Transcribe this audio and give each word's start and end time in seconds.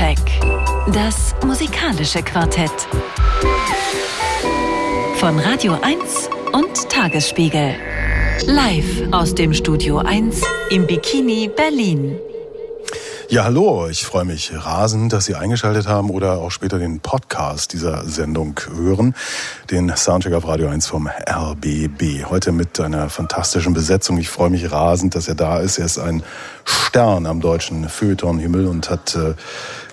Soundcheck. 0.00 0.18
Das 0.94 1.34
musikalische 1.44 2.22
Quartett. 2.22 2.72
Von 5.16 5.38
Radio 5.38 5.76
1 5.82 6.30
und 6.52 6.88
Tagesspiegel. 6.88 7.74
Live 8.46 9.12
aus 9.12 9.34
dem 9.34 9.52
Studio 9.52 9.98
1 9.98 10.40
im 10.70 10.86
Bikini 10.86 11.50
Berlin. 11.54 12.18
Ja, 13.28 13.44
hallo. 13.44 13.86
Ich 13.88 14.04
freue 14.04 14.24
mich 14.24 14.50
rasend, 14.52 15.12
dass 15.12 15.26
Sie 15.26 15.36
eingeschaltet 15.36 15.86
haben 15.86 16.10
oder 16.10 16.38
auch 16.38 16.50
später 16.50 16.80
den 16.80 16.98
Podcast 16.98 17.72
dieser 17.72 18.04
Sendung 18.04 18.58
hören. 18.74 19.14
Den 19.70 19.94
Soundcheck 19.94 20.32
auf 20.32 20.48
Radio 20.48 20.68
1 20.68 20.88
vom 20.88 21.08
RBB. 21.08 22.24
Heute 22.28 22.50
mit 22.50 22.80
einer 22.80 23.08
fantastischen 23.08 23.72
Besetzung. 23.72 24.18
Ich 24.18 24.30
freue 24.30 24.50
mich 24.50 24.72
rasend, 24.72 25.14
dass 25.14 25.28
er 25.28 25.36
da 25.36 25.60
ist. 25.60 25.78
Er 25.78 25.84
ist 25.84 25.98
ein 25.98 26.24
Stern 26.64 27.26
am 27.26 27.40
deutschen 27.40 27.88
Feuilleton-Himmel 27.88 28.66
und 28.66 28.90
hat 28.90 29.14
äh, 29.14 29.34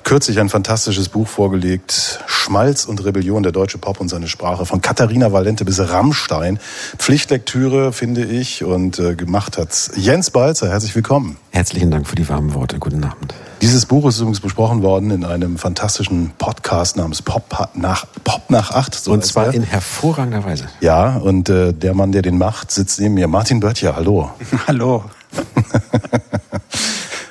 kürzlich 0.07 0.39
ein 0.39 0.47
fantastisches 0.47 1.09
Buch 1.09 1.27
vorgelegt. 1.27 2.21
Schmalz 2.27 2.85
und 2.85 3.03
Rebellion, 3.03 3.43
der 3.43 3.51
deutsche 3.51 3.77
Pop 3.77 3.99
und 3.99 4.07
seine 4.07 4.29
Sprache. 4.29 4.65
Von 4.65 4.81
Katharina 4.81 5.33
Valente 5.33 5.65
bis 5.65 5.81
Rammstein. 5.81 6.59
Pflichtlektüre, 6.97 7.91
finde 7.91 8.23
ich. 8.23 8.63
Und 8.63 8.99
äh, 8.99 9.15
gemacht 9.15 9.57
hat's 9.57 9.91
Jens 9.97 10.31
Balzer. 10.31 10.69
Herzlich 10.69 10.95
willkommen. 10.95 11.35
Herzlichen 11.51 11.91
Dank 11.91 12.07
für 12.07 12.15
die 12.15 12.29
warmen 12.29 12.53
Worte. 12.53 12.79
Guten 12.79 13.03
Abend. 13.03 13.33
Dieses 13.61 13.85
Buch 13.85 14.07
ist 14.07 14.19
übrigens 14.19 14.39
besprochen 14.39 14.81
worden 14.81 15.11
in 15.11 15.25
einem 15.25 15.57
fantastischen 15.57 16.31
Podcast 16.37 16.95
namens 16.95 17.21
Pop 17.21 17.43
nach, 17.73 18.05
Pop 18.23 18.49
nach 18.49 18.71
acht. 18.71 18.95
So 18.95 19.11
und 19.11 19.25
zwar 19.25 19.47
er. 19.47 19.55
in 19.55 19.63
hervorragender 19.63 20.45
Weise. 20.45 20.69
Ja, 20.79 21.17
und 21.17 21.49
äh, 21.49 21.73
der 21.73 21.93
Mann, 21.93 22.13
der 22.13 22.21
den 22.21 22.37
macht, 22.37 22.71
sitzt 22.71 23.01
neben 23.01 23.15
mir. 23.15 23.27
Martin 23.27 23.59
Böttcher, 23.59 23.97
hallo. 23.97 24.31
hallo. 24.67 25.03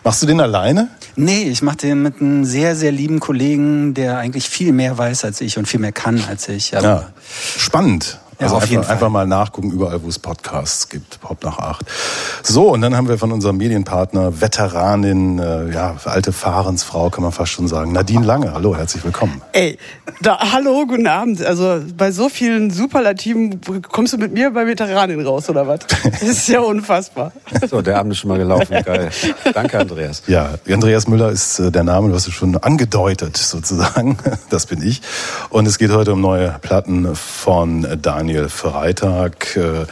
Machst 0.06 0.22
du 0.22 0.26
den 0.28 0.40
alleine? 0.40 0.88
Nee, 1.16 1.48
ich 1.50 1.62
mache 1.62 1.78
den 1.78 2.00
mit 2.00 2.20
einem 2.20 2.44
sehr, 2.44 2.76
sehr 2.76 2.92
lieben 2.92 3.18
Kollegen, 3.18 3.92
der 3.92 4.18
eigentlich 4.18 4.48
viel 4.48 4.70
mehr 4.70 4.96
weiß 4.96 5.24
als 5.24 5.40
ich 5.40 5.58
und 5.58 5.66
viel 5.66 5.80
mehr 5.80 5.90
kann 5.90 6.22
als 6.28 6.48
ich. 6.48 6.76
Aber 6.76 6.86
ja, 6.86 7.08
spannend. 7.58 8.20
Ja, 8.38 8.48
also 8.48 8.56
einfach, 8.56 8.90
einfach, 8.90 9.08
mal 9.08 9.26
nachgucken, 9.26 9.70
überall, 9.70 10.02
wo 10.02 10.08
es 10.08 10.18
Podcasts 10.18 10.90
gibt. 10.90 11.20
Pop 11.22 11.42
nach 11.42 11.58
acht. 11.58 11.86
So, 12.42 12.70
und 12.70 12.82
dann 12.82 12.94
haben 12.94 13.08
wir 13.08 13.16
von 13.16 13.32
unserem 13.32 13.56
Medienpartner, 13.56 14.42
Veteranin, 14.42 15.38
äh, 15.38 15.72
ja, 15.72 15.96
alte 16.04 16.32
Fahrensfrau, 16.32 17.08
kann 17.08 17.22
man 17.22 17.32
fast 17.32 17.52
schon 17.52 17.66
sagen, 17.66 17.92
Nadine 17.92 18.26
Lange. 18.26 18.52
Hallo, 18.52 18.76
herzlich 18.76 19.02
willkommen. 19.04 19.40
Ey, 19.52 19.78
da, 20.20 20.52
hallo, 20.52 20.84
guten 20.86 21.06
Abend. 21.06 21.42
Also 21.42 21.80
bei 21.96 22.12
so 22.12 22.28
vielen 22.28 22.70
Superlativen 22.70 23.58
kommst 23.90 24.12
du 24.12 24.18
mit 24.18 24.34
mir 24.34 24.50
bei 24.50 24.66
Veteranin 24.66 25.24
raus, 25.24 25.48
oder 25.48 25.66
was? 25.66 25.80
Das 26.16 26.22
ist 26.22 26.48
ja 26.48 26.60
unfassbar. 26.60 27.32
So, 27.68 27.80
der 27.80 27.98
Abend 27.98 28.12
ist 28.12 28.18
schon 28.18 28.28
mal 28.28 28.38
gelaufen. 28.38 28.76
Geil. 28.84 29.10
Danke, 29.54 29.78
Andreas. 29.78 30.22
Ja, 30.26 30.50
Andreas 30.70 31.08
Müller 31.08 31.30
ist 31.30 31.58
äh, 31.58 31.70
der 31.70 31.84
Name, 31.84 32.08
du 32.08 32.14
hast 32.14 32.26
es 32.26 32.34
schon 32.34 32.56
angedeutet, 32.58 33.36
sozusagen. 33.36 34.18
Das 34.50 34.66
bin 34.66 34.82
ich. 34.82 35.02
Und 35.50 35.66
es 35.66 35.78
geht 35.78 35.90
heute 35.90 36.12
um 36.12 36.20
neue 36.20 36.56
Platten 36.60 37.14
von 37.16 37.86
Daniel 38.00 38.25
Daniel 38.26 38.48
Freitag, 38.48 39.54
äh, 39.54 39.82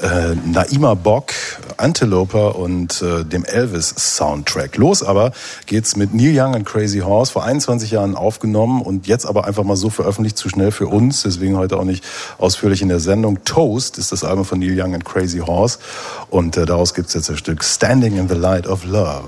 äh, 0.00 0.36
Naima 0.46 0.94
Bock, 0.94 1.32
Anteloper 1.78 2.54
und 2.54 3.02
äh, 3.02 3.24
dem 3.24 3.44
Elvis 3.44 3.92
Soundtrack. 3.96 4.76
Los 4.76 5.02
aber 5.02 5.32
geht's 5.66 5.96
mit 5.96 6.14
Neil 6.14 6.30
Young 6.32 6.54
and 6.54 6.64
Crazy 6.64 7.00
Horse, 7.00 7.32
vor 7.32 7.42
21 7.42 7.90
Jahren 7.90 8.14
aufgenommen 8.14 8.82
und 8.82 9.08
jetzt 9.08 9.26
aber 9.26 9.46
einfach 9.46 9.64
mal 9.64 9.74
so 9.74 9.90
veröffentlicht, 9.90 10.38
zu 10.38 10.48
schnell 10.48 10.70
für 10.70 10.86
uns, 10.86 11.24
deswegen 11.24 11.56
heute 11.56 11.76
auch 11.76 11.84
nicht 11.84 12.04
ausführlich 12.38 12.82
in 12.82 12.88
der 12.88 13.00
Sendung. 13.00 13.42
Toast 13.42 13.98
ist 13.98 14.12
das 14.12 14.22
Album 14.22 14.44
von 14.44 14.60
Neil 14.60 14.80
Young 14.80 14.94
and 14.94 15.04
Crazy 15.04 15.38
Horse 15.38 15.78
und 16.30 16.56
äh, 16.56 16.66
daraus 16.66 16.94
gibt's 16.94 17.14
jetzt 17.14 17.30
das 17.30 17.38
Stück 17.40 17.64
Standing 17.64 18.16
in 18.16 18.28
the 18.28 18.36
Light 18.36 18.68
of 18.68 18.84
Love. 18.84 19.26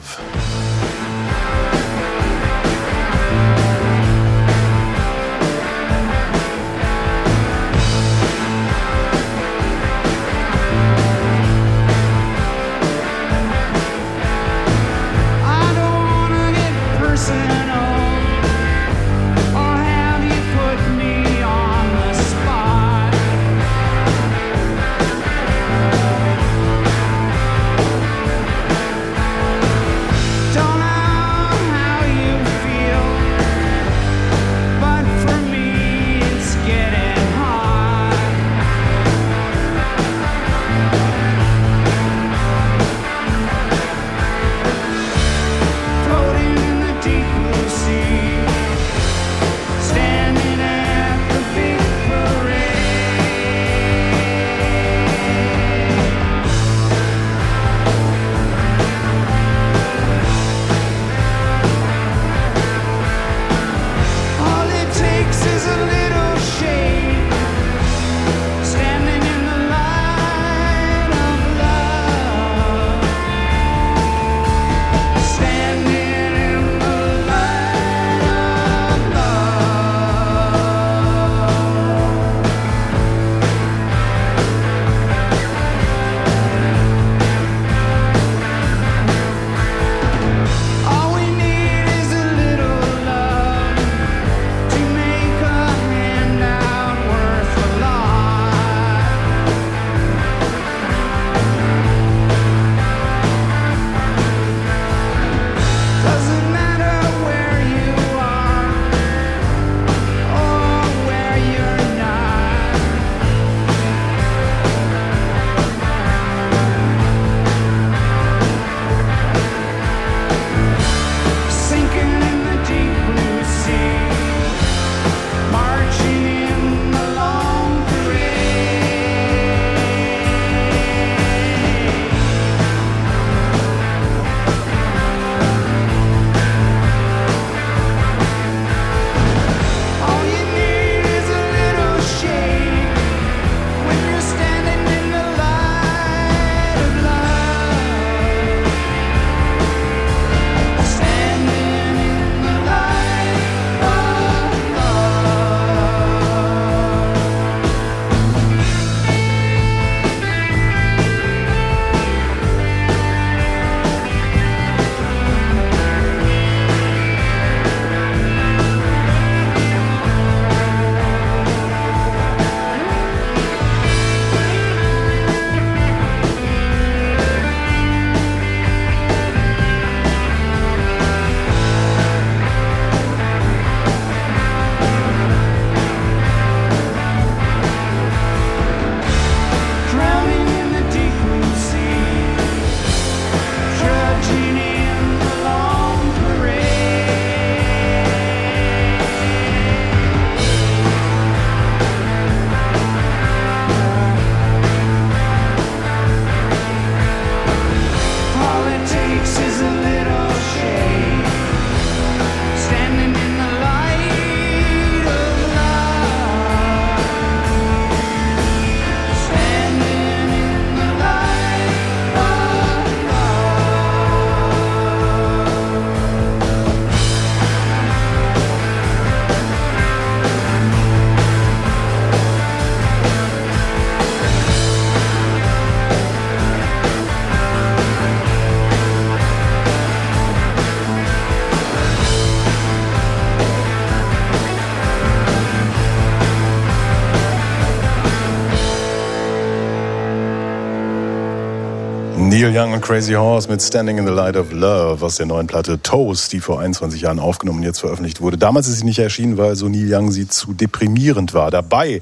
Young 252.55 252.73
und 252.73 252.83
Crazy 252.83 253.15
Horse 253.15 253.49
mit 253.49 253.61
Standing 253.61 253.99
in 253.99 254.07
the 254.07 254.13
Light 254.13 254.37
of 254.37 254.53
Love 254.53 255.05
aus 255.05 255.17
der 255.17 255.27
neuen 255.27 255.49
Platte 255.49 255.83
Toast, 255.83 256.33
die 256.33 256.39
vor 256.39 256.61
21 256.61 257.01
Jahren 257.01 257.19
aufgenommen 257.19 257.59
und 257.59 257.65
jetzt 257.65 257.81
veröffentlicht 257.81 258.21
wurde. 258.21 258.39
Damals 258.39 258.69
ist 258.69 258.79
sie 258.79 258.85
nicht 258.85 259.01
erschienen, 259.01 259.39
weil 259.39 259.57
so 259.57 259.69
Neil 259.69 259.93
Young 259.93 260.13
sie 260.13 260.29
zu 260.29 260.53
deprimierend 260.53 261.35
war. 261.35 261.51
Dabei 261.51 262.01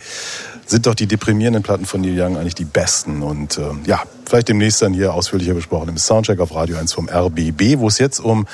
sind 0.67 0.87
doch 0.87 0.95
die 0.95 1.07
deprimierenden 1.07 1.63
Platten 1.63 1.87
von 1.87 2.01
Neil 2.01 2.21
Young 2.21 2.37
eigentlich 2.37 2.55
die 2.55 2.65
besten. 2.65 3.23
Und 3.23 3.59
äh, 3.59 3.63
ja, 3.87 4.03
vielleicht 4.27 4.49
demnächst 4.49 4.83
dann 4.83 4.95
hier 4.95 5.15
ausführlicher 5.15 5.55
besprochen 5.55 5.89
im 5.89 5.99
Soundtrack 5.99 6.41
auf 6.41 6.55
Radio 6.55 6.77
1 6.77 6.93
vom 6.93 7.09
RBB, 7.09 7.79
wo 7.79 7.89
es 7.89 7.99
jetzt 7.99 8.21
um 8.21 8.47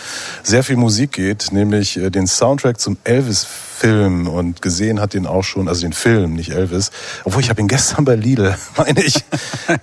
sehr 0.43 0.65
viel 0.65 0.77
Musik 0.77 1.13
geht, 1.13 1.53
nämlich 1.53 1.97
äh, 1.97 2.11
den 2.11 2.27
Soundtrack 2.27 2.81
zum 2.81 2.97
Elvis-Film 3.05 4.29
und 4.29 4.61
gesehen 4.63 5.01
hat 5.01 5.15
den 5.15 5.27
auch 5.27 5.45
schon, 5.45 5.69
also 5.69 5.83
den 5.83 5.93
Film, 5.93 6.35
nicht 6.35 6.51
Elvis. 6.51 6.91
Obwohl 7.25 7.43
ich 7.43 7.51
habe 7.51 7.61
ihn 7.61 7.69
gestern 7.69 8.05
bei 8.05 8.17
Lidl, 8.17 8.57
meine 8.77 9.03
ich. 9.03 9.25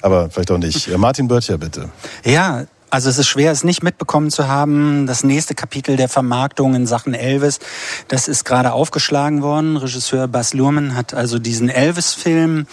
Aber 0.01 0.29
vielleicht 0.29 0.51
auch 0.51 0.57
nicht. 0.57 0.89
Äh, 0.89 0.97
Martin 0.97 1.27
Börtcher, 1.27 1.57
bitte. 1.57 1.89
Ja, 2.25 2.65
also 2.89 3.07
es 3.07 3.19
ist 3.19 3.27
schwer, 3.27 3.51
es 3.51 3.63
nicht 3.63 3.83
mitbekommen 3.83 4.31
zu 4.31 4.47
haben. 4.47 5.05
Das 5.05 5.23
nächste 5.23 5.53
Kapitel 5.53 5.95
der 5.95 6.09
Vermarktung 6.09 6.73
in 6.73 6.87
Sachen 6.87 7.13
Elvis, 7.13 7.59
das 8.07 8.27
ist 8.27 8.45
gerade 8.45 8.73
aufgeschlagen 8.73 9.43
worden. 9.43 9.77
Regisseur 9.77 10.27
Bas 10.27 10.55
Luhrmann 10.55 10.95
hat 10.95 11.13
also 11.13 11.37
diesen 11.37 11.69
Elvis-Film 11.69 12.65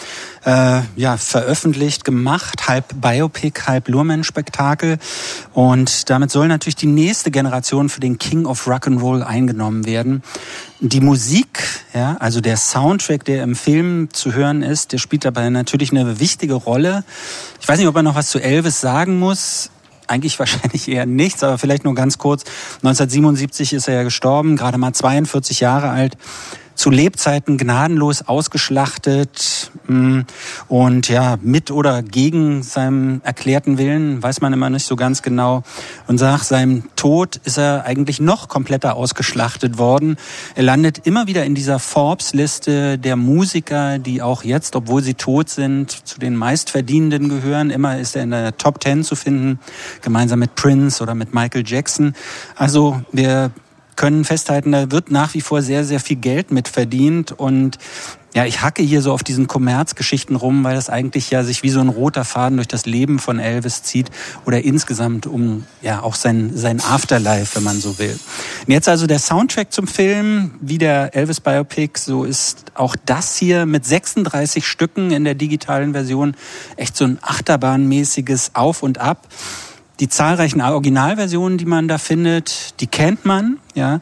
äh, 0.47 0.81
ja, 0.97 1.19
veröffentlicht, 1.19 2.07
gemacht, 2.07 2.67
halb 2.67 2.85
Biopic, 2.95 3.67
halb 3.67 3.89
Luhrmann-Spektakel. 3.89 4.99
Und 5.53 6.09
damit 6.09 6.31
soll 6.31 6.49
natürlich 6.49 6.77
die 6.77 6.87
nächste 6.87 7.31
Generation 7.31 7.91
für 7.91 8.01
den 8.01 8.17
King 8.17 8.47
of 8.47 8.67
Rock'n'Roll 8.67 9.23
eingenommen 9.23 9.85
werden. 9.85 10.23
Die 10.85 11.01
Musik, 11.01 11.63
ja, 11.95 12.17
also 12.19 12.41
der 12.41 12.57
Soundtrack, 12.57 13.25
der 13.25 13.45
im 13.45 13.55
Film 13.55 14.09
zu 14.13 14.35
hören 14.35 14.63
ist, 14.63 14.91
der 14.91 14.99
spielt 14.99 15.25
dabei 15.25 15.49
natürlich 15.49 15.93
eine 15.93 16.19
wichtige 16.19 16.55
Rolle. 16.55 17.05
Ich 17.61 17.69
weiß 17.69 17.79
nicht, 17.79 17.87
ob 17.87 17.95
er 17.95 18.03
noch 18.03 18.17
was 18.17 18.31
zu 18.31 18.41
Elvis 18.41 18.81
sagen 18.81 19.21
muss 19.21 19.71
eigentlich 20.09 20.39
wahrscheinlich 20.41 20.89
eher 20.89 21.07
nichts, 21.07 21.45
aber 21.45 21.57
vielleicht 21.57 21.85
nur 21.85 21.95
ganz 21.95 22.19
kurz. 22.19 22.43
1977 22.79 23.73
ist 23.75 23.87
er 23.87 23.95
ja 23.95 24.03
gestorben, 24.03 24.57
gerade 24.57 24.77
mal 24.77 24.93
42 24.93 25.61
Jahre 25.61 25.91
alt 25.91 26.17
zu 26.75 26.91
Lebzeiten 26.91 27.59
gnadenlos 27.59 28.23
ausgeschlachtet 28.23 29.71
mm, 29.87 30.21
und 30.69 31.09
ja, 31.09 31.39
mit 31.43 31.71
oder 31.71 32.03
gegen 32.03 32.63
seinem 32.63 33.21
erklärten 33.25 33.79
Willen, 33.79 34.23
weiß 34.23 34.41
man 34.41 34.53
immer 34.53 34.71
nicht 34.71 34.87
so 34.87 34.97
ganz 34.97 35.23
genau. 35.23 35.63
Und 36.07 36.21
nach 36.21 36.45
seinem 36.45 36.85
Tod 36.97 37.41
ist 37.45 37.59
er 37.59 37.85
eigentlich 37.85 38.21
noch 38.21 38.49
kompletter 38.49 38.97
ausgeschlachtet 38.97 39.79
worden. 39.79 40.17
Er 40.55 40.63
landet 40.63 41.07
immer 41.07 41.27
wieder 41.27 41.45
in 41.45 41.55
dieser 41.55 41.79
Forbes-Liste 41.79 42.99
der 42.99 43.17
Musiker, 43.17 43.99
die 43.99 44.23
auch 44.23 44.45
jetzt, 44.45 44.77
obwohl 44.77 45.03
sie 45.03 45.15
tot 45.15 45.49
sind, 45.49 45.91
zu 45.91 46.19
den 46.19 46.37
meistverdienenden 46.37 47.29
gehören. 47.29 47.71
Immer 47.71 47.99
ist 47.99 48.17
er 48.17 48.23
in 48.23 48.31
der 48.31 48.57
Top 48.57 48.81
Ten 48.81 49.05
zu 49.05 49.17
finden, 49.17 49.61
gemeinsam 50.01 50.39
mit 50.39 50.55
Prince 50.55 51.03
oder 51.03 51.15
mit 51.15 51.35
Michael 51.35 51.65
Jackson. 51.67 52.15
Also 52.57 53.03
wir 53.13 53.51
können 53.97 54.25
festhalten, 54.25 54.73
da 54.73 54.91
wird 54.91 55.11
nach 55.11 55.35
wie 55.35 55.41
vor 55.41 55.63
sehr, 55.63 55.85
sehr 55.85 56.01
viel 56.01 56.17
Geld 56.17 56.51
mit 56.51 56.69
verdient. 56.69 57.33
Und 57.33 57.79
ja, 58.35 58.47
ich 58.47 58.63
hacke 58.63 58.83
hier 58.83 59.03
so 59.03 59.13
auf 59.13 59.23
diesen 59.23 59.47
Kommerzgeschichten 59.47 60.37
rum, 60.37 60.65
weil 60.65 60.75
das 60.75 60.89
eigentlich 60.89 61.31
ja 61.31 61.45
sich 61.45 61.63
wie 61.63 61.69
so 61.69 61.81
ein 61.81 61.91
roter 61.91 62.25
Faden 62.25 62.57
durch 62.57 62.69
das 62.69 62.87
Leben 62.87 63.19
von 63.19 63.39
Elvis 63.39 63.83
zieht 63.83 64.11
oder 64.47 64.63
insgesamt 64.63 65.27
um 65.27 65.67
ja 65.83 66.03
auch 66.03 66.15
sein, 66.15 66.53
sein 66.55 66.81
Afterlife, 66.81 67.57
wenn 67.57 67.63
man 67.63 67.79
so 67.79 67.99
will. 67.99 68.19
Und 68.67 68.73
jetzt 68.73 68.89
also 68.89 69.07
der 69.07 69.19
Soundtrack 69.19 69.71
zum 69.73 69.87
Film, 69.87 70.53
wie 70.61 70.79
der 70.79 71.15
Elvis 71.15 71.41
Biopic, 71.41 71.99
so 71.99 72.25
ist 72.25 72.73
auch 72.75 72.97
das 73.05 73.37
hier 73.37 73.67
mit 73.67 73.85
36 73.85 74.67
Stücken 74.67 75.11
in 75.11 75.25
der 75.25 75.35
digitalen 75.35 75.93
Version. 75.93 76.35
Echt 76.77 76.97
so 76.97 77.05
ein 77.05 77.19
achterbahnmäßiges 77.21 78.53
Auf 78.55 78.83
und 78.83 78.97
Ab 78.99 79.29
die 80.03 80.09
zahlreichen 80.09 80.61
Originalversionen, 80.61 81.59
die 81.59 81.65
man 81.65 81.87
da 81.87 81.97
findet, 81.97 82.81
die 82.81 82.89
kennt 82.89 83.25
man. 83.25 83.59
Ja. 83.77 84.01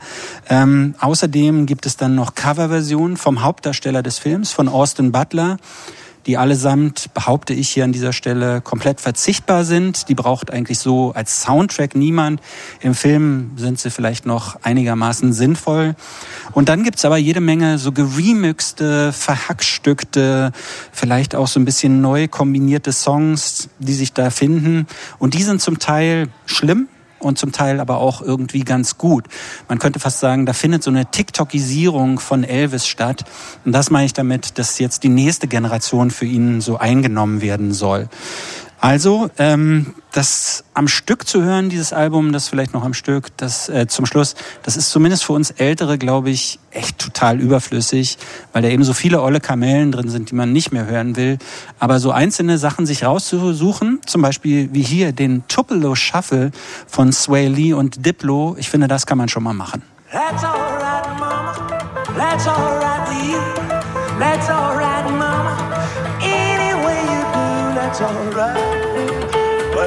Ähm, 0.49 0.94
außerdem 0.99 1.67
gibt 1.67 1.85
es 1.85 1.99
dann 1.99 2.14
noch 2.14 2.35
Coverversionen 2.35 3.19
vom 3.19 3.43
Hauptdarsteller 3.43 4.02
des 4.02 4.19
Films, 4.19 4.50
von 4.50 4.67
Austin 4.67 5.12
Butler 5.12 5.58
die 6.26 6.37
allesamt, 6.37 7.12
behaupte 7.14 7.55
ich 7.55 7.70
hier 7.70 7.84
an 7.84 7.93
dieser 7.93 8.12
Stelle, 8.12 8.61
komplett 8.61 9.00
verzichtbar 9.00 9.64
sind. 9.64 10.08
Die 10.08 10.14
braucht 10.14 10.50
eigentlich 10.50 10.78
so 10.78 11.12
als 11.12 11.43
Soundtrack 11.43 11.94
niemand. 11.94 12.40
Im 12.81 12.94
Film 12.94 13.52
sind 13.56 13.78
sie 13.78 13.90
vielleicht 13.90 14.26
noch 14.26 14.56
einigermaßen 14.62 15.32
sinnvoll. 15.32 15.94
Und 16.53 16.69
dann 16.69 16.84
gibt's 16.84 17.05
aber 17.05 17.17
jede 17.17 17.41
Menge 17.41 17.79
so 17.79 17.93
geremixte, 17.93 19.12
verhackstückte, 19.12 20.53
vielleicht 20.93 21.34
auch 21.34 21.46
so 21.46 21.58
ein 21.60 21.65
bisschen 21.65 22.00
neu 22.00 22.29
kombinierte 22.29 22.93
Songs, 22.93 23.69
die 23.79 23.94
sich 23.94 24.12
da 24.12 24.31
finden. 24.31 24.86
Und 25.19 25.34
die 25.34 25.43
sind 25.43 25.60
zum 25.62 25.79
Teil 25.79 26.29
schlimm, 26.46 26.89
und 27.20 27.39
zum 27.39 27.53
Teil 27.53 27.81
aber 27.81 27.98
auch 27.98 28.22
irgendwie 28.22 28.60
ganz 28.60 28.98
gut. 28.98 29.27
Man 29.69 29.79
könnte 29.79 30.00
fast 30.00 30.20
sagen, 30.20 30.46
da 30.46 30.53
findet 30.53 30.82
so 30.82 30.91
eine 30.91 31.06
TikTokisierung 31.06 32.19
von 32.19 32.44
Elvis 32.44 32.86
statt. 32.86 33.24
Und 33.65 33.72
das 33.72 33.91
meine 33.91 34.06
ich 34.06 34.12
damit, 34.12 34.58
dass 34.58 34.79
jetzt 34.79 35.03
die 35.05 35.08
nächste 35.08 35.46
Generation 35.46 36.10
für 36.10 36.27
ihn 36.27 36.60
so 36.60 36.79
eingenommen 36.79 37.41
werden 37.41 37.72
soll. 37.72 38.08
Also 38.81 39.29
ähm, 39.37 39.94
das 40.13 40.65
am 40.72 40.89
Stück 40.89 41.29
zu 41.29 41.43
hören, 41.43 41.69
dieses 41.69 41.93
Album, 41.93 42.32
das 42.32 42.49
vielleicht 42.49 42.72
noch 42.72 42.82
am 42.82 42.94
Stück, 42.94 43.29
das 43.37 43.69
äh, 43.69 43.87
zum 43.87 44.06
Schluss, 44.06 44.34
das 44.63 44.79
ist 44.79 44.89
zumindest 44.91 45.25
für 45.25 45.34
uns 45.34 45.51
Ältere, 45.51 45.99
glaube 45.99 46.31
ich, 46.31 46.58
echt 46.70 46.99
total 46.99 47.39
überflüssig, 47.41 48.17
weil 48.55 48.63
da 48.63 48.69
eben 48.69 48.82
so 48.82 48.94
viele 48.94 49.20
olle 49.20 49.41
Kamellen 49.41 49.93
drin 49.93 50.08
sind, 50.08 50.31
die 50.31 50.34
man 50.34 50.51
nicht 50.53 50.72
mehr 50.72 50.87
hören 50.87 51.17
will. 51.17 51.37
Aber 51.79 52.01
so 52.01 52.10
einzelne 52.10 52.56
Sachen 52.56 52.87
sich 52.87 53.05
rauszusuchen, 53.05 54.01
zum 54.06 54.22
Beispiel 54.22 54.70
wie 54.72 54.82
hier 54.82 55.13
den 55.13 55.46
Tupelo 55.46 55.94
Shuffle 55.94 56.51
von 56.87 57.13
Sway 57.13 57.49
Lee 57.49 57.75
und 57.75 58.06
Diplo, 58.06 58.56
ich 58.58 58.70
finde, 58.70 58.89
das 58.89 59.05
kann 59.05 59.19
man 59.19 59.29
schon 59.29 59.43
mal 59.43 59.53
machen. 59.53 59.82
That's 60.10 60.43
all 60.43 60.53
right, 60.53 61.06
Mama. 61.20 61.53
That's 62.17 62.49
all 62.49 62.79
right 62.79 63.06
with 63.08 63.29
you. 63.31 63.39
That's. 68.19 68.69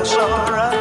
That's 0.03 0.15
alright. 0.17 0.72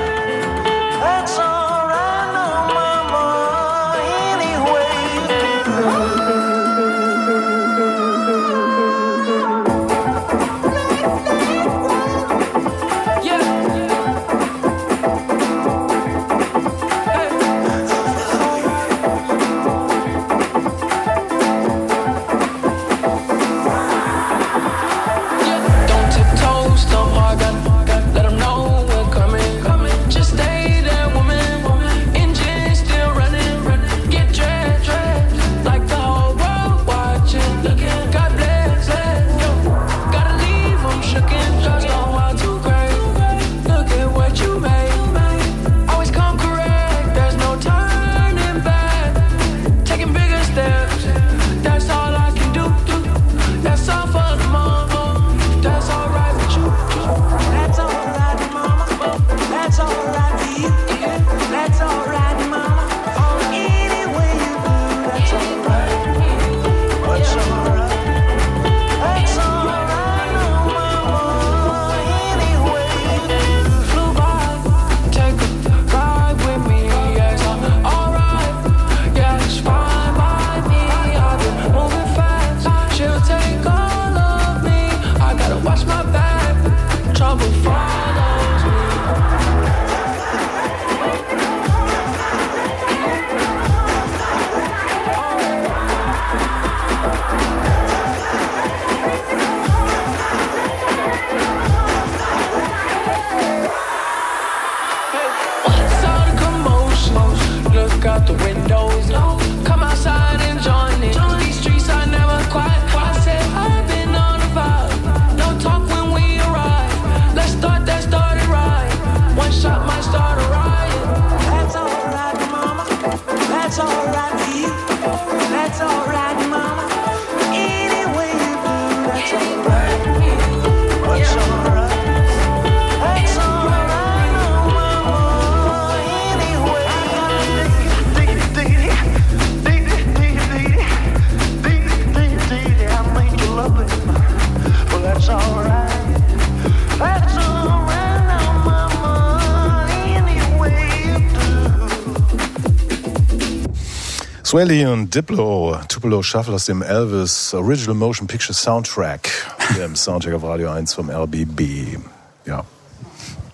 Swelly 154.53 154.85
und 154.85 155.15
Diplo, 155.15 155.79
Tupelo 155.89 156.23
Shuffle 156.23 156.53
aus 156.53 156.67
dem 156.67 156.83
Elvis 156.83 157.55
Original 157.55 157.95
Motion 157.95 158.27
Picture 158.27 158.53
Soundtrack. 158.53 159.31
Hier 159.75 159.87
im 159.87 159.97
Soundtrack 159.97 160.35
auf 160.35 160.45
Radio 160.45 160.69
1 160.69 160.93
vom 160.93 161.09
RBB. 161.09 161.97
Ja. 162.45 162.63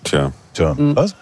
Tja. 0.03 0.33
Tja, 0.53 0.75
was? 0.77 1.15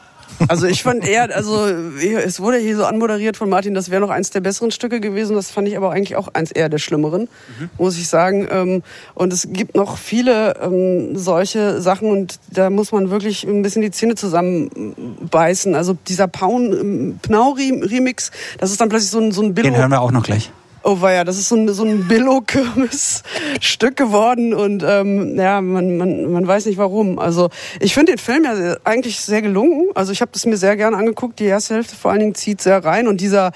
Also 0.47 0.67
ich 0.67 0.83
fand 0.83 1.07
eher, 1.07 1.29
also 1.35 1.65
es 1.67 2.39
wurde 2.39 2.57
hier 2.57 2.75
so 2.75 2.85
anmoderiert 2.85 3.37
von 3.37 3.49
Martin, 3.49 3.73
das 3.73 3.89
wäre 3.89 4.01
noch 4.01 4.09
eins 4.09 4.29
der 4.29 4.41
besseren 4.41 4.71
Stücke 4.71 4.99
gewesen. 4.99 5.35
Das 5.35 5.51
fand 5.51 5.67
ich 5.67 5.77
aber 5.77 5.91
eigentlich 5.91 6.15
auch 6.15 6.29
eins 6.33 6.51
eher 6.51 6.69
der 6.69 6.77
schlimmeren, 6.77 7.29
mhm. 7.59 7.69
muss 7.77 7.97
ich 7.97 8.07
sagen. 8.07 8.47
Ähm, 8.49 8.83
und 9.13 9.33
es 9.33 9.47
gibt 9.51 9.75
noch 9.75 9.97
viele 9.97 10.55
ähm, 10.61 11.15
solche 11.15 11.81
Sachen 11.81 12.09
und 12.09 12.39
da 12.49 12.69
muss 12.69 12.91
man 12.91 13.09
wirklich 13.09 13.43
ein 13.43 13.61
bisschen 13.61 13.81
die 13.81 13.91
Zähne 13.91 14.15
zusammenbeißen. 15.27 15.75
Also 15.75 15.95
dieser 16.07 16.27
Pnau-Remix, 16.27 18.31
das 18.59 18.71
ist 18.71 18.81
dann 18.81 18.89
plötzlich 18.89 19.11
so 19.11 19.19
ein, 19.19 19.31
so 19.31 19.43
ein 19.43 19.53
Billo. 19.53 19.69
Den 19.69 19.77
hören 19.77 19.91
wir 19.91 20.01
auch 20.01 20.11
noch 20.11 20.23
gleich. 20.23 20.51
Oh 20.83 20.97
ja, 21.03 21.23
das 21.25 21.37
ist 21.37 21.49
so 21.49 21.55
ein, 21.55 21.67
so 21.73 21.83
ein 21.83 22.07
Billo-Kirmes-Stück 22.07 23.97
geworden 23.97 24.53
und 24.53 24.85
ähm, 24.87 25.37
ja, 25.37 25.59
man, 25.59 25.97
man, 25.97 26.31
man 26.31 26.47
weiß 26.47 26.65
nicht 26.65 26.77
warum. 26.77 27.19
Also 27.19 27.49
ich 27.81 27.93
finde 27.93 28.13
den 28.13 28.19
Film 28.19 28.45
ja 28.45 28.77
eigentlich 28.85 29.19
sehr 29.19 29.41
gelungen. 29.41 29.89
Also 29.95 30.13
ich 30.13 30.21
habe 30.21 30.31
das 30.33 30.45
mir 30.45 30.55
sehr 30.55 30.77
gerne 30.77 30.95
angeguckt. 30.95 31.39
Die 31.39 31.45
erste 31.45 31.73
Hälfte 31.73 31.97
vor 31.97 32.11
allen 32.11 32.21
Dingen 32.21 32.35
zieht 32.35 32.61
sehr 32.61 32.85
rein 32.85 33.09
und 33.09 33.19
dieser 33.19 33.51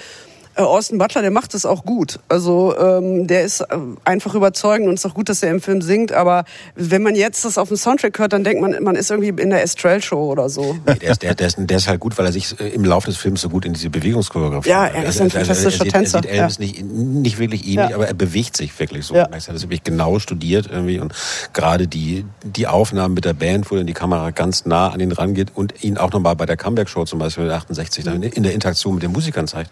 Austin 0.68 0.98
Butler, 0.98 1.22
der 1.22 1.32
macht 1.32 1.54
das 1.54 1.66
auch 1.66 1.84
gut. 1.84 2.20
Also 2.30 2.78
ähm, 2.78 3.28
der 3.28 3.44
ist 3.44 3.62
äh, 3.62 3.66
einfach 4.06 4.36
überzeugend 4.36 4.88
und 4.88 4.96
es 4.96 5.06
ist 5.06 5.12
auch 5.12 5.16
gut, 5.16 5.30
dass 5.30 5.44
er 5.44 5.52
im 5.52 5.62
Film 5.62 5.82
singt. 5.82 6.12
Aber 6.12 6.46
wenn 6.76 7.02
man 7.02 7.16
jetzt 7.16 7.46
das 7.46 7.58
auf 7.58 7.70
dem 7.70 7.78
Soundtrack 7.78 8.18
hört, 8.20 8.34
dann 8.34 8.44
denkt 8.44 8.62
man, 8.62 8.82
man 8.84 8.96
ist 8.96 9.12
irgendwie 9.12 9.30
in 9.42 9.50
der 9.50 9.64
Estrell-Show 9.64 10.32
oder 10.32 10.50
so. 10.50 10.78
Nee, 10.86 10.96
der, 10.96 11.12
ist, 11.12 11.22
der, 11.24 11.36
der, 11.36 11.48
ist, 11.48 11.58
der 11.60 11.78
ist 11.78 11.88
halt 11.88 12.00
gut, 12.00 12.18
weil 12.18 12.26
er 12.26 12.32
sich 12.32 12.60
äh, 12.60 12.70
im 12.70 12.86
Laufe 12.86 13.08
des 13.08 13.18
Films 13.18 13.42
so 13.42 13.50
gut 13.50 13.66
in 13.66 13.74
diese 13.74 13.90
Bewegungschoreografie 13.90 14.70
Ja, 14.70 14.88
er 14.88 15.06
ist 15.06 15.22
ein 15.22 15.30
fantastischer 15.30 15.86
Tänzer. 15.86 16.20
Er 16.26 16.50
sieht 16.50 16.58
Elvis 16.58 16.58
ja. 16.58 16.84
nicht, 16.84 16.84
nicht 16.84 17.40
wirklich 17.40 17.64
ähnlich, 17.64 17.90
ja. 17.90 17.96
aber 17.96 18.08
er 18.08 18.14
bewegt 18.14 18.58
sich 18.58 18.78
wirklich 18.80 19.06
so. 19.06 19.16
Ja. 19.16 19.24
Er 19.24 19.40
hat 19.40 19.48
das 19.48 19.64
wirklich 19.64 19.84
genau 19.84 20.20
studiert 20.20 20.68
irgendwie 20.72 21.00
und 21.00 21.14
gerade 21.54 21.88
die, 21.88 22.26
die 22.44 22.68
Aufnahmen 22.68 23.14
mit 23.14 23.26
der 23.26 23.34
Band, 23.34 23.70
wo 23.72 23.76
dann 23.76 23.88
die 23.88 23.94
Kamera 23.94 24.32
ganz 24.32 24.66
nah 24.66 24.90
an 24.90 25.00
ihn 25.00 25.12
rangeht 25.12 25.50
und 25.56 25.84
ihn 25.84 25.98
auch 25.98 26.12
nochmal 26.12 26.36
bei 26.36 26.46
der 26.46 26.58
Comeback-Show 26.58 27.06
zum 27.06 27.20
Beispiel 27.20 27.50
68 27.52 28.04
dann 28.04 28.24
in 28.24 28.44
der 28.44 28.54
Interaktion 28.54 28.96
mit 28.96 29.04
den 29.04 29.12
Musikern 29.12 29.48
zeigt, 29.48 29.72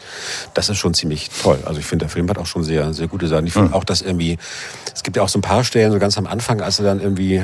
das 0.53 0.69
ist 0.69 0.77
schon 0.79 0.93
ziemlich 0.93 1.29
toll. 1.29 1.59
Also 1.65 1.79
ich 1.79 1.85
finde, 1.85 2.05
der 2.05 2.09
Film 2.09 2.29
hat 2.29 2.37
auch 2.37 2.45
schon 2.45 2.63
sehr, 2.63 2.93
sehr 2.93 3.07
gute 3.07 3.27
Sachen. 3.27 3.45
Ich 3.47 3.53
finde 3.53 3.69
mhm. 3.69 3.73
auch, 3.75 3.83
dass 3.83 4.01
irgendwie, 4.01 4.37
es 4.93 5.03
gibt 5.03 5.17
ja 5.17 5.23
auch 5.23 5.29
so 5.29 5.39
ein 5.39 5.41
paar 5.41 5.63
Stellen, 5.63 5.91
so 5.91 5.99
ganz 5.99 6.17
am 6.17 6.27
Anfang, 6.27 6.61
als 6.61 6.79
er 6.79 6.85
dann 6.85 6.99
irgendwie 6.99 7.35
äh, 7.35 7.43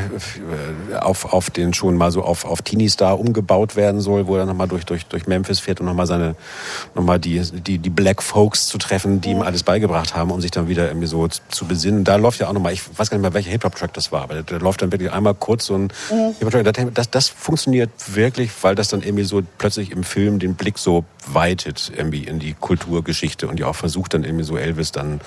auf, 0.99 1.33
auf 1.33 1.49
den 1.49 1.73
schon 1.73 1.95
mal 1.95 2.11
so 2.11 2.23
auf, 2.23 2.45
auf 2.45 2.61
Teenie-Star 2.61 3.19
umgebaut 3.19 3.75
werden 3.75 4.01
soll, 4.01 4.27
wo 4.27 4.35
er 4.35 4.45
nochmal 4.45 4.67
durch, 4.67 4.85
durch, 4.85 5.05
durch 5.05 5.27
Memphis 5.27 5.59
fährt 5.59 5.79
und 5.79 5.85
nochmal 5.85 6.07
seine, 6.07 6.35
nochmal 6.95 7.19
die, 7.19 7.39
die, 7.39 7.77
die 7.77 7.89
Black 7.89 8.21
Folks 8.23 8.67
zu 8.67 8.77
treffen, 8.77 9.21
die 9.21 9.31
ihm 9.31 9.41
alles 9.41 9.63
beigebracht 9.63 10.15
haben, 10.15 10.31
um 10.31 10.41
sich 10.41 10.51
dann 10.51 10.67
wieder 10.67 10.87
irgendwie 10.87 11.07
so 11.07 11.27
zu 11.27 11.65
besinnen. 11.65 12.03
Da 12.03 12.15
läuft 12.15 12.39
ja 12.39 12.47
auch 12.47 12.53
nochmal, 12.53 12.73
ich 12.73 12.81
weiß 12.97 13.09
gar 13.09 13.17
nicht 13.17 13.23
mehr, 13.23 13.33
welcher 13.33 13.51
Hip-Hop-Track 13.51 13.93
das 13.93 14.11
war, 14.11 14.23
aber 14.23 14.43
da 14.43 14.57
läuft 14.57 14.81
dann 14.81 14.91
wirklich 14.91 15.11
einmal 15.11 15.33
kurz 15.33 15.65
so 15.65 15.75
ein 15.75 15.83
mhm. 16.09 16.35
Hip-Hop-Track. 16.39 16.93
Das, 16.93 17.09
das 17.09 17.29
funktioniert 17.29 17.89
wirklich, 18.07 18.51
weil 18.61 18.75
das 18.75 18.87
dann 18.87 19.01
irgendwie 19.01 19.23
so 19.23 19.41
plötzlich 19.57 19.91
im 19.91 20.03
Film 20.03 20.39
den 20.39 20.55
Blick 20.55 20.77
so 20.77 21.05
weitet, 21.33 21.91
irgendwie 21.95 22.23
in 22.23 22.39
die 22.39 22.53
Kulturgeschichte 22.53 23.47
und 23.47 23.59
ja 23.59 23.67
auch 23.67 23.75
versucht, 23.75 24.13
dann 24.13 24.23
irgendwie 24.23 24.43
so 24.43 24.57
Elvis 24.57 24.91
dann 24.91 25.21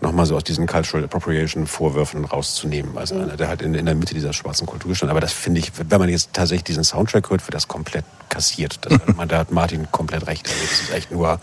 nochmal 0.00 0.26
so 0.26 0.36
aus 0.36 0.44
diesen 0.44 0.66
Cultural 0.66 1.04
Appropriation 1.04 1.66
Vorwürfen 1.66 2.24
rauszunehmen. 2.24 2.96
Also 2.96 3.14
einer, 3.14 3.36
der 3.36 3.48
halt 3.48 3.62
in, 3.62 3.74
in 3.74 3.86
der 3.86 3.94
Mitte 3.94 4.14
dieser 4.14 4.32
schwarzen 4.32 4.66
Kultur 4.66 4.94
stand. 4.94 5.10
Aber 5.10 5.20
das 5.20 5.32
finde 5.32 5.60
ich, 5.60 5.72
wenn 5.76 5.98
man 5.98 6.08
jetzt 6.08 6.32
tatsächlich 6.32 6.64
diesen 6.64 6.84
Soundtrack 6.84 7.30
hört, 7.30 7.46
wird 7.46 7.54
das 7.54 7.68
komplett 7.68 8.04
kassiert. 8.28 8.78
Das, 8.82 8.98
man, 9.16 9.28
da 9.28 9.38
hat 9.38 9.52
Martin 9.52 9.90
komplett 9.90 10.26
recht. 10.26 10.48
Also 10.48 10.60
das 10.60 10.80
ist 10.80 10.92
echt 10.92 11.10
nur, 11.10 11.40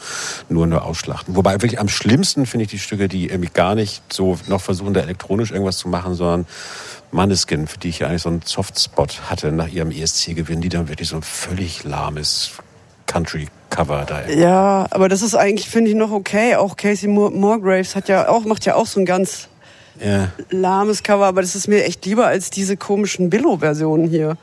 nur, 0.49 0.67
nur 0.67 0.83
Ausschlachten. 0.83 1.35
Wobei 1.35 1.53
wirklich 1.53 1.79
am 1.79 1.89
schlimmsten 1.89 2.45
finde 2.45 2.65
ich 2.65 2.71
die 2.71 2.79
Stücke, 2.79 3.07
die 3.07 3.29
irgendwie 3.29 3.51
gar 3.53 3.75
nicht 3.75 4.01
so 4.11 4.37
noch 4.47 4.61
versuchen, 4.61 4.93
da 4.93 5.01
elektronisch 5.01 5.51
irgendwas 5.51 5.77
zu 5.77 5.89
machen, 5.89 6.15
sondern 6.15 6.45
Manneskin, 7.11 7.67
für 7.67 7.79
die 7.79 7.89
ich 7.89 7.99
ja 7.99 8.07
eigentlich 8.07 8.21
so 8.21 8.29
einen 8.29 8.41
Softspot 8.43 9.29
hatte 9.29 9.51
nach 9.51 9.67
ihrem 9.67 9.91
ESC-Gewinn, 9.91 10.61
die 10.61 10.69
dann 10.69 10.87
wirklich 10.89 11.09
so 11.09 11.15
ein 11.15 11.23
völlig 11.23 11.83
lahmes 11.83 12.51
Country-Cover 13.69 14.05
da. 14.05 14.27
Ja, 14.29 14.87
aber 14.89 15.09
das 15.09 15.21
ist 15.21 15.35
eigentlich, 15.35 15.69
finde 15.69 15.91
ich, 15.91 15.95
noch 15.95 16.11
okay. 16.11 16.55
Auch 16.55 16.75
Casey 16.75 17.07
Morgraves 17.07 17.95
hat 17.95 18.09
ja 18.09 18.29
auch, 18.29 18.45
macht 18.45 18.65
ja 18.65 18.75
auch 18.75 18.85
so 18.85 18.99
ein 18.99 19.05
ganz 19.05 19.47
ja. 20.03 20.29
lahmes 20.49 21.03
Cover, 21.03 21.25
aber 21.25 21.41
das 21.41 21.55
ist 21.55 21.67
mir 21.67 21.83
echt 21.83 22.05
lieber 22.05 22.27
als 22.27 22.49
diese 22.49 22.77
komischen 22.77 23.29
Billo-Versionen 23.29 24.07
hier. 24.07 24.37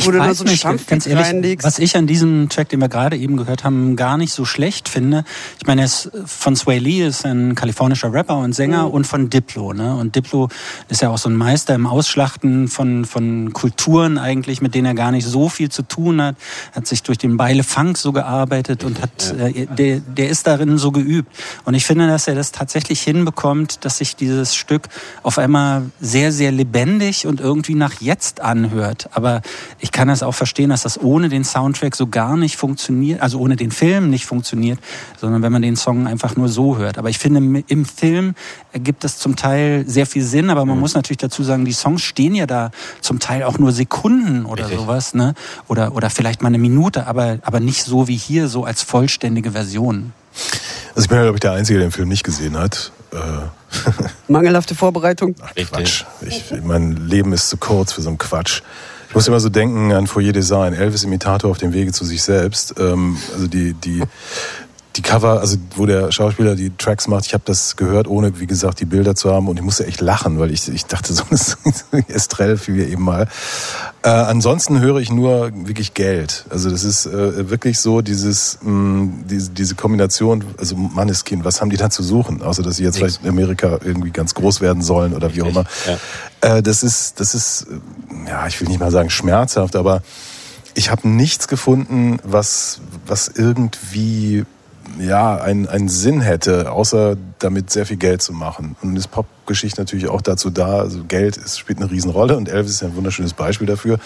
Ich 0.00 0.06
wo 0.06 0.12
du 0.12 0.18
weiß 0.18 0.38
so 0.38 0.44
nicht, 0.44 0.62
ganz 0.86 1.06
ehrlich, 1.06 1.26
reinlegst. 1.26 1.66
was 1.66 1.78
ich 1.78 1.96
an 1.96 2.06
diesem 2.06 2.48
Track, 2.48 2.70
den 2.70 2.80
wir 2.80 2.88
gerade 2.88 3.16
eben 3.16 3.36
gehört 3.36 3.64
haben, 3.64 3.96
gar 3.96 4.16
nicht 4.16 4.32
so 4.32 4.44
schlecht 4.44 4.88
finde. 4.88 5.24
Ich 5.60 5.66
meine, 5.66 5.82
er 5.82 5.84
ist 5.84 6.10
von 6.24 6.56
Sway 6.56 6.78
Lee, 6.78 7.06
ist 7.06 7.26
ein 7.26 7.54
kalifornischer 7.54 8.12
Rapper 8.12 8.38
und 8.38 8.54
Sänger 8.54 8.86
mhm. 8.88 8.94
und 8.94 9.06
von 9.06 9.30
Diplo. 9.30 9.72
Ne? 9.72 9.94
Und 9.94 10.16
Diplo 10.16 10.48
ist 10.88 11.02
ja 11.02 11.10
auch 11.10 11.18
so 11.18 11.28
ein 11.28 11.36
Meister 11.36 11.74
im 11.74 11.86
Ausschlachten 11.86 12.68
von, 12.68 13.04
von 13.04 13.52
Kulturen 13.52 14.16
eigentlich, 14.16 14.62
mit 14.62 14.74
denen 14.74 14.86
er 14.86 14.94
gar 14.94 15.10
nicht 15.10 15.26
so 15.26 15.48
viel 15.48 15.70
zu 15.70 15.82
tun 15.82 16.22
hat. 16.22 16.36
Hat 16.72 16.86
sich 16.86 17.02
durch 17.02 17.18
den 17.18 17.36
Beile 17.36 17.62
Funk 17.62 17.98
so 17.98 18.12
gearbeitet 18.12 18.84
und 18.84 19.02
hat, 19.02 19.34
äh, 19.38 19.66
der, 19.66 20.00
der 20.00 20.28
ist 20.30 20.46
darin 20.46 20.78
so 20.78 20.92
geübt. 20.92 21.30
Und 21.64 21.74
ich 21.74 21.84
finde, 21.84 22.08
dass 22.08 22.26
er 22.26 22.34
das 22.34 22.52
tatsächlich 22.52 23.02
hinbekommt, 23.02 23.84
dass 23.84 23.98
sich 23.98 24.16
dieses 24.16 24.54
Stück 24.54 24.88
auf 25.22 25.38
einmal 25.38 25.90
sehr, 26.00 26.32
sehr 26.32 26.52
lebendig 26.52 27.26
und 27.26 27.40
irgendwie 27.40 27.74
nach 27.74 28.00
jetzt 28.00 28.40
anhört. 28.40 29.10
Aber 29.12 29.42
ich 29.78 29.89
kann 29.92 30.08
das 30.08 30.22
auch 30.22 30.34
verstehen, 30.34 30.70
dass 30.70 30.82
das 30.82 31.00
ohne 31.00 31.28
den 31.28 31.44
Soundtrack 31.44 31.96
so 31.96 32.06
gar 32.06 32.36
nicht 32.36 32.56
funktioniert, 32.56 33.20
also 33.20 33.38
ohne 33.38 33.56
den 33.56 33.70
Film 33.70 34.10
nicht 34.10 34.26
funktioniert, 34.26 34.78
sondern 35.18 35.42
wenn 35.42 35.52
man 35.52 35.62
den 35.62 35.76
Song 35.76 36.06
einfach 36.06 36.36
nur 36.36 36.48
so 36.48 36.76
hört. 36.76 36.98
Aber 36.98 37.10
ich 37.10 37.18
finde, 37.18 37.62
im 37.66 37.84
Film 37.84 38.34
ergibt 38.72 39.04
das 39.04 39.18
zum 39.18 39.36
Teil 39.36 39.84
sehr 39.86 40.06
viel 40.06 40.22
Sinn, 40.22 40.50
aber 40.50 40.64
man 40.64 40.76
mhm. 40.76 40.80
muss 40.80 40.94
natürlich 40.94 41.18
dazu 41.18 41.42
sagen, 41.42 41.64
die 41.64 41.72
Songs 41.72 42.02
stehen 42.02 42.34
ja 42.34 42.46
da 42.46 42.70
zum 43.00 43.18
Teil 43.20 43.42
auch 43.42 43.58
nur 43.58 43.72
Sekunden 43.72 44.44
oder 44.44 44.64
Richtig. 44.64 44.80
sowas, 44.80 45.14
ne? 45.14 45.34
Oder, 45.68 45.94
oder 45.94 46.10
vielleicht 46.10 46.42
mal 46.42 46.48
eine 46.48 46.58
Minute, 46.58 47.06
aber, 47.06 47.38
aber 47.42 47.60
nicht 47.60 47.82
so 47.82 48.08
wie 48.08 48.16
hier, 48.16 48.48
so 48.48 48.64
als 48.64 48.82
vollständige 48.82 49.52
Version. 49.52 50.12
Also 50.90 51.02
ich 51.02 51.08
bin 51.08 51.18
ja, 51.18 51.24
glaube 51.24 51.36
ich, 51.36 51.40
der 51.40 51.52
Einzige, 51.52 51.78
der 51.78 51.88
den 51.88 51.92
Film 51.92 52.08
nicht 52.08 52.24
gesehen 52.24 52.56
hat. 52.56 52.92
Äh, 53.12 53.16
Mangelhafte 54.28 54.74
Vorbereitung. 54.74 55.34
Ach, 55.42 55.54
Quatsch. 55.54 56.04
Ich, 56.20 56.52
mein 56.62 57.08
Leben 57.08 57.32
ist 57.32 57.48
zu 57.48 57.56
kurz 57.56 57.92
für 57.92 58.02
so 58.02 58.08
einen 58.08 58.18
Quatsch. 58.18 58.62
Ich 59.10 59.14
muss 59.16 59.26
immer 59.26 59.40
so 59.40 59.48
denken 59.48 59.90
an 59.90 60.06
Foyer 60.06 60.30
Design, 60.30 60.72
Elvis-Imitator 60.72 61.50
auf 61.50 61.58
dem 61.58 61.72
Wege 61.72 61.90
zu 61.90 62.04
sich 62.04 62.22
selbst. 62.22 62.76
Ähm, 62.78 63.16
also 63.34 63.48
die, 63.48 63.72
die, 63.72 64.04
die 64.96 65.02
Cover, 65.02 65.40
also 65.40 65.56
wo 65.76 65.86
der 65.86 66.10
Schauspieler 66.10 66.56
die 66.56 66.76
Tracks 66.76 67.06
macht, 67.06 67.26
ich 67.26 67.34
habe 67.34 67.44
das 67.46 67.76
gehört, 67.76 68.08
ohne, 68.08 68.40
wie 68.40 68.46
gesagt, 68.46 68.80
die 68.80 68.84
Bilder 68.84 69.14
zu 69.14 69.32
haben 69.32 69.48
und 69.48 69.56
ich 69.56 69.62
musste 69.62 69.86
echt 69.86 70.00
lachen, 70.00 70.38
weil 70.38 70.50
ich, 70.50 70.68
ich 70.68 70.86
dachte, 70.86 71.12
so 71.14 71.24
ein 71.92 72.08
Estrell 72.08 72.56
fiel 72.56 72.74
mir 72.74 72.88
eben 72.88 73.02
mal. 73.02 73.28
Äh, 74.02 74.08
ansonsten 74.08 74.80
höre 74.80 74.98
ich 74.98 75.10
nur 75.10 75.52
wirklich 75.54 75.94
Geld. 75.94 76.46
Also 76.50 76.70
das 76.70 76.84
ist 76.84 77.06
äh, 77.06 77.50
wirklich 77.50 77.78
so 77.78 78.00
dieses 78.00 78.58
mh, 78.62 78.70
mm, 78.70 79.24
diese, 79.28 79.50
diese 79.50 79.74
Kombination, 79.74 80.44
also 80.58 80.74
Manneskind, 80.74 81.44
was 81.44 81.60
haben 81.60 81.70
die 81.70 81.76
da 81.76 81.90
zu 81.90 82.02
suchen? 82.02 82.42
Außer 82.42 82.62
dass 82.62 82.76
sie 82.76 82.84
jetzt 82.84 83.00
Nichts. 83.00 83.18
vielleicht 83.18 83.24
in 83.24 83.28
Amerika 83.28 83.78
irgendwie 83.84 84.10
ganz 84.10 84.34
groß 84.34 84.60
werden 84.60 84.82
sollen 84.82 85.14
oder 85.14 85.34
wie 85.34 85.42
auch 85.42 85.48
immer. 85.48 85.64
Ja. 85.86 86.56
Äh, 86.56 86.62
das 86.62 86.82
ist, 86.82 87.20
das 87.20 87.34
ist, 87.34 87.66
ja, 88.26 88.46
ich 88.46 88.60
will 88.60 88.68
nicht 88.68 88.80
mal 88.80 88.90
sagen 88.90 89.10
schmerzhaft, 89.10 89.76
aber 89.76 90.02
ich 90.74 90.90
habe 90.90 91.08
nichts 91.08 91.46
gefunden, 91.46 92.18
was, 92.24 92.80
was 93.06 93.28
irgendwie 93.28 94.44
ja, 94.98 95.36
einen, 95.36 95.68
einen 95.68 95.88
Sinn 95.88 96.20
hätte, 96.20 96.72
außer 96.72 97.16
damit 97.38 97.70
sehr 97.70 97.86
viel 97.86 97.96
Geld 97.96 98.22
zu 98.22 98.32
machen. 98.32 98.76
Und 98.82 98.96
ist 98.96 99.10
Popgeschichte 99.10 99.80
natürlich 99.80 100.08
auch 100.08 100.20
dazu 100.20 100.50
da. 100.50 100.78
Also 100.78 101.04
Geld 101.04 101.36
ist, 101.36 101.58
spielt 101.58 101.78
eine 101.78 101.90
Riesenrolle 101.90 102.36
und 102.36 102.48
Elvis 102.48 102.72
ist 102.72 102.82
ein 102.82 102.96
wunderschönes 102.96 103.34
Beispiel 103.34 103.66
dafür. 103.66 103.98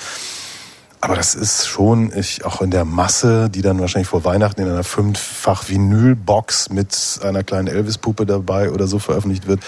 Aber 1.00 1.16
das 1.16 1.34
ist 1.34 1.66
schon, 1.66 2.12
ich, 2.16 2.46
auch 2.46 2.62
in 2.62 2.70
der 2.70 2.86
Masse, 2.86 3.50
die 3.50 3.60
dann 3.60 3.78
wahrscheinlich 3.78 4.08
vor 4.08 4.24
Weihnachten 4.24 4.62
in 4.62 4.68
einer 4.68 4.84
fünffach 4.84 5.68
Vinylbox 5.68 6.70
mit 6.70 7.20
einer 7.22 7.44
kleinen 7.44 7.68
Elvis-Puppe 7.68 8.24
dabei 8.24 8.70
oder 8.70 8.86
so 8.86 8.98
veröffentlicht 8.98 9.46
wird, 9.46 9.60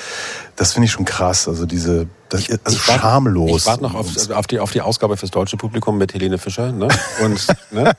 das 0.56 0.72
finde 0.72 0.86
ich 0.86 0.92
schon 0.92 1.04
krass. 1.04 1.46
Also 1.46 1.66
diese 1.66 2.06
das, 2.28 2.50
also 2.64 2.76
ich 2.76 2.82
schamlos. 2.82 3.62
Ich 3.62 3.66
warte 3.66 3.82
noch 3.82 3.94
auf, 3.94 4.30
auf, 4.30 4.46
die, 4.46 4.58
auf 4.58 4.70
die 4.72 4.80
Ausgabe 4.80 5.16
fürs 5.16 5.30
deutsche 5.30 5.56
Publikum 5.56 5.98
mit 5.98 6.14
Helene 6.14 6.38
Fischer. 6.38 6.72
Ne? 6.72 6.88
Und, 7.22 7.46
ne? 7.70 7.92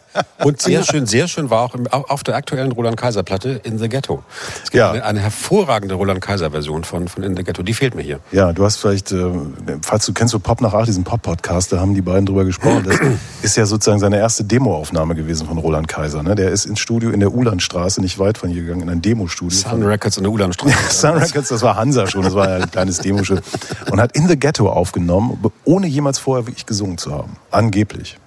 und 0.43 0.61
sehr 0.67 0.83
schön, 0.83 1.05
sehr 1.05 1.27
schön 1.27 1.49
war 1.49 1.61
auch 1.63 2.09
auf 2.09 2.23
der 2.23 2.35
aktuellen 2.35 2.71
Roland 2.71 2.97
Kaiser 2.97 3.23
Platte 3.23 3.61
In 3.63 3.79
the 3.79 3.89
Ghetto. 3.89 4.23
Es 4.63 4.71
gibt 4.71 4.75
ja. 4.75 4.91
eine, 4.91 5.03
eine, 5.05 5.19
hervorragende 5.19 5.95
Roland 5.95 6.21
Kaiser 6.21 6.51
Version 6.51 6.83
von, 6.83 7.07
von 7.07 7.23
In 7.23 7.35
the 7.35 7.43
Ghetto. 7.43 7.63
Die 7.63 7.73
fehlt 7.73 7.95
mir 7.95 8.01
hier. 8.01 8.19
Ja, 8.31 8.53
du 8.53 8.65
hast 8.65 8.77
vielleicht, 8.77 9.11
äh, 9.11 9.31
falls 9.81 10.05
du 10.05 10.13
kennst 10.13 10.33
du 10.33 10.39
Pop 10.39 10.61
nach 10.61 10.73
Acht, 10.73 10.87
diesen 10.87 11.03
Pop-Podcast, 11.03 11.71
da 11.71 11.79
haben 11.79 11.93
die 11.93 12.01
beiden 12.01 12.25
drüber 12.25 12.45
gesprochen. 12.45 12.83
Das 12.85 12.99
ist 13.41 13.57
ja 13.57 13.65
sozusagen 13.65 13.99
seine 13.99 14.17
erste 14.17 14.43
Demoaufnahme 14.43 15.15
gewesen 15.15 15.47
von 15.47 15.57
Roland 15.57 15.87
Kaiser. 15.87 16.23
Ne? 16.23 16.35
Der 16.35 16.51
ist 16.51 16.65
ins 16.65 16.79
Studio 16.79 17.11
in 17.11 17.19
der 17.19 17.33
Ulandstraße, 17.33 18.01
nicht 18.01 18.19
weit 18.19 18.37
von 18.37 18.49
hier 18.49 18.63
gegangen, 18.63 18.81
in 18.81 18.89
ein 18.89 19.01
Demostudio. 19.01 19.57
Sun 19.57 19.83
Records 19.83 20.17
in 20.17 20.23
der 20.23 20.31
Ulandstraße. 20.31 20.75
Sun 20.89 21.15
Records, 21.15 21.49
das 21.49 21.61
war 21.61 21.75
Hansa 21.75 22.07
schon, 22.07 22.23
das 22.23 22.35
war 22.35 22.49
ja 22.49 22.55
ein 22.63 22.71
kleines 22.71 22.99
Demostudio. 22.99 23.43
Und 23.91 24.01
hat 24.01 24.16
In 24.17 24.27
the 24.27 24.35
Ghetto 24.35 24.67
aufgenommen, 24.67 25.37
ohne 25.63 25.85
jemals 25.85 26.17
vorher 26.17 26.47
wirklich 26.47 26.65
gesungen 26.65 26.97
zu 26.97 27.11
haben. 27.11 27.37
Angeblich. 27.51 28.17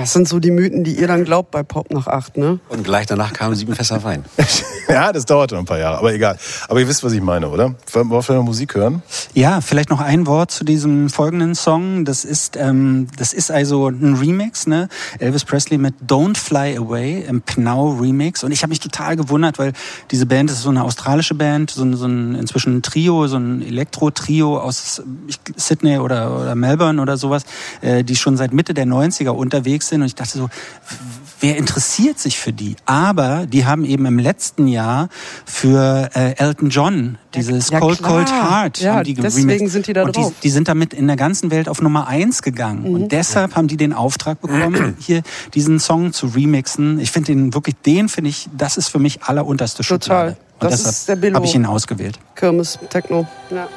Das 0.00 0.14
sind 0.14 0.26
so 0.26 0.38
die 0.38 0.50
Mythen, 0.50 0.82
die 0.82 0.98
ihr 0.98 1.06
dann 1.06 1.24
glaubt 1.24 1.50
bei 1.50 1.62
Pop 1.62 1.92
nach 1.92 2.06
acht, 2.06 2.38
ne? 2.38 2.58
Und 2.70 2.84
gleich 2.84 3.04
danach 3.04 3.34
kamen 3.34 3.54
sieben 3.54 3.74
Fässer 3.74 4.02
Wein. 4.02 4.24
ja, 4.88 5.12
das 5.12 5.26
dauert 5.26 5.52
noch 5.52 5.58
ein 5.58 5.66
paar 5.66 5.78
Jahre, 5.78 5.98
aber 5.98 6.14
egal. 6.14 6.38
Aber 6.68 6.80
ihr 6.80 6.88
wisst, 6.88 7.04
was 7.04 7.12
ich 7.12 7.20
meine, 7.20 7.50
oder? 7.50 7.74
Wollen 7.92 8.08
wir 8.08 8.34
noch 8.34 8.42
Musik 8.42 8.76
hören? 8.76 9.02
Ja, 9.34 9.60
vielleicht 9.60 9.90
noch 9.90 10.00
ein 10.00 10.26
Wort 10.26 10.52
zu 10.52 10.64
diesem 10.64 11.10
folgenden 11.10 11.54
Song. 11.54 12.06
Das 12.06 12.24
ist, 12.24 12.56
ähm, 12.56 13.08
das 13.18 13.34
ist 13.34 13.50
also 13.50 13.88
ein 13.88 14.14
Remix, 14.14 14.66
ne? 14.66 14.88
Elvis 15.18 15.44
Presley 15.44 15.76
mit 15.76 15.94
Don't 16.06 16.38
Fly 16.38 16.78
Away 16.78 17.22
im 17.28 17.42
Pnau 17.42 17.90
Remix. 17.90 18.42
Und 18.42 18.52
ich 18.52 18.62
habe 18.62 18.70
mich 18.70 18.80
total 18.80 19.16
gewundert, 19.16 19.58
weil 19.58 19.74
diese 20.10 20.24
Band 20.24 20.50
ist 20.50 20.62
so 20.62 20.70
eine 20.70 20.82
australische 20.82 21.34
Band, 21.34 21.72
so 21.72 21.82
ein, 21.82 21.94
so 21.94 22.06
ein 22.06 22.36
inzwischen 22.36 22.78
ein 22.78 22.82
Trio, 22.82 23.26
so 23.26 23.36
ein 23.36 23.60
Elektro-Trio 23.60 24.58
aus 24.58 25.02
Sydney 25.56 25.98
oder, 25.98 26.40
oder 26.40 26.54
Melbourne 26.54 27.02
oder 27.02 27.18
sowas, 27.18 27.42
äh, 27.82 28.02
die 28.02 28.16
schon 28.16 28.38
seit 28.38 28.54
Mitte 28.54 28.72
der 28.72 28.86
90er 28.86 29.28
unterwegs 29.28 29.89
sind. 29.90 30.00
Und 30.00 30.06
ich 30.06 30.14
dachte 30.14 30.38
so, 30.38 30.48
wer 31.40 31.56
interessiert 31.56 32.18
sich 32.18 32.38
für 32.38 32.52
die? 32.52 32.76
Aber 32.86 33.46
die 33.46 33.66
haben 33.66 33.84
eben 33.84 34.06
im 34.06 34.18
letzten 34.18 34.66
Jahr 34.66 35.08
für 35.44 36.10
äh, 36.14 36.36
Elton 36.36 36.70
John 36.70 37.18
dieses 37.34 37.70
ja, 37.70 37.80
Cold 37.80 37.98
klar. 37.98 38.10
Cold 38.10 38.32
Heart 38.32 38.80
ja, 38.80 38.94
haben 38.94 39.04
die 39.04 39.14
deswegen 39.14 39.68
sind 39.68 39.86
die 39.86 39.92
da 39.92 40.04
und 40.04 40.16
drauf. 40.16 40.32
Die, 40.36 40.42
die, 40.42 40.50
sind 40.50 40.68
damit 40.68 40.94
in 40.94 41.06
der 41.06 41.16
ganzen 41.16 41.50
Welt 41.50 41.68
auf 41.68 41.80
Nummer 41.80 42.08
eins 42.08 42.42
gegangen 42.42 42.88
mhm. 42.88 42.94
und 42.94 43.12
deshalb 43.12 43.54
haben 43.54 43.68
die 43.68 43.76
den 43.76 43.92
Auftrag 43.92 44.40
bekommen, 44.40 44.96
hier 45.00 45.22
diesen 45.54 45.78
Song 45.78 46.12
zu 46.12 46.26
remixen. 46.26 46.98
Ich 46.98 47.10
finde 47.10 47.32
den 47.32 47.54
wirklich, 47.54 47.76
den 47.84 48.08
finde 48.08 48.30
ich, 48.30 48.48
das 48.56 48.76
ist 48.76 48.88
für 48.88 48.98
mich 48.98 49.22
allerunterste 49.22 49.82
Schublade. 49.82 50.30
Total. 50.32 50.36
Und 50.60 50.72
das 50.72 50.82
deshalb 50.82 51.34
habe 51.34 51.46
ich 51.46 51.54
ihn 51.54 51.66
ausgewählt. 51.66 52.18
Kirmes 52.34 52.78
Techno. 52.90 53.26
Ja. 53.50 53.68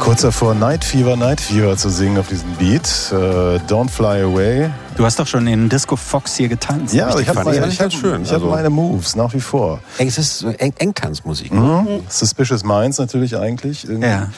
Kurz 0.00 0.22
davor, 0.22 0.54
Night 0.54 0.84
Fever, 0.84 1.16
Night 1.16 1.40
Fever 1.40 1.76
zu 1.76 1.88
singen 1.88 2.18
auf 2.18 2.28
diesem 2.28 2.50
Beat. 2.54 2.82
Äh, 3.10 3.58
Don't 3.68 3.88
Fly 3.88 4.22
Away. 4.22 4.70
Du 4.96 5.04
hast 5.04 5.18
doch 5.18 5.26
schon 5.26 5.46
den 5.46 5.68
Disco 5.68 5.96
Fox 5.96 6.36
hier 6.36 6.48
getanzt. 6.48 6.92
Ja, 6.94 7.18
ich 7.18 7.28
habe 7.28 7.44
meine, 7.44 7.66
ich 7.66 7.80
hab, 7.80 7.92
schön. 7.92 8.22
Ich 8.22 8.32
also, 8.32 8.46
meine 8.46 8.68
Moves 8.68 9.16
nach 9.16 9.32
wie 9.32 9.40
vor. 9.40 9.80
Es 9.98 10.18
ist 10.18 10.42
Eng 10.58 10.74
Engtanzmusik. 10.76 11.52
Ne? 11.52 11.60
Mhm. 11.60 12.00
Suspicious 12.08 12.64
Minds 12.64 12.98
natürlich 12.98 13.36
eigentlich. 13.36 13.84
Ja. 13.84 14.28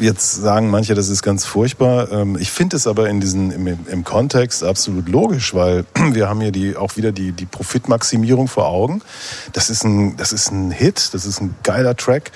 Jetzt 0.00 0.36
sagen 0.36 0.70
manche, 0.70 0.94
das 0.94 1.08
ist 1.08 1.22
ganz 1.22 1.44
furchtbar. 1.44 2.10
Ähm, 2.10 2.38
ich 2.40 2.50
finde 2.50 2.76
es 2.76 2.86
aber 2.86 3.10
in 3.10 3.20
diesen, 3.20 3.50
im, 3.50 3.78
im, 3.86 4.04
Kontext 4.04 4.64
absolut 4.64 5.08
logisch, 5.08 5.54
weil 5.54 5.84
wir 6.12 6.28
haben 6.28 6.40
hier 6.40 6.52
die, 6.52 6.76
auch 6.76 6.96
wieder 6.96 7.12
die, 7.12 7.32
die 7.32 7.44
Profitmaximierung 7.44 8.48
vor 8.48 8.68
Augen. 8.68 9.02
Das 9.52 9.68
ist, 9.68 9.84
ein, 9.84 10.16
das 10.16 10.32
ist 10.32 10.50
ein 10.50 10.70
Hit, 10.70 11.12
das 11.12 11.26
ist 11.26 11.40
ein 11.40 11.54
geiler 11.62 11.94
Track. 11.94 12.32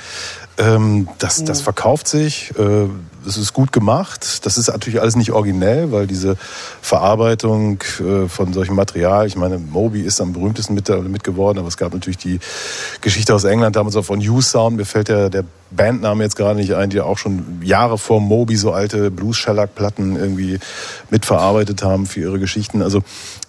Ähm, 0.59 1.09
das, 1.19 1.45
das 1.45 1.61
verkauft 1.61 2.09
sich. 2.09 2.53
Äh, 2.59 2.89
es 3.27 3.37
ist 3.37 3.53
gut 3.53 3.73
gemacht. 3.73 4.47
Das 4.47 4.57
ist 4.57 4.69
natürlich 4.69 5.01
alles 5.01 5.17
nicht 5.17 5.33
originell, 5.33 5.93
weil 5.93 6.07
diese 6.07 6.37
Verarbeitung 6.81 7.83
äh, 8.01 8.29
von 8.29 8.53
solchem 8.53 8.77
Material, 8.77 9.27
ich 9.27 9.37
meine, 9.37 9.59
Moby 9.59 10.03
ist 10.03 10.21
am 10.21 10.33
berühmtesten 10.33 10.75
mit, 10.75 10.89
mit 11.09 11.25
geworden, 11.25 11.59
aber 11.59 11.69
es 11.69 11.77
gab 11.77 11.93
natürlich 11.93 12.19
die 12.19 12.39
Geschichte 13.01 13.35
aus 13.35 13.45
England 13.45 13.77
damals 13.77 13.97
auch 13.97 14.05
von 14.05 14.21
U-Sound. 14.21 14.77
Mir 14.77 14.85
fällt 14.85 15.09
der, 15.09 15.29
der 15.29 15.45
Bandname 15.77 16.25
jetzt 16.25 16.37
gerade 16.37 16.59
nicht 16.59 16.75
ein, 16.75 16.91
die 16.91 17.01
auch 17.01 17.19
schon 17.19 17.61
Jahre 17.63 17.99
vor 17.99 18.21
Moby 18.21 18.57
so 18.57 18.73
alte 18.73 19.11
Blues-Shellac-Platten 19.11 20.17
irgendwie 20.17 20.59
mitverarbeitet 21.11 21.83
haben 21.83 22.07
für 22.07 22.21
ihre 22.21 22.39
Geschichten. 22.39 22.83
Also 22.83 23.03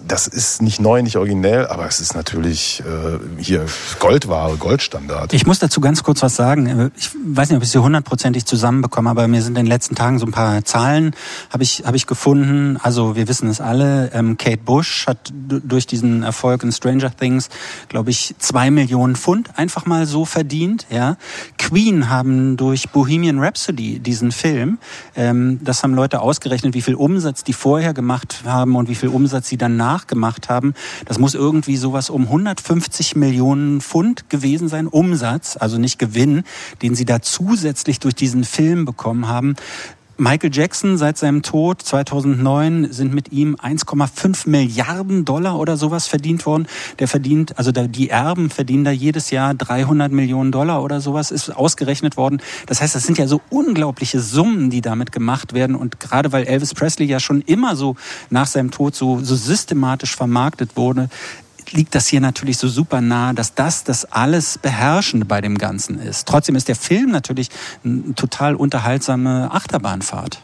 das 0.06 0.28
ist 0.28 0.62
nicht 0.62 0.80
neu, 0.80 1.02
nicht 1.02 1.18
originell, 1.18 1.66
aber 1.68 1.88
es 1.88 2.00
ist 2.00 2.16
natürlich 2.16 2.82
äh, 2.82 3.42
hier 3.42 3.66
Goldware, 4.00 4.56
Goldstandard. 4.58 5.34
Ich 5.34 5.46
muss 5.46 5.60
dazu 5.60 5.82
ganz 5.82 6.04
kurz 6.04 6.22
was 6.22 6.36
sagen. 6.36 6.92
Ich 6.98 7.10
weiß 7.26 7.50
nicht, 7.50 7.58
ob 7.58 7.64
ich 7.64 7.72
sie 7.72 7.82
hundertprozentig 7.82 8.46
zusammenbekomme, 8.46 9.10
aber 9.10 9.28
mir 9.28 9.42
sind 9.42 9.58
in 9.58 9.66
den 9.66 9.68
letzten 9.68 9.96
Tagen 9.96 10.20
so 10.20 10.26
ein 10.26 10.32
paar 10.32 10.64
Zahlen 10.66 11.16
habe 11.50 11.64
ich 11.64 11.84
habe 11.86 11.98
ich 11.98 12.08
gefunden. 12.08 12.78
Also 12.82 13.16
wir 13.16 13.28
wissen 13.28 13.50
es 13.50 13.62
alle. 13.62 14.12
Ähm, 14.14 14.38
Kate 14.38 14.58
Bush 14.64 15.08
hat 15.08 15.32
durch 15.34 15.88
diesen 15.88 16.24
Erfolg 16.24 16.64
in 16.64 16.72
Stranger 16.72 17.16
Things, 17.16 17.50
glaube 17.90 18.12
ich, 18.12 18.36
zwei 18.40 18.72
Millionen 18.72 19.16
Pfund 19.16 19.58
einfach 19.58 19.86
mal 19.86 20.06
so 20.06 20.26
verdient. 20.26 20.86
Ja, 20.90 21.18
Queen 21.58 22.10
haben 22.18 22.58
durch 22.58 22.90
Bohemian 22.90 23.40
Rhapsody 23.40 24.00
diesen 24.00 24.32
Film, 24.32 24.80
ähm, 25.16 25.60
das 25.64 25.84
haben 25.84 25.94
Leute 25.94 26.22
ausgerechnet, 26.22 26.74
wie 26.74 26.82
viel 26.82 26.96
Umsatz 26.96 27.44
die 27.44 27.54
vorher 27.54 27.94
gemacht 27.94 28.42
haben 28.46 28.76
und 28.76 28.90
wie 28.90 28.96
viel 28.96 29.10
Umsatz 29.10 29.48
sie 29.48 29.58
danach 29.58 30.08
gemacht 30.08 30.50
haben. 30.50 30.74
Das 31.06 31.20
muss 31.20 31.36
irgendwie 31.36 31.78
sowas 31.78 32.10
um 32.10 32.24
150 32.24 33.16
Millionen 33.16 33.82
Pfund 33.82 34.30
gewesen 34.30 34.68
sein, 34.68 34.88
Umsatz, 34.88 35.58
also 35.58 35.78
nicht 35.78 36.00
Gewinn, 36.00 36.44
den 36.82 36.96
sie 36.96 37.06
da 37.06 37.22
zusätzlich 37.22 38.00
durch 38.00 38.16
diesen 38.16 38.44
Film 38.44 38.86
bekommen 38.86 39.28
haben. 39.28 39.56
Michael 40.20 40.50
Jackson 40.52 40.98
seit 40.98 41.20
seinem 41.20 41.44
Tod 41.44 41.84
2009 41.84 42.92
sind 42.92 43.14
mit 43.14 43.32
ihm 43.32 43.56
1,5 43.56 44.50
Milliarden 44.50 45.26
Dollar 45.26 45.60
oder 45.60 45.78
sowas 45.78 46.08
verdient 46.08 46.48
worden. 46.48 46.68
Der 46.98 47.08
verdient, 47.08 47.60
also 47.60 47.72
die 47.72 48.10
Erben 48.10 48.50
verdienen 48.50 48.84
da 48.84 48.90
jedes 48.90 49.30
Jahr 49.30 49.54
300 49.54 50.12
Millionen 50.12 50.52
Dollar 50.52 50.82
oder 50.82 51.02
sowas 51.02 51.30
ist 51.30 51.56
ausgerechnet 51.56 52.18
worden. 52.18 52.42
Das 52.66 52.82
heißt, 52.82 52.96
das 52.96 53.04
sind 53.04 53.20
ja 53.20 53.28
so 53.28 53.42
unglaubliche 53.52 54.20
Summen, 54.20 54.72
die 54.72 54.82
damit 54.82 55.12
gemacht 55.12 55.54
werden. 55.54 55.76
Und 55.76 56.00
gerade 56.00 56.32
weil 56.32 56.46
Elvis 56.46 56.74
Presley 56.74 57.06
ja 57.06 57.20
schon 57.20 57.42
immer 57.42 57.76
so 57.76 57.96
nach 58.32 58.48
seinem 58.48 58.72
Tod 58.72 58.96
so, 58.96 59.20
so 59.20 59.36
systematisch 59.36 60.16
vermarktet 60.16 60.78
wurde, 60.78 61.10
liegt 61.72 61.96
das 61.96 62.08
hier 62.08 62.22
natürlich 62.22 62.58
so 62.58 62.68
super 62.68 63.02
nah, 63.02 63.34
dass 63.34 63.54
das 63.54 63.84
das 63.84 64.06
alles 64.06 64.58
Beherrschende 64.58 65.26
bei 65.26 65.42
dem 65.42 65.58
Ganzen 65.58 66.00
ist. 66.00 66.28
Trotzdem 66.28 66.56
ist 66.56 66.68
der 66.68 66.76
Film 66.76 67.12
natürlich 67.12 67.50
eine 67.84 68.16
total 68.16 68.56
unterhaltsame 68.56 69.50
Achterbahnfahrt. 69.52 70.42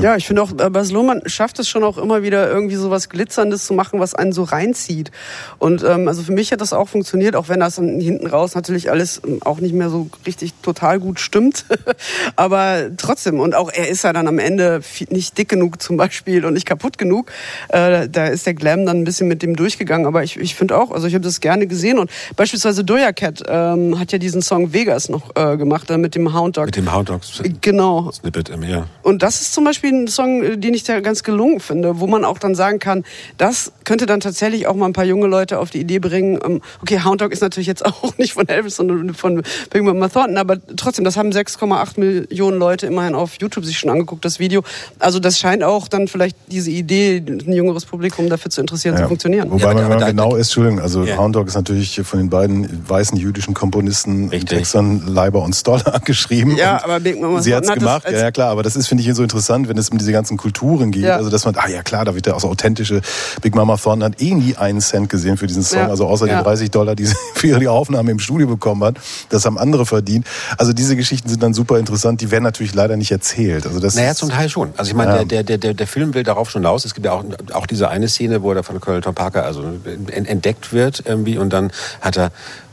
Ja, 0.00 0.14
ich 0.14 0.28
finde 0.28 0.42
auch, 0.42 0.52
äh, 0.52 0.70
Bas 0.70 0.92
Lohmann 0.92 1.22
schafft 1.26 1.58
es 1.58 1.68
schon 1.68 1.82
auch 1.82 1.98
immer 1.98 2.22
wieder 2.22 2.48
irgendwie 2.48 2.76
so 2.76 2.88
was 2.88 3.08
Glitzerndes 3.08 3.66
zu 3.66 3.74
machen, 3.74 3.98
was 3.98 4.14
einen 4.14 4.30
so 4.30 4.44
reinzieht. 4.44 5.10
Und 5.58 5.82
ähm, 5.82 6.06
also 6.06 6.22
für 6.22 6.30
mich 6.30 6.52
hat 6.52 6.60
das 6.60 6.72
auch 6.72 6.88
funktioniert, 6.88 7.34
auch 7.34 7.48
wenn 7.48 7.58
das 7.58 7.76
dann 7.76 7.98
hinten 7.98 8.28
raus 8.28 8.54
natürlich 8.54 8.92
alles 8.92 9.20
ähm, 9.26 9.40
auch 9.44 9.58
nicht 9.58 9.74
mehr 9.74 9.90
so 9.90 10.08
richtig 10.24 10.54
total 10.62 11.00
gut 11.00 11.18
stimmt. 11.18 11.64
Aber 12.36 12.90
trotzdem, 12.96 13.40
und 13.40 13.56
auch 13.56 13.72
er 13.72 13.88
ist 13.88 14.04
ja 14.04 14.12
dann 14.12 14.28
am 14.28 14.38
Ende 14.38 14.82
nicht 15.10 15.36
dick 15.36 15.48
genug 15.48 15.82
zum 15.82 15.96
Beispiel 15.96 16.44
und 16.44 16.54
nicht 16.54 16.66
kaputt 16.66 16.96
genug. 16.96 17.32
Äh, 17.68 18.08
da 18.08 18.26
ist 18.26 18.46
der 18.46 18.54
Glam 18.54 18.86
dann 18.86 18.98
ein 18.98 19.04
bisschen 19.04 19.26
mit 19.26 19.42
dem 19.42 19.56
durchgegangen. 19.56 20.06
Aber 20.06 20.22
ich, 20.22 20.36
ich 20.36 20.54
finde 20.54 20.78
auch, 20.78 20.92
also 20.92 21.08
ich 21.08 21.14
habe 21.14 21.24
das 21.24 21.40
gerne 21.40 21.66
gesehen. 21.66 21.98
Und 21.98 22.08
beispielsweise 22.36 22.84
Doja 22.84 23.10
Cat 23.12 23.42
ähm, 23.48 23.98
hat 23.98 24.12
ja 24.12 24.18
diesen 24.18 24.42
Song 24.42 24.72
Vegas 24.72 25.08
noch 25.08 25.34
äh, 25.34 25.56
gemacht, 25.56 25.90
äh, 25.90 25.98
mit 25.98 26.14
dem 26.14 26.32
Hound 26.38 26.56
Dog. 26.56 26.66
Mit 26.66 26.76
dem 26.76 26.94
Hound 26.94 27.08
Dog. 27.08 27.22
Genau. 27.62 28.12
Snippet, 28.12 28.48
ja. 28.48 28.86
Und 29.02 29.24
das 29.24 29.40
ist 29.40 29.54
zum 29.54 29.64
Beispiel 29.64 29.87
Beispiel 29.88 30.04
ein 30.04 30.08
Song, 30.08 30.42
äh, 30.42 30.58
den 30.58 30.74
ich 30.74 30.84
da 30.84 31.00
ganz 31.00 31.22
gelungen 31.22 31.60
finde, 31.60 32.00
wo 32.00 32.06
man 32.06 32.24
auch 32.24 32.38
dann 32.38 32.54
sagen 32.54 32.78
kann, 32.78 33.04
das 33.36 33.72
könnte 33.84 34.06
dann 34.06 34.20
tatsächlich 34.20 34.66
auch 34.66 34.74
mal 34.74 34.86
ein 34.86 34.92
paar 34.92 35.04
junge 35.04 35.26
Leute 35.26 35.58
auf 35.58 35.70
die 35.70 35.80
Idee 35.80 35.98
bringen. 35.98 36.38
Ähm, 36.44 36.60
okay, 36.82 37.00
Hound 37.04 37.20
Dog 37.20 37.32
ist 37.32 37.40
natürlich 37.40 37.66
jetzt 37.66 37.84
auch 37.86 38.16
nicht 38.18 38.34
von 38.34 38.48
Elvis, 38.48 38.76
sondern 38.76 39.14
von 39.14 39.42
Big 39.70 39.82
Mama 39.82 40.08
Thornton, 40.08 40.36
aber 40.36 40.56
trotzdem, 40.76 41.04
das 41.04 41.16
haben 41.16 41.30
6,8 41.30 42.00
Millionen 42.00 42.58
Leute 42.58 42.86
immerhin 42.86 43.14
auf 43.14 43.34
YouTube 43.40 43.64
sich 43.64 43.78
schon 43.78 43.90
angeguckt, 43.90 44.24
das 44.24 44.38
Video. 44.38 44.62
Also 44.98 45.18
das 45.18 45.38
scheint 45.38 45.64
auch 45.64 45.88
dann 45.88 46.08
vielleicht 46.08 46.36
diese 46.48 46.70
Idee, 46.70 47.22
ein 47.26 47.52
jüngeres 47.52 47.84
Publikum 47.84 48.28
dafür 48.28 48.50
zu 48.50 48.60
interessieren, 48.60 48.94
ja. 48.94 49.02
zu 49.02 49.08
funktionieren. 49.08 49.50
Wobei 49.50 49.74
ja, 49.74 49.88
man 49.88 49.98
genau 50.04 50.34
ist, 50.36 50.48
Entschuldigung, 50.48 50.80
also 50.80 51.04
ja. 51.04 51.18
Hound 51.18 51.36
Dog 51.36 51.48
ist 51.48 51.54
natürlich 51.54 52.00
von 52.04 52.18
den 52.18 52.30
beiden 52.30 52.88
weißen 52.88 53.16
jüdischen 53.18 53.54
Komponisten 53.54 54.30
Texan 54.30 55.06
Leiber 55.06 55.42
und 55.42 55.54
Stoller 55.54 56.00
geschrieben. 56.04 56.56
Ja, 56.56 56.82
aber 56.82 57.00
Big 57.00 57.20
Mama 57.20 57.40
Sie 57.40 57.54
hat 57.54 57.64
es 57.64 57.72
gemacht, 57.72 58.04
ja, 58.10 58.18
ja 58.18 58.30
klar, 58.30 58.50
aber 58.50 58.62
das 58.62 58.76
ist, 58.76 58.86
finde 58.86 59.02
ich, 59.02 59.14
so 59.14 59.22
interessant, 59.22 59.68
wenn 59.68 59.77
es 59.78 59.90
um 59.90 59.98
diese 59.98 60.12
ganzen 60.12 60.36
Kulturen 60.36 60.90
geht. 60.90 61.04
Ja. 61.04 61.16
Also 61.16 61.30
dass 61.30 61.44
man, 61.44 61.54
ah 61.56 61.68
ja 61.68 61.82
klar, 61.82 62.04
da 62.04 62.14
wird 62.14 62.26
ja 62.26 62.34
auch 62.34 62.40
so 62.40 62.48
authentische 62.48 63.00
Big 63.42 63.54
Mama 63.54 63.76
Thornton 63.76 64.04
hat 64.04 64.20
eh 64.20 64.34
nie 64.34 64.56
einen 64.56 64.80
Cent 64.80 65.08
gesehen 65.08 65.36
für 65.36 65.46
diesen 65.46 65.62
Song, 65.62 65.80
ja. 65.80 65.88
also 65.88 66.06
außer 66.06 66.26
ja. 66.26 66.38
den 66.38 66.44
30 66.44 66.70
Dollar, 66.70 66.94
die 66.94 67.06
sie 67.06 67.16
für 67.34 67.58
die 67.58 67.68
Aufnahme 67.68 68.10
im 68.10 68.18
Studio 68.18 68.46
bekommen 68.46 68.84
hat. 68.84 68.96
Das 69.30 69.44
haben 69.44 69.58
andere 69.58 69.86
verdient. 69.86 70.26
Also 70.56 70.72
diese 70.72 70.96
Geschichten 70.96 71.28
sind 71.28 71.42
dann 71.42 71.54
super 71.54 71.78
interessant, 71.78 72.20
die 72.20 72.30
werden 72.30 72.44
natürlich 72.44 72.74
leider 72.74 72.96
nicht 72.96 73.10
erzählt. 73.10 73.66
Also 73.66 73.80
das 73.80 73.94
naja, 73.94 74.14
zum 74.14 74.30
Teil 74.30 74.48
schon. 74.48 74.72
Also 74.76 74.90
ich 74.90 74.96
meine, 74.96 75.26
der, 75.26 75.42
der, 75.42 75.58
der, 75.58 75.74
der 75.74 75.86
Film 75.86 76.14
will 76.14 76.22
darauf 76.22 76.50
schon 76.50 76.62
hinaus. 76.62 76.84
Es 76.84 76.94
gibt 76.94 77.06
ja 77.06 77.12
auch, 77.12 77.24
auch 77.52 77.66
diese 77.66 77.88
eine 77.88 78.08
Szene, 78.08 78.42
wo 78.42 78.52
er 78.52 78.62
von 78.62 78.80
Colonel 78.80 79.02
Tom 79.02 79.14
Parker 79.14 79.44
also 79.44 79.64
entdeckt 80.12 80.72
wird 80.72 81.02
irgendwie 81.06 81.38
und 81.38 81.52
dann 81.52 81.70
hat 82.00 82.16
er 82.16 82.30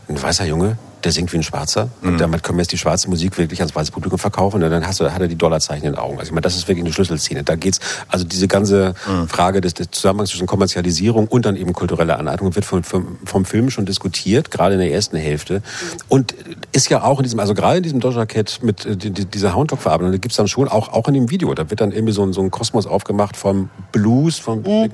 ein 0.07 0.21
weißer 0.21 0.45
Junge, 0.45 0.77
der 1.05 1.11
singt 1.11 1.31
wie 1.31 1.37
ein 1.37 1.43
Schwarzer. 1.43 1.89
Mhm. 2.01 2.09
Und 2.09 2.17
damit 2.19 2.43
können 2.43 2.57
wir 2.57 2.63
jetzt 2.63 2.71
die 2.71 2.77
schwarze 2.77 3.09
Musik 3.09 3.37
wirklich 3.37 3.59
ans 3.59 3.75
weiße 3.75 3.91
Publikum 3.91 4.17
verkaufen. 4.17 4.61
Und 4.61 4.69
dann 4.69 4.85
hast 4.85 4.99
du, 4.99 5.11
hat 5.11 5.21
er 5.21 5.27
die 5.27 5.37
Dollarzeichen 5.37 5.85
in 5.85 5.93
den 5.93 5.99
Augen. 5.99 6.17
Also 6.17 6.29
ich 6.29 6.31
meine, 6.31 6.41
das 6.41 6.55
ist 6.55 6.67
wirklich 6.67 6.83
eine 6.83 6.93
Schlüsselszene. 6.93 7.43
Da 7.43 7.55
geht's, 7.55 7.79
also 8.09 8.25
diese 8.25 8.47
ganze 8.47 8.95
mhm. 9.07 9.27
Frage 9.27 9.61
des, 9.61 9.75
des 9.75 9.91
Zusammenhangs 9.91 10.31
zwischen 10.31 10.47
Kommerzialisierung 10.47 11.27
und 11.27 11.45
dann 11.45 11.55
eben 11.55 11.73
kultureller 11.73 12.17
Aneignung 12.17 12.55
wird 12.55 12.65
vom, 12.65 12.83
vom, 12.83 13.17
vom 13.23 13.45
Film 13.45 13.69
schon 13.69 13.85
diskutiert, 13.85 14.49
gerade 14.49 14.73
in 14.75 14.79
der 14.79 14.91
ersten 14.91 15.17
Hälfte. 15.17 15.61
Und 16.09 16.33
ist 16.71 16.89
ja 16.89 17.03
auch 17.03 17.19
in 17.19 17.23
diesem, 17.23 17.39
also 17.39 17.53
gerade 17.53 17.77
in 17.77 17.83
diesem 17.83 17.99
Doja 17.99 18.25
Cat 18.25 18.59
mit 18.63 18.85
äh, 18.85 18.97
die, 18.97 19.11
die, 19.11 19.25
dieser 19.25 19.55
Houndtalk-Verarbeitung, 19.55 20.11
da 20.11 20.17
gibt's 20.17 20.37
dann 20.37 20.47
schon 20.47 20.67
auch, 20.67 20.91
auch 20.91 21.07
in 21.07 21.13
dem 21.13 21.29
Video, 21.29 21.53
da 21.53 21.69
wird 21.69 21.81
dann 21.81 21.91
irgendwie 21.91 22.13
so 22.13 22.23
ein, 22.23 22.33
so 22.33 22.41
ein 22.41 22.49
Kosmos 22.49 22.87
aufgemacht 22.87 23.37
vom 23.37 23.69
Blues, 23.91 24.39
vom 24.39 24.63
mhm. 24.63 24.89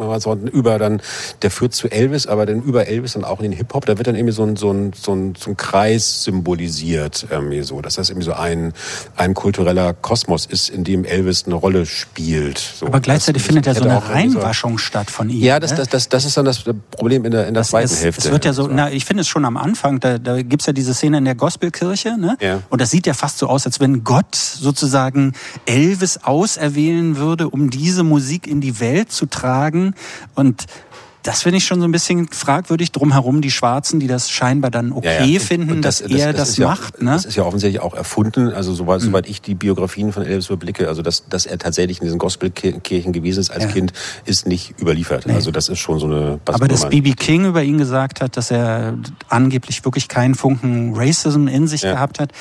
über 0.51 0.77
dann, 0.77 1.01
der 1.41 1.51
führt 1.51 1.73
zu 1.73 1.89
Elvis, 1.89 2.27
aber 2.27 2.45
dann 2.45 2.61
über 2.61 2.87
Elvis 2.87 3.13
dann 3.13 3.23
auch 3.23 3.39
in 3.39 3.43
den 3.43 3.53
Hip-Hop, 3.53 3.85
da 3.85 3.97
wird 3.97 4.07
dann 4.07 4.15
irgendwie 4.15 4.33
so 4.33 4.43
ein, 4.43 4.57
so 4.57 4.71
ein, 4.71 4.91
so 4.93 5.13
ein, 5.13 5.35
so 5.35 5.51
ein 5.51 5.57
Kreis 5.57 6.00
Kreis 6.01 6.23
symbolisiert, 6.23 7.27
irgendwie 7.29 7.61
so. 7.61 7.81
Dass 7.81 7.95
das 7.95 8.09
irgendwie 8.09 8.25
so 8.25 8.33
ein, 8.33 8.73
ein 9.15 9.33
kultureller 9.33 9.93
Kosmos 9.93 10.45
ist, 10.45 10.69
in 10.69 10.83
dem 10.83 11.05
Elvis 11.05 11.45
eine 11.45 11.55
Rolle 11.55 11.85
spielt. 11.85 12.57
So. 12.57 12.87
Aber 12.87 12.99
gleichzeitig 12.99 13.43
das, 13.43 13.47
findet 13.47 13.67
ja 13.67 13.75
so 13.75 13.83
eine 13.83 14.09
Reinwaschung 14.09 14.73
so, 14.73 14.77
statt 14.79 15.11
von 15.11 15.29
ihm. 15.29 15.41
Ja, 15.41 15.59
das, 15.59 15.71
ne? 15.71 15.77
das, 15.77 15.89
das, 15.89 16.09
das 16.09 16.25
ist 16.25 16.37
dann 16.37 16.45
das 16.45 16.63
Problem 16.91 17.25
in 17.25 17.31
der, 17.31 17.47
in 17.47 17.53
der 17.53 17.63
zweiten 17.63 17.85
ist, 17.85 18.03
Hälfte. 18.03 18.27
Es 18.27 18.31
wird 18.31 18.45
ja 18.45 18.53
so, 18.53 18.67
na, 18.67 18.91
ich 18.91 19.05
finde 19.05 19.21
es 19.21 19.27
schon 19.27 19.45
am 19.45 19.57
Anfang, 19.57 19.99
da, 19.99 20.17
da 20.17 20.41
gibt 20.41 20.61
es 20.61 20.67
ja 20.67 20.73
diese 20.73 20.93
Szene 20.93 21.19
in 21.19 21.25
der 21.25 21.35
Gospelkirche, 21.35 22.17
ne? 22.17 22.37
Ja. 22.41 22.61
Und 22.69 22.81
das 22.81 22.91
sieht 22.91 23.07
ja 23.07 23.13
fast 23.13 23.37
so 23.37 23.47
aus, 23.47 23.65
als 23.65 23.79
wenn 23.79 24.03
Gott 24.03 24.35
sozusagen 24.35 25.33
Elvis 25.65 26.19
auserwählen 26.23 27.17
würde, 27.17 27.49
um 27.49 27.69
diese 27.69 28.03
Musik 28.03 28.47
in 28.47 28.61
die 28.61 28.79
Welt 28.79 29.11
zu 29.11 29.25
tragen. 29.27 29.93
Und 30.35 30.65
das 31.23 31.43
finde 31.43 31.57
ich 31.57 31.65
schon 31.65 31.79
so 31.79 31.87
ein 31.87 31.91
bisschen 31.91 32.27
fragwürdig 32.27 32.91
drumherum, 32.91 33.41
die 33.41 33.51
Schwarzen, 33.51 33.99
die 33.99 34.07
das 34.07 34.31
scheinbar 34.31 34.71
dann 34.71 34.91
okay 34.91 35.19
ja, 35.19 35.25
ja. 35.25 35.39
finden, 35.39 35.81
das, 35.81 35.99
dass 35.99 36.09
das, 36.09 36.19
er 36.19 36.33
das, 36.33 36.55
das 36.55 36.57
macht. 36.59 36.97
Ja, 36.97 37.03
ne? 37.03 37.11
Das 37.11 37.25
ist 37.25 37.35
ja 37.35 37.43
offensichtlich 37.43 37.81
auch 37.81 37.93
erfunden, 37.93 38.51
also 38.51 38.73
soweit, 38.73 39.01
mhm. 39.01 39.05
soweit 39.05 39.29
ich 39.29 39.41
die 39.41 39.55
Biografien 39.55 40.11
von 40.11 40.23
Elvis 40.23 40.47
überblicke, 40.47 40.87
also 40.87 41.01
dass, 41.01 41.27
dass 41.27 41.45
er 41.45 41.57
tatsächlich 41.57 41.99
in 41.99 42.05
diesen 42.05 42.19
Gospelkirchen 42.19 43.13
gewesen 43.13 43.39
ist 43.39 43.51
als 43.51 43.67
Kind, 43.67 43.93
ist 44.25 44.47
nicht 44.47 44.79
überliefert. 44.79 45.27
Nee. 45.27 45.33
Also 45.33 45.51
das 45.51 45.69
ist 45.69 45.79
schon 45.79 45.99
so 45.99 46.07
eine... 46.07 46.39
Aber 46.45 46.67
dass 46.67 46.89
B.B. 46.89 47.13
King 47.13 47.45
über 47.45 47.63
ihn 47.63 47.77
gesagt 47.77 48.21
hat, 48.21 48.37
dass 48.37 48.51
er 48.51 48.97
angeblich 49.29 49.85
wirklich 49.85 50.07
keinen 50.07 50.35
Funken 50.35 50.93
Racism 50.95 51.47
in 51.47 51.67
sich 51.67 51.81
gehabt 51.81 52.19
hat, 52.19 52.31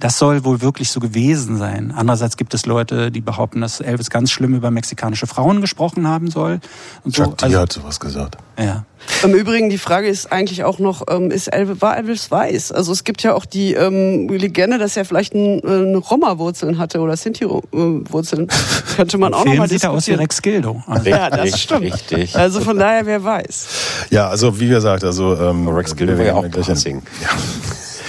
das 0.00 0.18
soll 0.18 0.44
wohl 0.44 0.62
wirklich 0.62 0.90
so 0.90 0.98
gewesen 0.98 1.58
sein. 1.58 1.92
Andererseits 1.94 2.38
gibt 2.38 2.54
es 2.54 2.64
Leute, 2.64 3.10
die 3.10 3.20
behaupten, 3.20 3.60
dass 3.60 3.80
Elvis 3.80 4.08
ganz 4.08 4.30
schlimm 4.30 4.54
über 4.54 4.70
mexikanische 4.70 5.26
Frauen 5.26 5.60
gesprochen 5.60 6.08
haben 6.08 6.30
soll. 6.30 6.60
Und 7.04 7.14
so. 7.14 7.24
Chuck 7.24 7.42
also, 7.42 7.58
hat 7.58 7.72
sowas 7.72 8.00
gesagt. 8.00 8.38
Ja. 8.58 8.84
Im 9.22 9.34
Übrigen, 9.34 9.68
die 9.68 9.78
Frage 9.78 10.08
ist 10.08 10.32
eigentlich 10.32 10.64
auch 10.64 10.78
noch, 10.78 11.04
ähm, 11.10 11.30
ist 11.30 11.48
Elvis, 11.48 11.80
war 11.80 11.98
Elvis 11.98 12.30
weiß? 12.30 12.72
Also 12.72 12.92
es 12.92 13.04
gibt 13.04 13.22
ja 13.22 13.34
auch 13.34 13.44
die 13.44 13.74
ähm, 13.74 14.28
Legende, 14.28 14.78
dass 14.78 14.96
er 14.96 15.04
vielleicht 15.04 15.34
ein, 15.34 15.60
äh, 15.60 15.66
eine 15.66 15.98
Roma-Wurzeln 15.98 16.78
hatte 16.78 17.00
oder 17.00 17.16
Sinti-Wurzeln. 17.16 18.48
Könnte 18.96 19.18
man 19.18 19.34
auch 19.34 19.44
nochmal 19.44 19.68
sieht 19.68 19.84
er 19.84 19.90
aus 19.90 20.06
wie 20.06 20.12
Rex 20.12 20.40
Gildo. 20.40 20.82
Also. 20.86 21.10
Ja, 21.10 21.28
das 21.28 21.60
stimmt. 21.60 21.92
Richtig. 21.92 22.36
Also 22.36 22.60
von 22.60 22.78
daher, 22.78 23.04
wer 23.04 23.22
weiß. 23.22 23.68
Ja, 24.10 24.28
also 24.28 24.58
wie 24.58 24.68
gesagt, 24.68 25.04
also 25.04 25.36
ähm, 25.36 25.68
Rex 25.68 25.94
Gildo 25.94 26.16
war 26.16 26.24
ja 26.24 26.34
auch 26.34 26.50
gleich 26.50 26.70
ein 26.70 26.76
Sing. 26.76 27.02
Ja. 27.22 27.28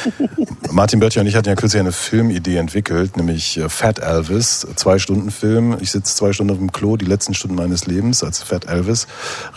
Martin 0.72 1.00
Böttcher 1.00 1.22
und 1.22 1.28
ich 1.28 1.36
hatten 1.36 1.50
ja 1.50 1.56
kürzlich 1.56 1.80
eine 1.80 1.92
Filmidee 1.92 2.58
entwickelt, 2.58 3.18
nämlich 3.18 3.58
äh, 3.58 3.70
Fat 3.70 4.00
Elvis, 4.00 4.68
zwei 4.76 5.00
Stunden 5.00 5.32
Film. 5.32 5.78
Ich 5.82 5.92
sitze 5.92 6.16
zwei 6.16 6.34
Stunden 6.34 6.52
auf 6.52 6.60
dem 6.60 6.72
Klo, 6.72 6.98
die 6.98 7.06
letzten 7.06 7.34
Stunden 7.34 7.56
meines 7.56 7.86
Lebens 7.88 8.24
als 8.24 8.42
Fat 8.42 8.66
Elvis. 8.66 9.08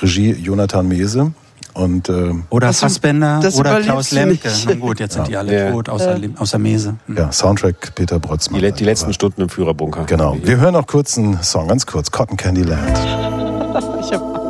Regie 0.00 0.32
Jonathan 0.32 0.86
Mese. 0.88 1.32
Und, 1.72 2.08
äh, 2.08 2.30
oder 2.50 2.72
Fassbender 2.72 3.40
oder 3.56 3.80
Klaus 3.80 4.12
Lemke. 4.12 4.48
Na 4.66 4.74
gut, 4.74 5.00
jetzt 5.00 5.14
sind 5.14 5.22
ja. 5.22 5.28
die 5.28 5.36
alle 5.36 5.58
ja. 5.58 5.72
tot, 5.72 5.88
außer, 5.88 6.22
äh. 6.22 6.30
außer 6.36 6.58
Mese. 6.58 6.96
Hm. 7.06 7.16
Ja, 7.16 7.32
Soundtrack 7.32 7.96
Peter 7.96 8.20
Brotzmann. 8.20 8.60
Die, 8.60 8.70
die 8.70 8.84
letzten 8.84 9.12
Stunden 9.12 9.42
im 9.42 9.48
Führerbunker. 9.48 10.04
Genau. 10.04 10.36
Wir 10.40 10.58
hören 10.58 10.74
noch 10.74 10.86
kurz 10.86 11.18
einen 11.18 11.42
Song, 11.42 11.66
ganz 11.66 11.84
kurz. 11.84 12.12
Cotton 12.12 12.36
Candy 12.36 12.62
Land. 12.62 12.96
ich 14.00 14.12
hab 14.12 14.43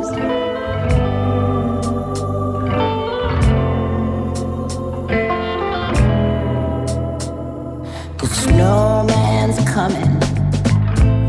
snowman's 8.35 9.59
coming. 9.69 10.19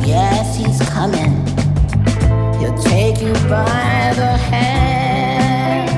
Yes, 0.04 0.56
he's 0.56 0.80
coming. 0.90 1.32
He'll 2.58 2.78
take 2.82 3.20
you 3.22 3.32
by 3.48 4.12
the 4.16 4.36
hand. 4.50 5.88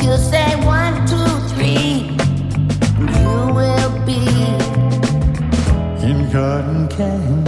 He'll 0.00 0.16
say 0.16 0.54
one, 0.64 0.94
two, 1.06 1.30
three, 1.50 2.16
and 2.98 3.10
you 3.18 3.32
will 3.58 3.92
be 4.06 4.22
in 6.06 6.30
cotton 6.30 6.88
candy 6.88 7.47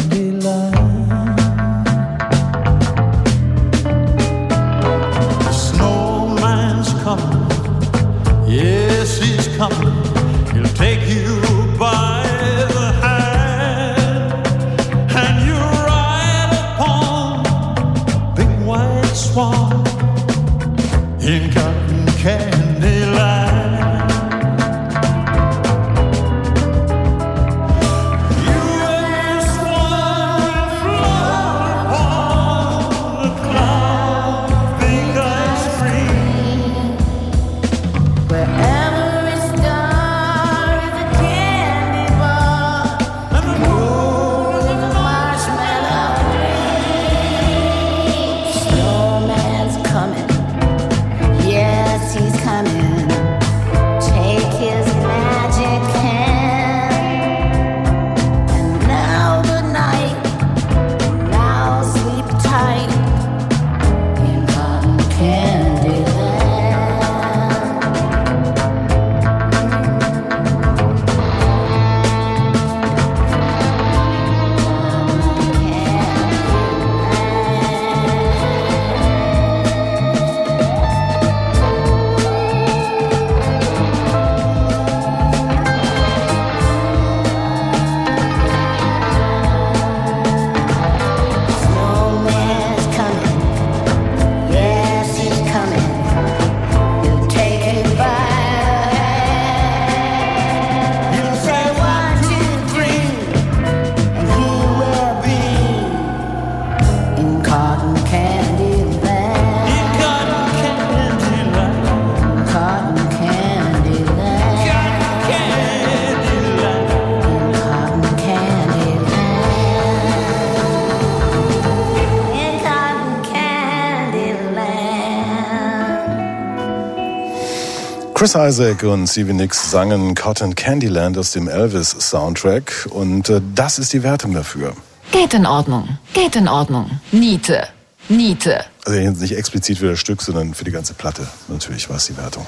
Chris 128.20 128.34
Isaac 128.34 128.82
und 128.82 129.06
Stevie 129.06 129.32
Nicks 129.32 129.70
sangen 129.70 130.14
Cotton 130.14 130.54
Candyland 130.54 131.16
aus 131.16 131.32
dem 131.32 131.48
Elvis-Soundtrack 131.48 132.86
und 132.90 133.30
äh, 133.30 133.40
das 133.54 133.78
ist 133.78 133.94
die 133.94 134.02
Wertung 134.02 134.34
dafür. 134.34 134.74
Geht 135.10 135.32
in 135.32 135.46
Ordnung. 135.46 135.96
Geht 136.12 136.36
in 136.36 136.46
Ordnung. 136.46 137.00
Niete. 137.12 137.66
Niete. 138.10 138.66
Also 138.84 138.98
jetzt 138.98 139.22
nicht 139.22 139.34
explizit 139.34 139.78
für 139.78 139.92
das 139.92 140.00
Stück, 140.00 140.20
sondern 140.20 140.52
für 140.52 140.64
die 140.64 140.70
ganze 140.70 140.92
Platte. 140.92 141.26
Natürlich 141.48 141.88
war 141.88 141.96
es 141.96 142.08
die 142.08 142.16
Wertung. 142.18 142.46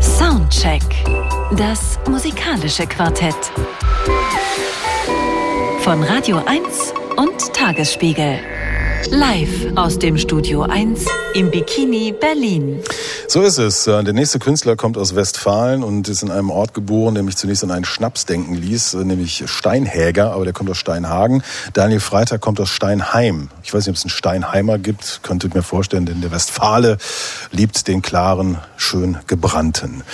Soundcheck. 0.00 0.84
Das 1.56 1.98
musikalische 2.08 2.86
Quartett. 2.86 3.34
Von 5.80 6.04
Radio 6.04 6.40
1 6.46 6.62
und 7.16 7.52
Tagesspiegel. 7.52 8.38
Live 9.10 9.76
aus 9.76 9.98
dem 9.98 10.16
Studio 10.16 10.62
1 10.62 11.04
im 11.34 11.50
Bikini 11.50 12.12
Berlin. 12.12 12.80
So 13.34 13.42
ist 13.42 13.58
es. 13.58 13.88
Äh, 13.88 14.04
Der 14.04 14.14
nächste 14.14 14.38
Künstler 14.38 14.76
kommt 14.76 14.96
aus 14.96 15.16
Westfalen 15.16 15.82
und 15.82 16.08
ist 16.08 16.22
in 16.22 16.30
einem 16.30 16.50
Ort 16.50 16.72
geboren, 16.72 17.14
der 17.14 17.24
mich 17.24 17.36
zunächst 17.36 17.64
an 17.64 17.72
einen 17.72 17.84
Schnaps 17.84 18.26
denken 18.26 18.54
ließ, 18.54 18.94
äh, 18.94 18.98
nämlich 18.98 19.42
Steinhäger, 19.46 20.30
aber 20.30 20.44
der 20.44 20.52
kommt 20.52 20.70
aus 20.70 20.78
Steinhagen. 20.78 21.42
Daniel 21.72 21.98
Freitag 21.98 22.40
kommt 22.40 22.60
aus 22.60 22.68
Steinheim. 22.68 23.48
Ich 23.64 23.74
weiß 23.74 23.86
nicht, 23.86 23.88
ob 23.88 23.96
es 23.96 24.04
einen 24.04 24.10
Steinheimer 24.10 24.78
gibt, 24.78 25.18
könnte 25.24 25.48
ich 25.48 25.54
mir 25.54 25.64
vorstellen, 25.64 26.06
denn 26.06 26.20
der 26.20 26.30
Westfale 26.30 26.96
liebt 27.50 27.88
den 27.88 28.02
klaren, 28.02 28.58
schön 28.76 29.18
gebrannten. 29.26 30.04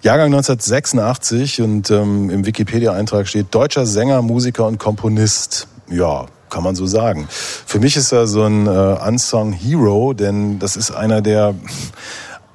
Jahrgang 0.00 0.28
1986 0.28 1.60
und 1.60 1.90
ähm, 1.90 2.30
im 2.30 2.46
Wikipedia-Eintrag 2.46 3.28
steht 3.28 3.54
deutscher 3.54 3.84
Sänger, 3.84 4.22
Musiker 4.22 4.66
und 4.66 4.78
Komponist. 4.78 5.68
Ja, 5.90 6.24
kann 6.48 6.62
man 6.62 6.74
so 6.74 6.86
sagen. 6.86 7.28
Für 7.30 7.78
mich 7.78 7.98
ist 7.98 8.10
er 8.10 8.26
so 8.26 8.42
ein 8.44 8.66
äh, 8.66 8.70
Unsung 9.06 9.52
Hero, 9.52 10.14
denn 10.14 10.58
das 10.58 10.76
ist 10.76 10.92
einer, 10.92 11.20
der 11.20 11.54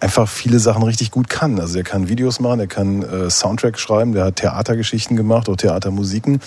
einfach 0.04 0.28
viele 0.28 0.60
Sachen 0.60 0.84
richtig 0.84 1.12
gut 1.12 1.30
kann. 1.30 1.60
Also 1.60 1.78
er 1.78 1.84
kann 1.84 2.10
Videos 2.10 2.40
machen, 2.40 2.60
er 2.60 2.68
kann 2.68 3.02
äh, 3.04 3.30
Soundtrack 3.30 3.80
schreiben, 3.80 4.12
der 4.12 4.26
hat 4.26 4.36
Theatergeschichten 4.36 5.16
gemacht, 5.16 5.48
auch 5.48 5.56
Theatermusiken. 5.56 6.42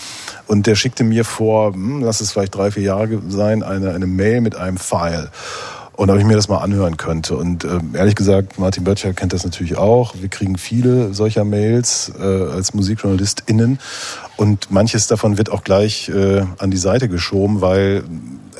Und 0.46 0.66
der 0.66 0.74
schickte 0.74 1.04
mir 1.04 1.24
vor, 1.24 1.72
hm, 1.72 2.02
lass 2.02 2.20
es 2.20 2.32
vielleicht 2.32 2.54
drei, 2.54 2.70
vier 2.70 2.82
Jahre 2.82 3.20
sein, 3.28 3.62
eine, 3.62 3.92
eine 3.92 4.06
Mail 4.06 4.42
mit 4.42 4.56
einem 4.56 4.76
File. 4.76 5.30
Und 5.94 6.10
ob 6.10 6.18
ich 6.18 6.24
mir 6.24 6.36
das 6.36 6.48
mal 6.48 6.58
anhören 6.58 6.98
könnte. 6.98 7.38
Und 7.38 7.64
äh, 7.64 7.80
ehrlich 7.94 8.14
gesagt, 8.14 8.58
Martin 8.58 8.84
Böttcher 8.84 9.14
kennt 9.14 9.32
das 9.32 9.44
natürlich 9.44 9.78
auch. 9.78 10.14
Wir 10.20 10.28
kriegen 10.28 10.58
viele 10.58 11.14
solcher 11.14 11.44
Mails 11.44 12.12
äh, 12.20 12.22
als 12.22 12.74
MusikjournalistInnen. 12.74 13.78
Und 14.36 14.70
manches 14.70 15.06
davon 15.06 15.38
wird 15.38 15.50
auch 15.50 15.64
gleich 15.64 16.10
äh, 16.10 16.44
an 16.58 16.70
die 16.70 16.76
Seite 16.76 17.08
geschoben, 17.08 17.62
weil 17.62 18.04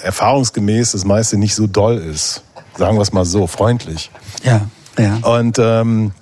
erfahrungsgemäß 0.02 0.92
das 0.92 1.04
meiste 1.04 1.36
nicht 1.36 1.54
so 1.54 1.66
doll 1.66 1.98
ist. 1.98 2.42
Sagen 2.78 2.96
wir 2.96 3.02
es 3.02 3.12
mal 3.12 3.26
so, 3.26 3.46
freundlich. 3.46 4.10
Ja, 4.42 4.62
ja. 4.98 5.18
Und 5.22 5.58
ähm, 5.58 6.12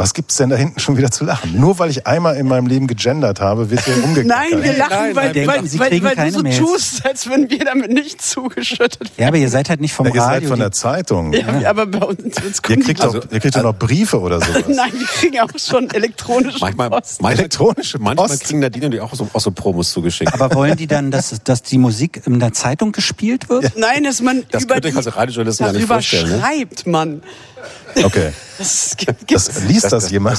was 0.00 0.14
gibt's 0.14 0.36
denn 0.36 0.48
da 0.50 0.56
hinten 0.56 0.80
schon 0.80 0.96
wieder 0.96 1.10
zu 1.10 1.24
lachen? 1.24 1.60
Nur 1.60 1.78
weil 1.78 1.90
ich 1.90 2.06
einmal 2.06 2.36
in 2.36 2.48
meinem 2.48 2.66
Leben 2.66 2.86
gegendert 2.86 3.40
habe, 3.40 3.70
wird 3.70 3.84
hier 3.84 3.94
umgekehrt. 4.04 4.26
Nein, 4.26 4.62
wir 4.62 4.72
lachen, 4.76 4.90
nein, 4.90 5.14
weil, 5.16 5.32
nein, 5.32 5.46
weil, 5.46 5.66
Sie 5.66 5.78
weil, 5.78 5.90
kriegen 5.90 6.04
weil 6.04 6.10
du 6.12 6.16
keine 6.16 6.32
so 6.32 6.42
Mails. 6.42 6.58
tust, 6.58 7.06
als 7.06 7.28
wenn 7.28 7.50
wir 7.50 7.64
damit 7.64 7.92
nicht 7.92 8.20
zugeschüttet 8.22 9.12
Ja, 9.18 9.28
aber 9.28 9.36
ihr 9.36 9.48
seid 9.50 9.68
halt 9.68 9.80
nicht 9.80 9.92
vom 9.94 10.06
Ihr 10.06 10.14
seid 10.14 10.36
Radio. 10.36 10.48
von 10.48 10.58
der 10.58 10.72
Zeitung. 10.72 11.32
werden. 11.32 11.60
Ja, 11.60 11.70
aber 11.70 11.86
bei 11.86 11.98
uns 12.04 12.18
jetzt 12.24 12.36
Ihr 12.68 12.74
kommen 12.76 12.82
kriegt, 12.84 12.98
die- 13.00 13.06
doch, 13.06 13.14
ihr 13.30 13.40
kriegt 13.40 13.54
doch 13.56 13.62
noch 13.62 13.74
Briefe 13.76 14.18
oder 14.20 14.40
sowas. 14.40 14.64
Nein, 14.68 14.92
wir 14.94 15.06
kriegen 15.06 15.38
auch 15.40 15.50
schon 15.58 15.90
elektronische 15.90 16.58
Manchmal, 16.60 16.90
Post. 16.90 17.20
manchmal, 17.22 17.38
Elektronische 17.40 17.98
manchmal 17.98 18.28
Post. 18.28 18.44
kriegen 18.44 18.60
Nadine 18.60 18.86
und 18.86 18.92
die 18.92 19.00
auch 19.00 19.14
so, 19.14 19.28
auch 19.32 19.40
so 19.40 19.50
Promos 19.50 19.90
zugeschickt. 19.92 20.32
aber 20.32 20.54
wollen 20.54 20.76
die 20.76 20.86
dann, 20.86 21.10
dass, 21.10 21.34
dass 21.44 21.62
die 21.62 21.78
Musik 21.78 22.22
in 22.26 22.40
der 22.40 22.52
Zeitung 22.54 22.92
gespielt 22.92 23.48
wird? 23.50 23.76
Nein, 23.76 24.04
dass 24.04 24.22
man 24.22 24.44
Das 24.50 24.62
über 24.64 24.74
könnt 24.74 24.86
ihr 24.86 24.90
die, 24.92 24.96
als 24.96 25.14
Radiojournalisten 25.14 25.66
gar 25.66 25.72
nicht 25.72 25.82
darüber 25.82 25.94
vorstellen, 25.96 26.30
ne? 26.30 26.38
schreibt 26.40 26.86
man. 26.86 27.22
Okay. 27.96 28.32
Das, 28.60 28.94
das 29.26 29.62
liest 29.62 29.84
das, 29.84 29.90
das 29.90 30.10
jemand? 30.10 30.38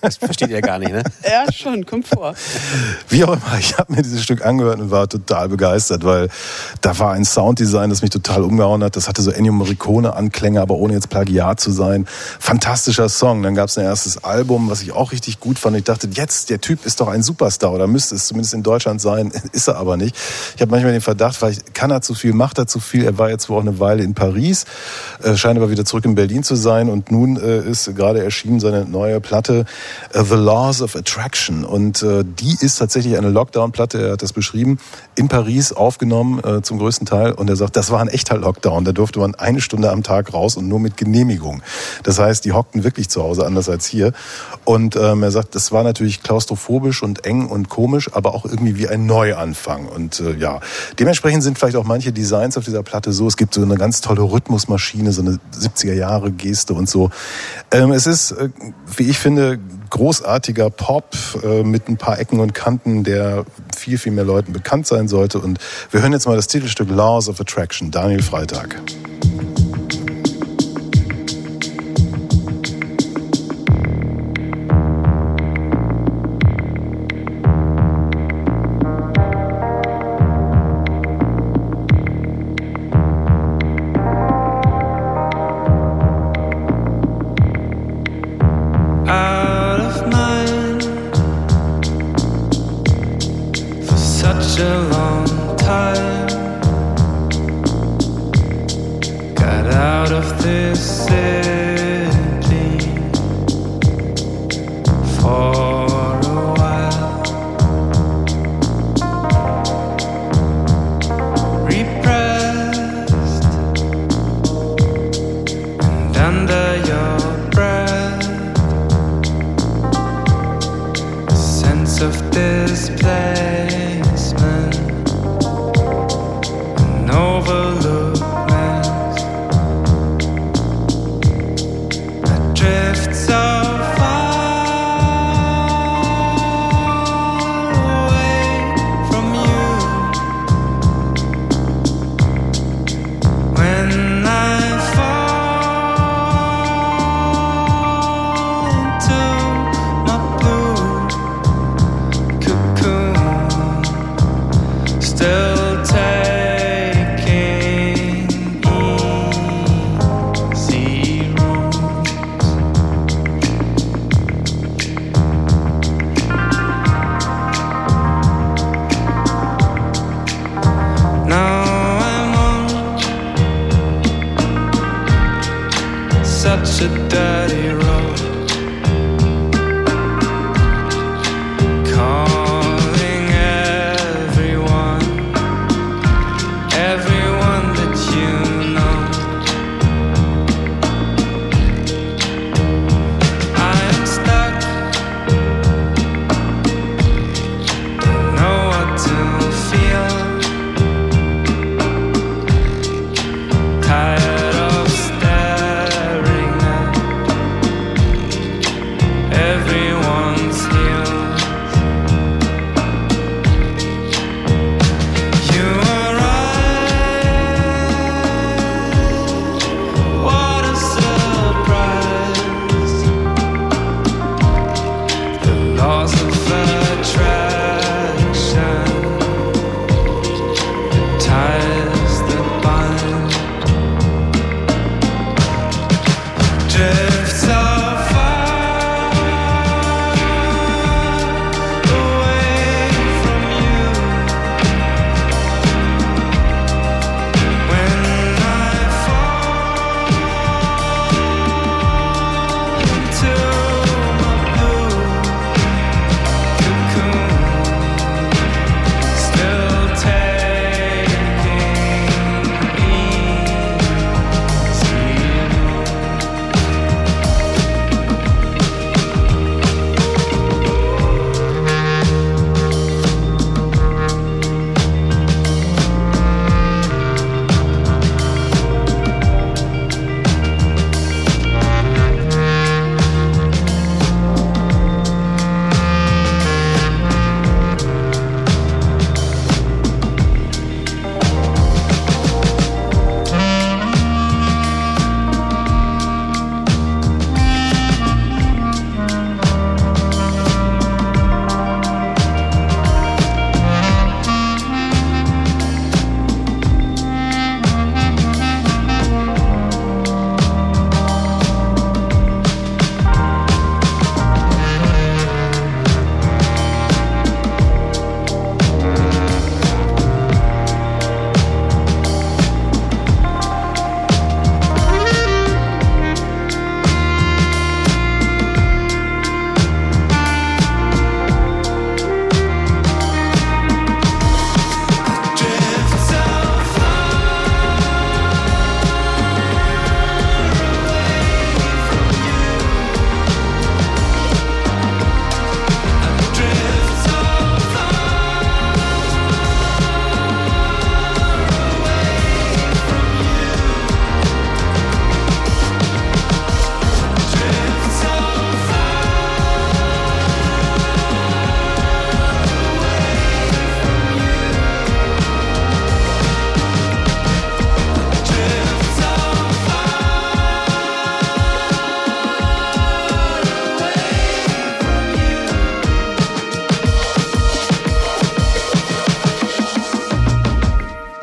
Das 0.00 0.16
versteht 0.16 0.50
ihr 0.50 0.60
gar 0.60 0.80
nicht, 0.80 0.90
ne? 0.90 1.04
Ja, 1.22 1.50
schon, 1.52 1.86
kommt 1.86 2.08
vor. 2.08 2.34
Wie 3.08 3.22
auch 3.22 3.34
immer, 3.34 3.56
ich 3.56 3.78
habe 3.78 3.92
mir 3.92 4.02
dieses 4.02 4.24
Stück 4.24 4.44
angehört 4.44 4.80
und 4.80 4.90
war 4.90 5.08
total 5.08 5.48
begeistert, 5.48 6.02
weil 6.04 6.28
da 6.80 6.98
war 6.98 7.12
ein 7.12 7.24
Sounddesign, 7.24 7.88
das 7.88 8.02
mich 8.02 8.10
total 8.10 8.42
umgehauen 8.42 8.82
hat. 8.82 8.96
Das 8.96 9.06
hatte 9.06 9.22
so 9.22 9.30
Ennio 9.30 9.52
Morricone-Anklänge, 9.52 10.60
aber 10.60 10.74
ohne 10.74 10.94
jetzt 10.94 11.08
Plagiat 11.08 11.60
zu 11.60 11.70
sein. 11.70 12.06
Fantastischer 12.40 13.08
Song. 13.08 13.44
Dann 13.44 13.54
gab 13.54 13.68
es 13.68 13.78
ein 13.78 13.84
erstes 13.84 14.24
Album, 14.24 14.68
was 14.68 14.82
ich 14.82 14.90
auch 14.90 15.12
richtig 15.12 15.38
gut 15.38 15.56
fand. 15.56 15.76
Ich 15.76 15.84
dachte, 15.84 16.08
jetzt, 16.12 16.50
der 16.50 16.60
Typ 16.60 16.84
ist 16.84 17.00
doch 17.00 17.06
ein 17.06 17.22
Superstar 17.22 17.72
oder 17.72 17.86
müsste 17.86 18.16
es 18.16 18.26
zumindest 18.26 18.54
in 18.54 18.64
Deutschland 18.64 19.00
sein. 19.00 19.30
Ist 19.52 19.68
er 19.68 19.76
aber 19.76 19.96
nicht. 19.96 20.16
Ich 20.56 20.62
habe 20.62 20.70
manchmal 20.72 20.92
den 20.92 21.00
Verdacht, 21.00 21.36
vielleicht 21.36 21.74
kann 21.74 21.90
er 21.92 22.00
zu 22.00 22.14
viel, 22.14 22.32
macht 22.32 22.58
er 22.58 22.66
zu 22.66 22.80
viel. 22.80 23.04
Er 23.04 23.18
war 23.18 23.30
jetzt 23.30 23.48
wohl 23.48 23.58
auch 23.58 23.62
eine 23.62 23.78
Weile 23.78 24.02
in 24.02 24.14
Paris, 24.14 24.64
äh, 25.22 25.36
scheint 25.36 25.58
aber 25.58 25.70
wieder 25.70 25.84
zurück 25.84 26.04
in 26.04 26.14
Berlin 26.14 26.42
zu 26.42 26.56
sein 26.56 26.81
und 26.88 27.10
nun 27.10 27.36
äh, 27.36 27.58
ist 27.60 27.94
gerade 27.96 28.22
erschienen 28.22 28.60
seine 28.60 28.84
neue 28.84 29.20
Platte 29.20 29.64
uh, 30.14 30.22
The 30.22 30.34
Laws 30.34 30.82
of 30.82 30.96
Attraction. 30.96 31.64
Und 31.64 32.02
uh, 32.02 32.22
die 32.22 32.56
ist 32.60 32.76
tatsächlich 32.76 33.16
eine 33.16 33.30
Lockdown-Platte, 33.30 34.06
er 34.06 34.12
hat 34.12 34.22
das 34.22 34.32
beschrieben, 34.32 34.78
in 35.14 35.28
Paris 35.28 35.72
aufgenommen 35.72 36.40
uh, 36.44 36.60
zum 36.60 36.78
größten 36.78 37.06
Teil. 37.06 37.32
Und 37.32 37.48
er 37.48 37.56
sagt, 37.56 37.76
das 37.76 37.90
war 37.90 38.00
ein 38.00 38.08
echter 38.08 38.36
Lockdown, 38.36 38.84
da 38.84 38.92
durfte 38.92 39.18
man 39.18 39.34
eine 39.34 39.60
Stunde 39.60 39.90
am 39.90 40.02
Tag 40.02 40.32
raus 40.32 40.56
und 40.56 40.68
nur 40.68 40.80
mit 40.80 40.96
Genehmigung. 40.96 41.62
Das 42.02 42.18
heißt, 42.18 42.44
die 42.44 42.52
hockten 42.52 42.84
wirklich 42.84 43.08
zu 43.08 43.22
Hause, 43.22 43.46
anders 43.46 43.68
als 43.68 43.86
hier. 43.86 44.12
Und 44.64 44.96
ähm, 44.96 45.22
er 45.22 45.30
sagt, 45.30 45.54
das 45.54 45.72
war 45.72 45.82
natürlich 45.82 46.22
klaustrophobisch 46.22 47.02
und 47.02 47.24
eng 47.24 47.46
und 47.46 47.68
komisch, 47.68 48.10
aber 48.12 48.34
auch 48.34 48.44
irgendwie 48.44 48.76
wie 48.76 48.88
ein 48.88 49.06
Neuanfang. 49.06 49.86
Und 49.86 50.20
äh, 50.20 50.36
ja, 50.36 50.60
dementsprechend 50.98 51.42
sind 51.42 51.58
vielleicht 51.58 51.76
auch 51.76 51.84
manche 51.84 52.12
Designs 52.12 52.56
auf 52.56 52.64
dieser 52.64 52.82
Platte 52.82 53.12
so, 53.12 53.26
es 53.26 53.36
gibt 53.36 53.54
so 53.54 53.62
eine 53.62 53.76
ganz 53.76 54.00
tolle 54.00 54.22
Rhythmusmaschine, 54.22 55.12
so 55.12 55.22
eine 55.22 55.38
70er 55.58 55.94
Jahre 55.94 56.30
Geste 56.30 56.71
und 56.74 56.88
so. 56.88 57.10
Ähm, 57.70 57.92
es 57.92 58.06
ist, 58.06 58.32
äh, 58.32 58.48
wie 58.96 59.08
ich 59.08 59.18
finde, 59.18 59.58
großartiger 59.90 60.70
Pop 60.70 61.14
äh, 61.42 61.62
mit 61.62 61.88
ein 61.88 61.98
paar 61.98 62.18
Ecken 62.18 62.40
und 62.40 62.54
Kanten, 62.54 63.04
der 63.04 63.44
viel, 63.76 63.98
viel 63.98 64.12
mehr 64.12 64.24
Leuten 64.24 64.52
bekannt 64.52 64.86
sein 64.86 65.08
sollte. 65.08 65.38
Und 65.38 65.58
wir 65.90 66.00
hören 66.00 66.12
jetzt 66.12 66.26
mal 66.26 66.36
das 66.36 66.46
Titelstück 66.46 66.88
Laws 66.90 67.28
of 67.28 67.40
Attraction, 67.40 67.90
Daniel 67.90 68.22
Freitag. 68.22 68.80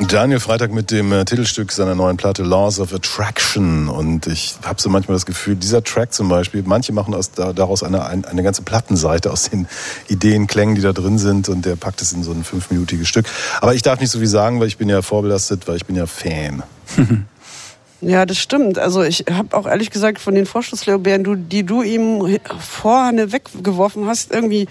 Daniel 0.10 0.39
Freitag 0.39 0.72
mit 0.72 0.89
dem 0.89 1.12
äh, 1.12 1.24
Titelstück 1.24 1.72
seiner 1.72 1.93
neuen 1.93 2.18
Platte 2.18 2.41
Laws 2.41 2.80
of 2.80 2.95
Attraction. 2.95 3.89
Und 3.89 4.26
ich 4.26 4.55
habe 4.64 4.82
so 4.82 4.89
manchmal 4.89 5.16
das 5.16 5.28
Gefühl, 5.28 5.55
dieser 5.55 5.84
Track 5.84 6.14
zum 6.14 6.30
Beispiel, 6.30 6.64
manche 6.66 6.91
machen 6.93 7.14
aus, 7.14 7.30
daraus 7.30 7.84
eine, 7.84 8.03
eine 8.03 8.41
ganze 8.41 8.64
Plattenseite 8.64 9.32
aus 9.32 9.51
den 9.51 9.68
Ideenklängen, 10.07 10.74
die 10.74 10.82
da 10.82 10.93
drin 10.93 11.20
sind. 11.20 11.47
Und 11.47 11.64
der 11.64 11.76
packt 11.76 12.01
es 12.01 12.12
in 12.12 12.24
so 12.24 12.32
ein 12.32 12.43
fünfminütiges 12.43 13.07
Stück. 13.07 13.28
Aber 13.62 13.76
ich 13.76 13.84
darf 13.84 13.99
nicht 13.99 14.10
so 14.10 14.18
viel 14.18 14.28
sagen, 14.28 14.60
weil 14.60 14.68
ich 14.68 14.78
bin 14.78 14.89
ja 14.89 15.03
vorbelastet, 15.03 15.68
weil 15.68 15.76
ich 15.76 15.86
bin 15.86 15.95
ja 15.95 16.07
Fan. 16.07 16.64
Ja, 18.01 18.26
das 18.26 18.38
stimmt. 18.38 18.80
Also 18.80 19.03
ich 19.03 19.26
habe 19.30 19.55
auch 19.57 19.68
ehrlich 19.68 19.89
gesagt 19.89 20.20
von 20.20 20.34
den 20.34 20.45
Vorschusslorbeeren, 20.45 21.49
die 21.49 21.64
du 21.64 21.82
ihm 21.82 22.39
vorne 22.57 23.34
weggeworfen 23.34 24.05
hast, 24.05 24.32
irgendwie 24.32 24.68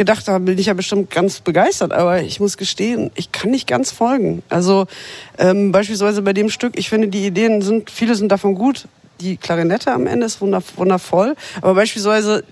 gedacht, 0.00 0.26
da 0.26 0.38
bin 0.38 0.56
ich 0.56 0.66
ja 0.66 0.72
bestimmt 0.72 1.10
ganz 1.10 1.40
begeistert. 1.40 1.92
Aber 1.92 2.22
ich 2.22 2.40
muss 2.40 2.56
gestehen, 2.56 3.10
ich 3.16 3.32
kann 3.32 3.50
nicht 3.50 3.66
ganz 3.66 3.92
folgen. 3.92 4.42
Also 4.48 4.86
ähm, 5.36 5.72
beispielsweise 5.72 6.22
bei 6.22 6.32
dem 6.32 6.48
Stück, 6.48 6.78
ich 6.78 6.88
finde 6.88 7.08
die 7.08 7.26
Ideen 7.26 7.60
sind, 7.60 7.90
viele 7.90 8.14
sind 8.14 8.32
davon 8.32 8.54
gut. 8.54 8.88
Die 9.20 9.36
Klarinette 9.36 9.92
am 9.92 10.06
Ende 10.06 10.24
ist 10.24 10.40
wundervoll. 10.40 11.36
Aber 11.60 11.74
beispielsweise 11.74 12.44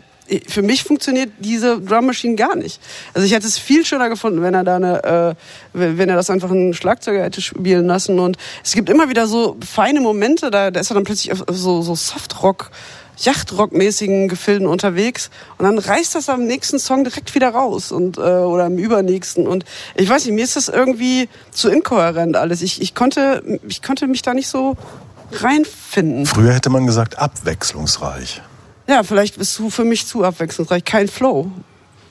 für 0.46 0.60
mich 0.60 0.84
funktioniert 0.84 1.30
diese 1.38 1.80
Drum 1.80 2.04
Machine 2.04 2.34
gar 2.34 2.54
nicht. 2.54 2.80
Also 3.14 3.24
ich 3.24 3.32
hätte 3.32 3.46
es 3.46 3.56
viel 3.56 3.86
schöner 3.86 4.10
gefunden, 4.10 4.42
wenn 4.42 4.52
er 4.52 4.62
da 4.64 4.76
eine, 4.76 5.04
äh, 5.04 5.34
wenn 5.72 6.10
er 6.10 6.16
das 6.16 6.28
einfach 6.28 6.50
einen 6.50 6.74
Schlagzeuger 6.74 7.22
hätte 7.22 7.40
spielen 7.40 7.86
lassen. 7.86 8.18
Und 8.18 8.36
es 8.62 8.72
gibt 8.72 8.90
immer 8.90 9.08
wieder 9.08 9.26
so 9.26 9.56
feine 9.66 10.00
Momente, 10.00 10.50
da, 10.50 10.70
da 10.70 10.80
ist 10.80 10.90
er 10.90 10.94
dann 10.94 11.04
plötzlich 11.04 11.34
so, 11.50 11.80
so 11.80 11.94
Softrock. 11.94 12.70
Yachtrock-mäßigen 13.18 14.28
Gefilden 14.28 14.66
unterwegs. 14.66 15.30
Und 15.58 15.64
dann 15.64 15.78
reißt 15.78 16.14
das 16.14 16.28
am 16.28 16.44
nächsten 16.44 16.78
Song 16.78 17.04
direkt 17.04 17.34
wieder 17.34 17.50
raus 17.50 17.92
und 17.92 18.16
äh, 18.16 18.20
oder 18.20 18.64
am 18.64 18.78
übernächsten. 18.78 19.46
Und 19.46 19.64
ich 19.94 20.08
weiß 20.08 20.24
nicht 20.26 20.34
mir 20.34 20.44
ist 20.44 20.56
das 20.56 20.68
irgendwie 20.68 21.28
zu 21.50 21.68
inkohärent 21.68 22.36
alles. 22.36 22.62
Ich, 22.62 22.80
ich 22.80 22.94
konnte 22.94 23.58
ich 23.66 23.82
konnte 23.82 24.06
mich 24.06 24.22
da 24.22 24.34
nicht 24.34 24.48
so 24.48 24.76
reinfinden. 25.32 26.26
Früher 26.26 26.54
hätte 26.54 26.70
man 26.70 26.86
gesagt 26.86 27.18
abwechslungsreich. 27.18 28.40
Ja, 28.88 29.02
vielleicht 29.02 29.38
bist 29.38 29.58
du 29.58 29.68
für 29.68 29.84
mich 29.84 30.06
zu 30.06 30.24
abwechslungsreich. 30.24 30.84
Kein 30.84 31.08
Flow, 31.08 31.50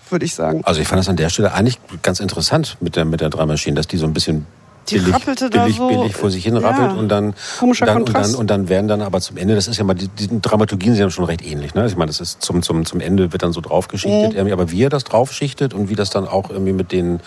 würde 0.09 0.25
ich 0.25 0.35
sagen. 0.35 0.61
Also 0.63 0.79
ich 0.79 0.87
fand 0.87 0.99
das 0.99 1.09
an 1.09 1.15
der 1.15 1.29
Stelle 1.29 1.53
eigentlich 1.53 1.79
ganz 2.03 2.19
interessant 2.19 2.77
mit 2.81 2.95
der, 2.95 3.05
mit 3.05 3.21
der 3.21 3.29
Dramaschine, 3.29 3.75
dass 3.75 3.87
die 3.87 3.97
so 3.97 4.05
ein 4.05 4.13
bisschen 4.13 4.45
die 4.89 4.97
billig, 4.97 5.13
rappelte 5.13 5.49
billig, 5.49 5.77
da 5.77 5.83
so, 5.83 5.87
billig 5.87 6.15
vor 6.15 6.31
sich 6.31 6.43
hin 6.43 6.57
rappelt 6.57 6.91
ja, 6.91 6.97
und 6.97 7.09
dann, 7.09 7.33
komischer 7.59 7.85
dann, 7.85 8.03
und 8.03 8.13
dann 8.13 8.35
und 8.35 8.49
dann 8.49 8.69
werden 8.69 8.87
dann 8.87 9.01
aber 9.01 9.21
zum 9.21 9.37
Ende, 9.37 9.55
das 9.55 9.67
ist 9.67 9.77
ja 9.77 9.83
mal, 9.83 9.93
die, 9.93 10.07
die 10.07 10.41
Dramaturgien 10.41 10.93
sind 10.93 11.03
ja 11.03 11.09
schon 11.09 11.25
recht 11.25 11.45
ähnlich. 11.45 11.73
Ne? 11.73 11.85
Ich 11.85 11.95
meine, 11.95 12.07
das 12.07 12.19
ist 12.19 12.41
zum, 12.41 12.61
zum, 12.61 12.85
zum 12.85 12.99
Ende 12.99 13.31
wird 13.31 13.43
dann 13.43 13.53
so 13.53 13.61
draufgeschichtet, 13.61 14.43
mhm. 14.43 14.51
aber 14.51 14.71
wie 14.71 14.83
er 14.83 14.89
das 14.89 15.03
draufschichtet 15.03 15.73
und 15.73 15.89
wie 15.89 15.95
das 15.95 16.09
dann 16.09 16.27
auch 16.27 16.49
irgendwie 16.49 16.73
mit 16.73 16.91
den, 16.91 17.19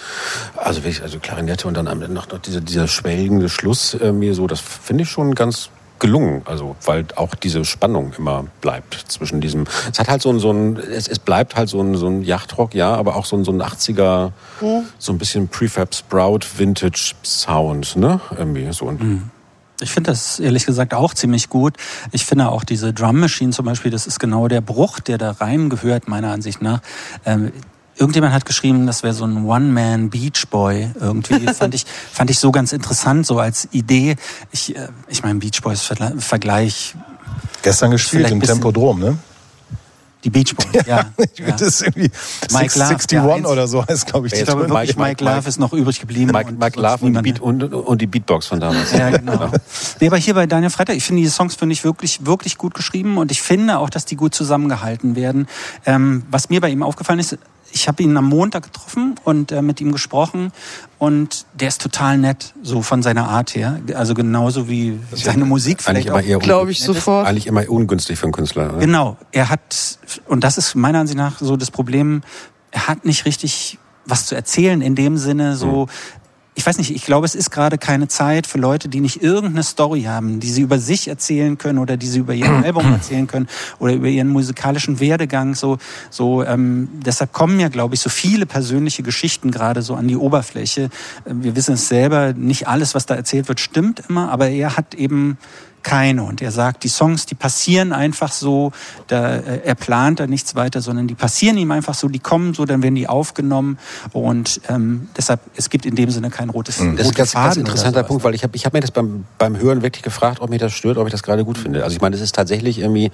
also, 0.57 0.81
also 1.03 1.19
Klarinette 1.19 1.69
und 1.69 1.75
dann 1.75 1.87
noch, 2.13 2.29
noch 2.29 2.39
dieser, 2.39 2.61
dieser 2.61 2.89
schwelgende 2.89 3.49
Schluss 3.49 3.95
irgendwie 3.95 4.33
so, 4.33 4.47
das 4.47 4.61
finde 4.61 5.05
ich 5.05 5.11
schon 5.11 5.35
ganz 5.35 5.71
gelungen. 6.01 6.43
Also, 6.47 6.75
weil 6.85 7.07
auch 7.17 7.35
diese 7.35 7.65
Spannung 7.65 8.13
immer 8.19 8.47
bleibt 8.61 8.95
zwischen 9.09 9.41
diesem. 9.41 9.67
Es 9.93 9.99
hat 9.99 10.09
halt 10.09 10.23
so 10.23 10.31
ein, 10.31 10.41
so 10.41 10.53
ein 10.53 10.77
es, 10.77 11.07
es 11.07 11.19
bleibt 11.19 11.55
halt 11.55 11.69
so 11.69 11.81
ein, 11.81 11.95
so 11.97 12.09
ein 12.09 12.23
Yachtrock, 12.23 12.75
ja, 12.75 12.95
aber 12.95 13.17
auch 13.17 13.25
so 13.25 13.37
ein, 13.37 13.45
so 13.45 13.53
ein 13.53 13.63
80er, 13.63 14.33
mhm. 14.61 14.85
so 14.99 15.13
ein 15.13 15.19
bisschen 15.19 15.49
Prefab 15.49 15.95
Sprout 15.95 16.41
Vintage 16.57 17.15
Sound, 17.23 17.97
ne? 17.97 18.21
Irgendwie 18.37 18.73
so. 18.73 18.91
Mhm. 18.91 19.31
Ich 19.83 19.91
finde 19.91 20.11
das 20.11 20.41
ehrlich 20.41 20.67
gesagt 20.67 20.93
auch 20.93 21.15
ziemlich 21.15 21.49
gut. 21.49 21.77
Ich 22.13 22.27
finde 22.27 22.51
auch 22.51 22.65
diese 22.65 22.93
Drum 22.93 23.21
Machine 23.21 23.53
zum 23.53 23.65
Beispiel, 23.65 23.91
das 23.91 24.07
ist 24.07 24.19
genau 24.19 24.47
der 24.47 24.61
Bruch, 24.61 25.01
der 25.01 25.17
da 25.17 25.31
reingehört, 25.31 26.07
meiner 26.07 26.33
Ansicht 26.33 26.61
nach. 26.61 26.81
Ähm, 27.25 27.53
Irgendjemand 28.01 28.33
hat 28.33 28.47
geschrieben, 28.47 28.87
das 28.87 29.03
wäre 29.03 29.13
so 29.13 29.27
ein 29.27 29.45
One-Man-Beach 29.45 30.49
Boy 30.49 30.91
irgendwie. 30.99 31.47
fand 31.55 31.75
ich, 31.75 31.85
fand 31.85 32.31
ich 32.31 32.39
so 32.39 32.51
ganz 32.51 32.73
interessant, 32.73 33.27
so 33.27 33.39
als 33.39 33.69
Idee. 33.73 34.17
Ich, 34.53 34.75
äh, 34.75 34.89
ich 35.09 35.23
meine, 35.23 35.39
Beach 35.39 35.61
Boys 35.63 35.83
Vergleich. 35.83 36.95
Gestern 37.61 37.91
gespielt 37.91 38.31
im 38.31 38.41
Tempodrom, 38.41 39.01
ne? 39.01 39.19
Die 40.25 40.31
Beach 40.31 40.55
Boys, 40.55 40.67
ja. 40.87 41.11
ja. 41.37 41.51
Das 41.51 41.61
ist 41.61 41.83
irgendwie 41.83 42.11
Mike 42.53 42.75
61 42.75 43.19
Love, 43.19 43.47
oder 43.47 43.69
so 43.69 43.87
heißt, 43.87 44.07
glaube 44.07 44.29
ich. 44.29 44.33
Ich 44.33 44.45
glaube 44.45 44.69
wirklich, 44.69 44.97
Mike, 44.97 45.23
Mike 45.23 45.25
Love 45.25 45.49
ist 45.49 45.59
noch 45.59 45.75
übrig 45.75 46.01
geblieben. 46.01 46.33
Mike, 46.33 46.53
Mike 46.53 46.81
Love 46.81 47.05
und 47.05 47.15
die, 47.15 47.21
Beat, 47.21 47.41
und, 47.41 47.63
und 47.63 48.01
die, 48.01 48.07
Beatbox 48.07 48.47
von 48.47 48.61
damals. 48.61 48.93
Ja, 48.93 49.11
genau. 49.11 49.51
nee, 50.01 50.07
aber 50.07 50.17
hier 50.17 50.33
bei 50.33 50.47
Daniel 50.47 50.71
Freitag, 50.71 50.97
ich 50.97 51.05
finde, 51.05 51.21
diese 51.21 51.35
Songs 51.35 51.55
finde 51.55 51.75
ich 51.75 51.85
wirklich, 51.85 52.25
wirklich 52.25 52.57
gut 52.57 52.73
geschrieben 52.73 53.19
und 53.19 53.31
ich 53.31 53.43
finde 53.43 53.79
auch, 53.79 53.91
dass 53.91 54.05
die 54.05 54.17
gut 54.17 54.35
zusammengehalten 54.35 55.17
werden. 55.17 55.49
Ähm, 55.85 56.25
was 56.31 56.49
mir 56.49 56.61
bei 56.61 56.71
ihm 56.71 56.83
aufgefallen 56.83 57.19
ist, 57.19 57.39
ich 57.73 57.89
habe 57.89 58.03
ihn 58.03 58.17
am 58.17 58.27
Montag 58.27 58.65
getroffen 58.65 59.15
und 59.25 59.53
äh, 59.53 59.63
mit 59.63 59.81
ihm 59.81 59.93
gesprochen 59.93 60.53
und 60.99 61.47
der 61.55 61.69
ist 61.69 61.81
total 61.81 62.19
nett, 62.19 62.55
so 62.63 62.83
von 62.83 63.03
seiner 63.03 63.29
Art 63.29 63.55
her. 63.55 63.81
Also 63.95 64.15
genauso 64.15 64.69
wie 64.69 64.99
seine 65.13 65.45
Musik 65.45 65.83
vielleicht 65.83 66.11
auch. 66.11 66.21
Glaube 66.41 66.73
ich 66.73 66.83
sofort. 66.83 67.27
Eigentlich 67.27 67.47
immer 67.47 67.69
ungünstig 67.69 68.19
für 68.19 68.25
einen 68.25 68.33
Künstler. 68.33 68.71
Oder? 68.71 68.79
Genau. 68.79 69.17
Er 69.33 69.49
hat, 69.49 69.99
und 70.27 70.45
das 70.45 70.59
ist 70.59 70.75
meiner 70.75 71.01
Ansicht 71.01 71.19
nach 71.19 71.39
so 71.41 71.57
das 71.57 71.71
Problem, 71.71 72.23
er 72.71 72.89
hat 72.89 73.05
nicht 73.05 73.25
richtig 73.25 73.79
was 74.07 74.27
zu 74.27 74.35
erzählen 74.35 74.81
in 74.81 74.95
dem 74.95 75.19
Sinne, 75.19 75.57
so, 75.57 75.83
hm 75.83 75.89
ich 76.61 76.67
weiß 76.67 76.77
nicht, 76.77 76.95
ich 76.95 77.07
glaube, 77.07 77.25
es 77.25 77.35
ist 77.35 77.51
gerade 77.51 77.79
keine 77.79 78.07
Zeit 78.07 78.47
für 78.47 78.59
Leute, 78.59 78.91
die 78.91 79.01
nicht 79.01 79.23
irgendeine 79.23 79.63
Story 79.63 80.03
haben, 80.03 80.41
die 80.41 80.51
sie 80.51 80.61
über 80.61 80.79
sich 80.79 81.09
erzählen 81.09 81.57
können 81.57 81.79
oder 81.79 81.97
die 81.97 82.07
sie 82.07 82.19
über 82.19 82.35
ihr 82.35 82.51
Album 82.65 82.93
erzählen 82.93 83.27
können 83.27 83.49
oder 83.79 83.95
über 83.95 84.09
ihren 84.09 84.29
musikalischen 84.29 85.01
Werdegang. 85.01 85.55
So, 85.55 85.79
so 86.11 86.45
ähm, 86.45 86.91
deshalb 87.03 87.33
kommen 87.33 87.59
ja, 87.61 87.69
glaube 87.69 87.95
ich, 87.95 88.03
so 88.03 88.11
viele 88.11 88.45
persönliche 88.45 89.03
Geschichten 89.03 89.51
gerade 89.51 89.81
so 89.81 89.95
an 89.95 90.07
die 90.07 90.19
Oberfläche. 90.19 90.91
Wir 91.25 91.57
wissen 91.57 91.73
es 91.75 91.89
selber, 91.89 92.35
nicht 92.35 92.69
alles, 92.69 92.95
was 92.95 93.07
da 93.07 93.15
erzählt 93.15 93.49
wird, 93.49 93.59
stimmt 93.59 94.03
immer, 94.11 94.31
aber 94.31 94.51
er 94.51 94.77
hat 94.77 94.95
eben 94.95 95.39
keine. 95.83 96.23
Und 96.23 96.43
er 96.43 96.51
sagt, 96.51 96.85
die 96.85 96.89
Songs, 96.89 97.27
die 97.27 97.35
passieren 97.35 97.93
einfach 97.93 98.33
so, 98.33 98.73
da, 99.07 99.37
äh, 99.37 99.61
er 99.65 99.75
plant 99.75 100.21
da 100.21 100.27
nichts 100.27 100.55
weiter, 100.55 100.81
sondern 100.81 101.07
die 101.07 101.15
passieren 101.15 101.57
ihm 101.59 101.71
einfach 101.71 101.95
so, 101.95 102.09
die 102.09 102.19
kommen 102.19 102.55
so, 102.55 102.65
dann 102.65 102.83
werden 102.83 102.95
die 102.95 103.09
aufgenommen 103.09 103.79
und 104.13 104.61
ähm, 104.69 105.09
deshalb, 105.17 105.41
es 105.57 105.71
gibt 105.71 105.87
in 105.87 105.95
dem 105.95 106.11
Sinne 106.11 106.31
kein 106.31 106.51
rotes 106.51 106.81
mhm. 106.81 106.97
Das 106.97 107.07
ist 107.07 107.13
ein 107.13 107.17
ganz, 107.17 107.33
ganz 107.33 107.57
interessanter 107.57 108.03
Punkt, 108.03 108.25
weil 108.25 108.35
ich 108.35 108.43
habe 108.43 108.57
ich 108.57 108.67
hab 108.67 108.73
mir 108.73 108.81
das 108.81 108.91
beim, 108.91 109.25
beim 109.39 109.59
Hören 109.59 109.83
wirklich 109.83 110.03
gefragt, 110.03 110.41
ob 110.41 110.51
mich 110.51 110.61
das 110.61 110.73
stört, 110.73 110.99
ob 110.99 111.07
ich 111.07 111.13
das 111.13 111.23
gerade 111.23 111.45
gut 111.45 111.59
finde. 111.59 111.85
Also 111.85 111.97
ich 111.97 112.03
meine, 112.03 112.17
es 112.17 112.23
ist 112.23 112.35
tatsächlich 112.35 112.79
irgendwie 112.79 113.11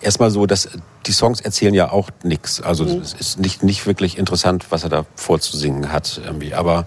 erstmal 0.00 0.30
so, 0.30 0.46
dass 0.46 0.68
die 1.06 1.12
Songs 1.12 1.40
erzählen 1.40 1.74
ja 1.74 1.90
auch 1.90 2.10
nichts. 2.22 2.60
Also 2.60 2.84
mhm. 2.84 3.00
es 3.00 3.14
ist 3.14 3.38
nicht, 3.38 3.62
nicht 3.62 3.86
wirklich 3.86 4.18
interessant, 4.18 4.66
was 4.70 4.84
er 4.84 4.90
da 4.90 5.06
vorzusingen 5.14 5.92
hat 5.92 6.20
irgendwie. 6.24 6.54
Aber 6.54 6.86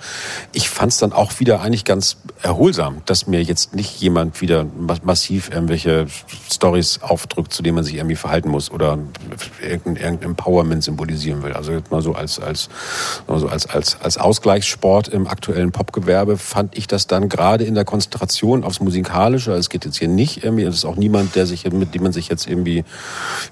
ich 0.54 0.70
fand 0.70 0.92
es 0.92 1.00
dann 1.00 1.14
auch 1.14 1.40
wieder 1.40 1.62
eigentlich 1.62 1.86
ganz 1.86 2.18
erholsam, 2.42 3.02
dass 3.06 3.28
mir 3.28 3.42
jetzt 3.42 3.74
nicht 3.76 4.00
jemand 4.00 4.42
wieder 4.42 4.66
was 4.76 5.04
massiv 5.22 5.52
irgendwelche 5.52 6.08
Stories 6.52 7.00
aufdrückt, 7.04 7.54
zu 7.54 7.62
denen 7.62 7.76
man 7.76 7.84
sich 7.84 7.96
irgendwie 7.96 8.16
verhalten 8.16 8.50
muss 8.50 8.72
oder 8.72 8.98
irgendein, 9.62 9.96
irgendein 10.04 10.30
Empowerment 10.30 10.84
symbolisieren 10.84 11.44
will. 11.44 11.54
Also 11.54 11.80
mal 11.92 12.02
so 12.02 12.14
als, 12.14 12.40
als, 12.40 12.70
also 13.28 13.48
als, 13.48 13.68
als, 13.68 14.02
als 14.02 14.18
Ausgleichssport 14.18 15.10
im 15.10 15.28
aktuellen 15.28 15.72
Popgewerbe 15.72 16.38
fand 16.38 16.76
ich 16.76 16.88
das 16.88 17.06
dann 17.06 17.30
gerade 17.30 17.66
in 17.66 17.76
der 17.76 17.86
Konzentration 17.86 18.64
aufs 18.64 18.80
Musikalische. 18.80 19.52
Also 19.52 19.60
es 19.60 19.70
geht 19.70 19.86
jetzt 19.86 20.00
hier 20.00 20.08
nicht 20.08 20.44
irgendwie, 20.44 20.64
es 20.64 20.74
ist 20.74 20.86
auch 20.86 20.96
niemand, 20.96 21.36
der 21.36 21.46
sich, 21.46 21.70
mit 21.72 21.94
dem 21.94 22.02
man 22.02 22.14
sich 22.14 22.28
jetzt 22.28 22.48
irgendwie, 22.48 22.84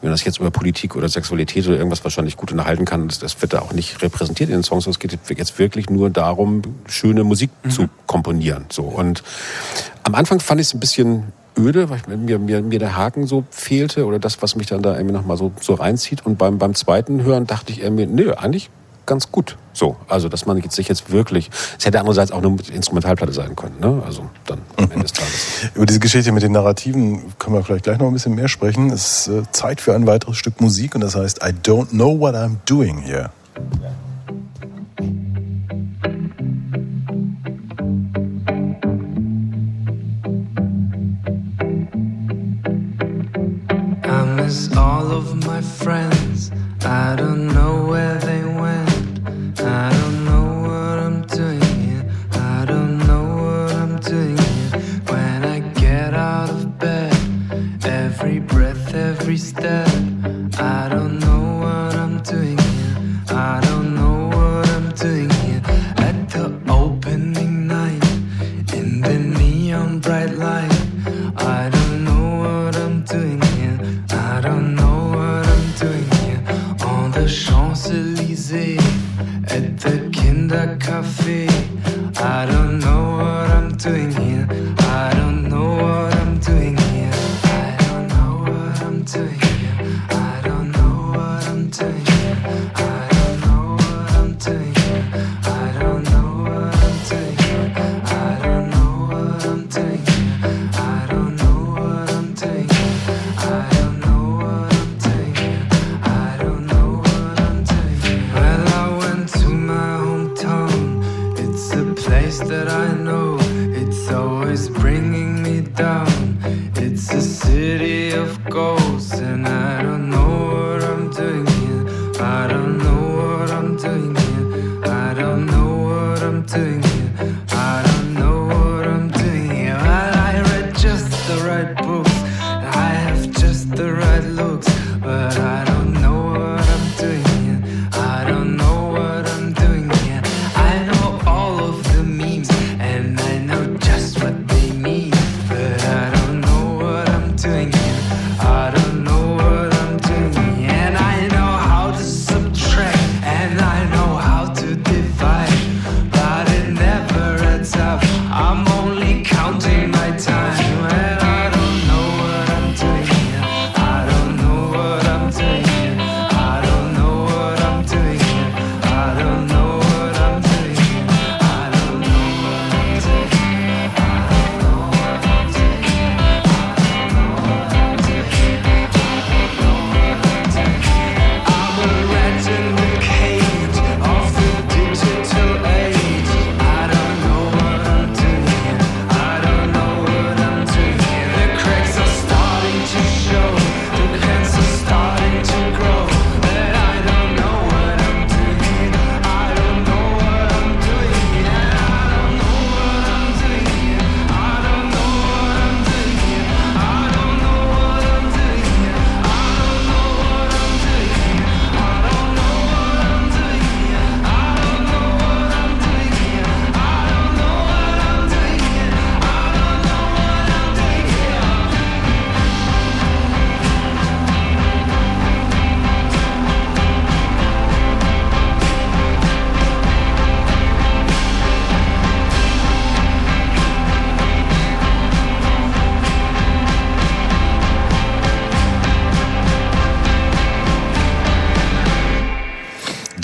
wenn 0.01 0.09
das 0.09 0.23
jetzt 0.23 0.39
über 0.39 0.49
Politik 0.49 0.95
oder 0.95 1.07
Sexualität 1.07 1.67
oder 1.67 1.77
irgendwas 1.77 2.03
wahrscheinlich 2.03 2.35
gut 2.35 2.51
unterhalten 2.51 2.85
kann, 2.85 3.07
das, 3.07 3.19
das 3.19 3.39
wird 3.43 3.53
da 3.53 3.59
auch 3.59 3.73
nicht 3.73 4.01
repräsentiert 4.01 4.49
in 4.49 4.55
den 4.55 4.63
Songs. 4.63 4.87
Es 4.87 4.97
geht 4.97 5.11
jetzt 5.11 5.59
wirklich 5.59 5.89
nur 5.91 6.09
darum, 6.09 6.63
schöne 6.87 7.23
Musik 7.23 7.51
mhm. 7.63 7.69
zu 7.69 7.89
komponieren. 8.07 8.65
So. 8.69 8.83
Und 8.83 9.21
am 10.03 10.15
Anfang 10.15 10.39
fand 10.39 10.59
ich 10.59 10.67
es 10.67 10.73
ein 10.73 10.79
bisschen 10.79 11.31
öde, 11.57 11.89
weil 11.89 11.99
mir, 12.17 12.39
mir, 12.39 12.61
mir 12.61 12.79
der 12.79 12.95
Haken 12.95 13.27
so 13.27 13.43
fehlte 13.51 14.05
oder 14.05 14.19
das, 14.19 14.41
was 14.41 14.55
mich 14.55 14.67
dann 14.67 14.81
da 14.81 14.95
irgendwie 14.95 15.15
nochmal 15.15 15.37
so, 15.37 15.51
so 15.59 15.73
reinzieht. 15.73 16.25
Und 16.25 16.37
beim, 16.37 16.57
beim 16.57 16.75
zweiten 16.75 17.23
Hören 17.23 17.47
dachte 17.47 17.71
ich 17.71 17.81
irgendwie, 17.81 18.05
nö, 18.05 18.33
eigentlich 18.33 18.69
ganz 19.05 19.31
gut. 19.31 19.57
So, 19.73 19.97
also 20.07 20.29
dass 20.29 20.45
man 20.45 20.57
jetzt 20.57 20.75
sich 20.75 20.87
jetzt 20.87 21.11
wirklich, 21.11 21.49
es 21.77 21.85
hätte 21.85 21.99
andererseits 21.99 22.31
auch 22.31 22.43
eine 22.43 22.55
Instrumentalplatte 22.71 23.33
sein 23.33 23.55
können, 23.55 23.79
ne? 23.79 24.03
Also 24.05 24.29
dann 24.45 24.59
am 24.77 24.91
Ende 24.91 25.03
des 25.03 25.13
Tages. 25.13 25.47
Über 25.73 25.85
diese 25.85 25.99
Geschichte 25.99 26.31
mit 26.31 26.43
den 26.43 26.51
Narrativen 26.51 27.33
können 27.39 27.55
wir 27.55 27.63
vielleicht 27.63 27.85
gleich 27.85 27.97
noch 27.97 28.07
ein 28.07 28.13
bisschen 28.13 28.35
mehr 28.35 28.47
sprechen. 28.47 28.91
Es 28.91 29.27
ist 29.27 29.33
äh, 29.33 29.51
Zeit 29.51 29.81
für 29.81 29.95
ein 29.95 30.05
weiteres 30.05 30.37
Stück 30.37 30.61
Musik 30.61 30.95
und 30.95 31.01
das 31.01 31.15
heißt 31.15 31.39
I 31.43 31.51
don't 31.51 31.89
know 31.89 32.19
what 32.19 32.35
I'm 32.35 32.57
doing 32.65 32.99
here. 32.99 33.31
Ja. 33.81 34.08
Miss 44.49 44.75
all 44.75 45.11
of 45.11 45.45
my 45.45 45.61
friends. 45.61 46.18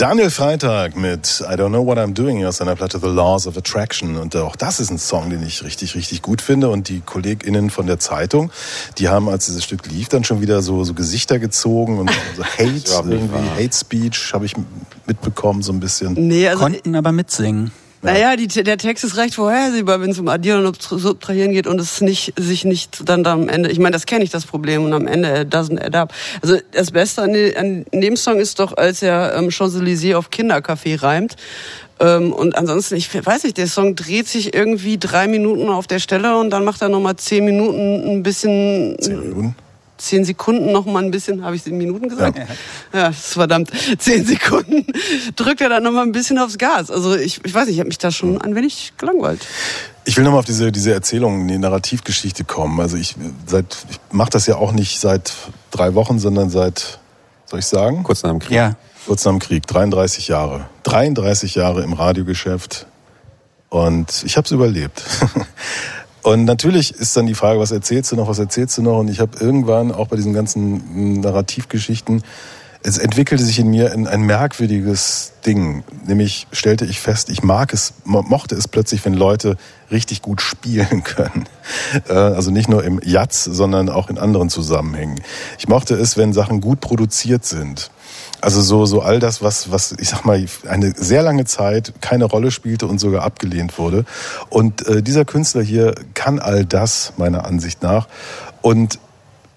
Daniel 0.08 0.30
Freitag 0.30 0.96
mit 0.96 1.44
I 1.50 1.56
Don't 1.56 1.70
Know 1.70 1.84
What 1.84 1.98
I'm 1.98 2.14
Doing 2.14 2.46
aus 2.46 2.58
seiner 2.58 2.76
Platte 2.76 3.00
The 3.00 3.08
Laws 3.08 3.48
of 3.48 3.58
Attraction. 3.58 4.18
Und 4.18 4.36
auch 4.36 4.56
das 4.56 4.80
ist 4.80 4.92
ein 4.92 5.00
Song, 5.00 5.32
den 5.32 5.42
ich 5.42 5.64
richtig, 5.64 5.96
richtig 5.96 6.22
gut 6.22 6.44
finde. 6.44 6.70
Und 6.70 6.90
die 6.90 7.00
KollegInnen 7.00 7.72
von 7.72 7.88
der 7.88 7.98
Zeitung, 7.98 8.52
die 9.00 9.10
haben, 9.10 9.28
als 9.28 9.48
dieses 9.48 9.64
Stück 9.64 9.88
lief, 9.88 10.08
dann 10.08 10.24
schon 10.24 10.42
wieder 10.42 10.62
so, 10.62 10.84
so 10.84 10.94
Gesichter 10.94 11.40
gezogen 11.40 11.98
und 11.98 12.12
so 12.38 12.44
Hate, 12.60 13.10
irgendwie 13.10 13.50
Hate 13.50 13.76
Speech 13.76 14.32
habe 14.36 14.46
ich 14.46 14.54
mitbekommen, 15.08 15.64
so 15.64 15.74
ein 15.74 15.80
bisschen. 15.80 16.14
Nee, 16.14 16.50
also 16.50 16.62
Konnten 16.62 16.96
aber 16.96 17.12
mitsingen. 17.12 17.72
Naja, 18.06 18.36
die, 18.36 18.48
der 18.48 18.78
Text 18.78 19.04
ist 19.04 19.18
recht 19.18 19.34
vorhersehbar, 19.34 20.00
wenn 20.00 20.12
es 20.12 20.20
um 20.20 20.28
Addieren 20.28 20.66
und 20.66 20.80
Subtrahieren 20.80 21.52
geht 21.52 21.66
und 21.66 21.82
es 21.82 22.02
nicht, 22.02 22.34
sich 22.38 22.64
nicht 22.64 23.10
dann 23.10 23.24
da 23.24 23.34
am 23.34 23.50
Ende, 23.50 23.72
ich 23.72 23.80
meine, 23.80 23.94
das 23.94 24.06
kenne 24.06 24.24
ich, 24.24 24.30
das 24.30 24.46
Problem, 24.46 24.84
und 24.84 24.94
am 24.94 25.08
Ende 25.08 25.42
it 25.42 25.54
doesn't 25.54 25.84
add 25.84 25.98
up. 25.98 26.14
Also 26.42 26.58
das 26.72 26.92
Beste 26.92 27.24
an, 27.24 27.34
an 27.34 27.86
dem 27.92 28.16
Song 28.16 28.40
ist 28.40 28.60
doch, 28.60 28.78
als 28.78 29.02
er 29.02 29.36
ähm, 29.36 29.50
Champs-Élysées 29.50 30.16
auf 30.16 30.30
Kindercafé 30.30 31.02
reimt. 31.02 31.36
Ähm, 32.00 32.32
und 32.32 32.56
ansonsten, 32.56 32.96
ich 32.96 33.10
weiß 33.14 33.44
nicht, 33.44 33.58
der 33.58 33.68
Song 33.68 33.96
dreht 33.96 34.28
sich 34.28 34.54
irgendwie 34.54 34.98
drei 35.00 35.28
Minuten 35.28 35.70
auf 35.70 35.88
der 35.88 36.00
Stelle 36.00 36.38
und 36.38 36.52
dann 36.52 36.64
macht 36.64 36.82
er 36.82 36.90
nochmal 36.90 37.16
zehn 37.16 37.44
Minuten 37.44 38.08
ein 38.08 38.24
bisschen... 38.24 38.98
Zehn 39.00 39.20
Minuten. 39.20 39.56
Zehn 39.98 40.26
Sekunden 40.26 40.72
noch 40.72 40.86
mal 40.86 41.04
ein 41.04 41.12
bisschen, 41.12 41.44
habe 41.44 41.56
ich 41.56 41.64
sieben 41.64 41.78
Minuten 41.78 42.10
gesagt? 42.10 42.38
Ja. 42.38 42.46
ja, 42.94 43.08
das 43.08 43.18
ist 43.18 43.34
verdammt. 43.34 43.72
Zehn 43.98 44.26
Sekunden 44.26 44.86
drückt 45.36 45.62
er 45.62 45.70
dann 45.70 45.84
noch 45.84 45.92
mal 45.92 46.04
ein 46.04 46.12
bisschen 46.12 46.38
aufs 46.38 46.58
Gas. 46.58 46.92
Also 46.92 47.16
ich, 47.16 47.44
ich 47.44 47.54
weiß 47.54 47.68
nicht, 47.68 47.76
ich 47.76 47.80
habe 47.80 47.88
mich 47.88 47.98
da 47.98 48.12
schon 48.12 48.42
ein 48.42 48.56
wenig 48.56 48.94
gelangweilt. 48.98 49.46
Ich 50.06 50.18
will 50.18 50.24
nochmal 50.24 50.40
auf 50.40 50.46
diese, 50.46 50.72
diese 50.72 50.94
Erzählung, 50.94 51.48
die 51.48 51.58
Narrativgeschichte 51.58 52.44
kommen. 52.44 52.80
Also 52.80 52.98
ich, 52.98 53.16
seit, 53.46 53.78
ich 53.90 54.00
mache 54.12 54.30
das 54.30 54.46
ja 54.48 54.58
auch 54.58 54.72
nicht 54.72 55.00
seit 55.00 55.34
drei 55.72 55.96
Wochen, 55.96 56.20
sondern 56.20 56.50
seit, 56.50 57.00
soll 57.46 57.60
ich 57.60 57.66
sagen? 57.66 58.04
Kurz 58.04 58.24
nach 58.24 58.32
dem 58.32 58.40
Krieg. 58.40 58.56
Ja. 58.56 58.76
Kurz 59.06 59.24
nach 59.26 59.32
dem 59.32 59.40
Krieg, 59.40 59.66
33 59.68 60.28
Jahre. 60.28 60.66
33 60.84 61.56
Jahre 61.56 61.84
im 61.84 61.94
Radiogeschäft 61.94 62.88
und 63.70 64.24
ich 64.26 64.38
habe 64.38 64.46
es 64.46 64.52
überlebt. 64.52 65.04
Und 66.26 66.46
natürlich 66.46 66.92
ist 66.92 67.16
dann 67.16 67.28
die 67.28 67.36
Frage, 67.36 67.60
was 67.60 67.70
erzählst 67.70 68.12
du 68.12 68.16
noch, 68.16 68.28
was 68.28 68.40
erzählst 68.40 68.76
du 68.80 68.82
noch? 68.82 68.98
Und 68.98 69.10
ich 69.10 69.20
habe 69.20 69.38
irgendwann 69.40 69.92
auch 69.92 70.08
bei 70.08 70.16
diesen 70.16 70.34
ganzen 70.34 71.22
Narrativgeschichten, 71.22 72.24
es 72.82 72.98
entwickelte 72.98 73.44
sich 73.44 73.60
in 73.60 73.70
mir 73.70 73.92
ein, 73.94 74.22
merkwürdiges 74.24 75.34
Ding. 75.46 75.84
Nämlich 76.08 76.48
stellte 76.52 76.86
ich 76.86 77.00
fest, 77.00 77.30
ich 77.30 77.44
mag 77.44 77.74
es, 77.74 77.94
mochte 78.06 78.56
es 78.56 78.68
plötzlich, 78.68 79.06
wenn 79.06 79.14
Leute 79.14 79.56
richtig 79.92 80.24
gut 80.24 80.42
spielen 80.42 81.04
können. 81.04 81.48
Also 82.08 82.50
nicht 82.50 82.70
nur 82.70 82.84
im 82.84 83.00
Jazz, 83.04 83.44
sondern 83.44 83.90
auch 83.90 84.10
in 84.10 84.18
anderen 84.18 84.50
Zusammenhängen. 84.50 85.22
Ich 85.60 85.68
mochte 85.68 85.94
es, 85.94 86.18
wenn 86.18 86.34
Sachen 86.34 86.60
gut 86.60 86.80
produziert 86.80 87.46
sind. 87.46 87.92
Also 88.46 88.62
so, 88.62 88.86
so 88.86 89.02
all 89.02 89.20
das, 89.20 89.42
was, 89.42 89.72
was, 89.72 89.96
ich 89.98 90.10
sag 90.10 90.24
mal, 90.24 90.46
eine 90.70 90.94
sehr 90.96 91.24
lange 91.24 91.46
Zeit 91.46 91.94
keine 92.00 92.26
Rolle 92.26 92.52
spielte 92.52 92.86
und 92.86 93.00
sogar 93.00 93.24
abgelehnt 93.24 93.80
wurde. 93.80 94.06
Und 94.52 94.88
äh, 94.88 95.02
dieser 95.02 95.26
Künstler 95.26 95.64
hier 95.64 95.96
kann 96.14 96.38
all 96.38 96.64
das, 96.64 97.14
meiner 97.18 97.46
Ansicht 97.46 97.82
nach. 97.82 98.08
Und 98.62 99.00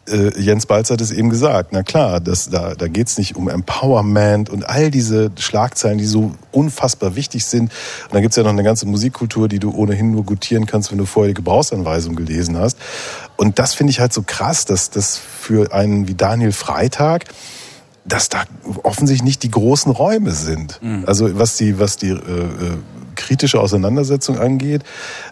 äh, 0.08 0.40
Jens 0.40 0.64
Balz 0.64 0.90
hat 0.90 1.02
es 1.02 1.10
eben 1.10 1.28
gesagt, 1.28 1.68
na 1.72 1.82
klar, 1.82 2.18
das, 2.18 2.48
da, 2.48 2.74
da 2.74 2.88
geht 2.88 3.08
es 3.08 3.18
nicht 3.18 3.36
um 3.36 3.50
Empowerment 3.50 4.48
und 4.48 4.66
all 4.66 4.90
diese 4.90 5.32
Schlagzeilen, 5.38 5.98
die 5.98 6.06
so 6.06 6.32
unfassbar 6.50 7.14
wichtig 7.14 7.44
sind. 7.44 7.64
Und 7.64 8.14
dann 8.14 8.22
gibt 8.22 8.32
es 8.32 8.36
ja 8.36 8.42
noch 8.42 8.52
eine 8.52 8.62
ganze 8.62 8.86
Musikkultur, 8.86 9.48
die 9.48 9.58
du 9.58 9.70
ohnehin 9.70 10.12
nur 10.12 10.24
gutieren 10.24 10.64
kannst, 10.64 10.92
wenn 10.92 10.98
du 10.98 11.04
vorher 11.04 11.28
die 11.28 11.36
Gebrauchsanweisung 11.36 12.16
gelesen 12.16 12.56
hast. 12.56 12.78
Und 13.36 13.58
das 13.58 13.74
finde 13.74 13.90
ich 13.90 14.00
halt 14.00 14.14
so 14.14 14.22
krass, 14.22 14.64
dass 14.64 14.88
das 14.88 15.18
für 15.18 15.74
einen 15.74 16.08
wie 16.08 16.14
Daniel 16.14 16.52
Freitag, 16.52 17.26
dass 18.04 18.28
da 18.28 18.44
offensichtlich 18.82 19.24
nicht 19.24 19.42
die 19.42 19.50
großen 19.50 19.92
Räume 19.92 20.32
sind. 20.32 20.80
Mhm. 20.82 21.04
Also 21.06 21.38
was 21.38 21.56
die, 21.56 21.78
was 21.78 21.96
die 21.96 22.10
äh, 22.10 22.16
kritische 23.18 23.60
Auseinandersetzung 23.60 24.38
angeht. 24.38 24.82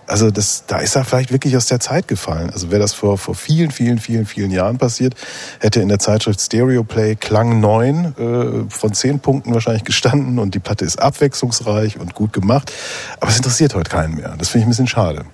Also 0.06 0.30
das, 0.30 0.64
da 0.66 0.78
ist 0.78 0.96
er 0.96 1.04
vielleicht 1.04 1.32
wirklich 1.32 1.56
aus 1.56 1.66
der 1.66 1.80
Zeit 1.80 2.08
gefallen. 2.08 2.50
Also 2.50 2.70
wäre 2.70 2.80
das 2.80 2.92
vor, 2.92 3.16
vor 3.16 3.34
vielen, 3.34 3.70
vielen, 3.70 3.98
vielen, 3.98 4.26
vielen 4.26 4.50
Jahren 4.50 4.76
passiert, 4.76 5.14
hätte 5.60 5.80
in 5.80 5.88
der 5.88 5.98
Zeitschrift 5.98 6.40
Stereo 6.40 6.84
Play 6.84 7.14
Klang 7.14 7.60
9 7.60 8.04
äh, 8.04 8.70
von 8.70 8.92
10 8.92 9.20
Punkten 9.20 9.54
wahrscheinlich 9.54 9.84
gestanden 9.84 10.38
und 10.38 10.54
die 10.54 10.58
Platte 10.58 10.84
ist 10.84 11.00
abwechslungsreich 11.00 11.98
und 11.98 12.14
gut 12.14 12.32
gemacht. 12.32 12.72
Aber 13.20 13.30
es 13.30 13.36
interessiert 13.36 13.74
heute 13.74 13.88
keinen 13.88 14.16
mehr. 14.16 14.34
Das 14.36 14.48
finde 14.48 14.62
ich 14.62 14.66
ein 14.66 14.70
bisschen 14.70 14.88
schade. 14.88 15.24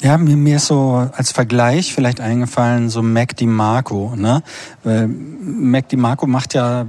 Ja, 0.00 0.16
mir, 0.16 0.36
mir 0.36 0.56
ist 0.56 0.66
so 0.66 1.08
als 1.12 1.32
Vergleich 1.32 1.92
vielleicht 1.92 2.20
eingefallen, 2.20 2.88
so 2.88 3.02
Mac 3.02 3.36
DiMarco, 3.36 4.14
ne? 4.16 4.42
Weil 4.84 5.08
Mac 5.08 5.88
DiMarco 5.88 6.26
macht 6.26 6.54
ja 6.54 6.86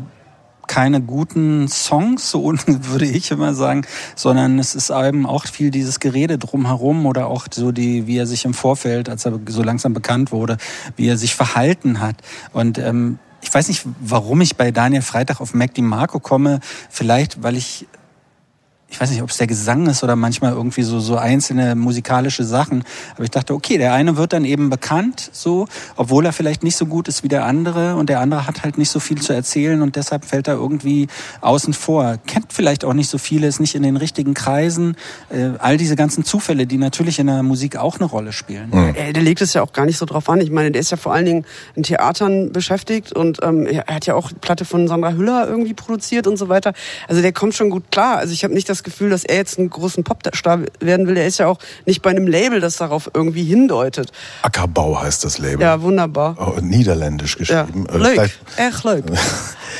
keine 0.67 1.01
guten 1.01 1.67
Songs, 1.67 2.29
so 2.29 2.43
würde 2.67 3.05
ich 3.05 3.31
immer 3.31 3.55
sagen, 3.55 3.81
sondern 4.15 4.59
es 4.59 4.75
ist 4.75 4.91
eben 4.91 5.25
auch 5.25 5.47
viel 5.47 5.71
dieses 5.71 5.99
Gerede 5.99 6.37
drumherum 6.37 7.07
oder 7.07 7.25
auch 7.25 7.47
so 7.51 7.71
die, 7.71 8.05
wie 8.05 8.17
er 8.17 8.27
sich 8.27 8.45
im 8.45 8.53
Vorfeld, 8.53 9.09
als 9.09 9.25
er 9.25 9.39
so 9.47 9.63
langsam 9.63 9.93
bekannt 9.93 10.31
wurde, 10.31 10.57
wie 10.95 11.07
er 11.07 11.17
sich 11.17 11.33
verhalten 11.33 11.99
hat. 11.99 12.17
Und 12.53 12.77
ähm, 12.77 13.17
ich 13.41 13.51
weiß 13.51 13.69
nicht, 13.69 13.83
warum 13.99 14.41
ich 14.41 14.55
bei 14.55 14.69
Daniel 14.69 15.01
Freitag 15.01 15.41
auf 15.41 15.55
Mac 15.55 15.73
DiMarco 15.73 16.19
komme. 16.19 16.59
Vielleicht, 16.89 17.41
weil 17.41 17.57
ich 17.57 17.87
ich 18.91 18.99
weiß 18.99 19.11
nicht, 19.11 19.21
ob 19.21 19.29
es 19.29 19.37
der 19.37 19.47
Gesang 19.47 19.87
ist 19.87 20.03
oder 20.03 20.15
manchmal 20.15 20.53
irgendwie 20.53 20.81
so, 20.81 20.99
so 20.99 21.17
einzelne 21.17 21.75
musikalische 21.75 22.43
Sachen. 22.43 22.83
Aber 23.15 23.23
ich 23.23 23.29
dachte, 23.29 23.53
okay, 23.53 23.77
der 23.77 23.93
eine 23.93 24.17
wird 24.17 24.33
dann 24.33 24.45
eben 24.45 24.69
bekannt, 24.69 25.29
so, 25.31 25.67
obwohl 25.95 26.25
er 26.25 26.33
vielleicht 26.33 26.63
nicht 26.63 26.75
so 26.75 26.87
gut 26.87 27.07
ist 27.07 27.23
wie 27.23 27.27
der 27.27 27.45
andere 27.45 27.95
und 27.95 28.09
der 28.09 28.19
andere 28.19 28.47
hat 28.47 28.63
halt 28.63 28.77
nicht 28.77 28.89
so 28.89 28.99
viel 28.99 29.21
zu 29.21 29.33
erzählen 29.33 29.81
und 29.81 29.95
deshalb 29.95 30.25
fällt 30.25 30.47
er 30.47 30.55
irgendwie 30.55 31.07
außen 31.41 31.73
vor. 31.73 32.17
Kennt 32.25 32.51
vielleicht 32.51 32.83
auch 32.83 32.93
nicht 32.93 33.09
so 33.09 33.17
viele, 33.17 33.47
ist 33.47 33.59
nicht 33.59 33.75
in 33.75 33.83
den 33.83 33.95
richtigen 33.95 34.33
Kreisen. 34.33 34.95
Äh, 35.29 35.51
all 35.59 35.77
diese 35.77 35.95
ganzen 35.95 36.25
Zufälle, 36.25 36.65
die 36.65 36.77
natürlich 36.77 37.19
in 37.19 37.27
der 37.27 37.43
Musik 37.43 37.77
auch 37.77 37.97
eine 37.97 38.05
Rolle 38.05 38.33
spielen. 38.33 38.71
Mhm. 38.71 38.95
Der 39.13 39.21
legt 39.21 39.41
es 39.41 39.53
ja 39.53 39.61
auch 39.61 39.73
gar 39.73 39.85
nicht 39.85 39.97
so 39.97 40.05
drauf 40.05 40.27
an. 40.29 40.41
Ich 40.41 40.51
meine, 40.51 40.71
der 40.71 40.81
ist 40.81 40.91
ja 40.91 40.97
vor 40.97 41.13
allen 41.13 41.25
Dingen 41.25 41.45
in 41.75 41.83
Theatern 41.83 42.51
beschäftigt 42.51 43.13
und 43.13 43.39
ähm, 43.43 43.67
er 43.67 43.85
hat 43.85 44.07
ja 44.07 44.15
auch 44.15 44.31
Platte 44.41 44.65
von 44.65 44.87
Sandra 44.87 45.13
Hüller 45.13 45.47
irgendwie 45.47 45.73
produziert 45.73 46.25
und 46.25 46.37
so 46.37 46.49
weiter. 46.49 46.73
Also 47.07 47.21
der 47.21 47.33
kommt 47.33 47.53
schon 47.53 47.69
gut 47.69 47.91
klar. 47.91 48.17
Also 48.17 48.33
ich 48.33 48.43
habe 48.43 48.53
nicht 48.53 48.67
das 48.67 48.78
das 48.79 48.83
Gefühl, 48.83 49.09
dass 49.09 49.25
er 49.25 49.35
jetzt 49.35 49.59
einen 49.59 49.69
großen 49.69 50.03
Popstar 50.03 50.59
werden 50.79 51.07
will. 51.07 51.17
Er 51.17 51.27
ist 51.27 51.39
ja 51.39 51.47
auch 51.47 51.59
nicht 51.85 52.01
bei 52.01 52.09
einem 52.09 52.27
Label, 52.27 52.59
das 52.59 52.77
darauf 52.77 53.09
irgendwie 53.13 53.43
hindeutet. 53.43 54.11
Ackerbau 54.41 55.01
heißt 55.01 55.23
das 55.25 55.37
Label. 55.37 55.61
Ja, 55.61 55.81
wunderbar. 55.81 56.35
Oh, 56.39 56.59
niederländisch 56.61 57.37
geschrieben. 57.37 57.85
Ja. 57.89 57.97
Leuk, 57.97 58.29
echt 58.57 58.83
leuk. 58.83 59.03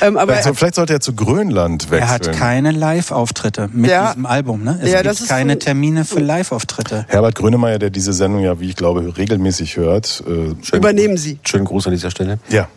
ähm, 0.02 0.16
aber 0.16 0.34
vielleicht, 0.34 0.58
vielleicht, 0.58 0.74
sollte 0.74 0.92
er 0.92 1.00
zu 1.00 1.14
Grönland 1.14 1.90
wechseln. 1.90 2.02
Er 2.02 2.08
hat 2.08 2.32
keine 2.32 2.72
Live-Auftritte 2.72 3.68
mit 3.72 3.90
ja. 3.90 4.08
diesem 4.08 4.26
Album. 4.26 4.64
Ne? 4.64 4.78
Es 4.82 4.92
ja, 4.92 5.02
gibt 5.02 5.28
keine 5.28 5.58
Termine 5.58 6.04
für 6.04 6.20
Live-Auftritte. 6.20 7.06
Herbert 7.08 7.34
Grönemeyer, 7.36 7.78
der 7.78 7.90
diese 7.90 8.12
Sendung 8.12 8.42
ja, 8.42 8.60
wie 8.60 8.68
ich 8.68 8.76
glaube, 8.76 9.16
regelmäßig 9.16 9.76
hört. 9.76 10.22
Äh, 10.26 10.76
Übernehmen 10.76 11.16
Sie. 11.16 11.38
Schönen 11.44 11.64
Gruß 11.64 11.86
an 11.86 11.92
dieser 11.92 12.10
Stelle. 12.10 12.38
Ja. 12.48 12.68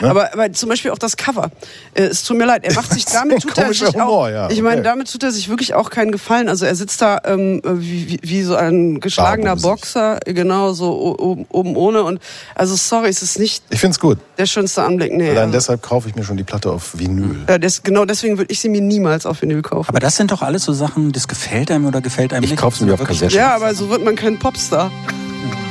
Ne? 0.00 0.10
Aber, 0.10 0.32
aber 0.32 0.52
zum 0.52 0.68
Beispiel 0.68 0.90
auch 0.90 0.98
das 0.98 1.16
Cover. 1.16 1.50
Äh, 1.94 2.04
es 2.04 2.22
tut 2.22 2.36
mir 2.36 2.44
leid, 2.44 2.64
er 2.64 2.74
macht 2.74 2.92
sich 2.92 3.04
damit 3.12 3.42
tut 3.42 3.58
er 3.58 3.72
sich 3.72 3.94
Humor, 3.94 4.06
auch, 4.06 4.28
ja. 4.28 4.50
Ich 4.50 4.62
meine, 4.62 4.82
damit 4.82 5.10
tut 5.10 5.22
er 5.22 5.32
sich 5.32 5.48
wirklich 5.48 5.74
auch 5.74 5.90
keinen 5.90 6.12
Gefallen. 6.12 6.48
Also 6.48 6.66
er 6.66 6.74
sitzt 6.74 7.00
da 7.02 7.20
ähm, 7.24 7.60
wie, 7.64 8.08
wie, 8.08 8.20
wie 8.22 8.42
so 8.42 8.56
ein 8.56 9.00
geschlagener 9.00 9.56
Boxer, 9.56 10.20
genau 10.24 10.72
so 10.72 11.16
oben, 11.18 11.46
oben 11.50 11.76
ohne 11.76 12.02
und 12.02 12.20
also 12.54 12.76
sorry, 12.76 13.08
es 13.08 13.22
ist 13.22 13.38
nicht. 13.38 13.64
Ich 13.70 13.80
find's 13.80 13.98
gut. 13.98 14.18
Der 14.36 14.46
schönste 14.46 14.82
Anblick, 14.82 15.12
nee. 15.12 15.30
Allein 15.30 15.44
also. 15.44 15.52
deshalb 15.52 15.82
kaufe 15.82 16.08
ich 16.08 16.14
mir 16.14 16.24
schon 16.24 16.36
die 16.36 16.44
Platte 16.44 16.70
auf 16.70 16.98
Vinyl. 16.98 17.44
Ja, 17.48 17.58
das, 17.58 17.82
genau 17.82 18.04
deswegen 18.04 18.38
würde 18.38 18.52
ich 18.52 18.60
sie 18.60 18.68
mir 18.68 18.80
niemals 18.80 19.26
auf 19.26 19.42
Vinyl 19.42 19.62
kaufen. 19.62 19.88
Aber 19.88 20.00
das 20.00 20.16
sind 20.16 20.30
doch 20.30 20.42
alles 20.42 20.64
so 20.64 20.72
Sachen, 20.72 21.12
das 21.12 21.28
gefällt 21.28 21.70
einem 21.70 21.86
oder 21.86 22.00
gefällt 22.00 22.32
einem 22.32 22.44
ich 22.44 22.50
nicht. 22.50 22.58
Ich 22.58 22.62
kaufe 22.62 22.78
sie 22.78 22.84
mir 22.84 22.94
auf 22.94 23.04
Kassette. 23.04 23.34
Ja, 23.34 23.54
aber 23.54 23.74
so 23.74 23.90
wird 23.90 24.04
man 24.04 24.16
kein 24.16 24.38
Popstar. 24.38 24.90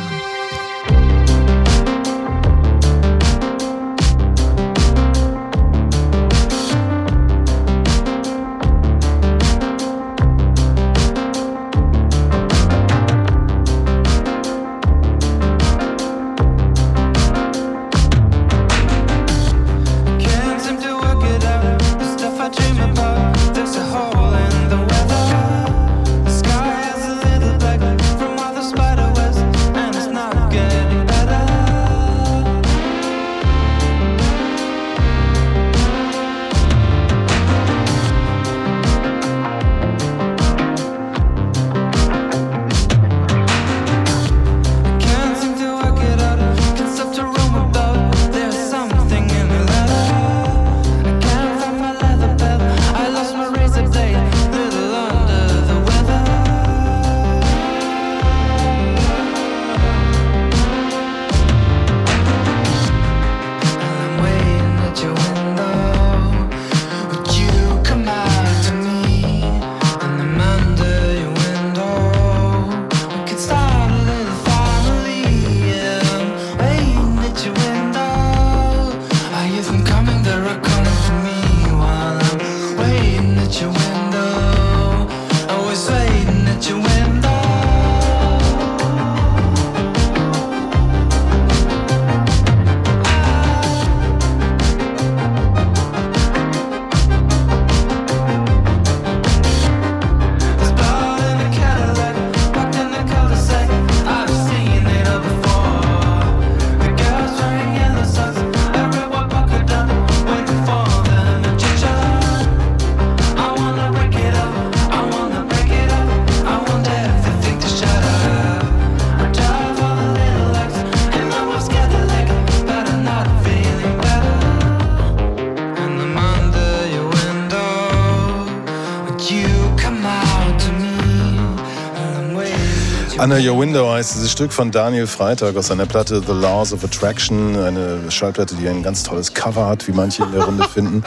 Under 133.20 133.38
Your 133.40 133.60
Window 133.60 133.90
heißt 133.92 134.16
dieses 134.16 134.32
Stück 134.32 134.54
von 134.54 134.70
Daniel 134.72 135.08
Freitag 135.08 135.56
aus 135.58 135.68
seiner 135.68 135.86
Platte 135.86 136.22
The 136.26 136.34
Laws 136.34 136.72
of 136.72 136.84
Attraction. 136.84 137.58
Eine 137.58 138.12
Schallplatte, 138.12 138.56
die 138.56 138.68
ein 138.68 138.84
ganz 138.84 139.04
tolles 139.04 139.34
Cover 139.34 139.66
hat, 139.68 139.88
wie 139.88 139.92
manche 139.92 140.24
in 140.24 140.32
der 140.32 140.44
Runde 140.44 140.64
finden. 140.74 141.04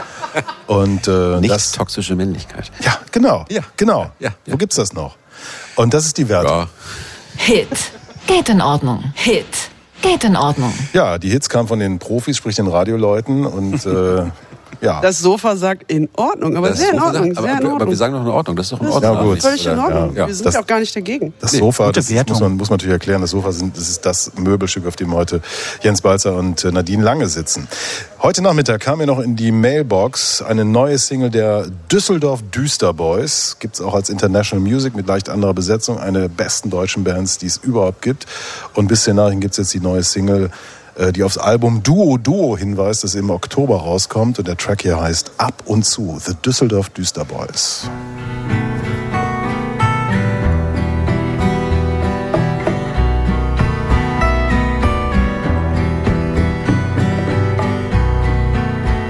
Und 0.66 1.06
äh, 1.06 1.40
Nicht 1.40 1.52
das 1.52 1.72
toxische 1.72 2.16
Männlichkeit. 2.16 2.70
Ja, 2.84 2.98
genau. 3.12 3.44
Ja. 3.48 3.62
Genau. 3.76 4.11
Ja, 4.18 4.30
ja. 4.46 4.52
Wo 4.52 4.56
gibt's 4.56 4.76
das 4.76 4.92
noch? 4.92 5.16
Und 5.76 5.94
das 5.94 6.04
ist 6.06 6.18
die 6.18 6.28
Wertung. 6.28 6.50
Ja. 6.50 6.68
Hit. 7.36 7.68
Geht 8.26 8.48
in 8.48 8.61
Ordnung. 8.61 9.12
Hit. 9.14 9.46
Geht 10.02 10.24
in 10.24 10.36
Ordnung. 10.36 10.72
Ja, 10.92 11.18
die 11.18 11.30
Hits 11.30 11.48
kamen 11.48 11.68
von 11.68 11.78
den 11.78 11.98
Profis, 11.98 12.36
sprich 12.36 12.56
den 12.56 12.66
Radioleuten 12.66 13.46
und 13.46 13.74
äh, 13.86 14.24
Ja. 14.81 15.01
Das 15.03 15.18
Sofa 15.18 15.57
sagt 15.57 15.91
in 15.93 16.09
Ordnung, 16.16 16.57
aber 16.57 16.70
Das 16.70 16.78
sehr 16.78 16.93
in 16.93 17.01
Ordnung, 17.01 17.35
sagt- 17.35 17.37
sehr 17.37 17.39
aber, 17.39 17.49
in 17.49 17.55
Ordnung. 17.66 17.74
aber 17.83 17.91
wir 17.91 17.97
sagen 17.97 18.14
doch 18.14 18.22
in 18.22 18.28
Ordnung, 18.28 18.57
das 18.57 18.66
ist 18.66 18.72
doch 18.72 18.81
in 18.81 18.87
Ordnung. 18.89 19.14
Ja, 19.14 19.22
gut. 19.22 19.43
Völlig 19.43 19.66
in 19.66 19.76
Ja, 19.76 19.85
Ordnung. 19.85 20.16
ja. 20.16 20.26
Wir 20.26 20.35
sind 20.35 20.47
Das- 20.47 20.57
auch 20.57 20.66
gar 20.66 20.81
nicht 20.81 20.97
dagegen. 20.97 21.35
Das 21.41 21.53
Nee, 21.53 21.59
Sofa, 21.59 21.93
das 21.93 22.09
ist, 22.11 22.28
muss, 22.28 22.41
man, 22.41 22.57
muss 22.57 22.70
man 22.70 22.76
natürlich 22.78 22.93
erklären, 22.95 23.20
das 23.20 23.31
Sofa 23.31 23.53
sind, 23.53 23.76
das 23.76 23.89
ist 23.89 24.07
das 24.07 24.33
Möbelstück, 24.37 24.87
auf 24.87 24.97
dem 24.97 25.12
heute 25.14 25.43
Jens 25.83 26.01
Balzer 26.01 26.35
und 26.35 26.64
äh, 26.64 26.72
Nadine 26.72 27.03
Lange 27.03 27.28
sitzen. 27.28 27.68
Heute 28.22 28.43
Nachmittag 28.43 28.81
kam 28.81 28.99
mir 28.99 29.07
noch 29.07 29.18
in 29.18 29.37
die 29.37 29.53
Mailbox 29.53 30.43
eine 30.43 30.64
neue 30.64 30.99
Single 30.99 31.31
der 31.31 31.66
Düsseldorf 31.93 32.41
Düster 32.55 32.95
Boys. 32.95 33.57
Gibt's 33.59 33.81
auch 33.81 33.95
als 33.95 34.09
International 34.11 34.62
Music 34.64 34.95
mit 34.97 35.07
leicht 35.07 35.28
anderer 35.28 35.55
Besetzung. 35.55 35.99
Eine 35.99 36.20
der 36.20 36.28
besten 36.28 36.70
deutschen 36.70 37.05
Bands, 37.05 37.39
die 37.39 37.47
es 37.47 37.59
überhaupt 37.59 38.03
gibt. 38.03 38.26
Und 38.74 38.89
bis 38.89 39.05
den 39.05 39.16
Nachrichten 39.16 39.41
gibt's 39.41 39.57
jetzt 39.59 39.74
die 39.74 39.81
neue 39.81 40.03
Single, 40.03 40.51
die 41.12 41.22
aufs 41.22 41.38
Album 41.38 41.82
Duo 41.82 42.18
Duo 42.18 42.57
hinweist, 42.57 43.05
das 43.05 43.14
im 43.14 43.30
Oktober 43.30 43.76
rauskommt. 43.76 44.38
Und 44.38 44.48
der 44.48 44.57
Track 44.57 44.82
hier 44.82 45.01
heißt 45.01 45.32
Ab 45.38 45.62
und 45.64 45.84
zu, 45.84 46.18
The 46.20 46.34
Düsseldorf 46.44 46.90
Düster 46.90 47.24
Boys. 47.24 47.88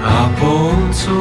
Ab 0.03 0.41
und 0.41 0.95
zu 0.95 1.11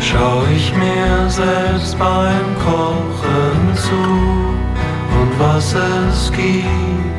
schau 0.00 0.42
ich 0.54 0.72
mir 0.76 1.28
selbst 1.28 1.98
beim 1.98 2.56
Kochen 2.64 3.76
zu 3.76 4.56
und 5.20 5.38
was 5.38 5.74
es 5.74 6.32
gibt. 6.32 7.15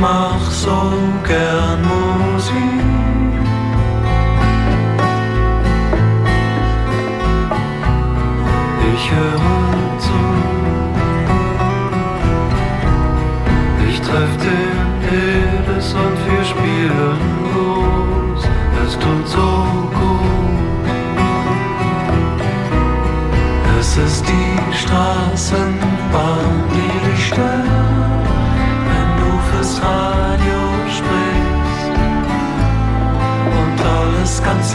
Mach 0.00 0.50
so 0.50 0.92
gern 1.26 1.82
Musik. 1.82 2.19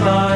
Alles 0.08 0.35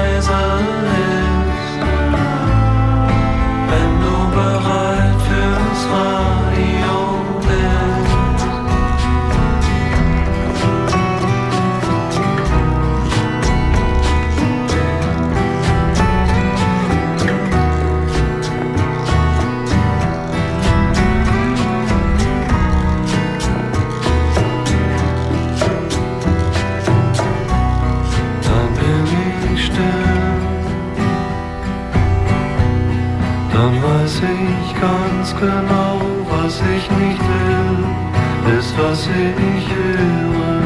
genau, 35.39 36.01
was 36.29 36.61
ich 36.75 36.89
nicht 36.91 37.21
will, 37.31 38.57
ist 38.57 38.73
was 38.77 39.07
ich 39.07 39.65
höre. 39.75 40.61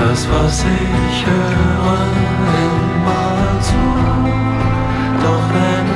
Das, 0.00 0.28
was 0.30 0.64
ich 0.64 1.26
höre, 1.26 2.06
immer 2.64 3.60
zu. 3.60 3.84
Doch 5.24 5.44
wenn 5.54 5.95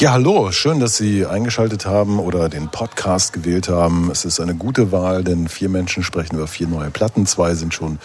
Ja, 0.00 0.12
hallo, 0.12 0.52
schön, 0.52 0.78
dass 0.78 0.96
Sie 0.96 1.26
eingeschaltet 1.26 1.84
haben 1.84 2.20
oder 2.20 2.48
den 2.48 2.68
Podcast 2.68 3.32
gewählt 3.32 3.68
haben. 3.68 4.12
Es 4.12 4.24
ist 4.24 4.38
eine 4.38 4.54
gute 4.54 4.92
Wahl, 4.92 5.24
denn 5.24 5.48
vier 5.48 5.68
Menschen 5.68 6.04
sprechen 6.04 6.36
über 6.36 6.46
vier 6.46 6.68
neue 6.68 6.92
Platten. 6.92 7.26
Zwei 7.26 7.56
sind 7.56 7.74
schon 7.74 7.98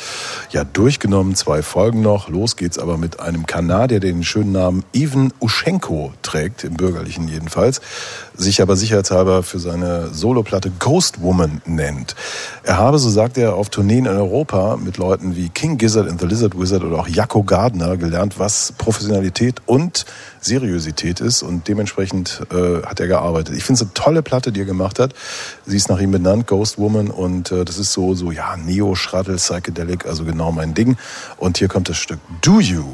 ja 0.49 0.63
durchgenommen, 0.63 1.35
zwei 1.35 1.61
folgen 1.61 2.01
noch. 2.01 2.29
Los 2.29 2.55
geht's 2.55 2.79
aber 2.79 2.97
mit 2.97 3.19
einem 3.19 3.45
Kanadier, 3.45 3.99
der 3.99 4.11
den 4.11 4.23
schönen 4.23 4.53
Namen 4.53 4.83
Ivan 4.91 5.31
Uschenko 5.39 6.13
trägt, 6.23 6.63
im 6.63 6.73
Bürgerlichen 6.73 7.27
jedenfalls, 7.27 7.79
sich 8.35 8.63
aber 8.63 8.75
sicherheitshalber 8.75 9.43
für 9.43 9.59
seine 9.59 10.07
Soloplatte 10.07 10.71
Ghost 10.79 11.21
Woman 11.21 11.61
nennt. 11.67 12.15
Er 12.63 12.79
habe, 12.79 12.97
so 12.97 13.11
sagt 13.11 13.37
er, 13.37 13.53
auf 13.53 13.69
Tourneen 13.69 14.07
in 14.07 14.17
Europa 14.17 14.77
mit 14.77 14.97
Leuten 14.97 15.35
wie 15.35 15.49
King 15.49 15.77
Gizzard 15.77 16.09
and 16.09 16.19
the 16.19 16.25
Lizard 16.25 16.59
Wizard 16.59 16.83
oder 16.83 16.97
auch 16.97 17.07
Jacko 17.07 17.43
Gardner 17.43 17.97
gelernt, 17.97 18.39
was 18.39 18.73
Professionalität 18.79 19.61
und 19.67 20.07
Seriosität 20.45 21.19
ist 21.19 21.43
und 21.43 21.67
dementsprechend 21.67 22.41
äh, 22.51 22.83
hat 22.83 22.99
er 22.99 23.07
gearbeitet. 23.07 23.55
Ich 23.55 23.63
finde 23.63 23.77
es 23.77 23.81
eine 23.81 23.93
tolle 23.93 24.23
Platte, 24.23 24.51
die 24.51 24.61
er 24.61 24.65
gemacht 24.65 24.99
hat. 24.99 25.13
Sie 25.65 25.77
ist 25.77 25.89
nach 25.89 25.99
ihm 25.99 26.11
benannt, 26.11 26.47
Ghost 26.47 26.77
Woman 26.77 27.09
und 27.09 27.51
äh, 27.51 27.65
das 27.65 27.77
ist 27.77 27.93
so 27.93 28.13
so 28.13 28.31
ja 28.31 28.57
Neo 28.57 28.95
Shuttle 28.95 29.35
Psychedelic, 29.35 30.05
also 30.05 30.25
genau 30.25 30.51
mein 30.51 30.73
Ding. 30.73 30.97
Und 31.37 31.57
hier 31.57 31.67
kommt 31.67 31.89
das 31.89 31.97
Stück 31.97 32.19
Do 32.41 32.59
You. 32.59 32.85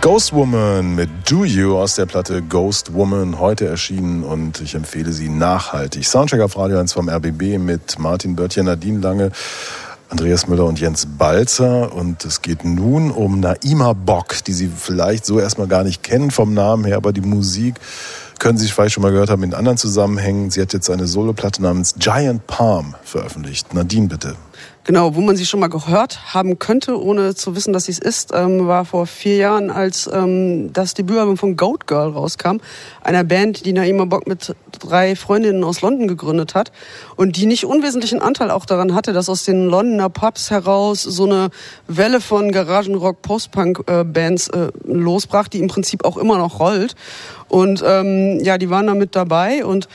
Ghost 0.00 0.32
Woman 0.32 0.94
mit 0.94 1.10
Do 1.28 1.44
You 1.44 1.76
aus 1.76 1.96
der 1.96 2.06
Platte 2.06 2.40
Ghost 2.40 2.94
Woman 2.94 3.40
heute 3.40 3.66
erschienen 3.66 4.22
und 4.22 4.60
ich 4.60 4.76
empfehle 4.76 5.12
sie 5.12 5.28
nachhaltig. 5.28 6.06
Soundcheck 6.06 6.40
auf 6.40 6.56
Radio 6.56 6.78
1 6.78 6.92
vom 6.92 7.08
RBB 7.08 7.58
mit 7.58 7.98
Martin 7.98 8.36
Börtchen, 8.36 8.66
Nadine 8.66 9.00
Lange, 9.00 9.32
Andreas 10.08 10.46
Müller 10.46 10.66
und 10.66 10.78
Jens 10.78 11.04
Balzer 11.18 11.92
und 11.92 12.24
es 12.24 12.42
geht 12.42 12.64
nun 12.64 13.10
um 13.10 13.40
Naima 13.40 13.92
Bock, 13.92 14.36
die 14.46 14.52
Sie 14.52 14.68
vielleicht 14.68 15.26
so 15.26 15.40
erstmal 15.40 15.66
gar 15.66 15.82
nicht 15.82 16.04
kennen 16.04 16.30
vom 16.30 16.54
Namen 16.54 16.84
her, 16.84 16.96
aber 16.96 17.12
die 17.12 17.20
Musik 17.20 17.74
können 18.38 18.56
Sie 18.56 18.68
vielleicht 18.68 18.94
schon 18.94 19.02
mal 19.02 19.10
gehört 19.10 19.30
haben 19.30 19.42
in 19.42 19.52
anderen 19.52 19.78
Zusammenhängen. 19.78 20.52
Sie 20.52 20.62
hat 20.62 20.72
jetzt 20.72 20.88
eine 20.90 21.08
Soloplatte 21.08 21.60
namens 21.60 21.96
Giant 21.98 22.46
Palm 22.46 22.94
veröffentlicht. 23.02 23.74
Nadine 23.74 24.06
bitte. 24.06 24.36
Genau, 24.88 25.14
wo 25.14 25.20
man 25.20 25.36
sie 25.36 25.44
schon 25.44 25.60
mal 25.60 25.68
gehört 25.68 26.32
haben 26.32 26.58
könnte, 26.58 26.98
ohne 26.98 27.34
zu 27.34 27.54
wissen, 27.54 27.74
dass 27.74 27.84
sie 27.84 27.92
es 27.92 27.98
ist, 27.98 28.32
ähm, 28.34 28.68
war 28.68 28.86
vor 28.86 29.06
vier 29.06 29.36
Jahren, 29.36 29.70
als 29.70 30.08
ähm, 30.10 30.72
das 30.72 30.94
Debütalbum 30.94 31.36
von 31.36 31.58
Goat 31.58 31.86
Girl 31.86 32.12
rauskam, 32.12 32.56
einer 33.02 33.22
Band, 33.22 33.66
die 33.66 33.74
Naima 33.74 34.06
Bock 34.06 34.26
mit 34.26 34.56
drei 34.78 35.14
Freundinnen 35.14 35.62
aus 35.62 35.82
London 35.82 36.08
gegründet 36.08 36.54
hat 36.54 36.72
und 37.16 37.36
die 37.36 37.44
nicht 37.44 37.66
unwesentlichen 37.66 38.22
Anteil 38.22 38.50
auch 38.50 38.64
daran 38.64 38.94
hatte, 38.94 39.12
dass 39.12 39.28
aus 39.28 39.44
den 39.44 39.66
Londoner 39.66 40.08
Pubs 40.08 40.50
heraus 40.50 41.02
so 41.02 41.26
eine 41.26 41.50
Welle 41.86 42.22
von 42.22 42.50
Garagenrock, 42.50 43.20
Post-Punk-Bands 43.20 44.48
äh, 44.48 44.68
losbrach, 44.84 45.48
die 45.48 45.58
im 45.58 45.68
Prinzip 45.68 46.02
auch 46.06 46.16
immer 46.16 46.38
noch 46.38 46.60
rollt. 46.60 46.94
Und 47.48 47.84
ähm, 47.86 48.40
ja, 48.42 48.56
die 48.56 48.70
waren 48.70 48.86
da 48.86 48.94
mit 48.94 49.14
dabei 49.14 49.66
und 49.66 49.86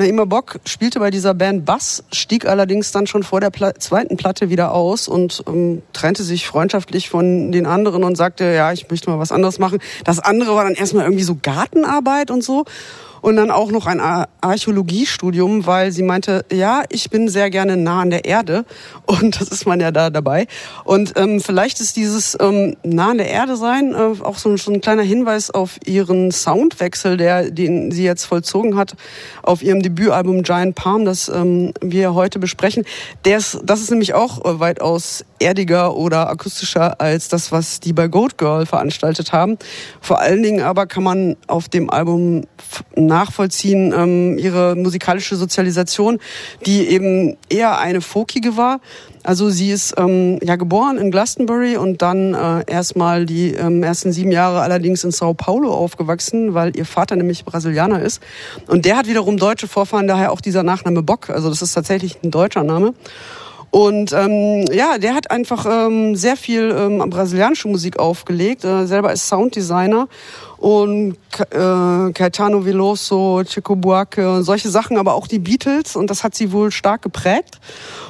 Naima 0.00 0.24
Bock 0.24 0.60
spielte 0.64 0.98
bei 0.98 1.10
dieser 1.10 1.34
Band 1.34 1.66
Bass, 1.66 2.04
stieg 2.10 2.46
allerdings 2.46 2.90
dann 2.90 3.06
schon 3.06 3.22
vor 3.22 3.40
der 3.40 3.50
Pla 3.50 3.74
zweiten 3.74 4.16
Platte 4.16 4.48
wieder 4.48 4.72
aus 4.72 5.08
und 5.08 5.44
ähm, 5.46 5.82
trennte 5.92 6.22
sich 6.22 6.46
freundschaftlich 6.46 7.10
von 7.10 7.52
den 7.52 7.66
anderen 7.66 8.02
und 8.02 8.16
sagte, 8.16 8.44
ja, 8.44 8.72
ich 8.72 8.90
möchte 8.90 9.10
mal 9.10 9.18
was 9.18 9.30
anderes 9.30 9.58
machen. 9.58 9.78
Das 10.04 10.18
andere 10.18 10.54
war 10.54 10.64
dann 10.64 10.72
erstmal 10.72 11.04
irgendwie 11.04 11.22
so 11.22 11.36
Gartenarbeit 11.40 12.30
und 12.30 12.42
so 12.42 12.64
und 13.20 13.36
dann 13.36 13.50
auch 13.50 13.70
noch 13.70 13.86
ein 13.86 14.00
Archäologiestudium, 14.40 15.66
weil 15.66 15.92
sie 15.92 16.02
meinte, 16.02 16.44
ja, 16.52 16.82
ich 16.88 17.10
bin 17.10 17.28
sehr 17.28 17.50
gerne 17.50 17.76
nah 17.76 18.00
an 18.00 18.10
der 18.10 18.24
Erde 18.24 18.64
und 19.06 19.40
das 19.40 19.48
ist 19.48 19.66
man 19.66 19.80
ja 19.80 19.90
da 19.90 20.10
dabei. 20.10 20.46
Und 20.84 21.14
ähm, 21.16 21.40
vielleicht 21.40 21.80
ist 21.80 21.96
dieses 21.96 22.36
ähm, 22.40 22.76
nah 22.82 23.10
an 23.10 23.18
der 23.18 23.30
Erde 23.30 23.56
sein 23.56 23.94
äh, 23.94 24.22
auch 24.22 24.38
so, 24.38 24.56
so 24.56 24.72
ein 24.72 24.80
kleiner 24.80 25.02
Hinweis 25.02 25.50
auf 25.50 25.78
ihren 25.84 26.30
Soundwechsel, 26.30 27.16
der 27.16 27.50
den 27.50 27.90
sie 27.90 28.04
jetzt 28.04 28.24
vollzogen 28.24 28.76
hat 28.76 28.94
auf 29.42 29.62
ihrem 29.62 29.82
Debütalbum 29.82 30.42
Giant 30.42 30.74
Palm, 30.74 31.04
das 31.04 31.28
ähm, 31.28 31.72
wir 31.80 32.14
heute 32.14 32.38
besprechen. 32.38 32.84
Der 33.24 33.38
ist, 33.38 33.58
das 33.64 33.80
ist 33.80 33.90
nämlich 33.90 34.14
auch 34.14 34.44
äh, 34.44 34.60
weitaus 34.60 35.24
erdiger 35.40 35.96
oder 35.96 36.28
akustischer 36.28 37.00
als 37.00 37.28
das, 37.28 37.50
was 37.50 37.80
die 37.80 37.92
bei 37.92 38.08
Goat 38.08 38.38
Girl 38.38 38.66
veranstaltet 38.66 39.32
haben. 39.32 39.56
Vor 40.00 40.20
allen 40.20 40.42
Dingen 40.42 40.62
aber 40.62 40.86
kann 40.86 41.02
man 41.02 41.36
auf 41.46 41.68
dem 41.68 41.90
Album 41.90 42.44
nachvollziehen, 42.94 43.92
ähm, 43.96 44.38
ihre 44.38 44.76
musikalische 44.76 45.36
Sozialisation, 45.36 46.18
die 46.66 46.88
eben 46.88 47.36
eher 47.48 47.78
eine 47.78 48.00
folkige 48.00 48.56
war. 48.56 48.80
Also 49.22 49.50
sie 49.50 49.70
ist 49.70 49.94
ähm, 49.98 50.38
ja 50.42 50.56
geboren 50.56 50.96
in 50.96 51.10
Glastonbury 51.10 51.76
und 51.76 52.00
dann 52.00 52.34
äh, 52.34 52.64
erstmal 52.66 53.26
die 53.26 53.52
ähm, 53.52 53.82
ersten 53.82 54.12
sieben 54.12 54.32
Jahre 54.32 54.60
allerdings 54.60 55.04
in 55.04 55.10
Sao 55.10 55.34
Paulo 55.34 55.74
aufgewachsen, 55.74 56.54
weil 56.54 56.74
ihr 56.76 56.86
Vater 56.86 57.16
nämlich 57.16 57.44
Brasilianer 57.44 58.00
ist. 58.02 58.22
Und 58.66 58.86
der 58.86 58.96
hat 58.96 59.06
wiederum 59.08 59.36
deutsche 59.36 59.68
Vorfahren, 59.68 60.06
daher 60.06 60.32
auch 60.32 60.40
dieser 60.40 60.62
Nachname 60.62 61.02
Bock. 61.02 61.28
Also 61.28 61.50
das 61.50 61.60
ist 61.60 61.72
tatsächlich 61.74 62.18
ein 62.22 62.30
deutscher 62.30 62.62
Name. 62.62 62.94
Und 63.70 64.12
ähm, 64.12 64.64
ja, 64.72 64.98
der 64.98 65.14
hat 65.14 65.30
einfach 65.30 65.64
ähm, 65.64 66.16
sehr 66.16 66.36
viel 66.36 66.74
ähm, 66.76 66.98
brasilianische 67.08 67.68
Musik 67.68 67.98
aufgelegt. 67.98 68.64
Äh, 68.64 68.86
selber 68.86 69.12
ist 69.12 69.28
Sounddesigner 69.28 70.08
und 70.60 71.16
äh, 71.38 72.12
Caetano 72.12 72.66
Veloso, 72.66 73.42
Chico 73.44 73.76
Buarque 73.76 74.30
und 74.30 74.42
solche 74.44 74.68
Sachen, 74.68 74.98
aber 74.98 75.14
auch 75.14 75.26
die 75.26 75.38
Beatles 75.38 75.96
und 75.96 76.10
das 76.10 76.22
hat 76.22 76.34
sie 76.34 76.52
wohl 76.52 76.70
stark 76.70 77.00
geprägt. 77.02 77.58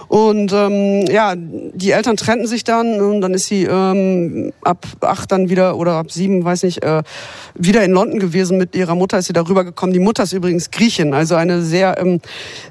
Und 0.09 0.53
ähm, 0.53 1.07
ja, 1.09 1.35
die 1.37 1.93
Eltern 1.93 2.17
trennten 2.17 2.49
sich 2.49 2.65
dann 2.65 3.01
und 3.01 3.21
dann 3.21 3.33
ist 3.35 3.47
sie 3.47 3.63
ähm, 3.63 4.53
ab 4.63 4.85
acht 5.01 5.31
dann 5.31 5.49
wieder 5.49 5.77
oder 5.77 5.93
ab 5.93 6.11
sieben, 6.11 6.45
weiß 6.45 6.65
nicht, 6.65 6.83
äh, 6.83 7.05
wieder 7.55 7.85
in 7.85 7.93
London 7.93 8.19
gewesen 8.19 8.59
mit 8.59 8.75
ihrer 8.75 8.97
Mutter, 8.97 9.19
ist 9.19 9.27
sie 9.27 9.33
darüber 9.33 9.63
gekommen. 9.63 9.93
Die 9.93 10.01
Mutter 10.01 10.25
ist 10.25 10.33
übrigens 10.33 10.73
Griechin, 10.73 11.15
also 11.15 11.37
eine 11.37 11.63
sehr, 11.63 11.99
ähm, 11.99 12.21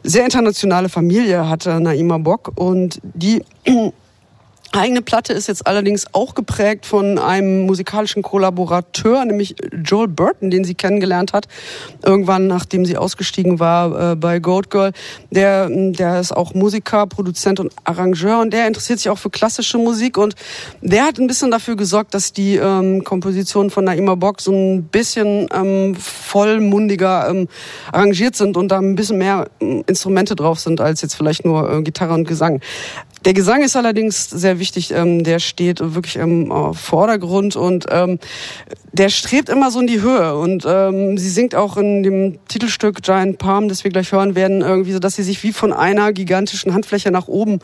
sehr 0.04 0.26
internationale 0.26 0.90
Familie 0.90 1.48
hatte 1.48 1.80
Naima 1.80 2.18
Bock 2.18 2.52
und 2.56 3.00
die 3.02 3.44
Eigene 4.72 5.02
Platte 5.02 5.34
ist 5.34 5.48
jetzt 5.48 5.66
allerdings 5.66 6.06
auch 6.14 6.36
geprägt 6.36 6.86
von 6.86 7.18
einem 7.18 7.66
musikalischen 7.66 8.22
Kollaborateur, 8.22 9.26
nämlich 9.26 9.56
Joel 9.84 10.08
Burton, 10.08 10.52
den 10.52 10.64
sie 10.64 10.76
kennengelernt 10.76 11.34
hat, 11.34 11.48
irgendwann 12.06 12.46
nachdem 12.46 12.86
sie 12.86 12.96
ausgestiegen 12.96 13.60
war 13.60 14.12
äh, 14.12 14.16
bei 14.16 14.38
Goat 14.38 14.70
Girl. 14.70 14.92
Der, 15.32 15.68
der 15.70 16.20
ist 16.20 16.32
auch 16.32 16.54
Musiker, 16.54 17.08
Produzent 17.08 17.60
und 17.60 17.74
Arrangeur 17.84 18.42
und 18.42 18.54
der 18.54 18.68
interessiert 18.68 19.00
sich 19.00 19.10
auch 19.10 19.18
für 19.18 19.32
klassische 19.32 19.80
Musik 19.80 20.20
und 20.20 20.36
der 20.82 21.04
hat 21.04 21.18
ein 21.18 21.26
bisschen 21.26 21.50
dafür 21.50 21.76
gesorgt, 21.76 22.14
dass 22.14 22.32
die 22.32 22.58
ähm, 22.58 23.04
Kompositionen 23.04 23.72
von 23.72 23.86
Naima 23.86 24.14
Bock 24.14 24.40
so 24.40 24.52
ein 24.52 24.84
bisschen 24.84 25.48
ähm, 25.52 25.96
vollmundiger 25.96 27.28
ähm, 27.28 27.48
arrangiert 27.92 28.36
sind 28.36 28.56
und 28.56 28.68
da 28.68 28.78
ein 28.78 28.96
bisschen 28.96 29.18
mehr 29.18 29.50
ähm, 29.62 29.84
Instrumente 29.88 30.36
drauf 30.36 30.60
sind 30.60 30.80
als 30.80 31.02
jetzt 31.02 31.16
vielleicht 31.16 31.44
nur 31.44 31.72
äh, 31.72 31.82
Gitarre 31.82 32.14
und 32.14 32.28
Gesang. 32.28 32.62
Der 33.26 33.34
Gesang 33.34 33.62
ist 33.64 33.76
allerdings 33.76 34.30
sehr 34.30 34.60
wichtig. 34.60 34.92
Ähm, 34.92 35.26
der 35.26 35.40
steht 35.40 35.80
wirklich 35.82 36.16
im 36.16 36.52
äh, 36.52 36.74
Vordergrund 36.74 37.58
und 37.58 37.86
ähm, 37.90 38.18
der 38.94 39.10
strebt 39.10 39.50
immer 39.50 39.72
so 39.72 39.82
in 39.82 39.88
die 39.88 40.02
Höhe. 40.02 40.38
Und 40.38 40.66
ähm, 40.66 41.18
sie 41.18 41.30
singt 41.30 41.54
auch 41.54 41.76
in 41.76 42.02
dem 42.02 42.40
Titelstück 42.48 43.02
Giant 43.02 43.38
Palm, 43.38 43.68
das 43.68 43.84
wir 43.84 43.92
gleich 43.92 44.14
hören 44.14 44.36
werden, 44.36 44.62
irgendwie 44.62 44.94
so, 44.94 45.00
dass 45.00 45.16
sie 45.16 45.24
sich 45.24 45.44
wie 45.44 45.52
von 45.52 45.74
einer 45.74 46.14
gigantischen 46.14 46.74
Handfläche 46.74 47.12
nach 47.12 47.28
oben 47.28 47.60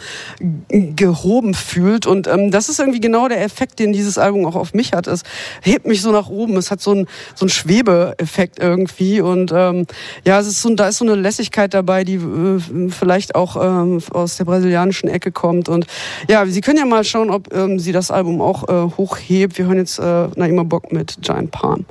gehoben 0.69 1.53
fühlt. 1.53 2.05
Und 2.05 2.27
ähm, 2.27 2.51
das 2.51 2.67
ist 2.67 2.79
irgendwie 2.79 2.99
genau 2.99 3.29
der 3.29 3.41
Effekt, 3.41 3.79
den 3.79 3.93
dieses 3.93 4.17
Album 4.17 4.45
auch 4.45 4.55
auf 4.55 4.73
mich 4.73 4.91
hat. 4.91 5.07
Es 5.07 5.23
hebt 5.61 5.87
mich 5.87 6.01
so 6.01 6.11
nach 6.11 6.27
oben. 6.27 6.57
Es 6.57 6.69
hat 6.69 6.81
so 6.81 6.93
ein 6.93 7.07
so 7.33 7.45
ein 7.45 7.49
Schwebeeffekt 7.49 8.59
irgendwie. 8.59 9.21
Und 9.21 9.53
ähm, 9.55 9.87
ja, 10.25 10.37
es 10.37 10.47
ist 10.47 10.61
so, 10.61 10.73
da 10.75 10.89
ist 10.89 10.97
so 10.97 11.05
eine 11.05 11.15
Lässigkeit 11.15 11.73
dabei, 11.73 12.03
die 12.03 12.15
äh, 12.15 12.89
vielleicht 12.89 13.35
auch 13.35 13.55
ähm, 13.55 14.01
aus 14.11 14.35
der 14.35 14.43
brasilianischen 14.43 15.07
Ecke 15.07 15.31
kommt 15.31 15.44
kommt. 15.45 15.69
Und 15.69 15.85
ja, 16.27 16.45
Sie 16.47 16.61
können 16.61 16.79
ja 16.79 16.85
mal 16.85 17.03
schauen, 17.03 17.29
ob 17.29 17.53
ähm, 17.53 17.77
sie 17.77 17.91
das 17.91 18.09
Album 18.09 18.41
auch 18.41 18.67
äh, 18.67 18.89
hochhebt. 18.97 19.57
Wir 19.57 19.65
hören 19.67 19.77
jetzt 19.77 19.99
äh, 19.99 20.27
Naima 20.35 20.63
Bock 20.63 20.91
mit 20.91 21.17
Giant 21.21 21.51
Palm. 21.51 21.85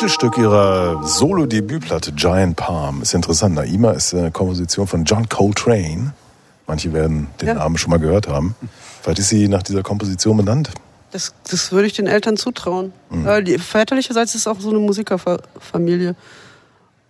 Titelstück 0.00 0.38
ihrer 0.38 1.06
Solo-Debütplatte 1.06 2.12
Giant 2.12 2.56
Palm. 2.56 3.02
Ist 3.02 3.12
interessant. 3.12 3.54
Naima 3.54 3.90
ist 3.90 4.14
eine 4.14 4.30
Komposition 4.30 4.86
von 4.86 5.04
John 5.04 5.28
Coltrane. 5.28 6.14
Manche 6.66 6.94
werden 6.94 7.26
den 7.38 7.48
Ja. 7.48 7.54
Namen 7.56 7.76
schon 7.76 7.90
mal 7.90 7.98
gehört 7.98 8.26
haben. 8.26 8.54
Vielleicht 9.02 9.18
ist 9.18 9.28
sie 9.28 9.46
nach 9.46 9.62
dieser 9.62 9.82
Komposition 9.82 10.38
benannt. 10.38 10.70
Das, 11.10 11.34
das 11.50 11.70
würde 11.70 11.86
ich 11.86 11.92
den 11.92 12.06
Eltern 12.06 12.38
zutrauen. 12.38 12.94
Äh, 13.26 13.42
die, 13.42 13.58
väterlicherseits 13.58 14.34
ist 14.34 14.40
es 14.40 14.46
auch 14.46 14.58
so 14.58 14.70
eine 14.70 14.78
Musikerfamilie. 14.78 16.14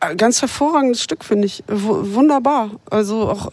Äh, 0.01 0.17
Ganz 0.17 0.41
hervorragendes 0.41 1.01
Stück, 1.01 1.25
finde 1.25 1.47
ich. 1.47 1.63
W 1.69 2.15
wunderbar. 2.15 2.71
Also 2.91 3.29
auch, 3.31 3.53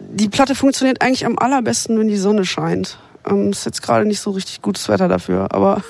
die 0.00 0.28
Platte 0.28 0.54
funktioniert 0.54 1.00
eigentlich 1.00 1.24
am 1.24 1.38
allerbesten, 1.38 1.98
wenn 1.98 2.08
die 2.08 2.18
Sonne 2.18 2.44
scheint. 2.44 2.98
Ähm, 3.26 3.52
ist 3.52 3.64
jetzt 3.64 3.80
gerade 3.80 4.04
nicht 4.04 4.20
so 4.20 4.32
richtig 4.32 4.60
gutes 4.60 4.90
Wetter 4.90 5.08
dafür, 5.08 5.46
aber 5.54 5.82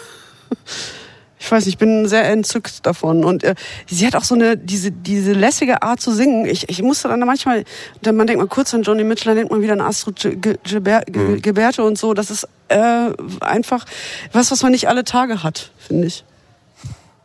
ich 1.47 1.53
weiß 1.53 1.65
nicht, 1.65 1.75
ich 1.75 1.79
bin 1.79 2.09
sehr 2.09 2.29
entzückt 2.29 2.85
davon. 2.85 3.25
Und 3.25 3.45
äh, 3.45 3.55
sie 3.89 4.05
hat 4.07 4.17
auch 4.17 4.25
so 4.25 4.35
eine, 4.35 4.57
diese, 4.57 4.91
diese 4.91 5.33
lässige 5.33 5.83
Art 5.83 6.01
zu 6.01 6.11
singen. 6.13 6.45
Ich, 6.45 6.69
ich 6.69 6.83
musste 6.83 7.07
dann 7.09 7.21
manchmal, 7.21 7.65
dann, 8.03 8.17
man 8.17 8.27
denkt 8.27 8.41
mal 8.43 8.49
kurz 8.49 8.75
an 8.75 8.83
Johnny 8.83 9.05
Mitchell, 9.05 9.27
dann 9.31 9.37
denkt 9.37 9.53
man 9.53 9.63
wieder 9.63 9.75
an 9.75 9.81
Astrid 9.81 10.17
Ge- 10.21 10.37
Ge- 10.37 10.59
Geber- 10.65 11.05
Ge- 11.07 11.41
Gebärte 11.41 11.85
und 11.85 11.97
so. 11.99 12.15
Das 12.15 12.31
ist 12.33 12.49
äh, 12.69 13.11
einfach 13.41 13.85
was, 14.33 14.51
was 14.51 14.63
man 14.65 14.73
nicht 14.73 14.89
alle 14.89 15.05
Tage 15.05 15.45
hat, 15.45 15.71
finde 15.79 16.09
ich. 16.09 16.25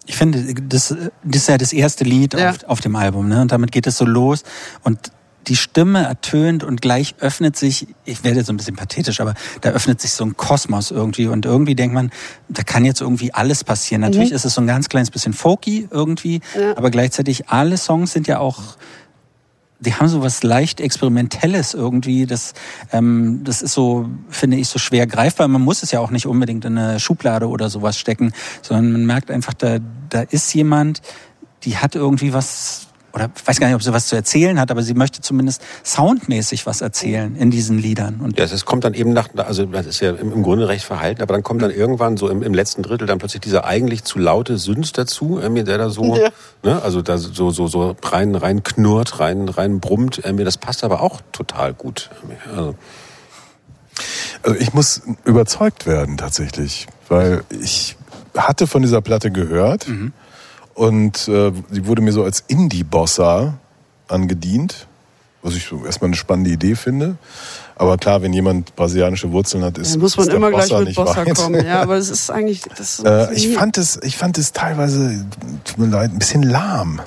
Ich 0.06 0.16
finde, 0.18 0.54
das, 0.68 0.90
das 1.24 1.36
ist 1.42 1.48
ja 1.50 1.58
das 1.58 1.74
erste 1.74 2.04
Lied 2.04 2.34
Ja. 2.36 2.52
auf, 2.52 2.64
auf 2.68 2.82
dem 2.82 2.96
Album, 2.96 3.28
ne? 3.28 3.42
Und 3.42 3.52
damit 3.52 3.72
geht 3.72 3.88
es 3.88 3.98
so 3.98 4.06
los. 4.06 4.44
Und 4.84 5.00
die 5.48 5.56
Stimme 5.56 6.04
ertönt 6.04 6.64
und 6.64 6.82
gleich 6.82 7.16
öffnet 7.20 7.56
sich, 7.56 7.88
ich 8.06 8.24
werde 8.24 8.38
jetzt 8.38 8.48
so 8.48 8.54
ein 8.54 8.58
bisschen 8.58 8.76
pathetisch, 8.76 9.20
aber 9.20 9.34
da 9.62 9.70
öffnet 9.72 10.00
sich 10.00 10.12
so 10.12 10.24
ein 10.24 10.38
Kosmos 10.38 10.92
irgendwie 10.92 11.28
und 11.28 11.46
irgendwie 11.46 11.76
denkt 11.76 11.94
man, 11.96 12.12
da 12.48 12.64
kann 12.64 12.86
jetzt 12.86 13.02
irgendwie 13.02 13.34
alles 13.34 13.64
passieren. 13.64 14.02
Natürlich 14.02 14.32
ist 14.32 14.46
es 14.46 14.54
so 14.54 14.62
ein 14.62 14.68
ganz 14.68 14.88
kleines 14.90 15.10
bisschen 15.10 15.34
folky 15.34 15.88
irgendwie, 15.90 16.42
Ja. 16.56 16.78
aber 16.78 16.92
gleichzeitig 16.92 17.50
alle 17.50 17.78
Songs 17.78 18.14
sind 18.14 18.28
ja 18.28 18.40
auch 18.40 18.78
die 19.84 19.96
haben 19.96 20.08
so 20.08 20.22
was 20.22 20.44
leicht 20.44 20.80
Experimentelles 20.80 21.74
irgendwie. 21.74 22.28
Das, 22.28 22.54
ähm, 22.92 23.42
das 23.44 23.64
ist 23.64 23.74
so, 23.74 24.08
finde 24.30 24.58
ich, 24.58 24.68
so 24.68 24.78
schwer 24.78 25.08
greifbar. 25.08 25.48
Man 25.48 25.64
muss 25.64 25.82
es 25.82 25.90
ja 25.90 26.00
auch 26.00 26.12
nicht 26.12 26.28
unbedingt 26.28 26.66
in 26.66 26.78
eine 26.78 27.00
Schublade 27.00 27.48
oder 27.50 27.68
sowas 27.70 27.98
stecken, 27.98 28.32
sondern 28.62 28.92
man 28.92 29.06
merkt 29.08 29.32
einfach, 29.32 29.56
da, 29.56 29.80
da 30.10 30.22
ist 30.22 30.54
jemand, 30.54 31.02
die 31.64 31.78
hat 31.78 31.96
irgendwie 31.96 32.32
was, 32.32 32.90
oder 33.14 33.30
ich 33.36 33.48
weiß 33.48 33.60
gar 33.60 33.68
nicht, 33.68 33.76
ob 33.76 33.84
sie 33.84 33.94
was 33.94 34.08
zu 34.08 34.16
erzählen 34.16 34.60
hat, 34.60 34.72
aber 34.72 34.84
sie 34.84 34.94
möchte 34.94 35.22
zumindest 35.22 35.62
soundmäßig 35.84 36.66
was 36.66 36.82
erzählen 36.82 37.36
in 37.36 37.52
diesen 37.52 37.78
Liedern. 37.78 38.20
Und 38.22 38.40
Ja, 38.40 38.46
es 38.46 38.66
kommt 38.66 38.84
dann 38.84 38.94
eben 38.94 39.14
nach, 39.14 39.30
also 39.36 39.66
das 39.66 39.86
ist 39.86 40.00
ja 40.00 40.12
im, 40.12 40.44
Grunde 40.44 40.68
recht 40.68 40.86
verhalten, 40.86 41.22
aber 41.22 41.34
dann 41.34 41.44
kommt 41.44 41.62
dann 41.62 41.72
irgendwann 41.72 42.18
so 42.18 42.30
im, 42.30 42.42
im 42.42 42.54
letzten 42.54 42.84
Drittel 42.84 43.08
dann 43.08 43.18
plötzlich 43.20 43.42
dieser 43.42 43.66
eigentlich 43.66 44.04
zu 44.04 44.20
laute 44.20 44.58
Synth 44.58 44.98
dazu, 44.98 45.40
äh, 45.40 45.64
der 45.64 45.78
da 45.78 45.90
so, 45.90 46.16
Ja. 46.16 46.30
ne, 46.64 46.82
also 46.82 47.02
da 47.02 47.18
so 47.18 47.52
so 47.52 47.68
so 47.68 47.96
rein 48.04 48.36
rein 48.36 48.64
knurrt, 48.64 49.20
rein 49.20 49.50
rein 49.50 49.80
brummt, 49.80 50.24
äh, 50.24 50.34
mir 50.34 50.46
das 50.46 50.58
passt 50.58 50.84
aber 50.84 51.02
auch 51.02 51.22
total 51.32 51.74
gut. 51.74 52.10
Also, 52.50 52.76
Also 54.44 54.60
ich 54.60 54.74
muss 54.74 55.02
überzeugt 55.26 55.86
werden 55.86 56.18
tatsächlich, 56.18 56.88
weil 57.10 57.44
ich 57.50 57.98
hatte 58.36 58.66
von 58.66 58.82
dieser 58.82 59.02
Platte 59.02 59.30
gehört 59.32 59.86
und 60.74 61.28
äh, 61.28 61.52
sie 61.70 61.86
wurde 61.86 62.02
mir 62.02 62.12
so 62.12 62.24
als 62.24 62.44
Indie-Bossa 62.48 63.54
angedient, 64.08 64.88
was 65.42 65.56
ich 65.56 65.66
so 65.66 65.86
erstmal 65.86 66.10
eine 66.10 66.16
spannende 66.16 66.52
Idee 66.52 66.76
finde. 66.76 67.16
Aber 67.76 67.98
klar, 67.98 68.22
wenn 68.22 68.32
jemand 68.34 68.76
brasilianische 68.76 69.32
Wurzeln 69.32 69.64
hat, 69.64 69.78
ist, 69.80 69.96
Da 69.96 70.00
muss 70.00 70.16
man 70.16 70.28
ist 70.28 70.34
immer 70.34 70.50
gleich 70.52 70.64
Bossa 70.70 70.80
mit 70.80 70.88
nicht 70.90 70.96
Bossa 70.98 71.26
weit. 71.26 71.36
kommen. 71.36 71.66
Ja, 71.66 71.82
aber 71.82 71.96
das 71.96 72.10
ist 72.12 72.30
eigentlich. 72.30 72.62
Das 72.78 73.00
Äh, 73.00 73.34
ich 73.34 73.56
fand 73.56 73.78
es, 73.78 74.00
ich 74.04 74.18
fand 74.18 74.38
es 74.38 74.52
teilweise, 74.54 75.26
tut 75.64 75.78
mir 75.80 75.88
leid, 75.88 76.12
ein 76.12 76.20
bisschen 76.20 76.44
lahm. 76.44 77.02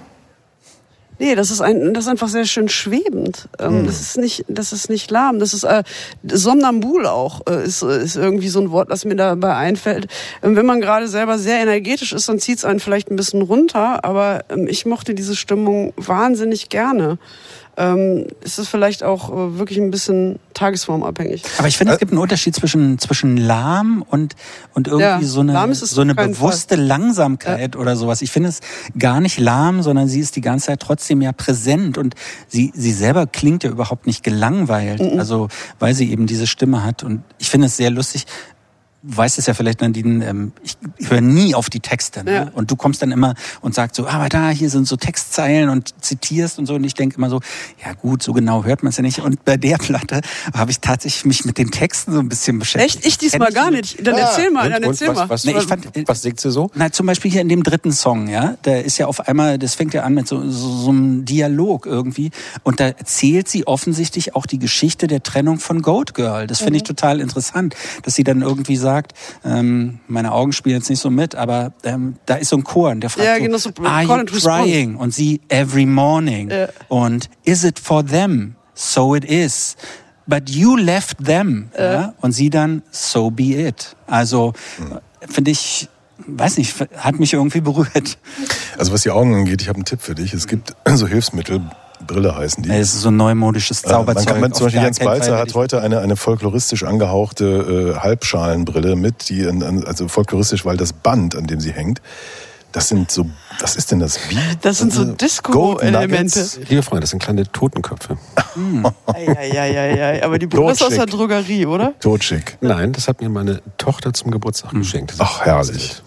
Nee, 1.19 1.35
das 1.35 1.51
ist, 1.51 1.61
ein, 1.61 1.95
das 1.95 2.05
ist 2.05 2.11
einfach 2.11 2.29
sehr 2.29 2.45
schön 2.45 2.69
schwebend. 2.69 3.49
Ähm, 3.59 3.87
Das 3.87 4.01
ist 4.01 4.19
nicht, 4.19 4.45
das 4.49 4.73
ist 4.73 4.91
nicht 4.91 5.11
lahm. 5.11 5.39
Das 5.39 5.55
ist 5.55 5.65
äh, 5.65 5.85
somnambul 6.25 7.07
auch. 7.07 7.43
Äh, 7.49 7.65
ist, 7.65 7.83
ist 7.83 8.17
irgendwie 8.17 8.49
so 8.49 8.61
ein 8.61 8.71
Wort, 8.71 8.91
das 8.91 9.05
mir 9.05 9.15
dabei 9.17 9.55
einfällt. 9.55 10.09
Ähm, 10.43 10.57
wenn 10.57 10.67
man 10.67 10.81
gerade 10.81 11.07
selber 11.09 11.39
sehr 11.39 11.59
energetisch 11.61 12.13
ist, 12.13 12.29
dann 12.29 12.39
zieht 12.41 12.59
es 12.59 12.65
einen 12.65 12.81
vielleicht 12.81 13.11
ein 13.11 13.17
bisschen 13.17 13.43
runter. 13.43 14.05
Aber 14.05 14.45
ähm, 14.51 14.67
ich 14.67 14.87
mochte 14.87 15.15
diese 15.15 15.37
Stimmung 15.37 15.93
wahnsinnig 15.97 16.69
gerne. 16.69 17.19
Ähm, 17.77 18.27
ist 18.43 18.59
es 18.59 18.69
vielleicht 18.69 19.03
auch 19.03 19.31
äh, 19.31 19.59
wirklich 19.59 19.79
ein 19.79 19.91
bisschen 19.91 20.39
tagesformabhängig. 20.55 21.43
Aber 21.59 21.67
ich 21.67 21.77
finde, 21.77 21.95
es 21.95 21.99
gibt 21.99 22.13
einen 22.13 22.21
Unterschied 22.21 22.55
zwischen, 22.55 22.99
zwischen 23.01 23.37
lahm 23.37 24.05
und, 24.09 24.37
und 24.75 24.87
irgendwie 24.87 25.05
Ja, 25.05 25.21
so 25.23 25.41
eine, 25.41 25.75
so 25.75 26.01
eine 26.01 26.15
bewusste 26.15 26.77
Langsamkeit 26.77 27.75
oder 27.75 27.97
sowas. 27.97 28.23
Ich 28.23 28.31
finde 28.31 28.51
es 28.51 28.61
gar 28.97 29.21
nicht 29.21 29.39
lahm, 29.41 29.83
sondern 29.83 30.07
sie 30.09 30.21
ist 30.21 30.37
die 30.37 30.41
ganze 30.41 30.67
Zeit 30.67 30.81
trotzdem 30.81 31.21
ja 31.21 31.33
präsent 31.33 31.99
und 31.99 32.15
sie, 32.49 32.73
sie 32.75 32.93
selber 32.93 33.27
klingt 33.27 33.65
ja 33.65 33.71
überhaupt 33.71 34.07
nicht 34.07 34.23
gelangweilt. 34.23 35.01
Also, 35.19 35.49
weil 35.81 35.95
sie 35.95 36.11
eben 36.13 36.27
diese 36.27 36.47
Stimme 36.47 36.85
hat 36.85 37.03
und 37.03 37.23
ich 37.39 37.51
finde 37.51 37.67
es 37.67 37.77
sehr 37.77 37.91
lustig. 37.91 38.27
Du 39.07 39.17
weißt 39.19 39.39
es 39.39 39.45
ja 39.47 39.53
vielleicht, 39.53 39.83
Nadine, 39.83 40.25
ähm, 40.27 40.53
ich, 40.63 40.77
ich 40.97 41.11
höre 41.11 41.21
nie 41.21 41.55
auf 41.55 41.69
die 41.69 41.81
Texte. 41.81 42.25
Ne? 42.25 42.33
Ja. 42.35 42.51
Und 42.55 42.71
du 42.71 42.77
kommst 42.77 43.03
dann 43.03 43.13
immer 43.13 43.35
und 43.61 43.75
sagst 43.75 43.97
so, 43.97 44.07
aber 44.09 44.31
da, 44.31 44.49
hier 44.49 44.71
sind 44.71 44.89
so 44.89 44.97
Textzeilen 44.97 45.69
und 45.69 45.95
zitierst 46.03 46.59
und 46.59 46.65
so. 46.65 46.75
Und 46.75 46.85
ich 46.85 46.95
denke 46.95 47.17
immer 47.19 47.29
so, 47.29 47.41
ja 47.85 47.93
gut, 47.93 48.23
so 48.23 48.33
genau 48.33 48.65
hört 48.65 48.83
man 48.83 48.91
es 48.91 48.97
ja 48.97 49.03
nicht. 49.03 49.19
Und 49.21 49.45
bei 49.45 49.59
der 49.59 49.77
Platte 49.77 50.23
habe 50.55 50.71
ich 50.71 50.81
tatsächlich 50.81 51.27
mich 51.27 51.45
mit 51.45 51.59
den 51.59 51.71
Texten 51.71 52.13
so 52.13 52.19
ein 52.19 52.31
bisschen 52.31 52.59
beschäftigt. 52.59 52.97
Echt? 52.97 53.07
Ich 53.07 53.19
diesmal 53.19 53.53
gar 53.53 53.71
nicht. 53.71 54.07
Dann 54.07 54.17
erzähl 54.17 54.51
mal, 54.51 54.65
und, 54.67 54.73
dann 54.73 54.85
und 54.85 54.91
erzähl 54.91 55.09
was, 55.09 55.17
mal. 55.17 55.29
was, 55.29 55.45
Nee, 55.45 55.53
ich 55.59 55.65
fand- 55.65 55.87
was 56.09 56.23
singt 56.23 56.41
sie 56.41 56.51
so? 56.51 56.71
Na, 56.75 56.91
zum 56.91 57.05
Beispiel 57.07 57.31
hier 57.31 57.43
in 57.43 57.51
dem 57.51 57.63
dritten 57.63 57.93
Song, 57.93 58.29
ja, 58.29 58.57
da 58.63 58.77
ist 58.77 58.97
ja 58.97 59.07
auf 59.07 59.29
einmal, 59.29 59.59
das 59.59 59.75
fängt 59.75 59.93
ja 59.93 60.05
an 60.05 60.15
mit 60.15 60.27
so, 60.27 60.49
so, 60.49 60.77
so 60.77 60.89
einem 60.91 61.27
Dialog 61.27 61.85
irgendwie. 61.85 62.31
Und 62.63 62.81
da 62.81 62.87
erzählt 62.87 63.49
sie 63.49 63.67
offensichtlich 63.67 64.35
auch 64.35 64.47
die 64.47 64.59
Geschichte 64.59 65.09
der 65.09 65.23
Trennung 65.23 65.59
von 65.59 65.83
Goat 65.83 66.15
Girl. 66.15 66.47
Das 66.47 66.59
finde 66.61 66.79
ich 66.79 66.85
total 66.85 67.21
interessant, 67.21 67.75
dass 68.03 68.15
sie 68.15 68.25
dann 68.25 68.41
irgendwie 68.41 68.77
sagt, 68.77 68.94
ähm, 69.45 70.01
meine 70.09 70.33
Augen 70.33 70.53
spielen 70.53 70.77
jetzt 70.77 70.91
nicht 70.91 71.01
so 71.01 71.11
mit, 71.11 71.35
aber 71.35 71.73
ähm, 71.85 72.17
da 72.27 72.37
ist 72.37 72.49
so 72.49 72.57
ein 72.57 72.65
Chor 72.65 72.91
und 72.91 73.01
der 73.01 73.11
fragt 73.11 73.27
Ja, 73.27 73.37
so, 73.37 73.43
genau 73.43 73.59
so, 73.59 73.71
are 73.85 74.03
you 74.03 74.25
crying? 74.25 74.97
Und 74.97 75.15
sie, 75.15 75.41
every 75.49 75.87
morning. 75.87 76.51
Ja. 76.51 76.69
Und 76.89 77.29
is 77.45 77.65
it 77.65 77.79
for 77.79 78.05
them? 78.05 78.57
So 78.75 79.15
it 79.15 79.25
is. 79.25 79.77
But 80.27 80.49
you 80.49 80.77
left 80.77 81.25
them. 81.25 81.71
Ja? 81.79 82.15
Und 82.21 82.33
sie 82.33 82.51
dann, 82.51 82.83
so 82.91 83.31
be 83.31 83.67
it. 83.67 83.95
Also, 84.07 84.53
finde 85.29 85.51
ich, 85.51 85.89
weiß 86.27 86.59
nicht, 86.59 86.75
hat 86.97 87.19
mich 87.19 87.33
irgendwie 87.35 87.61
berührt. 87.61 88.19
Also 88.79 88.93
was 88.93 89.03
die 89.03 89.11
Augen 89.11 89.35
angeht, 89.35 89.63
ich 89.63 89.69
habe 89.69 89.77
einen 89.77 89.85
Tipp 89.85 90.01
für 90.01 90.15
dich. 90.15 90.33
Es 90.33 90.47
gibt 90.47 90.75
so 90.95 91.07
Hilfsmittel, 91.07 91.61
Brille 92.05 92.37
heißen 92.37 92.63
die. 92.63 92.71
Es 92.71 92.95
ist 92.95 93.01
so 93.03 93.09
ein 93.09 93.17
neumodisches 93.17 93.83
Äh, 93.83 93.89
Man 93.89 93.95
Zauberzeug. 93.97 94.27
kann, 94.27 94.41
man, 94.41 94.53
zum 94.53 94.67
auf 94.67 94.73
Beispiel 94.73 94.83
Jens 94.85 94.99
Balzer 94.99 95.39
hat 95.39 95.55
heute 95.55 95.81
eine, 95.83 96.01
eine 96.01 96.17
folkloristisch 96.17 96.85
angehauchte 96.85 97.95
äh, 97.97 97.99
Halbschalenbrille 98.01 98.97
mit, 98.97 99.29
die 99.29 99.41
in, 99.43 99.85
also 99.87 100.09
folkloristisch, 100.09 100.65
weil 100.65 100.77
das 100.77 100.93
Band, 100.93 101.37
an 101.37 101.47
dem 101.47 101.61
sie 101.61 101.73
hängt, 101.73 102.01
das 102.73 102.89
sind 102.89 103.09
so, 103.11 103.27
was 103.61 103.77
ist 103.77 103.93
denn 103.93 104.01
das? 104.01 104.19
Wie? 104.31 104.37
Das 104.61 104.79
sind 104.79 104.93
so 104.93 105.03
Also, 105.03 105.13
Disco-Elemente. 105.13 106.45
Liebe 106.69 106.83
Freunde, 106.83 107.03
das 107.03 107.11
sind 107.11 107.23
kleine 107.23 107.45
Totenköpfe. 107.45 108.19
Eieieiei, 109.07 110.25
aber 110.25 110.39
die 110.39 110.47
Brille 110.47 110.73
ist 110.73 110.83
aus 110.83 110.95
der. 110.95 111.07
Drogerie, 111.07 111.67
oder? 111.67 111.95
Totschick. 112.01 112.59
Nein, 112.61 112.93
das 112.93 113.07
hat 113.07 113.21
mir 113.21 113.29
meine 113.29 113.61
Tochter 113.79 114.13
zum 114.13 114.31
Geburtstag 114.31 114.73
geschenkt. 114.73 115.15
Ach, 115.19 115.43
herrlich. 115.43 116.03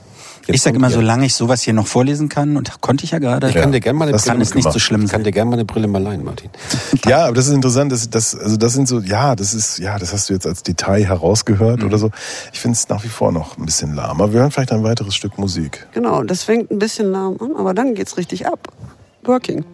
Jetzt 0.47 0.55
Ich 0.55 0.61
sage 0.61 0.77
immer, 0.77 0.87
ihr. 0.87 0.93
solange 0.93 1.25
ich 1.25 1.35
sowas 1.35 1.61
hier 1.61 1.73
noch 1.73 1.87
vorlesen 1.87 2.29
kann, 2.29 2.55
und 2.55 2.79
konnte 2.81 3.03
ich 3.03 3.11
ja 3.11 3.19
gerade, 3.19 3.49
Ich 3.49 3.55
kann 3.55 3.71
dir 3.73 3.81
gerne 3.81 3.99
mal 3.99 4.05
eine 4.05 4.13
das 4.13 4.23
Brille 4.23 4.33
kann 4.35 4.41
es 4.41 4.55
nicht 4.55 4.71
so 4.71 4.79
schlimm 4.79 5.03
Ich 5.03 5.11
kann 5.11 5.19
sein. 5.19 5.25
dir 5.25 5.31
gerne 5.33 5.49
mal 5.49 5.55
eine 5.57 5.65
Brille 5.65 5.87
mal 5.87 6.01
leihen, 6.01 6.23
Martin. 6.23 6.49
Ja, 7.05 7.25
aber 7.25 7.33
das 7.35 7.47
ist 7.47 7.53
interessant, 7.53 7.91
das, 7.91 8.09
das, 8.09 8.33
also 8.33 8.55
das 8.57 8.73
sind 8.73 8.87
so, 8.87 8.99
ja, 9.01 9.35
das 9.35 9.53
ist, 9.53 9.77
ja, 9.79 9.99
das 9.99 10.13
hast 10.13 10.29
du 10.29 10.33
jetzt 10.33 10.47
als 10.47 10.63
Detail 10.63 11.03
herausgehört 11.05 11.81
Mhm. 11.81 11.87
oder 11.87 11.97
so. 11.97 12.11
Ich 12.53 12.59
finde 12.61 12.75
es 12.75 12.87
nach 12.87 13.03
wie 13.03 13.09
vor 13.09 13.31
noch 13.31 13.57
ein 13.57 13.65
bisschen 13.65 13.93
lahm. 13.93 14.21
Aber 14.21 14.31
wir 14.33 14.39
hören 14.39 14.51
vielleicht 14.51 14.71
ein 14.71 14.83
weiteres 14.83 15.15
Stück 15.15 15.37
Musik. 15.37 15.85
Genau, 15.93 16.23
das 16.23 16.43
fängt 16.43 16.71
ein 16.71 16.79
bisschen 16.79 17.11
lahm 17.11 17.35
an, 17.41 17.51
aber 17.57 17.73
dann 17.73 17.93
geht's 17.93 18.15
richtig 18.17 18.47
ab. 18.47 18.69
Working. 19.23 19.65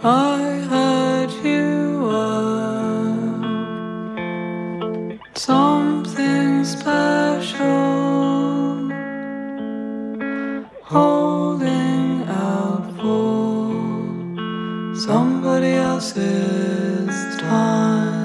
I 0.00 0.64
heard 0.70 1.30
you 1.44 2.00
were 2.06 2.47
Something 5.38 6.64
special 6.64 7.62
holding 10.82 12.24
out 12.28 12.82
for 12.96 13.70
somebody 14.96 15.74
else's 15.74 17.36
time. 17.38 18.17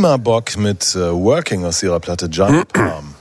Naima 0.00 0.16
Bock 0.16 0.56
mit 0.56 0.94
äh, 0.94 1.12
Working 1.12 1.66
aus 1.66 1.82
ihrer 1.82 2.00
Platte 2.00 2.30
Giant 2.30 2.72
Palm. 2.72 3.14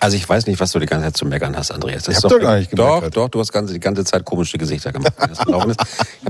Also 0.00 0.16
ich 0.16 0.26
weiß 0.26 0.46
nicht, 0.46 0.58
was 0.60 0.72
du 0.72 0.78
die 0.78 0.86
ganze 0.86 1.04
Zeit 1.08 1.16
zu 1.18 1.26
meckern 1.26 1.54
hast, 1.54 1.70
Andreas. 1.70 2.04
Das 2.04 2.12
Ich 2.12 2.18
ist 2.18 2.24
hab 2.24 2.30
doch 2.30 2.40
gar 2.40 2.56
nicht 2.56 2.72
Doch, 2.72 2.86
gemeckert. 3.00 3.16
doch, 3.18 3.28
du 3.28 3.38
hast 3.38 3.52
ganze, 3.52 3.74
die 3.74 3.80
ganze 3.80 4.02
Zeit 4.02 4.24
komische 4.24 4.56
Gesichter 4.56 4.92
gemacht. 4.92 5.12
das 5.18 5.32
ist. 5.32 5.46
Ich 5.46 5.52
habe 5.52 5.74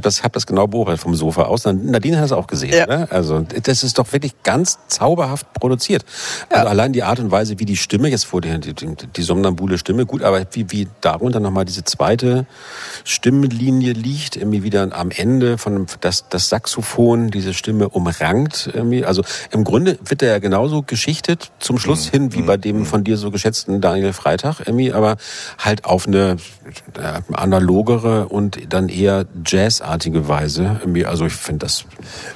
das, 0.03 0.24
hab 0.24 0.33
das 0.33 0.45
genau 0.45 0.66
beobachtet 0.66 1.01
vom 1.03 1.15
Sofa 1.15 1.45
aus. 1.45 1.65
Nadine 1.66 2.19
hat 2.19 2.24
es 2.27 2.33
auch 2.33 2.49
gesehen. 2.49 2.74
Ja. 2.74 2.87
Ne? 2.87 3.07
Also 3.11 3.47
das 3.62 3.85
ist 3.85 3.97
doch 3.97 4.12
wirklich 4.12 4.35
ganz 4.43 4.77
zauberhaft 4.89 5.52
produziert. 5.63 6.05
Also 6.51 6.67
allein 6.67 6.93
die 6.93 7.05
Art 7.05 7.21
und 7.21 7.31
Weise, 7.31 7.61
wie 7.61 7.65
die 7.65 7.77
Stimme, 7.77 8.09
jetzt 8.09 8.25
vor 8.25 8.41
die, 8.41 8.59
die, 8.59 8.75
die 8.75 9.23
somnambule 9.23 9.79
Stimme, 9.79 10.07
gut, 10.07 10.25
aber 10.25 10.45
wie, 10.51 10.67
wie 10.73 10.89
darunter 11.01 11.39
nochmal 11.39 11.65
diese 11.65 11.85
zweite 11.85 12.47
Stimmlinie 13.05 13.93
liegt, 13.93 14.35
irgendwie 14.35 14.65
wieder 14.65 14.89
am 14.93 15.13
Ende 15.13 15.59
von 15.59 15.87
das, 16.01 16.29
das 16.29 16.49
Saxophon, 16.49 17.31
diese 17.31 17.55
Stimme 17.55 17.89
umrankt. 17.89 18.71
Irgendwie. 18.75 19.05
Also 19.05 19.23
im 19.53 19.63
Grunde 19.63 19.99
wird 20.05 20.21
er 20.23 20.31
ja 20.31 20.39
genauso 20.41 20.83
geschichtet 20.83 21.53
zum 21.61 21.79
Schluss 21.79 22.09
hin, 22.09 22.35
wie 22.35 22.43
bei 22.43 22.57
dem 22.57 22.85
von 22.85 23.05
dir 23.05 23.17
so 23.17 23.31
geschätzten 23.31 23.81
Daniel 23.81 24.13
Freitag, 24.13 24.67
irgendwie, 24.67 24.93
aber 24.93 25.17
halt 25.59 25.85
auf 25.85 26.09
eine 26.09 26.39
äh, 26.99 27.21
analogere 27.33 28.27
und 28.27 28.59
dann 28.69 28.89
eher 28.89 29.27
jazzartige 29.47 30.27
Weise. 30.27 30.81
Irgendwie. 30.81 31.07
Also 31.07 31.27
ich 31.27 31.35
finde 31.35 31.67
das 31.67 31.85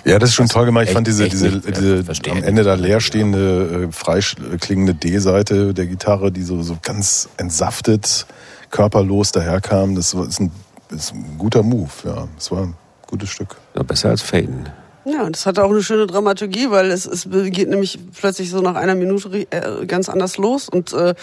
Ja, 0.04 0.20
das 0.20 0.30
ist 0.30 0.36
schon 0.36 0.48
toll 0.48 0.66
gemacht. 0.66 0.84
Ich 0.86 0.92
fand 0.92 1.08
diese, 1.08 1.28
diese, 1.28 1.48
äh, 1.48 1.72
diese 1.72 2.04
verstehen. 2.04 2.36
am 2.36 2.44
Ende 2.44 2.62
da 2.62 2.74
leer 2.74 3.00
stehende, 3.16 3.88
äh, 3.88 3.92
freiklingende 3.92 4.94
D-Seite 4.94 5.72
der 5.72 5.86
Gitarre, 5.86 6.30
die 6.30 6.42
so, 6.42 6.62
so 6.62 6.76
ganz 6.82 7.28
entsaftet, 7.38 8.26
körperlos 8.70 9.32
daherkam. 9.32 9.94
Das 9.94 10.14
war- 10.14 10.26
ist 10.28 10.40
ein, 10.40 10.52
ist 10.90 11.14
ein 11.14 11.38
guter 11.38 11.62
Move, 11.62 11.90
ja. 12.04 12.28
Es 12.36 12.50
war 12.50 12.62
ein 12.64 12.74
gutes 13.06 13.30
Stück. 13.30 13.56
ja, 13.74 13.82
besser 13.82 14.10
als 14.10 14.22
Faden. 14.22 14.68
Ja, 15.06 15.22
und 15.22 15.36
das 15.36 15.46
hat 15.46 15.58
auch 15.60 15.70
eine 15.70 15.82
schöne 15.84 16.06
Dramaturgie, 16.08 16.68
weil 16.70 16.90
es, 16.90 17.06
es 17.06 17.28
geht 17.30 17.68
nämlich 17.70 17.98
plötzlich 18.18 18.50
so 18.50 18.60
nach 18.60 18.74
einer 18.74 18.96
Minute 18.96 19.46
äh, 19.50 19.86
ganz 19.86 20.08
anders 20.08 20.36
los 20.36 20.68
und 20.68 20.92
äh, 20.92 21.14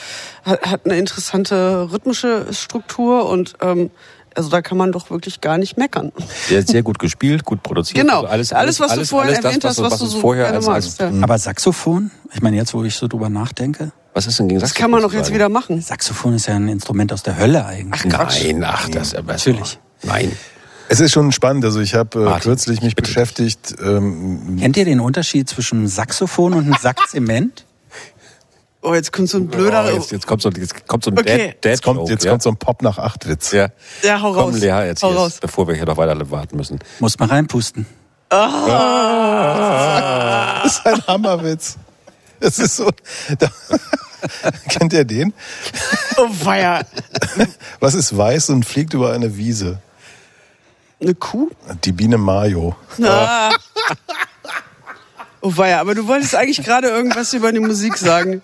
hat, 0.46 0.62
hat 0.62 0.82
eine 0.86 0.98
interessante 0.98 1.90
rhythmische 1.92 2.46
Struktur 2.54 3.30
und 3.30 3.56
ähm, 3.62 3.92
also 4.36 4.50
da 4.50 4.62
kann 4.62 4.78
man 4.78 4.92
doch 4.92 5.10
wirklich 5.10 5.42
gar 5.42 5.58
nicht 5.58 5.78
meckern. 5.78 6.12
Sehr, 6.48 6.64
sehr 6.64 6.84
gut 6.84 7.00
gespielt, 7.00 7.44
gut 7.44 7.64
produziert. 7.64 8.00
Genau. 8.00 8.24
Also 8.24 8.32
alles, 8.32 8.52
Alles, 8.52 8.80
was 8.80 8.94
du 8.96 9.06
vorhin 9.06 9.36
das, 9.36 9.44
erwähnt 9.44 9.66
hast, 9.66 9.82
was 9.82 9.92
was 9.92 10.00
du 10.00 10.06
so 10.08 10.20
vorher 10.20 10.46
gerne 10.46 10.58
als, 10.58 10.68
als 10.68 11.00
magst. 11.00 11.00
Ja. 11.00 11.24
Aber 11.24 11.38
Saxophon? 11.38 12.12
Ich 12.34 12.42
meine, 12.42 12.56
jetzt, 12.56 12.74
wo 12.74 12.84
ich 12.84 12.96
so 12.96 13.08
drüber 13.08 13.30
nachdenke. 13.30 13.92
Was 14.14 14.28
ist 14.28 14.40
denn 14.40 14.48
gegen 14.48 14.60
Das 14.60 14.70
Saxophon 14.70 14.84
kann 14.84 14.92
man 14.92 15.02
doch 15.02 15.14
jetzt 15.14 15.34
wieder 15.34 15.50
machen. 15.50 15.82
Saxophon 15.82 16.34
ist 16.36 16.48
ja 16.48 16.56
ein 16.56 16.68
Instrument 16.68 17.12
aus 17.14 17.24
der 17.24 17.38
Hölle 17.38 17.66
eigentlich. 17.66 18.06
Nein, 18.06 18.64
ach, 18.66 18.90
das 18.90 19.16
aber 19.16 19.34
Natürlich. 19.34 19.80
Nein. 20.04 20.32
Es 20.90 21.00
ist 21.00 21.12
schon 21.12 21.32
spannend. 21.32 21.66
Also 21.66 21.80
ich 21.80 21.96
habe 21.96 22.36
äh, 22.36 22.40
kürzlich 22.40 22.82
mich 22.82 22.96
bitte. 22.96 23.08
beschäftigt. 23.08 23.76
Ähm, 23.84 24.58
Kennt 24.60 24.78
ihr 24.78 24.86
den 24.86 25.00
Unterschied 25.00 25.50
zwischen 25.50 25.80
einem 25.80 25.88
Saxophon 25.88 26.54
und 26.54 26.66
einem 26.66 26.76
Sack 26.80 27.08
Zement? 27.10 27.66
Oh, 28.86 28.94
jetzt 28.94 29.14
kommt 29.14 29.30
so 29.30 29.38
ein 29.38 29.48
blöder. 29.48 29.86
Oh, 29.88 29.96
jetzt, 29.96 30.12
jetzt 30.12 30.28
kommt 30.28 30.42
so, 30.42 30.50
jetzt 30.50 30.86
kommt 30.88 31.06
so 31.06 31.12
ein 31.12 31.18
Okay. 31.18 31.48
Dad, 31.48 31.56
Dad 31.64 31.72
jetzt 31.72 31.84
kommt, 31.84 32.00
Joke, 32.02 32.12
jetzt 32.12 32.26
ja? 32.26 32.32
kommt 32.32 32.44
so 32.44 32.50
ein 32.50 32.58
Pop 32.58 32.82
nach 32.82 32.98
acht 32.98 33.26
Witz. 33.30 33.54
Ja. 33.54 33.70
Ja, 34.02 34.22
hau 34.22 34.34
Komm, 34.34 34.52
raus. 34.52 34.60
Lea, 34.60 34.86
jetzt 34.88 35.04
Hau 35.04 35.10
hier, 35.12 35.18
raus. 35.20 35.38
bevor 35.40 35.70
wir 35.70 35.76
hier 35.76 35.86
noch 35.86 35.96
weiter 35.96 36.30
warten 36.32 36.58
müssen. 36.58 36.80
Muss 37.00 37.18
man 37.18 37.30
reinpusten. 37.30 37.86
Das 38.30 38.50
ist 40.66 40.86
ein 40.86 41.08
Hammerwitz. 41.08 41.78
Das 42.42 42.60
ist 42.60 42.76
so. 42.76 42.90
Da, 43.40 43.48
kennt 44.70 44.92
ihr 44.92 45.06
den? 45.06 45.34
Oh, 46.18 46.28
weia. 46.44 46.82
Was 47.80 47.94
ist 47.94 48.18
weiß 48.18 48.50
und 48.50 48.66
fliegt 48.66 48.94
über 48.94 49.14
eine 49.14 49.38
Wiese? 49.38 49.80
Eine 51.00 51.16
Kuh? 51.16 51.50
Die 51.86 51.92
Biene 51.94 52.18
Mayo. 52.18 52.76
Ah. 53.02 53.52
Oh, 55.42 55.52
weia. 55.56 55.80
Aber 55.80 55.96
du 55.96 56.08
wolltest 56.08 56.36
eigentlich 56.36 56.64
gerade 56.64 56.88
irgendwas 56.90 57.34
über 57.34 57.52
die 57.52 57.60
Musik 57.60 57.98
sagen. 57.98 58.42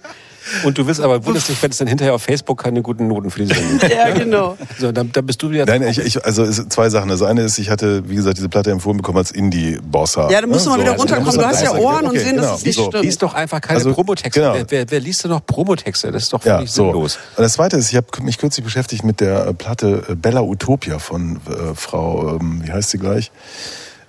Und 0.64 0.78
du 0.78 0.88
willst 0.88 1.02
aber, 1.02 1.26
wunderst 1.26 1.50
dich, 1.50 1.62
wenn 1.62 1.72
es 1.72 1.78
dann 1.78 1.88
hinterher 1.88 2.14
auf 2.16 2.24
Facebook 2.24 2.62
keine 2.64 2.82
guten 2.82 3.08
Noten 3.08 3.30
für 3.32 3.40
die 3.46 3.54
Sendung 3.54 3.80
gibt. 3.80 3.94
Ja, 4.00 4.10
genau. 4.12 4.58
So, 4.78 4.92
dann, 4.92 5.12
dann 5.12 5.26
bist 5.26 5.42
du 5.42 5.50
wieder. 5.50 5.66
Nein, 5.66 5.84
ich, 5.84 6.00
ich, 6.00 6.24
also 6.26 6.44
es 6.44 6.58
sind 6.58 6.72
zwei 6.72 6.90
Sachen. 6.90 7.10
Das 7.10 7.22
eine 7.22 7.42
ist, 7.42 7.58
ich 7.60 7.70
hatte, 7.70 8.08
wie 8.10 8.16
gesagt, 8.16 8.38
diese 8.38 8.50
Platte 8.50 8.72
empfohlen 8.72 8.98
bekommen 8.98 9.18
als 9.18 9.32
Indie-Bosser. 9.32 10.30
Ja, 10.32 10.42
dann 10.42 10.50
musst 10.50 10.66
du 10.66 10.70
mal 10.72 10.80
wieder 10.80 10.96
runterkommen. 10.96 11.34
Du 11.38 11.46
hast 11.46 11.62
ja 11.64 11.74
Ohren 11.76 12.06
und 12.08 12.18
sehen, 12.18 12.38
dass 12.38 12.46
genau, 12.46 12.56
es 12.56 12.66
nicht 12.66 12.76
so. 12.76 12.88
stimmt. 12.88 13.04
Lies 13.04 13.18
doch 13.18 13.34
einfach 13.34 13.62
keine 13.62 13.78
Also, 13.78 13.94
Promotexte. 13.94 14.40
genau. 14.40 14.54
Wer, 14.54 14.66
wer, 14.70 14.86
wer 14.92 15.00
liest 15.00 15.24
denn 15.24 15.32
noch 15.32 15.46
Promotexte? 15.46 16.12
Das 16.12 16.24
ist 16.24 16.34
doch 16.34 16.44
Ja, 16.46 16.56
völlig 16.58 16.72
so. 16.72 16.86
sinnlos. 16.86 17.18
Und 17.36 17.44
das 17.44 17.54
zweite 17.54 17.78
ist, 17.78 17.90
ich 17.90 17.96
habe 17.98 18.08
mich 18.22 18.38
kürzlich 18.38 18.64
beschäftigt 18.64 19.04
mit 19.04 19.20
der 19.20 19.48
äh, 19.48 19.54
Platte 19.54 20.04
äh, 20.10 20.16
Bella 20.16 20.42
Utopia 20.42 21.00
von 21.00 21.38
äh, 21.48 21.76
Frau, 21.76 22.38
ähm, 22.40 22.62
wie 22.66 22.72
heißt 22.72 22.90
sie 22.92 22.98
gleich? 23.00 23.32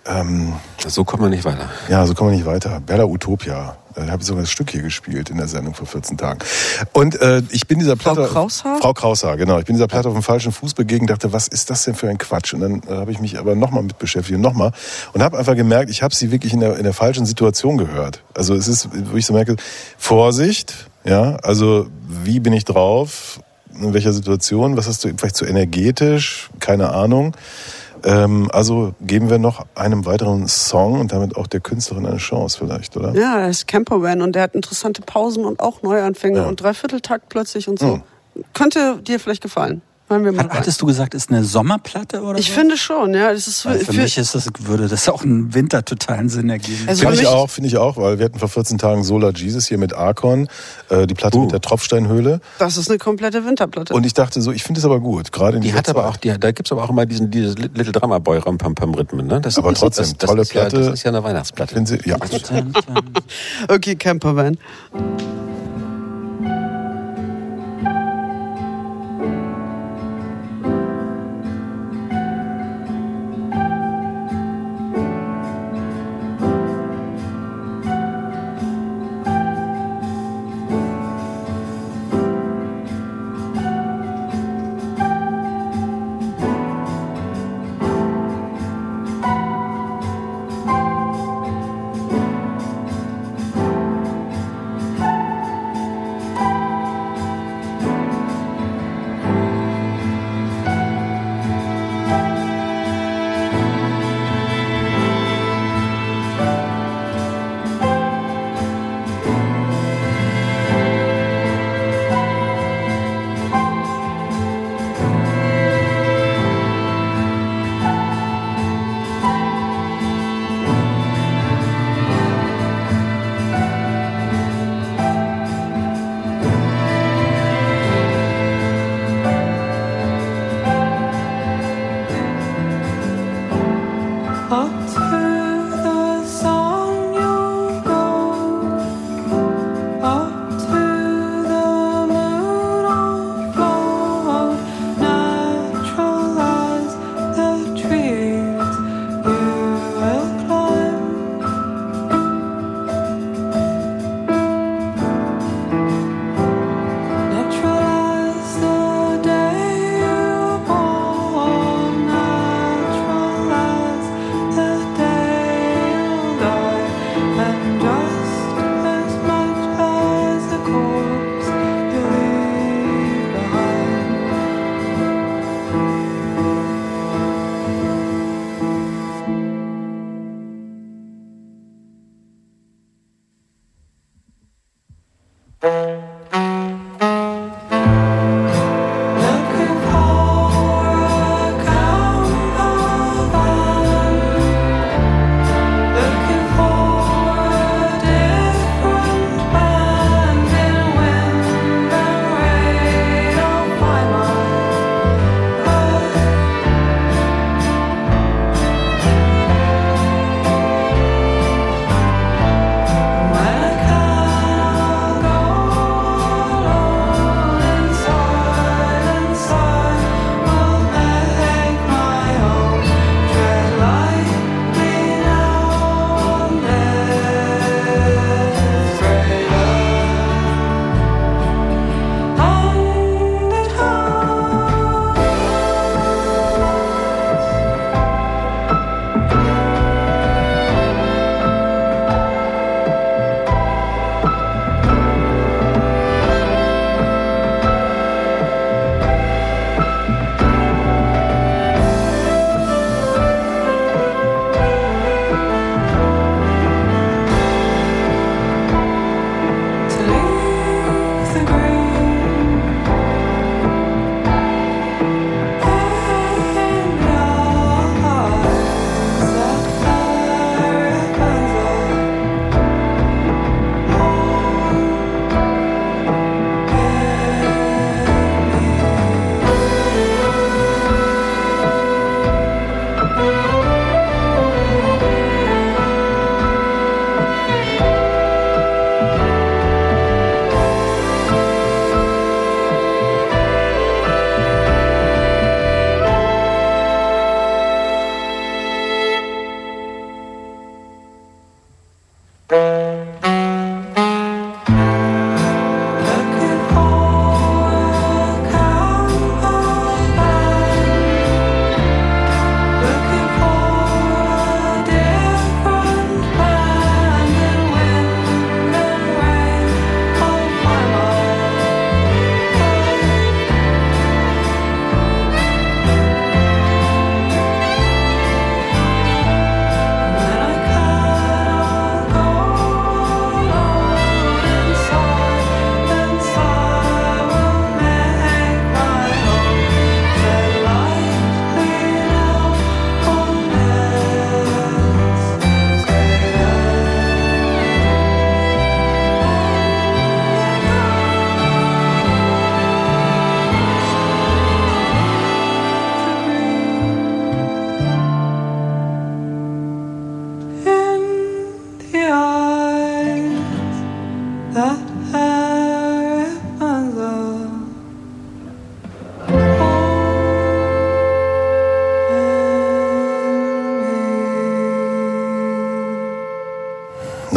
Ähm, 0.06 0.54
So 0.86 1.04
kommt 1.04 1.22
man 1.22 1.30
nicht 1.30 1.44
weiter. 1.44 1.68
ja, 1.88 2.06
so 2.06 2.14
kommen 2.14 2.30
wir 2.30 2.36
nicht 2.36 2.46
weiter. 2.46 2.80
Bella 2.80 3.04
Utopia. 3.04 3.76
Da 3.94 4.06
habe 4.06 4.22
ich 4.22 4.26
sogar 4.26 4.42
das 4.42 4.50
Stück 4.52 4.70
hier 4.70 4.82
gespielt 4.82 5.30
in 5.30 5.36
der 5.36 5.48
Sendung 5.48 5.74
vor 5.74 5.86
14 5.86 6.16
Tagen. 6.16 6.38
Und 6.92 7.20
äh, 7.20 7.42
ich 7.50 7.66
bin 7.66 7.80
dieser 7.80 7.96
Platte... 7.96 8.24
Frau 8.26 8.32
Kraushaar? 8.42 8.78
Frau 8.80 8.92
Kraushaar, 8.94 9.36
genau. 9.36 9.58
Ich 9.58 9.64
bin 9.64 9.74
dieser 9.74 9.88
Platte 9.88 10.08
auf 10.08 10.14
dem 10.14 10.22
falschen 10.22 10.52
Fuß 10.52 10.74
begegnet 10.74 11.10
dachte, 11.10 11.32
was 11.32 11.48
ist 11.48 11.70
das 11.70 11.84
denn 11.84 11.96
für 11.96 12.08
ein 12.08 12.16
Quatsch? 12.16 12.54
Und 12.54 12.60
dann 12.60 12.82
äh, 12.88 13.00
habe 13.00 13.10
ich 13.10 13.18
mich 13.18 13.38
aber 13.38 13.56
nochmal 13.56 13.82
mit 13.82 13.98
beschäftigt 13.98 14.36
und 14.36 14.42
nochmal. 14.42 14.70
Und 15.12 15.22
habe 15.22 15.36
einfach 15.36 15.56
gemerkt, 15.56 15.90
ich 15.90 16.02
habe 16.02 16.14
sie 16.14 16.30
wirklich 16.30 16.52
in 16.52 16.60
der, 16.60 16.76
in 16.76 16.84
der 16.84 16.94
falschen 16.94 17.26
Situation 17.26 17.78
gehört. 17.78 18.22
Also 18.34 18.54
es 18.54 18.68
ist, 18.68 18.88
wo 19.10 19.16
ich 19.16 19.26
so 19.26 19.34
merke, 19.34 19.56
Vorsicht, 19.98 20.88
ja, 21.04 21.36
also 21.42 21.88
wie 22.08 22.38
bin 22.40 22.52
ich 22.52 22.64
drauf? 22.64 23.40
In 23.74 23.92
welcher 23.92 24.12
Situation? 24.12 24.76
Was 24.76 24.86
hast 24.86 25.04
du 25.04 25.08
vielleicht 25.16 25.36
zu 25.36 25.44
energetisch? 25.44 26.48
Keine 26.60 26.90
Ahnung. 26.90 27.34
Ähm, 28.04 28.48
also 28.52 28.94
geben 29.00 29.30
wir 29.30 29.38
noch 29.38 29.66
einem 29.74 30.06
weiteren 30.06 30.46
Song 30.48 31.00
und 31.00 31.12
damit 31.12 31.36
auch 31.36 31.46
der 31.46 31.60
Künstlerin 31.60 32.06
eine 32.06 32.16
Chance 32.18 32.58
vielleicht, 32.58 32.96
oder? 32.96 33.14
Ja, 33.14 33.40
er 33.40 33.48
ist 33.48 33.66
Campervan 33.68 34.22
und 34.22 34.34
der 34.34 34.42
hat 34.44 34.54
interessante 34.54 35.02
Pausen 35.02 35.44
und 35.44 35.60
auch 35.60 35.82
Neuanfänge 35.82 36.40
Ja. 36.40 36.46
und 36.48 36.60
Dreivierteltakt 36.62 37.28
plötzlich 37.28 37.68
und 37.68 37.78
so. 37.78 37.96
Mhm. 37.96 38.44
Könnte 38.54 38.98
dir 39.02 39.18
vielleicht 39.20 39.42
gefallen. 39.42 39.82
Hören 40.10 40.24
wir 40.24 40.32
mal 40.32 40.42
Hat, 40.42 40.54
hattest 40.54 40.82
du 40.82 40.86
gesagt, 40.86 41.14
ist 41.14 41.30
eine 41.30 41.44
Sommerplatte 41.44 42.22
oder 42.22 42.36
Ich 42.36 42.48
so? 42.48 42.54
finde 42.54 42.76
schon, 42.76 43.14
ja. 43.14 43.32
Das 43.32 43.46
ist 43.46 43.64
Weil 43.64 43.78
für, 43.78 43.92
mich 43.92 44.18
ist 44.18 44.34
das, 44.34 44.48
würde 44.58 44.88
das 44.88 45.08
auch 45.08 45.22
einen 45.22 45.54
Winter 45.54 45.84
totalen 45.84 46.28
Sinn 46.28 46.50
ergeben. 46.50 46.88
Also 46.88 47.02
Finde 47.02 47.16
für 47.16 47.22
ich 47.22 47.28
auch, 47.28 47.48
finde 47.48 47.68
ich 47.68 47.76
auch, 47.76 47.96
weil 47.96 48.18
wir 48.18 48.24
hatten 48.24 48.40
vor 48.40 48.48
14 48.48 48.76
Tagen 48.76 49.04
Solar 49.04 49.32
Jesus 49.32 49.68
hier 49.68 49.78
mit 49.78 49.94
Archon, 49.94 50.48
äh, 50.88 51.06
die 51.06 51.14
Platte 51.14 51.38
Uh. 51.38 51.42
mit 51.42 51.52
der 51.52 51.60
Tropfsteinhöhle. 51.60 52.40
das 52.58 52.76
ist 52.76 52.90
eine 52.90 52.98
komplette 52.98 53.46
Winterplatte. 53.46 53.94
Und 53.94 54.04
ich 54.04 54.12
dachte 54.12 54.42
so, 54.42 54.50
ich 54.50 54.64
finde 54.64 54.80
es 54.80 54.84
aber 54.84 54.98
gut, 54.98 55.30
gerade 55.30 55.58
in 55.58 55.62
Die 55.62 55.74
hat 55.74 55.88
aber 55.88 56.08
auch, 56.08 56.16
die, 56.16 56.36
da 56.36 56.50
gibt's 56.50 56.72
aber 56.72 56.82
auch 56.82 56.90
immer 56.90 57.06
diesen 57.06 57.30
dieses 57.30 57.56
Little 57.56 57.92
Drama 57.92 58.18
Boy 58.18 58.38
Ram 58.38 58.58
Pam 58.58 58.74
Pam 58.74 58.92
Rhythmen, 58.94 59.28
ne? 59.28 59.40
Das, 59.40 59.58
Aber 59.58 59.72
trotzdem, 59.74 60.06
das, 60.06 60.16
das 60.18 60.28
tolle 60.28 60.42
ist 60.42 60.52
ja, 60.52 60.62
Platte. 60.62 60.78
Das 60.86 60.94
ist 60.94 61.02
ja 61.04 61.10
eine 61.12 61.22
Weihnachtsplatte. 61.22 61.86
Sie, 61.86 62.00
ja. 62.04 62.16
okay, 63.68 63.94
Campervan. 63.94 64.58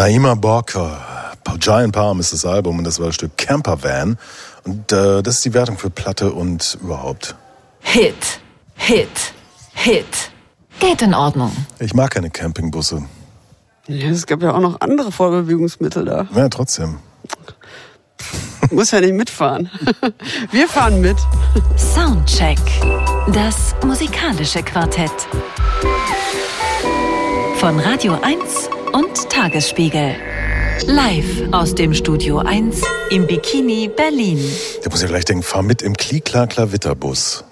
Naima 0.04 0.36
Borker, 0.36 1.00
Giant 1.60 1.94
Palm 1.94 2.20
ist 2.20 2.34
das 2.34 2.44
Album 2.46 2.78
und 2.78 2.84
das 2.84 3.00
war 3.00 3.06
das 3.06 3.16
Stück 3.16 3.38
Camper 3.38 3.84
Van. 3.84 4.18
Und 4.66 4.92
äh, 4.92 5.24
das 5.24 5.36
ist 5.36 5.46
die 5.46 5.54
Wertung 5.54 5.78
für 5.78 5.90
Platte 5.90 6.34
und 6.34 6.78
überhaupt. 6.82 7.36
Hit, 7.80 8.42
Hit, 8.76 9.08
Hit. 9.74 10.06
Geht 10.82 11.02
in 11.02 11.14
Ordnung. 11.14 11.56
Ich 11.80 11.94
mag 11.94 12.12
keine 12.12 12.30
Campingbusse. 12.30 13.06
Ja, 13.88 14.10
es 14.10 14.28
gab 14.28 14.44
ja 14.44 14.54
auch 14.54 14.60
noch 14.60 14.82
andere 14.82 15.10
Vorbewegungsmittel 15.10 16.04
da. 16.04 16.28
Ja, 16.36 16.50
trotzdem. 16.50 16.98
Muss 18.72 18.92
ja 18.92 19.00
nicht 19.00 19.14
mitfahren. 19.14 19.70
Wir 20.52 20.68
fahren 20.68 21.00
mit. 21.00 21.16
Soundcheck. 21.78 22.60
Das 23.32 23.74
musikalische 23.86 24.64
Quartett. 24.64 25.14
Von 27.56 27.80
Radio 27.80 28.20
1 28.22 28.73
und 28.94 29.30
Tagesspiegel. 29.30 30.16
Live 30.88 31.26
aus 31.52 31.76
dem 31.76 31.94
Studio 31.94 32.40
1 32.40 32.82
im 33.12 33.28
Bikini 33.28 33.90
Berlin. 33.96 34.40
Der 34.84 34.92
muss 34.92 35.02
ja 35.02 35.08
gleich 35.08 35.26
denken, 35.26 35.44
fahr 35.44 35.62
mit 35.62 35.82
im 35.82 35.96
Klikla-Klavitterbus. 35.96 37.44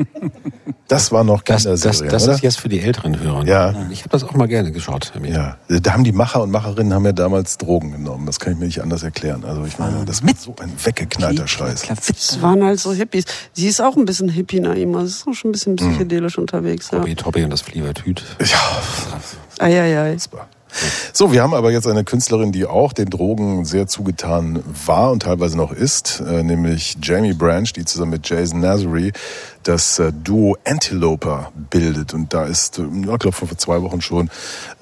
Das 0.87 1.11
war 1.11 1.23
noch 1.23 1.41
Das, 1.43 1.63
das, 1.63 1.81
Kinderserie, 1.81 2.11
das 2.11 2.23
oder? 2.23 2.33
ist 2.33 2.41
jetzt 2.41 2.59
für 2.59 2.67
die 2.67 2.81
älteren 2.81 3.19
Hörer. 3.19 3.45
Ja. 3.45 3.87
Ich 3.91 3.99
habe 4.01 4.09
das 4.09 4.23
auch 4.23 4.33
mal 4.33 4.47
gerne 4.47 4.71
geschaut. 4.71 5.13
Ja, 5.23 5.57
da 5.69 5.93
haben 5.93 6.03
die 6.03 6.11
Macher 6.11 6.41
und 6.41 6.51
Macherinnen 6.51 6.93
haben 6.93 7.05
ja 7.05 7.13
damals 7.13 7.57
Drogen 7.57 7.91
genommen. 7.91 8.25
Das 8.25 8.39
kann 8.39 8.53
ich 8.53 8.59
mir 8.59 8.65
nicht 8.65 8.81
anders 8.81 9.03
erklären. 9.03 9.45
Also 9.45 9.63
ich 9.65 9.79
meine, 9.79 10.03
das 10.03 10.23
war 10.23 10.33
so 10.37 10.53
ein 10.61 10.73
weggeknallter 10.83 11.47
Scheiß. 11.47 11.83
Das 11.87 12.41
waren 12.41 12.63
halt 12.63 12.79
so 12.79 12.91
Hippies. 12.91 13.23
Sie 13.53 13.67
ist 13.67 13.81
auch 13.81 13.95
ein 13.95 14.05
bisschen 14.05 14.27
Hippie, 14.29 14.59
Naima. 14.59 15.01
Sie 15.05 15.11
ist 15.11 15.27
auch 15.27 15.33
schon 15.33 15.49
ein 15.49 15.53
bisschen 15.53 15.75
psychedelisch 15.77 16.37
unterwegs. 16.37 16.89
Ja. 16.91 16.99
Tobi, 16.99 17.15
Tobi 17.15 17.43
und 17.45 17.51
das 17.51 17.61
Flievertüt. 17.61 18.23
Ja, 18.41 19.65
Eieiei. 19.65 20.17
So, 21.13 21.31
wir 21.31 21.43
haben 21.43 21.53
aber 21.53 21.71
jetzt 21.71 21.87
eine 21.87 22.03
Künstlerin, 22.03 22.51
die 22.51 22.65
auch 22.65 22.93
den 22.93 23.09
Drogen 23.09 23.65
sehr 23.65 23.87
zugetan 23.87 24.63
war 24.85 25.11
und 25.11 25.23
teilweise 25.23 25.57
noch 25.57 25.71
ist, 25.71 26.21
äh, 26.21 26.43
nämlich 26.43 26.97
Jamie 27.01 27.33
Branch, 27.33 27.67
die 27.75 27.85
zusammen 27.85 28.11
mit 28.11 28.29
Jason 28.29 28.59
Nazary 28.61 29.11
das 29.63 29.99
äh, 29.99 30.11
Duo 30.11 30.57
Antiloper 30.65 31.51
bildet. 31.69 32.13
Und 32.13 32.33
da 32.33 32.45
ist, 32.45 32.79
äh, 32.79 32.83
ich 32.83 33.01
glaube, 33.03 33.31
vor 33.31 33.57
zwei 33.57 33.81
Wochen 33.81 34.01
schon 34.01 34.29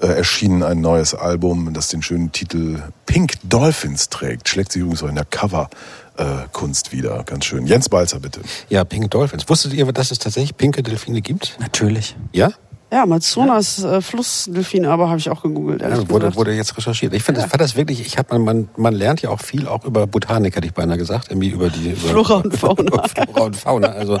äh, 0.00 0.06
erschienen 0.06 0.62
ein 0.62 0.80
neues 0.80 1.14
Album, 1.14 1.72
das 1.74 1.88
den 1.88 2.02
schönen 2.02 2.32
Titel 2.32 2.82
Pink 3.06 3.34
Dolphins 3.44 4.08
trägt. 4.08 4.48
Schlägt 4.48 4.72
sich 4.72 4.82
übrigens 4.82 5.02
auch 5.02 5.08
in 5.08 5.16
der 5.16 5.24
Cover. 5.24 5.68
äh, 6.16 6.24
Kunst 6.52 6.92
wieder. 6.92 7.22
Ganz 7.24 7.46
schön. 7.46 7.66
Jens 7.66 7.88
Balzer, 7.88 8.20
bitte. 8.20 8.40
Ja, 8.68 8.84
Pink 8.84 9.10
Dolphins. 9.10 9.48
Wusstet 9.48 9.72
ihr, 9.72 9.90
dass 9.92 10.10
es 10.10 10.18
tatsächlich 10.18 10.56
pinke 10.56 10.82
Delfine 10.82 11.22
gibt? 11.22 11.56
Natürlich. 11.60 12.16
Ja? 12.32 12.50
Ja, 12.92 13.04
Amazonas 13.04 13.84
äh, 13.84 14.00
Flussdelfine, 14.00 14.90
aber 14.90 15.08
habe 15.08 15.18
ich 15.18 15.30
auch 15.30 15.42
gegoogelt. 15.42 15.80
Ja, 15.80 15.96
wurde, 16.08 16.26
gesagt. 16.26 16.36
wurde 16.36 16.52
jetzt 16.54 16.76
recherchiert. 16.76 17.14
Ich 17.14 17.22
finde, 17.22 17.40
das 17.40 17.50
fand 17.50 17.60
das 17.60 17.76
wirklich, 17.76 18.00
ich 18.00 18.18
habe 18.18 18.34
man, 18.34 18.44
man, 18.44 18.68
man 18.76 18.94
lernt 18.94 19.22
ja 19.22 19.30
auch 19.30 19.40
viel 19.40 19.68
auch 19.68 19.84
über 19.84 20.06
Botanik, 20.08 20.56
hätte 20.56 20.66
ich 20.66 20.74
beinahe 20.74 20.98
gesagt, 20.98 21.30
irgendwie 21.30 21.50
über 21.50 21.70
die 21.70 21.90
über, 21.90 22.08
Flora 22.08 22.34
und 22.36 22.56
Fauna. 22.58 23.08
Flora 23.08 23.40
und 23.42 23.56
Fauna. 23.56 23.88
Also 23.88 24.18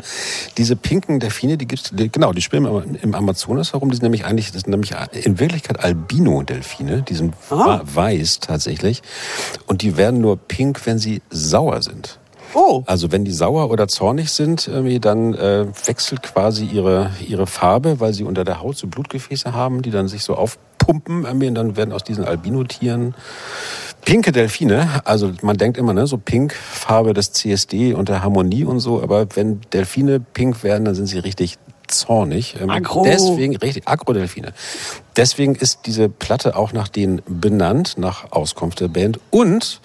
diese 0.56 0.76
pinken 0.76 1.18
Delfine, 1.18 1.56
die 1.58 1.66
gibt's, 1.66 1.90
die, 1.92 2.10
genau, 2.10 2.32
die 2.32 2.42
schwimmen 2.42 2.84
im, 2.84 2.94
im 2.94 3.14
Amazonas 3.14 3.72
herum. 3.72 3.90
Die 3.90 3.96
sind 3.96 4.04
nämlich 4.04 4.24
eigentlich, 4.24 4.52
das 4.52 4.62
sind 4.62 4.70
nämlich 4.70 4.94
in 5.24 5.40
Wirklichkeit 5.40 5.82
Albino-Delfine. 5.82 7.02
Die 7.02 7.14
sind 7.14 7.34
Ah. 7.50 7.80
weiß 7.82 8.40
tatsächlich 8.40 9.02
und 9.66 9.82
die 9.82 9.96
werden 9.96 10.20
nur 10.20 10.36
pink, 10.36 10.86
wenn 10.86 10.98
sie 10.98 11.22
sauer 11.30 11.82
sind. 11.82 12.18
Oh, 12.54 12.82
Also 12.86 13.12
wenn 13.12 13.24
die 13.24 13.32
sauer 13.32 13.70
oder 13.70 13.88
zornig 13.88 14.30
sind, 14.30 14.68
irgendwie, 14.68 15.00
dann 15.00 15.34
äh, 15.34 15.66
wechselt 15.86 16.22
quasi 16.22 16.64
ihre, 16.64 17.10
ihre 17.26 17.46
Farbe, 17.46 18.00
weil 18.00 18.12
sie 18.12 18.24
unter 18.24 18.44
der 18.44 18.60
Haut 18.60 18.76
so 18.76 18.86
Blutgefäße 18.86 19.52
haben, 19.52 19.82
die 19.82 19.90
dann 19.90 20.08
sich 20.08 20.24
so 20.24 20.34
aufpumpen 20.34 21.24
irgendwie, 21.24 21.48
und 21.48 21.54
dann 21.54 21.76
werden 21.76 21.92
aus 21.92 22.04
diesen 22.04 22.24
Albinotieren 22.24 23.14
pinke 24.04 24.32
Delfine. 24.32 25.02
Also 25.04 25.32
man 25.42 25.56
denkt 25.56 25.78
immer, 25.78 25.92
ne, 25.92 26.06
so 26.06 26.16
pink, 26.16 26.54
Farbe 26.54 27.14
des 27.14 27.32
CSD 27.32 27.94
und 27.94 28.08
der 28.08 28.22
Harmonie 28.22 28.64
und 28.64 28.80
so, 28.80 29.02
aber 29.02 29.26
wenn 29.34 29.60
Delfine 29.72 30.20
pink 30.20 30.62
werden, 30.64 30.84
dann 30.84 30.94
sind 30.94 31.06
sie 31.06 31.18
richtig 31.18 31.58
zornig. 31.90 32.56
Ähm, 32.60 32.70
Aggro. 32.70 33.02
Deswegen, 33.04 33.56
richtig, 33.56 33.86
Agrodelfine. 33.86 34.52
Deswegen 35.16 35.54
ist 35.54 35.80
diese 35.86 36.08
Platte 36.08 36.56
auch 36.56 36.72
nach 36.72 36.88
denen 36.88 37.22
benannt, 37.26 37.94
nach 37.98 38.30
Auskunft 38.32 38.80
der 38.80 38.88
Band. 38.88 39.18
Und 39.30 39.80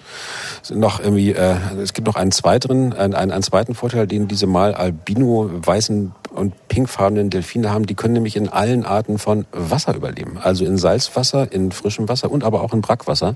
noch 0.70 1.00
irgendwie, 1.00 1.32
äh, 1.32 1.56
es 1.82 1.92
gibt 1.92 2.06
noch 2.06 2.16
einen 2.16 2.32
zweiten, 2.32 2.92
einen, 2.92 3.14
einen, 3.14 3.42
zweiten 3.42 3.74
Vorteil, 3.74 4.06
den 4.06 4.28
diese 4.28 4.46
mal 4.46 4.74
albino 4.74 5.50
weißen 5.52 6.12
und 6.34 6.68
pinkfarbenen 6.68 7.30
Delfine 7.30 7.70
haben. 7.70 7.86
Die 7.86 7.94
können 7.94 8.14
nämlich 8.14 8.36
in 8.36 8.48
allen 8.48 8.84
Arten 8.84 9.18
von 9.18 9.46
Wasser 9.52 9.94
überleben. 9.94 10.38
Also 10.40 10.64
in 10.64 10.78
Salzwasser, 10.78 11.50
in 11.50 11.72
frischem 11.72 12.08
Wasser 12.08 12.30
und 12.30 12.44
aber 12.44 12.62
auch 12.62 12.72
in 12.72 12.80
Brackwasser. 12.80 13.34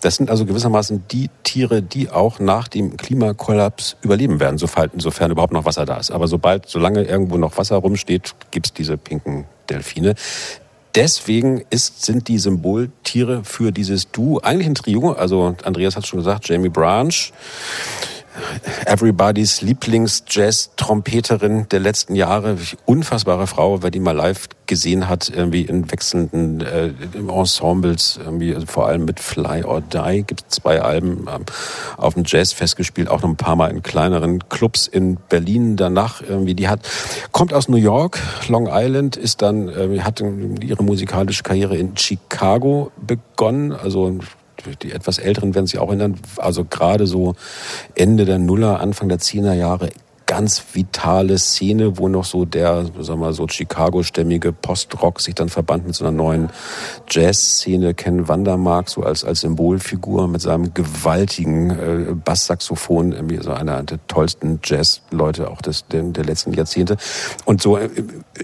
Das 0.00 0.16
sind 0.16 0.30
also 0.30 0.46
gewissermaßen 0.46 1.04
die 1.10 1.30
Tiere, 1.42 1.82
die 1.82 2.10
auch 2.10 2.38
nach 2.38 2.68
dem 2.68 2.96
Klimakollaps 2.96 3.96
überleben 4.02 4.40
werden, 4.40 4.58
sofern 4.58 5.30
überhaupt 5.30 5.52
noch 5.52 5.64
Wasser 5.64 5.84
da 5.84 5.98
ist. 5.98 6.10
Aber 6.10 6.28
sobald, 6.28 6.68
solange 6.68 7.02
irgendwo 7.02 7.36
noch 7.36 7.58
Wasser 7.58 7.76
rumsteht, 7.76 8.34
gibt's 8.50 8.72
diese 8.72 8.96
pinken 8.96 9.46
Delfine. 9.68 10.14
Deswegen 10.96 11.62
ist, 11.68 12.06
sind 12.06 12.26
die 12.28 12.38
Symboltiere 12.38 13.44
für 13.44 13.70
dieses 13.70 14.10
Du 14.10 14.40
eigentlich 14.40 14.66
ein 14.66 14.74
Trio. 14.74 15.12
Also 15.12 15.54
Andreas 15.62 15.94
hat 15.94 16.06
schon 16.06 16.20
gesagt, 16.20 16.48
Jamie 16.48 16.70
Branch, 16.70 17.12
Everybody's 18.84 19.62
Lieblings-Jazz-Trompeterin 19.62 21.68
der 21.68 21.80
letzten 21.80 22.14
Jahre, 22.14 22.56
unfassbare 22.84 23.46
Frau, 23.46 23.82
wer 23.82 23.90
die 23.90 24.00
mal 24.00 24.16
live 24.16 24.48
gesehen 24.66 25.08
hat, 25.08 25.28
irgendwie 25.28 25.62
in 25.62 25.90
wechselnden 25.90 26.60
äh, 26.60 26.90
Ensembles, 27.14 28.18
irgendwie, 28.22 28.54
also 28.54 28.66
vor 28.66 28.88
allem 28.88 29.04
mit 29.04 29.20
Fly 29.20 29.64
or 29.64 29.80
Die, 29.80 30.24
gibt 30.26 30.44
zwei 30.48 30.82
Alben 30.82 31.26
ähm, 31.32 31.44
auf 31.96 32.14
dem 32.14 32.24
Jazzfest 32.26 32.76
gespielt, 32.76 33.08
auch 33.08 33.22
noch 33.22 33.28
ein 33.28 33.36
paar 33.36 33.56
Mal 33.56 33.70
in 33.70 33.82
kleineren 33.82 34.48
Clubs 34.48 34.86
in 34.86 35.16
Berlin. 35.28 35.76
Danach 35.76 36.20
irgendwie, 36.20 36.54
die 36.54 36.68
hat, 36.68 36.80
kommt 37.32 37.52
aus 37.52 37.68
New 37.68 37.76
York, 37.76 38.20
Long 38.48 38.68
Island, 38.70 39.16
ist 39.16 39.42
dann, 39.42 39.68
äh, 39.68 40.00
hat 40.00 40.20
ihre 40.20 40.82
musikalische 40.82 41.42
Karriere 41.42 41.76
in 41.76 41.96
Chicago 41.96 42.90
begonnen, 43.06 43.72
also 43.72 44.18
die 44.82 44.92
etwas 44.92 45.18
Älteren 45.18 45.54
werden 45.54 45.66
sich 45.66 45.78
auch 45.78 45.88
erinnern, 45.88 46.18
also 46.36 46.64
gerade 46.64 47.06
so 47.06 47.34
Ende 47.94 48.24
der 48.24 48.38
Nuller, 48.38 48.80
Anfang 48.80 49.08
der 49.08 49.18
Zehner 49.18 49.54
Jahre, 49.54 49.90
ganz 50.26 50.62
vitale 50.72 51.38
Szene, 51.38 51.98
wo 51.98 52.08
noch 52.08 52.24
so 52.24 52.44
der, 52.44 52.84
sagen 52.84 53.06
wir 53.06 53.16
mal, 53.16 53.32
so 53.32 53.46
Chicago-stämmige 53.46 54.52
Post-Rock 54.52 55.20
sich 55.20 55.36
dann 55.36 55.48
verband 55.48 55.86
mit 55.86 55.94
so 55.94 56.04
einer 56.04 56.16
neuen 56.16 56.50
Jazz-Szene. 57.08 57.94
Ken 57.94 58.26
Vandermark 58.26 58.90
so 58.90 59.02
als, 59.02 59.22
als 59.22 59.42
Symbolfigur 59.42 60.26
mit 60.26 60.42
seinem 60.42 60.74
gewaltigen 60.74 61.70
äh, 61.70 62.14
Basssaxophon, 62.24 63.12
irgendwie 63.12 63.38
so 63.40 63.52
einer 63.52 63.84
der 63.84 64.04
tollsten 64.08 64.58
Jazz-Leute 64.64 65.48
auch 65.48 65.62
des, 65.62 65.86
der, 65.86 66.02
der 66.02 66.24
letzten 66.24 66.52
Jahrzehnte. 66.52 66.96
Und 67.44 67.62
so 67.62 67.76
äh, 67.76 67.88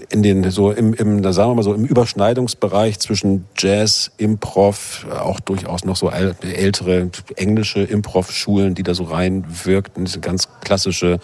in 0.09 0.23
den, 0.23 0.49
so 0.51 0.71
im, 0.71 0.93
im, 0.93 1.21
da 1.21 1.33
sagen 1.33 1.51
wir 1.51 1.55
mal 1.55 1.63
so 1.63 1.73
im 1.73 1.83
Überschneidungsbereich 1.83 2.99
zwischen 2.99 3.45
Jazz, 3.57 4.09
Improv, 4.15 5.05
auch 5.21 5.41
durchaus 5.41 5.83
noch 5.83 5.97
so 5.97 6.09
äl- 6.09 6.35
ältere 6.45 7.09
englische 7.35 7.81
Improv-Schulen, 7.81 8.73
die 8.73 8.83
da 8.83 8.93
so 8.93 9.03
reinwirkten, 9.03 10.05
diese 10.05 10.21
ganz 10.21 10.47
klassische 10.61 11.19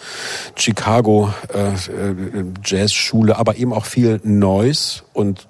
Chicago 0.56 1.32
äh, 1.52 1.72
äh, 1.72 2.44
Jazzschule, 2.64 3.36
aber 3.36 3.56
eben 3.56 3.72
auch 3.72 3.84
viel 3.84 4.20
Noise 4.24 5.02
und 5.12 5.46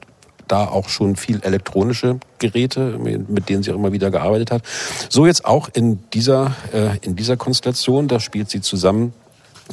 da 0.50 0.66
auch 0.66 0.88
schon 0.88 1.16
viel 1.16 1.40
elektronische 1.42 2.18
Geräte, 2.38 2.98
mit 2.98 3.48
denen 3.48 3.62
sie 3.62 3.70
auch 3.70 3.76
immer 3.76 3.92
wieder 3.92 4.10
gearbeitet 4.10 4.50
hat. 4.50 4.62
So 5.08 5.26
jetzt 5.26 5.44
auch 5.44 5.68
in 5.72 6.00
dieser, 6.10 6.52
äh, 6.72 6.96
in 7.02 7.14
dieser 7.14 7.36
Konstellation, 7.36 8.08
da 8.08 8.18
spielt 8.18 8.50
sie 8.50 8.60
zusammen 8.60 9.12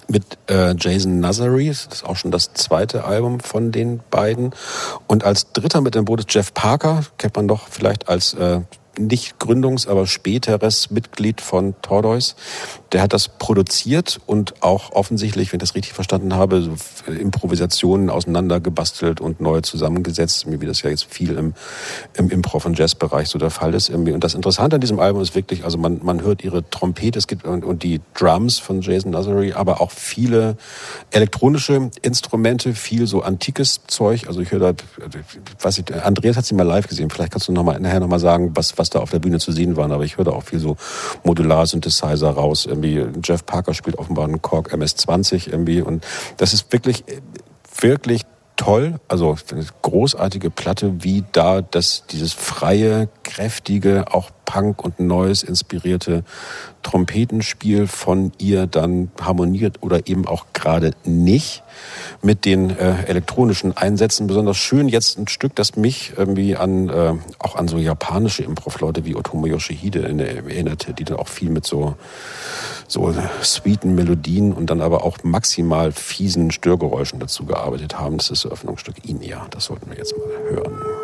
mit 0.08 0.38
äh, 0.48 0.76
Jason 0.78 1.20
Nazary, 1.20 1.70
das 1.70 1.88
ist 1.92 2.06
auch 2.06 2.16
schon 2.16 2.30
das 2.30 2.54
zweite 2.54 3.06
Album 3.06 3.40
von 3.40 3.72
den 3.72 4.02
beiden. 4.12 4.52
Und 5.08 5.24
als 5.24 5.52
dritter 5.52 5.82
mit 5.82 5.96
dem 5.96 6.06
Boot 6.06 6.20
ist 6.20 6.34
Jeff 6.34 6.54
Parker, 6.54 7.04
kennt 7.18 7.36
man 7.36 7.48
doch 7.48 7.68
vielleicht 7.68 8.08
als 8.08 8.36
äh, 8.36 8.62
nicht 9.00 9.38
Gründungs-, 9.40 9.88
aber 9.88 10.08
späteres 10.08 10.90
Mitglied 10.90 11.42
von 11.42 11.76
Tortoise. 11.82 12.36
Der 12.92 13.02
hat 13.02 13.14
das 13.14 13.28
produziert 13.28 14.20
und 14.26 14.62
auch 14.64 14.92
offensichtlich, 14.92 15.52
wenn 15.52 15.58
ich 15.58 15.62
das 15.62 15.76
richtig 15.76 15.94
verstanden 15.94 16.34
habe, 16.34 16.62
so 16.62 16.76
Improvisationen 17.12 18.10
auseinandergebastelt 18.10 19.22
und 19.22 19.42
neu 19.42 19.62
zusammengesetzt, 19.62 20.46
wie 20.48 20.66
das 20.66 20.82
ja 20.82 20.90
jetzt 20.90 21.06
viel 21.06 21.36
im, 21.38 21.54
im 22.16 22.30
Improv- 22.30 22.66
und 22.66 22.78
Jazzbereich 22.78 23.28
so 23.28 23.40
der 23.40 23.50
Fall 23.50 23.74
ist. 23.74 23.90
irgendwie. 23.90 24.14
Und 24.14 24.24
das 24.24 24.34
Interessante 24.34 24.76
an 24.76 24.82
diesem 24.82 25.00
Album 25.00 25.22
ist 25.22 25.36
wirklich, 25.36 25.64
also 25.64 25.78
man, 25.78 26.00
man 26.04 26.22
hört 26.22 26.44
ihre 26.44 26.68
Trompete, 26.70 27.20
es 27.20 27.28
gibt 27.28 27.46
und, 27.46 27.66
und 27.66 27.84
die 27.84 28.02
Drums 28.14 28.60
von 28.60 28.82
Jason 28.82 29.12
Nazary, 29.12 29.54
aber 29.54 29.82
auch 29.82 29.92
viele 29.92 30.58
elektronische 31.12 31.90
Instrumente, 32.02 32.74
viel 32.74 33.08
so 33.08 33.22
antikes 33.22 33.82
Zeug. 33.88 34.28
Also 34.28 34.42
ich 34.42 34.52
höre 34.52 34.74
da, 34.74 34.84
was 35.62 35.78
ich, 35.78 35.94
Andreas 35.94 36.38
hat 36.38 36.46
sie 36.46 36.56
mal 36.56 36.64
live 36.64 36.88
gesehen. 36.88 37.10
Vielleicht 37.10 37.32
kannst 37.32 37.48
du 37.48 37.52
noch 37.52 37.64
mal, 37.64 37.80
nachher 37.80 38.00
noch 38.00 38.08
mal 38.08 38.20
sagen, 38.20 38.52
was, 38.56 38.78
was 38.78 38.87
da 38.90 39.00
auf 39.00 39.12
der 39.12 39.20
Bühne 39.20 39.40
zu 39.40 39.52
sehen 39.52 39.76
war. 39.76 39.90
Aber 39.92 40.04
ich 40.04 40.18
höre 40.18 40.26
da 40.26 40.32
auch 40.32 40.44
viel 40.44 40.60
so 40.60 40.78
Modular-Synthesizer 41.24 42.30
raus. 42.30 42.66
Irgendwie 42.66 43.06
Jeff 43.24 43.46
Parker 43.46 43.74
spielt 43.74 43.98
offenbar 43.98 44.26
einen 44.26 44.42
Korg 44.42 44.74
MS-20 44.74 45.50
irgendwie. 45.50 45.82
Und 45.82 46.06
das 46.38 46.54
ist 46.54 46.72
wirklich, 46.72 47.04
wirklich 47.80 48.24
toll, 48.58 49.00
also 49.08 49.38
eine 49.52 49.66
großartige 49.82 50.50
Platte, 50.50 51.04
wie 51.04 51.24
da 51.32 51.62
das 51.62 52.06
dieses 52.10 52.34
freie, 52.34 53.08
kräftige, 53.24 54.06
auch 54.14 54.32
Punk 54.46 54.84
und 54.84 55.00
Noise 55.00 55.46
inspirierte 55.46 56.24
Trompetenspiel 56.82 57.88
von 57.88 58.32
ihr 58.40 58.68
dann 58.68 59.12
harmoniert 59.22 59.78
oder 59.82 60.08
eben 60.08 60.28
auch 60.28 60.48
gerade 60.54 60.92
nicht 61.06 61.64
mit 62.22 62.46
den 62.46 62.70
äh, 62.70 63.04
elektronischen 63.06 63.76
Einsätzen. 63.76 64.28
Besonders 64.28 64.58
schön 64.58 64.88
jetzt 64.88 65.18
ein 65.18 65.28
Stück, 65.28 65.56
das 65.56 65.76
mich 65.76 66.14
irgendwie 66.16 66.56
an 66.56 66.90
äh, 66.90 67.14
auch 67.40 67.56
an 67.56 67.68
so 67.68 67.78
japanische 67.78 68.44
Improv-Leute 68.44 69.06
wie 69.06 69.16
Otomo 69.16 69.48
Yoshihide 69.48 70.04
erinnerte, 70.04 70.94
die 70.94 71.04
dann 71.04 71.18
auch 71.18 71.28
viel 71.28 71.50
mit 71.50 71.66
so 71.66 71.96
so 72.88 73.14
sweeten 73.44 73.96
Melodien 73.96 74.54
und 74.54 74.70
dann 74.70 74.82
aber 74.82 75.04
auch 75.04 75.18
maximal 75.24 75.92
fiesen 75.92 76.52
Störgeräuschen 76.52 77.20
dazu 77.20 77.46
gearbeitet 77.46 78.00
haben. 78.00 78.18
Das 78.18 78.30
ist 78.30 78.44
das 78.44 78.46
Eröffnungsstück 78.46 79.08
Inia. 79.08 79.46
Das 79.50 79.66
sollten 79.66 79.90
wir 79.90 79.98
jetzt 79.98 80.16
mal 80.18 80.56
hören. 80.56 80.97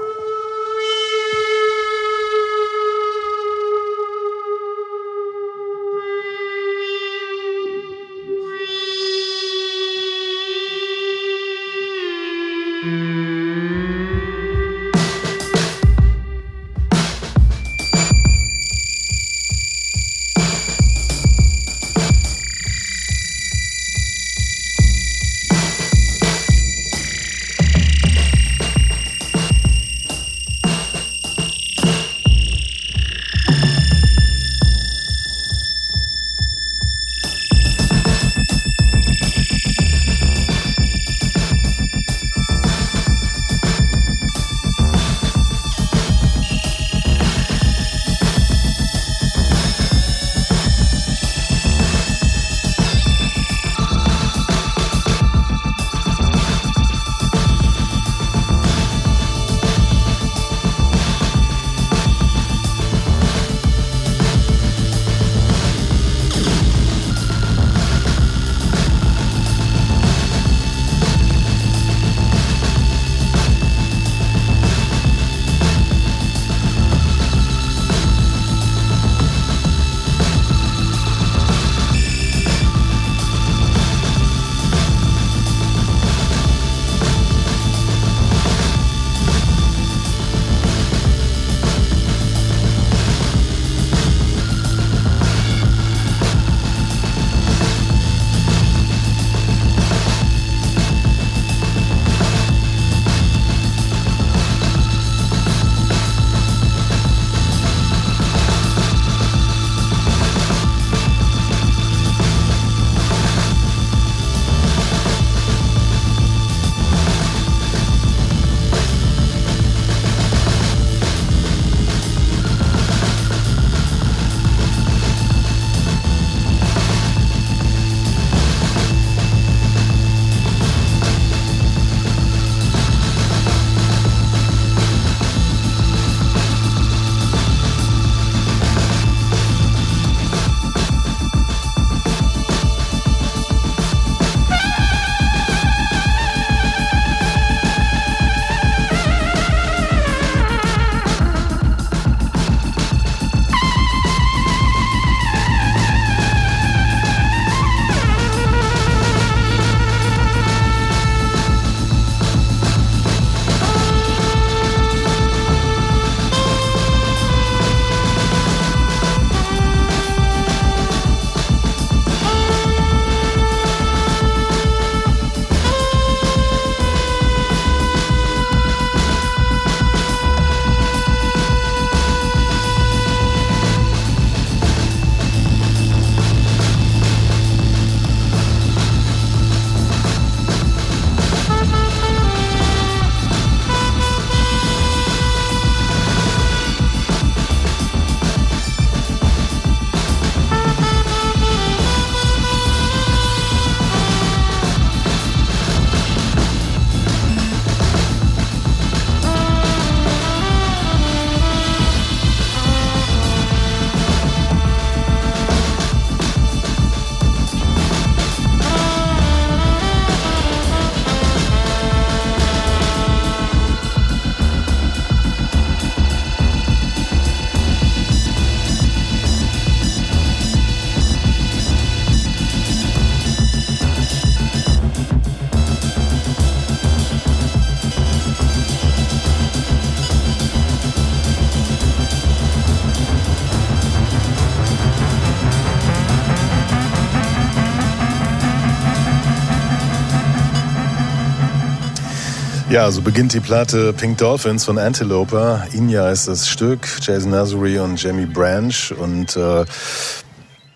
Ja, 252.73 252.89
so 252.89 253.03
beginnt 253.03 253.33
die 253.33 253.39
Platte 253.39 253.93
Pink 253.93 254.17
Dolphins 254.17 254.65
von 254.65 254.79
Antiloper. 254.79 255.67
Inya 255.73 256.09
ist 256.09 256.27
das 256.27 256.49
Stück, 256.49 256.87
Jason 257.01 257.29
Nazary 257.29 257.77
und 257.77 258.01
Jamie 258.01 258.25
Branch. 258.25 258.91
Und 258.97 259.37
äh, 259.37 259.63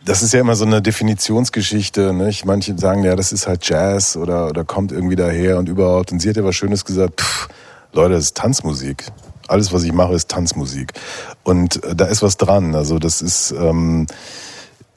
das 0.05 0.21
ist 0.21 0.31
ja 0.31 0.41
immer 0.41 0.55
so 0.55 0.63
eine 0.63 0.79
Definitionsgeschichte. 0.79 2.13
Nicht? 2.13 2.45
Manche 2.45 2.77
sagen, 2.77 3.03
ja, 3.03 3.15
das 3.15 3.31
ist 3.31 3.47
halt 3.47 3.67
Jazz 3.67 4.15
oder, 4.15 4.49
oder 4.49 4.63
kommt 4.63 4.91
irgendwie 4.91 5.15
daher 5.15 5.57
und 5.57 5.69
überhaupt. 5.69 6.11
Und 6.11 6.21
sie 6.21 6.29
hat 6.29 6.37
ja 6.37 6.43
was 6.43 6.55
Schönes 6.55 6.85
gesagt, 6.85 7.19
pff, 7.19 7.47
Leute, 7.93 8.13
das 8.13 8.25
ist 8.25 8.37
Tanzmusik. 8.37 9.05
Alles, 9.47 9.73
was 9.73 9.81
ich 9.81 9.91
mache, 9.91 10.13
ist 10.13 10.29
Tanzmusik. 10.29 10.93
Und 11.41 11.83
äh, 11.83 11.95
da 11.95 12.05
ist 12.05 12.21
was 12.21 12.37
dran. 12.37 12.75
Also 12.75 12.99
das 12.99 13.23
ist, 13.23 13.55
ähm, 13.59 14.05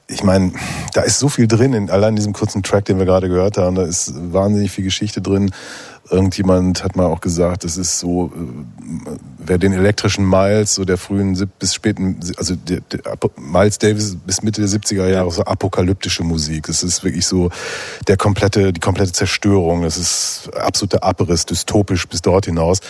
ich 0.07 0.23
meine, 0.23 0.51
da 0.93 1.01
ist 1.01 1.17
so 1.17 1.29
viel 1.29 1.47
drin, 1.47 1.73
in 1.73 1.89
allein 1.89 2.15
diesem 2.15 2.33
kurzen 2.33 2.61
Track, 2.61 2.85
den 2.85 2.99
wir 2.99 3.05
gerade 3.05 3.27
gehört 3.27 3.57
haben. 3.57 3.75
Da 3.75 3.85
ist 3.85 4.13
wahnsinnig 4.31 4.69
viel 4.69 4.83
Geschichte 4.83 5.19
drin. 5.19 5.51
Irgendjemand 6.11 6.83
hat 6.83 6.95
mal 6.95 7.05
auch 7.05 7.21
gesagt, 7.21 7.63
das 7.63 7.77
ist 7.77 7.99
so, 7.99 8.31
äh, 8.35 9.11
wer 9.37 9.57
den 9.57 9.73
elektrischen 9.73 10.27
Miles, 10.29 10.75
so 10.75 10.83
der 10.83 10.97
frühen 10.97 11.49
bis 11.57 11.73
späten, 11.73 12.19
also 12.37 12.55
der, 12.55 12.81
der 12.81 12.99
Miles 13.37 13.79
Davis 13.79 14.17
bis 14.25 14.43
Mitte 14.43 14.61
der 14.61 14.69
70er 14.69 15.07
Jahre, 15.07 15.31
so 15.31 15.43
apokalyptische 15.43 16.23
Musik. 16.23 16.67
Das 16.67 16.83
ist 16.83 17.03
wirklich 17.03 17.25
so 17.25 17.49
der 18.07 18.17
komplette, 18.17 18.73
die 18.73 18.81
komplette 18.81 19.13
Zerstörung. 19.13 19.83
Das 19.83 19.97
ist 19.97 20.49
absoluter 20.55 21.03
Abriss, 21.03 21.45
dystopisch 21.45 22.07
bis 22.07 22.21
dort 22.21 22.45
hinaus. 22.45 22.81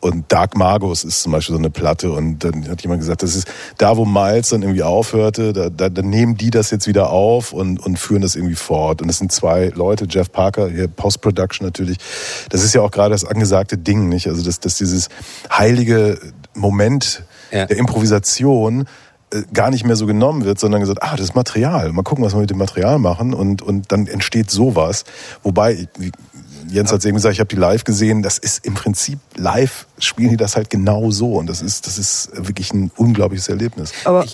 Und 0.00 0.30
Dark 0.30 0.56
Magus 0.56 1.04
ist 1.04 1.22
zum 1.22 1.32
Beispiel 1.32 1.54
so 1.54 1.58
eine 1.58 1.70
Platte. 1.70 2.12
Und 2.12 2.44
dann 2.44 2.68
hat 2.68 2.82
jemand 2.82 3.00
gesagt, 3.00 3.22
das 3.22 3.34
ist 3.34 3.48
da, 3.78 3.96
wo 3.96 4.04
Miles 4.04 4.50
dann 4.50 4.62
irgendwie 4.62 4.82
aufhörte, 4.82 5.52
da, 5.52 5.70
da, 5.70 5.88
dann 5.88 6.10
nehmen 6.10 6.36
die 6.36 6.50
das 6.50 6.70
jetzt 6.70 6.86
wieder 6.86 7.10
auf 7.10 7.52
und, 7.52 7.80
und 7.84 7.98
führen 7.98 8.22
das 8.22 8.36
irgendwie 8.36 8.54
fort. 8.56 9.00
Und 9.02 9.08
das 9.08 9.18
sind 9.18 9.32
zwei 9.32 9.68
Leute, 9.74 10.06
Jeff 10.08 10.30
Parker, 10.30 10.68
hier 10.68 10.86
Post-Production 10.88 11.66
natürlich. 11.66 11.98
Das 12.50 12.62
ist 12.62 12.74
ja 12.74 12.82
auch 12.82 12.90
gerade 12.90 13.10
das 13.10 13.24
angesagte 13.24 13.78
Ding, 13.78 14.08
nicht? 14.08 14.28
Also, 14.28 14.44
dass, 14.44 14.60
dass 14.60 14.76
dieses 14.76 15.08
heilige 15.50 16.18
Moment 16.54 17.22
Ja. 17.50 17.66
der 17.66 17.76
Improvisation 17.78 18.86
äh, 19.32 19.42
gar 19.52 19.70
nicht 19.70 19.84
mehr 19.84 19.96
so 19.96 20.06
genommen 20.06 20.44
wird, 20.44 20.60
sondern 20.60 20.80
gesagt, 20.80 21.02
ah, 21.02 21.12
das 21.16 21.22
ist 21.28 21.34
Material. 21.34 21.92
Mal 21.92 22.02
gucken, 22.02 22.24
was 22.24 22.34
wir 22.34 22.40
mit 22.40 22.50
dem 22.50 22.58
Material 22.58 22.98
machen. 23.00 23.34
Und, 23.34 23.60
und 23.60 23.90
dann 23.90 24.06
entsteht 24.06 24.50
sowas. 24.50 25.04
Wobei, 25.42 25.88
Jens 26.68 26.92
hat 26.92 27.04
eben 27.04 27.16
gesagt, 27.16 27.34
ich 27.34 27.40
habe 27.40 27.48
die 27.48 27.56
live 27.56 27.84
gesehen. 27.84 28.22
Das 28.22 28.38
ist 28.38 28.64
im 28.64 28.74
Prinzip 28.74 29.18
live 29.36 29.86
spielen 29.98 30.30
die 30.30 30.36
das 30.36 30.56
halt 30.56 30.70
genau 30.70 31.10
so. 31.10 31.34
Und 31.34 31.46
das 31.48 31.62
ist, 31.62 31.86
das 31.86 31.98
ist 31.98 32.30
wirklich 32.34 32.72
ein 32.72 32.90
unglaubliches 32.96 33.48
Erlebnis. 33.48 33.92
Aber, 34.04 34.24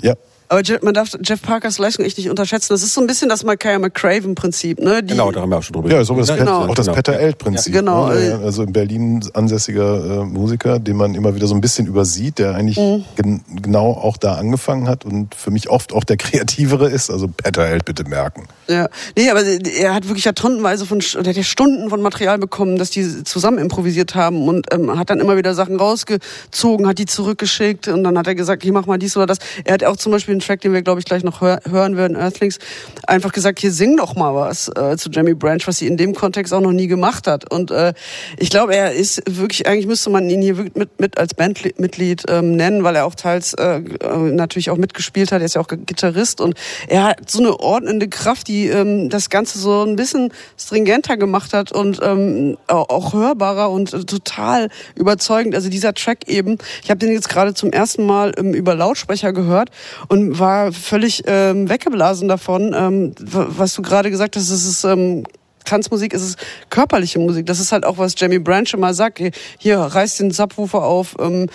Ja. 0.00 0.14
Aber 0.48 0.62
man 0.82 0.94
darf 0.94 1.10
Jeff 1.22 1.42
Parkers 1.42 1.78
Leistung 1.78 2.04
echt 2.04 2.16
nicht 2.18 2.30
unterschätzen. 2.30 2.68
Das 2.72 2.82
ist 2.82 2.94
so 2.94 3.00
ein 3.00 3.06
bisschen 3.06 3.28
das 3.28 3.44
Micaiah 3.44 3.78
McCraven-Prinzip. 3.78 4.80
Ne? 4.80 5.02
Die, 5.02 5.08
Genau, 5.14 5.30
da 5.30 5.40
haben 5.42 5.50
wir 5.50 5.58
auch 5.58 5.62
schon 5.62 5.74
drüber 5.74 5.90
Ja, 5.90 6.04
so 6.04 6.14
das 6.14 6.28
gesprochen. 6.28 6.46
Genau. 6.46 6.66
Auch 6.66 6.74
das 6.74 6.86
Genau. 6.86 6.96
Peter 6.96 7.18
Elt-Prinzip. 7.18 7.74
Ja, 7.74 7.80
genau. 7.80 8.08
Ne? 8.08 8.40
Also 8.42 8.62
in 8.62 8.72
Berlin 8.72 9.22
ansässiger 9.34 10.22
äh, 10.22 10.24
Musiker, 10.24 10.78
den 10.78 10.96
man 10.96 11.14
immer 11.14 11.34
wieder 11.34 11.46
so 11.46 11.54
ein 11.54 11.60
bisschen 11.60 11.86
übersieht, 11.86 12.38
der 12.38 12.54
eigentlich 12.54 12.78
Mhm. 12.78 13.04
gen 13.16 13.40
genau 13.62 13.90
auch 13.92 14.16
da 14.16 14.34
angefangen 14.34 14.88
hat 14.88 15.04
und 15.04 15.34
für 15.34 15.50
mich 15.50 15.68
oft 15.70 15.92
auch 15.92 16.04
der 16.04 16.16
kreativere 16.18 16.88
ist. 16.88 17.10
Also 17.10 17.28
Peter 17.28 17.64
Elt 17.66 17.84
bitte 17.84 18.04
merken. 18.04 18.46
Ja, 18.68 18.88
nee, 19.16 19.30
aber 19.30 19.42
er 19.44 19.94
hat 19.94 20.08
wirklich 20.08 20.24
ja 20.24 20.32
tonnenweise 20.32 20.86
von, 20.86 20.98
oder 21.18 21.28
hat 21.30 21.36
ja 21.36 21.42
Stunden 21.42 21.88
von 21.90 22.00
Material 22.02 22.38
bekommen, 22.38 22.76
dass 22.78 22.90
die 22.90 23.24
zusammen 23.24 23.58
improvisiert 23.58 24.14
haben 24.14 24.46
und 24.48 24.66
ähm, 24.72 24.98
hat 24.98 25.10
dann 25.10 25.20
immer 25.20 25.36
wieder 25.36 25.54
Sachen 25.54 25.76
rausgezogen, 25.76 26.86
hat 26.86 26.98
die 26.98 27.06
zurückgeschickt 27.06 27.88
und 27.88 28.04
dann 28.04 28.16
hat 28.18 28.26
er 28.26 28.34
gesagt, 28.34 28.62
hier 28.62 28.72
mach 28.72 28.86
mal 28.86 28.98
dies 28.98 29.16
oder 29.16 29.26
das. 29.26 29.38
Er 29.64 29.74
hat 29.74 29.84
auch 29.84 29.96
zum 29.96 30.12
Beispiel 30.12 30.37
einen 30.38 30.46
Track, 30.46 30.60
den 30.60 30.72
wir 30.72 30.82
glaube 30.82 31.00
ich 31.00 31.04
gleich 31.04 31.24
noch 31.24 31.40
hör 31.40 31.60
hören 31.68 31.96
werden, 31.96 32.16
Earthlings, 32.16 32.58
einfach 33.06 33.32
gesagt, 33.32 33.58
hier 33.58 33.72
sing 33.72 33.96
doch 33.96 34.14
mal 34.14 34.34
was 34.34 34.68
äh, 34.68 34.96
zu 34.96 35.10
Jamie 35.10 35.34
Branch, 35.34 35.60
was 35.66 35.78
sie 35.78 35.86
in 35.86 35.96
dem 35.96 36.14
Kontext 36.14 36.54
auch 36.54 36.60
noch 36.60 36.72
nie 36.72 36.86
gemacht 36.86 37.26
hat. 37.26 37.50
Und 37.52 37.70
äh, 37.70 37.92
ich 38.38 38.50
glaube, 38.50 38.74
er 38.74 38.92
ist 38.92 39.22
wirklich, 39.28 39.66
eigentlich 39.66 39.86
müsste 39.86 40.10
man 40.10 40.28
ihn 40.30 40.42
hier 40.42 40.54
mit, 40.74 41.00
mit 41.00 41.18
als 41.18 41.34
Bandmitglied 41.34 42.24
ähm, 42.28 42.56
nennen, 42.56 42.84
weil 42.84 42.96
er 42.96 43.06
auch 43.06 43.14
teils 43.14 43.54
äh, 43.54 43.78
äh, 43.78 44.16
natürlich 44.32 44.70
auch 44.70 44.76
mitgespielt 44.76 45.32
hat. 45.32 45.40
Er 45.40 45.46
ist 45.46 45.54
ja 45.54 45.60
auch 45.60 45.68
Gitarrist 45.68 46.40
und 46.40 46.54
er 46.88 47.04
hat 47.04 47.30
so 47.30 47.40
eine 47.40 47.58
ordnende 47.58 48.08
Kraft, 48.08 48.48
die 48.48 48.68
ähm, 48.68 49.08
das 49.08 49.30
Ganze 49.30 49.58
so 49.58 49.82
ein 49.82 49.96
bisschen 49.96 50.32
stringenter 50.58 51.16
gemacht 51.16 51.52
hat 51.52 51.72
und 51.72 52.00
ähm, 52.02 52.56
auch 52.66 53.12
hörbarer 53.12 53.70
und 53.70 53.92
äh, 53.92 54.04
total 54.04 54.68
überzeugend. 54.94 55.54
Also 55.54 55.68
dieser 55.68 55.94
Track 55.94 56.28
eben, 56.28 56.58
ich 56.82 56.90
habe 56.90 56.98
den 56.98 57.12
jetzt 57.12 57.28
gerade 57.28 57.54
zum 57.54 57.72
ersten 57.72 58.06
Mal 58.06 58.32
ähm, 58.36 58.54
über 58.54 58.74
Lautsprecher 58.74 59.32
gehört 59.32 59.70
und 60.08 60.27
war 60.36 60.72
völlig 60.72 61.22
ähm, 61.26 61.68
weggeblasen 61.68 62.28
davon, 62.28 62.74
ähm, 62.74 63.14
was 63.18 63.74
du 63.74 63.82
gerade 63.82 64.10
gesagt 64.10 64.36
hast. 64.36 64.50
Es 64.50 64.66
ist 64.66 64.84
ähm, 64.84 65.24
Tanzmusik 65.64 66.12
ist 66.12 66.22
es 66.22 66.36
körperliche 66.70 67.18
Musik. 67.18 67.46
Das 67.46 67.60
ist 67.60 67.72
halt 67.72 67.84
auch, 67.84 67.98
was 67.98 68.14
Jamie 68.16 68.38
Branch 68.38 68.72
immer 68.72 68.94
sagt. 68.94 69.18
Hier, 69.18 69.30
hier 69.58 69.78
reißt 69.78 70.20
den 70.20 70.30
Subwoofer 70.30 70.82
auf. 70.84 71.16
Ähm, 71.20 71.48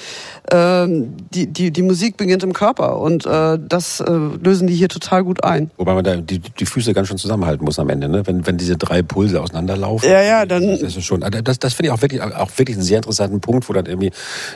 ähm, 0.51 1.13
die, 1.33 1.47
die, 1.47 1.71
die 1.71 1.81
Musik 1.81 2.17
beginnt 2.17 2.43
im 2.43 2.53
Körper 2.53 2.99
und 2.99 3.25
äh, 3.25 3.57
das 3.59 3.99
äh, 4.01 4.11
lösen 4.11 4.67
die 4.67 4.75
hier 4.75 4.89
total 4.89 5.23
gut 5.23 5.43
ein. 5.43 5.71
Wobei 5.77 5.93
man 5.93 6.03
da 6.03 6.15
die, 6.17 6.39
die 6.39 6.65
Füße 6.65 6.93
ganz 6.93 7.07
schön 7.07 7.17
zusammenhalten 7.17 7.63
muss 7.65 7.79
am 7.79 7.89
Ende, 7.89 8.09
ne? 8.09 8.25
wenn, 8.27 8.45
wenn 8.45 8.57
diese 8.57 8.77
drei 8.77 9.01
Pulse 9.01 9.41
auseinanderlaufen. 9.41 10.09
Ja, 10.09 10.21
ja, 10.21 10.45
dann- 10.45 10.67
Das 10.79 10.81
ist 10.95 11.03
schon, 11.05 11.23
also 11.23 11.41
das, 11.41 11.59
das 11.59 11.73
finde 11.73 11.87
ich 11.89 11.93
auch 11.93 12.01
wirklich, 12.01 12.21
auch 12.21 12.49
wirklich 12.57 12.77
einen 12.77 12.85
sehr 12.85 12.97
interessanten 12.97 13.39
Punkt, 13.41 13.67
wo 13.69 13.73
dann 13.73 13.85
irgendwie 13.85 14.11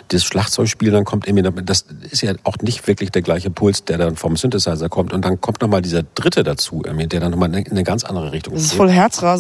das 0.10 0.24
Schlagzeugspiel 0.24 0.91
dann 0.91 1.06
kommt, 1.06 1.28
irgendwie, 1.28 1.49
das 1.64 1.86
ist 2.11 2.22
ja 2.22 2.34
auch 2.44 2.57
nicht 2.61 2.88
wirklich 2.88 3.11
der 3.11 3.22
gleiche 3.22 3.49
Puls, 3.49 3.84
der 3.86 3.98
dann 3.98 4.15
vom 4.15 4.36
Synthesizer 4.38 4.90
kommt. 4.90 5.14
Und 5.14 5.24
dann 5.26 5.40
kommt 5.41 5.61
nochmal 5.61 5.82
dieser 5.82 6.03
dritte 6.03 6.44
dazu, 6.44 6.82
irgendwie, 6.86 7.07
der 7.07 7.19
dann 7.22 7.32
nochmal 7.32 7.53
in 7.56 7.65
eine 7.72 7.84
ganz 7.84 8.03
andere 8.03 8.32
Richtung 8.32 8.53
Das 8.53 8.64
ist 8.64 8.69
geht. 8.72 8.78
voll 8.78 8.88
Und, 8.90 8.94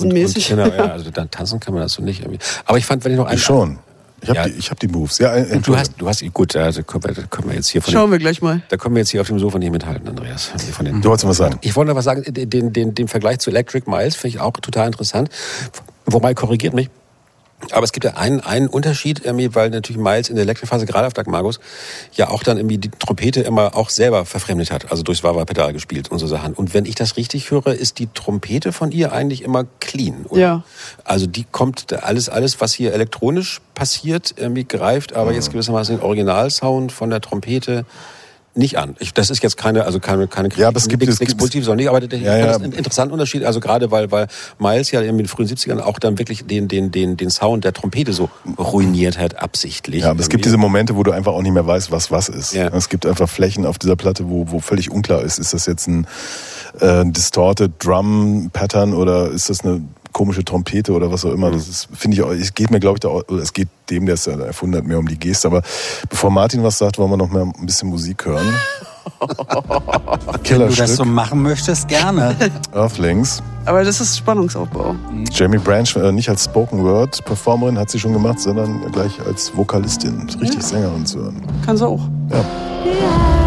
und, 0.03 0.15
herzrasenmäßig. 0.15 0.47
genau, 0.49 0.67
ja, 0.67 0.91
also 0.93 1.09
dann 1.11 1.29
tanzen 1.31 1.59
kann 1.59 1.73
man 1.73 1.83
das 1.83 1.93
so 1.93 2.01
nicht 2.01 2.21
irgendwie. 2.21 2.39
Aber 2.65 2.77
ich 2.77 2.85
fand, 2.85 3.03
wenn 3.05 3.11
ich 3.13 3.17
noch 3.17 3.25
einen, 3.27 3.37
Ich 3.37 3.43
schon. 3.43 3.79
Ich 4.19 4.29
habe 4.29 4.39
Ja. 4.39 4.45
die, 4.47 4.53
ich 4.57 4.71
hab 4.71 4.79
die 4.79 4.87
Moves. 4.87 5.19
Ja, 5.19 5.35
äh, 5.35 5.59
Du 5.59 5.77
hast, 5.77 5.93
du 5.99 6.07
hast, 6.07 6.23
gut, 6.33 6.55
also 6.55 6.81
können 6.81 7.03
wir, 7.03 7.13
können 7.25 7.49
wir 7.49 7.55
jetzt 7.55 7.67
hier 7.69 7.83
von 7.83 7.93
Schauen 7.93 8.07
dem, 8.07 8.13
wir 8.13 8.17
gleich 8.19 8.41
mal. 8.41 8.61
da 8.69 8.75
können 8.77 8.95
wir 8.95 9.01
jetzt 9.01 9.11
hier 9.11 9.21
auf 9.21 9.27
dem 9.27 9.37
Sofa 9.37 9.59
nicht 9.59 9.71
mithalten, 9.71 10.07
Andreas. 10.09 10.51
Von 10.71 10.85
den, 10.85 11.01
Du 11.01 11.09
wolltest 11.09 11.27
was 11.27 11.37
sagen. 11.37 11.59
ich 11.61 11.75
wollte 11.75 11.89
noch 11.91 11.95
was 11.97 12.05
sagen, 12.05 12.23
den, 12.27 12.73
den, 12.73 12.95
den 12.95 13.07
Vergleich 13.07 13.37
zu 13.39 13.51
Electric 13.51 13.87
Miles 13.89 14.15
finde 14.15 14.35
ich 14.37 14.41
auch 14.41 14.53
total 14.53 14.87
interessant. 14.87 15.29
Wobei, 16.07 16.33
korrigiert 16.33 16.73
mich. 16.73 16.89
Aber 17.71 17.83
es 17.83 17.91
gibt 17.91 18.03
ja 18.05 18.13
einen, 18.13 18.39
einen 18.39 18.67
Unterschied, 18.67 19.25
irgendwie, 19.25 19.53
weil 19.55 19.71
natürlich 19.71 19.99
Miles 19.99 20.29
in 20.29 20.35
der 20.35 20.43
Elektrikphase, 20.43 20.85
gerade 20.85 21.07
auf 21.07 21.13
Dark 21.13 21.27
Magus, 21.27 21.59
ja 22.13 22.29
auch 22.29 22.43
dann 22.43 22.57
irgendwie 22.57 22.77
die 22.77 22.91
Trompete 22.91 23.41
immer 23.41 23.75
auch 23.75 23.89
selber 23.89 24.25
verfremdet 24.25 24.71
hat, 24.71 24.91
also 24.91 25.01
durchs 25.01 25.23
Wawa-Pedal 25.23 25.73
gespielt 25.73 26.11
und 26.11 26.19
so 26.19 26.27
Sachen. 26.27 26.53
Und 26.53 26.75
wenn 26.75 26.85
ich 26.85 26.93
das 26.93 27.17
richtig 27.17 27.49
höre, 27.49 27.73
ist 27.73 27.97
die 27.97 28.07
Trompete 28.13 28.71
von 28.71 28.91
ihr 28.91 29.11
eigentlich 29.11 29.41
immer 29.41 29.65
clean, 29.79 30.25
oder? 30.29 30.39
Ja. 30.39 30.63
Also 31.03 31.25
die 31.25 31.45
kommt, 31.51 31.91
alles, 31.93 32.29
alles, 32.29 32.61
was 32.61 32.73
hier 32.73 32.93
elektronisch 32.93 33.59
passiert, 33.73 34.35
irgendwie 34.37 34.65
greift, 34.65 35.13
aber 35.13 35.33
jetzt 35.33 35.51
gewissermaßen 35.51 35.97
den 35.97 36.03
Originalsound 36.03 36.91
von 36.91 37.09
der 37.09 37.21
Trompete 37.21 37.85
nicht 38.57 38.77
an. 38.77 38.95
Ich, 38.99 39.13
das 39.13 39.29
ist 39.29 39.41
jetzt 39.43 39.57
keine, 39.57 39.85
also 39.85 39.99
keine, 39.99 40.27
keine 40.27 40.49
Ja, 40.55 40.67
aber 40.69 40.77
es 40.77 40.87
gibt- 40.87 41.05
nichts, 41.05 41.35
Positives, 41.35 41.65
sondern 41.65 41.77
nicht, 41.77 41.89
aber 41.89 42.01
ich 42.03 42.11
Ja, 42.21 42.37
ja. 42.37 42.45
das 42.47 42.61
einen 42.61 42.73
interessanten 42.73 43.13
Unterschied, 43.13 43.43
also 43.43 43.59
gerade 43.59 43.91
weil, 43.91 44.11
weil 44.11 44.27
Miles 44.59 44.91
ja 44.91 45.01
in 45.01 45.17
den 45.17 45.27
frühen 45.27 45.47
70ern 45.47 45.79
auch 45.79 45.99
dann 45.99 46.17
wirklich 46.19 46.45
den, 46.45 46.67
den, 46.67 46.91
den, 46.91 47.17
den 47.17 47.29
Sound 47.29 47.63
der 47.63 47.73
Trompete 47.73 48.13
so 48.13 48.29
ruiniert 48.57 49.17
hat, 49.17 49.41
absichtlich. 49.41 50.03
Ja, 50.03 50.11
aber 50.11 50.19
es 50.19 50.29
gibt 50.29 50.45
diese 50.45 50.57
Momente, 50.57 50.95
wo 50.95 51.03
du 51.03 51.11
einfach 51.11 51.33
auch 51.33 51.41
nicht 51.41 51.53
mehr 51.53 51.65
weißt, 51.67 51.91
was 51.91 52.11
was 52.11 52.29
ist. 52.29 52.53
Ja. 52.53 52.67
Es 52.69 52.89
gibt 52.89 53.05
einfach 53.05 53.29
Flächen 53.29 53.65
auf 53.65 53.77
dieser 53.77 53.95
Platte, 53.95 54.29
wo, 54.29 54.45
wo 54.51 54.59
völlig 54.59 54.91
unklar 54.91 55.21
ist, 55.21 55.37
ist 55.39 55.53
das 55.53 55.65
jetzt 55.65 55.87
ein 55.87 56.07
äh, 56.79 57.03
distorted 57.05 57.73
Drum 57.79 58.49
Pattern 58.53 58.93
oder 58.93 59.29
ist 59.31 59.49
das 59.49 59.61
eine 59.61 59.81
komische 60.17 60.43
Trompete 60.43 60.91
oder 60.93 61.11
was 61.11 61.23
auch 61.25 61.31
immer. 61.31 61.51
Das 61.51 61.67
ist, 61.67 61.87
finde 61.93 62.17
ich, 62.17 62.23
auch- 62.23 62.31
es 62.31 62.51
geht 62.55 62.71
mir, 62.71 62.79
glaube 62.79 62.95
ich, 62.95 63.01
da, 63.01 63.09
auch- 63.09 63.23
es 63.39 63.53
geht 63.53 63.67
dem, 63.91 64.05
der 64.07 64.15
es 64.15 64.25
erfunden 64.25 64.75
hat, 64.77 64.83
mehr 64.83 64.97
um 64.97 65.07
die 65.07 65.17
Geste. 65.19 65.47
Aber 65.47 65.61
bevor 66.09 66.31
Martin 66.31 66.63
was 66.63 66.79
sagt, 66.79 66.97
wollen 66.97 67.11
wir 67.11 67.17
noch 67.17 67.29
mal 67.29 67.43
ein 67.43 67.65
bisschen 67.67 67.89
Musik 67.89 68.25
hören. 68.25 68.47
Wenn 70.49 70.59
du 70.59 70.75
das 70.75 70.95
so 70.95 71.05
machen 71.05 71.41
möchtest, 71.43 71.87
gerne. 71.87 72.35
Earthlings. 72.73 73.41
Aber 73.65 73.83
das 73.83 74.01
ist 74.01 74.17
Spannungsaufbau. 74.17 74.95
Jamie 75.31 75.59
Branch, 75.59 75.95
äh, 75.95 76.11
nicht 76.11 76.29
als 76.29 76.45
Spoken 76.45 76.83
Word 76.83 77.23
Performerin, 77.25 77.77
hat 77.77 77.89
sie 77.89 77.99
schon 77.99 78.13
gemacht, 78.13 78.39
sondern 78.39 78.91
gleich 78.91 79.11
als 79.25 79.55
Vokalistin, 79.55 80.27
richtig 80.41 80.63
Sängerin 80.63 81.05
zu 81.05 81.19
hören. 81.19 81.41
Kann 81.65 81.77
sie 81.77 81.85
auch. 81.87 82.01
Ja. 82.31 83.46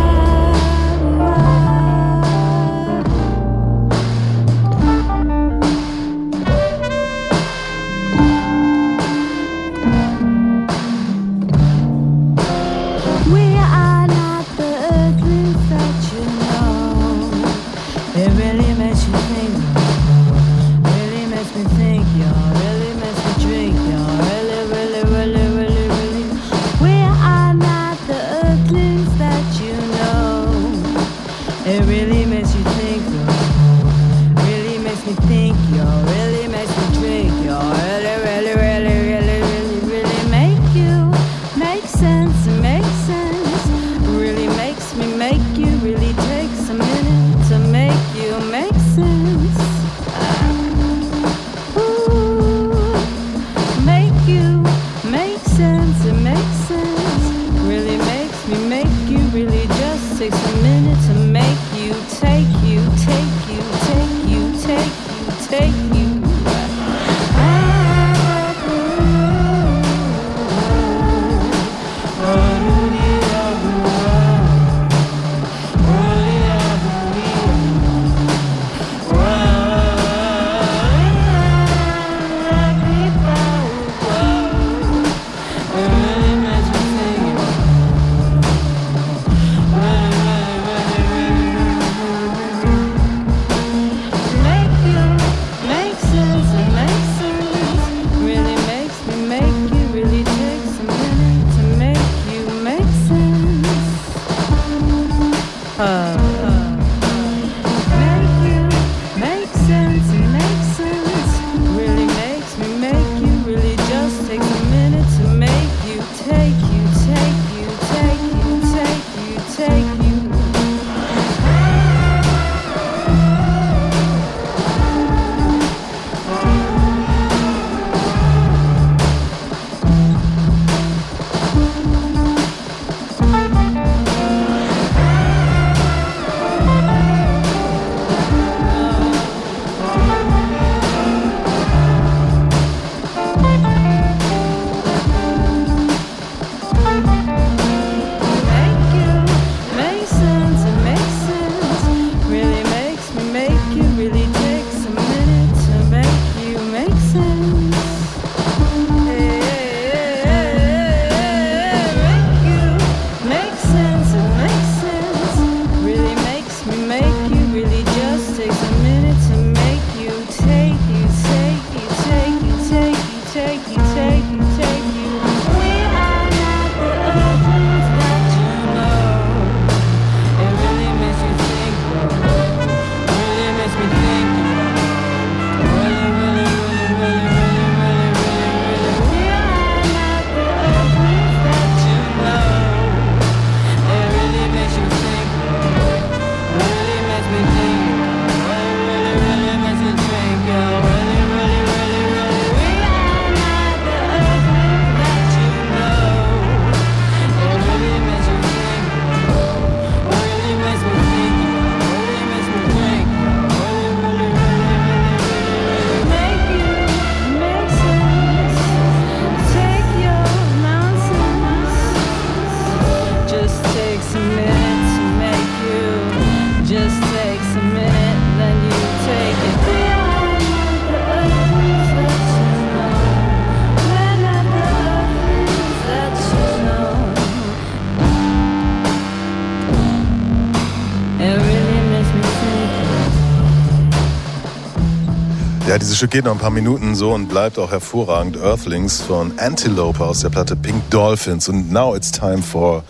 Dieses 245.81 245.97
Stück 245.97 246.11
geht 246.11 246.25
noch 246.25 246.33
ein 246.33 246.39
paar 246.39 246.51
Minuten 246.51 246.95
so 246.95 247.13
und 247.13 247.29
bleibt 247.29 247.59
auch 247.59 247.71
hervorragend. 247.71 248.37
Earthlings 248.37 249.01
von 249.01 249.33
Antelope 249.39 250.05
aus 250.05 250.21
der 250.21 250.29
Platte 250.29 250.57
Pink 250.57 250.89
Dolphins. 250.91 251.49
Und 251.49 251.73
now 251.73 251.95
it's 251.97 252.11
time 252.13 252.39
for 252.43 252.85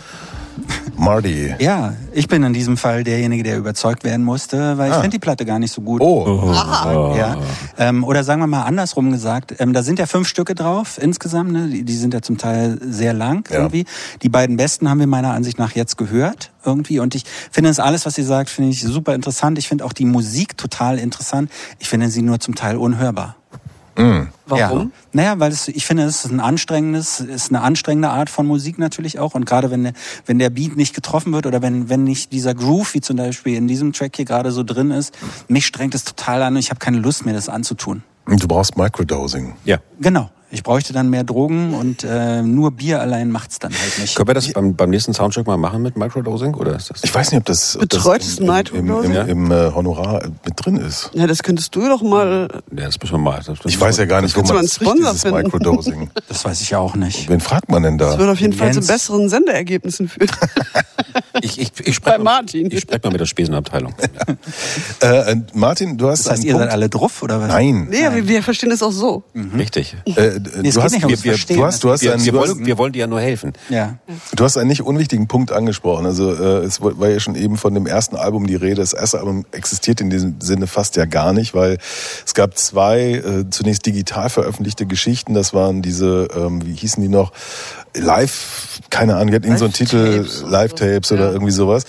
Marty. 0.96 1.54
Ja, 1.58 1.94
ich 2.12 2.28
bin 2.28 2.42
in 2.42 2.52
diesem 2.52 2.76
Fall 2.76 3.02
derjenige, 3.04 3.42
der 3.42 3.56
überzeugt 3.56 4.04
werden 4.04 4.24
musste, 4.24 4.76
weil 4.76 4.90
ich 4.90 4.96
Ah. 4.96 5.00
finde 5.00 5.14
die 5.14 5.18
Platte 5.18 5.46
gar 5.46 5.58
nicht 5.58 5.72
so 5.72 5.80
gut. 5.80 6.00
Oh, 6.02 6.52
Ja. 7.16 7.36
Ähm, 7.80 8.04
oder 8.04 8.24
sagen 8.24 8.42
wir 8.42 8.46
mal 8.46 8.64
andersrum 8.64 9.10
gesagt, 9.10 9.54
ähm, 9.58 9.72
da 9.72 9.82
sind 9.82 9.98
ja 9.98 10.04
fünf 10.04 10.28
Stücke 10.28 10.54
drauf 10.54 10.98
insgesamt, 11.00 11.50
ne? 11.50 11.66
die, 11.66 11.82
die 11.82 11.96
sind 11.96 12.12
ja 12.12 12.20
zum 12.20 12.36
Teil 12.36 12.78
sehr 12.82 13.14
lang 13.14 13.48
Ja. 13.50 13.60
irgendwie. 13.60 13.86
Die 14.20 14.28
beiden 14.28 14.58
besten 14.58 14.90
haben 14.90 15.00
wir 15.00 15.06
meiner 15.06 15.32
Ansicht 15.32 15.58
nach 15.58 15.72
jetzt 15.72 15.96
gehört 15.96 16.52
irgendwie 16.62 16.98
und 16.98 17.14
ich 17.14 17.24
finde 17.50 17.70
das 17.70 17.80
alles, 17.80 18.04
was 18.04 18.18
ihr 18.18 18.26
sagt, 18.26 18.50
finde 18.50 18.70
ich 18.70 18.82
super 18.82 19.14
interessant. 19.14 19.56
Ich 19.58 19.66
finde 19.66 19.86
auch 19.86 19.94
die 19.94 20.04
Musik 20.04 20.58
total 20.58 20.98
interessant. 20.98 21.50
Ich 21.78 21.88
finde 21.88 22.10
sie 22.10 22.20
nur 22.20 22.38
zum 22.38 22.54
Teil 22.54 22.76
unhörbar. 22.76 23.36
Warum? 24.46 24.80
Ja. 24.80 24.86
Naja, 25.12 25.40
weil 25.40 25.52
es, 25.52 25.68
ich 25.68 25.86
finde, 25.86 26.04
es 26.04 26.24
ist 26.24 26.30
ein 26.30 26.40
anstrengendes, 26.40 27.20
ist 27.20 27.50
eine 27.50 27.60
anstrengende 27.60 28.10
Art 28.10 28.30
von 28.30 28.46
Musik 28.46 28.78
natürlich 28.78 29.18
auch. 29.18 29.34
Und 29.34 29.44
gerade 29.46 29.70
wenn 29.70 29.84
der, 29.84 29.92
wenn 30.26 30.38
der 30.38 30.50
Beat 30.50 30.76
nicht 30.76 30.94
getroffen 30.94 31.32
wird 31.32 31.46
oder 31.46 31.62
wenn, 31.62 31.88
wenn 31.88 32.04
nicht 32.04 32.32
dieser 32.32 32.54
Groove, 32.54 32.94
wie 32.94 33.00
zum 33.00 33.16
Beispiel 33.16 33.56
in 33.56 33.68
diesem 33.68 33.92
Track 33.92 34.16
hier 34.16 34.24
gerade 34.24 34.50
so 34.50 34.62
drin 34.62 34.90
ist, 34.90 35.16
mich 35.48 35.66
strengt 35.66 35.94
es 35.94 36.04
total 36.04 36.42
an 36.42 36.54
und 36.54 36.60
ich 36.60 36.70
habe 36.70 36.80
keine 36.80 36.98
Lust 36.98 37.24
mehr, 37.24 37.34
das 37.34 37.48
anzutun. 37.48 38.02
du 38.26 38.48
brauchst 38.48 38.76
Microdosing. 38.76 39.54
Ja. 39.64 39.78
Genau. 40.00 40.30
Ich 40.52 40.62
bräuchte 40.64 40.92
dann 40.92 41.10
mehr 41.10 41.22
Drogen 41.22 41.74
und 41.74 42.02
äh, 42.02 42.42
nur 42.42 42.72
Bier 42.72 43.00
allein 43.00 43.30
macht's 43.30 43.60
dann 43.60 43.72
halt 43.72 43.98
nicht. 44.00 44.16
Können 44.16 44.28
wir 44.28 44.34
das 44.34 44.52
beim, 44.52 44.74
beim 44.74 44.90
nächsten 44.90 45.14
Soundcheck 45.14 45.46
mal 45.46 45.56
machen 45.56 45.82
mit 45.82 45.96
Microdosing? 45.96 46.54
Oder 46.54 46.74
ist 46.76 46.90
das? 46.90 47.04
Ich 47.04 47.14
weiß 47.14 47.30
nicht, 47.30 47.38
ob 47.38 47.44
das, 47.44 47.76
ob 47.76 47.88
das 47.88 47.98
Betreutes 48.02 48.38
im, 48.38 48.44
im, 48.46 48.50
im, 48.50 48.84
Microdosing? 48.86 49.28
im, 49.28 49.44
im 49.46 49.52
äh, 49.52 49.72
Honorar 49.72 50.22
mit 50.44 50.54
drin 50.56 50.76
ist. 50.76 51.10
Ja, 51.14 51.26
das 51.28 51.42
könntest 51.44 51.74
du 51.76 51.86
doch 51.88 52.02
mal. 52.02 52.48
Ja, 52.76 52.86
das 52.86 52.98
müssen 53.00 53.14
wir 53.14 53.18
mal. 53.18 53.40
Das 53.46 53.58
Ich 53.64 53.80
weiß 53.80 53.96
ja 53.98 54.06
gar 54.06 54.22
nicht, 54.22 54.36
wo 54.36 54.40
man 54.42 54.56
mal 54.56 54.62
das 54.62 54.78
einen 54.80 54.88
Sponsor 54.88 55.10
dieses 55.12 55.22
finden? 55.22 55.42
Microdosing. 55.42 56.10
Das 56.28 56.44
weiß 56.44 56.60
ich 56.60 56.70
ja 56.70 56.78
auch 56.78 56.94
nicht. 56.96 57.28
Wen 57.28 57.40
fragt 57.40 57.68
man 57.70 57.82
denn 57.82 57.98
Das 57.98 58.14
da? 58.14 58.18
würde 58.18 58.32
auf 58.32 58.40
jeden 58.40 58.52
Fall 58.52 58.72
zu 58.72 58.80
besseren 58.80 59.28
Sendeergebnissen 59.28 60.08
führen. 60.08 60.30
Ich, 61.42 61.58
ich, 61.58 61.72
ich 61.84 61.94
spreche 61.94 62.18
Bei 62.18 62.22
Martin. 62.22 62.70
Ich 62.70 62.80
spreche 62.80 63.00
mal 63.04 63.10
mit 63.10 63.20
der 63.20 63.26
Spesenabteilung. 63.26 63.94
Äh, 65.02 65.32
äh, 65.32 65.36
Martin, 65.54 65.96
du 65.96 66.08
hast 66.08 66.24
Das 66.26 66.32
heißt, 66.32 66.40
einen 66.40 66.48
ihr 66.48 66.52
Punkt. 66.54 66.66
seid 66.66 66.72
alle 66.72 66.88
drauf 66.88 67.22
oder 67.22 67.40
was? 67.40 67.48
Nein. 67.48 67.86
Nee, 67.90 68.02
wir, 68.12 68.28
wir 68.28 68.42
verstehen 68.42 68.70
es 68.70 68.82
auch 68.82 68.92
so. 68.92 69.22
Richtig. 69.56 69.96
Äh, 70.04 70.39
es 70.64 70.74
du, 70.74 70.82
hast, 70.82 70.92
nicht 70.92 71.08
wir, 71.08 71.24
wir, 71.24 71.56
du 71.56 71.64
hast, 71.64 71.84
du 71.84 71.90
hast 71.90 72.02
Wir, 72.02 72.12
einen, 72.14 72.24
wir, 72.24 72.32
du 72.32 72.40
hast, 72.40 72.48
wollen, 72.50 72.66
wir 72.66 72.78
wollen 72.78 72.92
dir 72.92 73.00
ja 73.00 73.06
nur 73.06 73.20
helfen. 73.20 73.52
Ja. 73.68 73.98
Du 74.34 74.44
hast 74.44 74.56
einen 74.56 74.68
nicht 74.68 74.82
unwichtigen 74.82 75.28
Punkt 75.28 75.52
angesprochen. 75.52 76.06
Also 76.06 76.32
äh, 76.32 76.64
es 76.64 76.80
war 76.80 77.08
ja 77.08 77.20
schon 77.20 77.34
eben 77.34 77.56
von 77.56 77.74
dem 77.74 77.86
ersten 77.86 78.16
Album 78.16 78.46
die 78.46 78.56
Rede. 78.56 78.76
Das 78.76 78.92
erste 78.92 79.18
Album 79.18 79.44
existiert 79.52 80.00
in 80.00 80.10
diesem 80.10 80.40
Sinne 80.40 80.66
fast 80.66 80.96
ja 80.96 81.04
gar 81.04 81.32
nicht, 81.32 81.54
weil 81.54 81.78
es 82.24 82.34
gab 82.34 82.56
zwei 82.56 83.12
äh, 83.12 83.50
zunächst 83.50 83.86
digital 83.86 84.30
veröffentlichte 84.30 84.86
Geschichten. 84.86 85.34
Das 85.34 85.54
waren 85.54 85.82
diese, 85.82 86.28
ähm, 86.34 86.64
wie 86.64 86.74
hießen 86.74 87.02
die 87.02 87.08
noch? 87.08 87.32
Live, 87.94 88.80
keine 88.90 89.16
Ahnung, 89.16 89.28
die 89.28 89.34
hatten 89.34 89.44
irgend 89.46 89.58
so 89.58 89.64
einen 89.64 89.74
Titel, 89.74 90.26
Live-Tapes 90.46 90.90
oder 90.90 91.02
so. 91.02 91.14
oder 91.14 91.24
Ja. 91.26 91.32
irgendwie 91.32 91.52
sowas. 91.52 91.84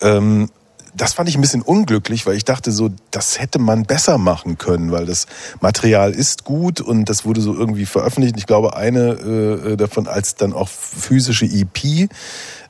Ähm, 0.00 0.48
das 0.94 1.14
fand 1.14 1.28
ich 1.28 1.36
ein 1.36 1.40
bisschen 1.40 1.62
unglücklich, 1.62 2.26
weil 2.26 2.36
ich 2.36 2.44
dachte 2.44 2.70
so, 2.70 2.90
das 3.10 3.40
hätte 3.40 3.58
man 3.58 3.84
besser 3.84 4.18
machen 4.18 4.58
können, 4.58 4.92
weil 4.92 5.06
das 5.06 5.26
Material 5.60 6.12
ist 6.12 6.44
gut 6.44 6.80
und 6.80 7.08
das 7.08 7.24
wurde 7.24 7.40
so 7.40 7.54
irgendwie 7.54 7.86
veröffentlicht. 7.86 8.36
Ich 8.36 8.46
glaube, 8.46 8.76
eine 8.76 9.10
äh, 9.10 9.76
davon 9.76 10.06
als 10.06 10.34
dann 10.34 10.52
auch 10.52 10.68
physische 10.68 11.46
EP, 11.46 12.08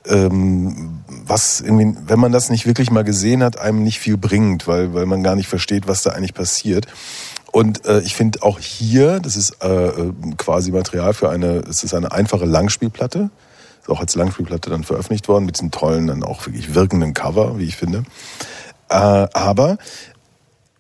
ähm, 0.07 1.01
was 1.27 1.61
irgendwie, 1.61 1.97
wenn 2.07 2.20
man 2.20 2.32
das 2.32 2.51
nicht 2.51 2.66
wirklich 2.66 2.90
mal 2.90 3.05
gesehen 3.05 3.43
hat, 3.43 3.59
einem 3.59 3.82
nicht 3.82 3.99
viel 3.99 4.16
bringt, 4.16 4.66
weil, 4.66 4.94
weil 4.94 5.07
man 5.07 5.23
gar 5.23 5.36
nicht 5.36 5.49
versteht, 5.49 5.86
was 5.86 6.03
da 6.03 6.11
eigentlich 6.11 6.35
passiert. 6.35 6.86
Und 7.53 7.85
äh, 7.85 8.01
ich 8.01 8.15
finde 8.15 8.43
auch 8.43 8.59
hier, 8.59 9.20
das 9.20 9.36
ist 9.36 9.62
äh, 9.62 9.69
äh, 9.69 10.12
quasi 10.39 10.73
Material 10.73 11.12
für 11.12 11.28
eine, 11.28 11.59
es 11.69 11.85
ist 11.85 11.93
eine 11.93 12.11
einfache 12.11 12.47
Langspielplatte. 12.47 13.31
Ist 13.82 13.90
auch 13.90 14.00
als 14.00 14.14
Langspielplatte 14.14 14.70
dann 14.70 14.84
veröffentlicht 14.84 15.28
worden, 15.28 15.44
mit 15.44 15.56
diesem 15.56 15.70
tollen, 15.70 16.06
dann 16.06 16.22
auch 16.22 16.46
wirklich 16.46 16.74
wirkenden 16.74 17.14
Cover, 17.14 17.59
wie 17.59 17.64
ich 17.64 17.76
finde. 17.76 18.04
Äh, 18.88 18.94
aber 18.94 19.78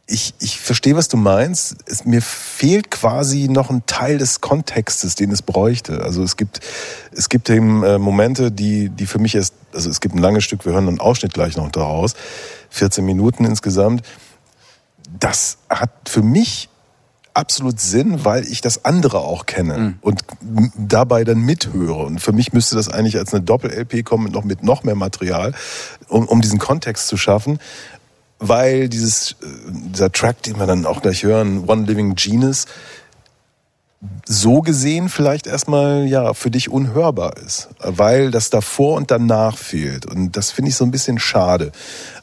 ich, 0.06 0.34
ich 0.40 0.58
verstehe, 0.58 0.94
was 0.94 1.08
du 1.08 1.16
meinst. 1.16 1.76
Es, 1.86 2.04
mir 2.04 2.22
fehlt 2.22 2.90
quasi 2.90 3.48
noch 3.48 3.70
ein 3.70 3.84
Teil 3.86 4.18
des 4.18 4.40
Kontextes, 4.40 5.14
den 5.14 5.30
es 5.30 5.42
bräuchte. 5.42 6.02
Also 6.02 6.22
es 6.22 6.36
gibt, 6.36 6.60
es 7.12 7.28
gibt 7.28 7.48
eben 7.50 7.82
äh, 7.82 7.98
Momente, 7.98 8.52
die, 8.52 8.88
die 8.90 9.06
für 9.06 9.18
mich 9.18 9.34
erst, 9.34 9.54
also 9.72 9.88
es 9.88 10.00
gibt 10.00 10.14
ein 10.14 10.18
langes 10.18 10.44
Stück, 10.44 10.64
wir 10.64 10.72
hören 10.72 10.88
einen 10.88 11.00
Ausschnitt 11.00 11.34
gleich 11.34 11.56
noch 11.56 11.70
daraus, 11.70 12.14
14 12.70 13.04
Minuten 13.04 13.44
insgesamt. 13.44 14.02
Das 15.18 15.58
hat 15.68 15.90
für 16.08 16.22
mich 16.22 16.68
absolut 17.34 17.80
Sinn, 17.80 18.24
weil 18.24 18.44
ich 18.46 18.60
das 18.60 18.84
andere 18.84 19.20
auch 19.20 19.46
kenne 19.46 19.94
und 20.02 20.22
m- 20.42 20.72
dabei 20.76 21.24
dann 21.24 21.38
mithöre. 21.40 22.04
Und 22.04 22.20
für 22.20 22.32
mich 22.32 22.52
müsste 22.52 22.76
das 22.76 22.88
eigentlich 22.88 23.16
als 23.18 23.32
eine 23.32 23.42
Doppel-LP 23.42 24.04
kommen, 24.04 24.24
mit 24.24 24.32
noch, 24.32 24.44
mit 24.44 24.62
noch 24.62 24.84
mehr 24.84 24.94
Material, 24.94 25.52
um, 26.08 26.26
um 26.26 26.40
diesen 26.40 26.58
Kontext 26.58 27.06
zu 27.08 27.16
schaffen. 27.16 27.58
Weil 28.38 28.88
dieses, 28.88 29.32
äh, 29.32 29.34
dieser 29.92 30.10
Track, 30.10 30.42
den 30.42 30.58
wir 30.58 30.66
dann 30.66 30.84
auch 30.84 31.00
gleich 31.00 31.22
hören, 31.22 31.64
One 31.68 31.86
Living 31.86 32.14
Genius, 32.16 32.66
so 34.26 34.62
gesehen 34.62 35.08
vielleicht 35.08 35.46
erstmal 35.46 36.06
ja 36.08 36.34
für 36.34 36.50
dich 36.50 36.68
unhörbar 36.68 37.36
ist, 37.36 37.68
weil 37.78 38.32
das 38.32 38.50
davor 38.50 38.96
und 38.96 39.12
danach 39.12 39.56
fehlt 39.56 40.06
und 40.06 40.36
das 40.36 40.50
finde 40.50 40.70
ich 40.70 40.74
so 40.76 40.84
ein 40.84 40.90
bisschen 40.90 41.20
schade. 41.20 41.70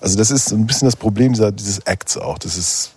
Also 0.01 0.17
das 0.17 0.29
ist 0.29 0.49
so 0.49 0.55
ein 0.57 0.67
bisschen 0.67 0.87
das 0.87 0.97
Problem 0.97 1.31
dieser, 1.31 1.53
dieses 1.53 1.79
Acts 1.79 2.17
auch. 2.17 2.37
Das 2.37 2.57
ist 2.57 2.91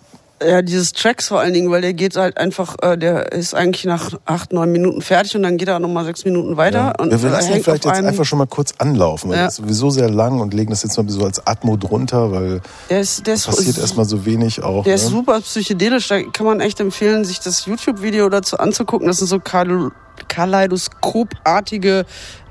Ja, 0.45 0.61
dieses 0.61 0.93
Tracks 0.93 1.27
vor 1.27 1.39
allen 1.39 1.53
Dingen, 1.53 1.71
weil 1.71 1.81
der 1.81 1.93
geht 1.93 2.15
halt 2.15 2.37
einfach, 2.37 2.75
äh, 2.81 2.97
der 2.97 3.31
ist 3.31 3.53
eigentlich 3.53 3.85
nach 3.85 4.11
acht, 4.25 4.51
neun 4.53 4.71
Minuten 4.71 5.01
fertig 5.01 5.35
und 5.35 5.43
dann 5.43 5.57
geht 5.57 5.67
er 5.67 5.79
nochmal 5.79 6.05
sechs 6.05 6.25
Minuten 6.25 6.57
weiter. 6.57 6.93
Und 6.99 7.11
ja, 7.11 7.21
wir 7.21 7.29
lassen 7.29 7.53
ihn 7.53 7.63
vielleicht 7.63 7.85
jetzt 7.85 8.03
einfach 8.03 8.25
schon 8.25 8.39
mal 8.39 8.47
kurz 8.47 8.73
anlaufen, 8.77 9.29
weil 9.29 9.37
Ja. 9.37 9.43
das 9.45 9.53
ist 9.53 9.57
sowieso 9.65 9.89
sehr 9.89 10.09
lang 10.09 10.39
und 10.39 10.53
legen 10.53 10.71
das 10.71 10.83
jetzt 10.83 10.97
mal 10.97 11.07
so 11.09 11.23
als 11.25 11.45
Atmo 11.47 11.77
drunter, 11.77 12.31
weil 12.31 12.61
Der 12.89 12.99
ist, 13.01 13.25
der 13.27 13.35
ist, 13.35 13.45
passiert 13.45 13.77
erstmal 13.77 14.05
so 14.05 14.25
wenig 14.25 14.63
auch. 14.63 14.83
Der 14.83 14.95
ist 14.95 15.05
ne? 15.05 15.09
super 15.11 15.39
psychedelisch. 15.41 16.07
Da 16.07 16.21
kann 16.23 16.45
man 16.45 16.59
echt 16.59 16.79
empfehlen, 16.79 17.23
sich 17.25 17.39
das 17.39 17.65
YouTube-Video 17.65 18.27
dazu 18.29 18.57
anzugucken. 18.57 19.07
Das 19.07 19.17
sind 19.17 19.27
so 19.27 19.39
Kal- 19.39 19.91
kaleidoskopartige 20.27 22.05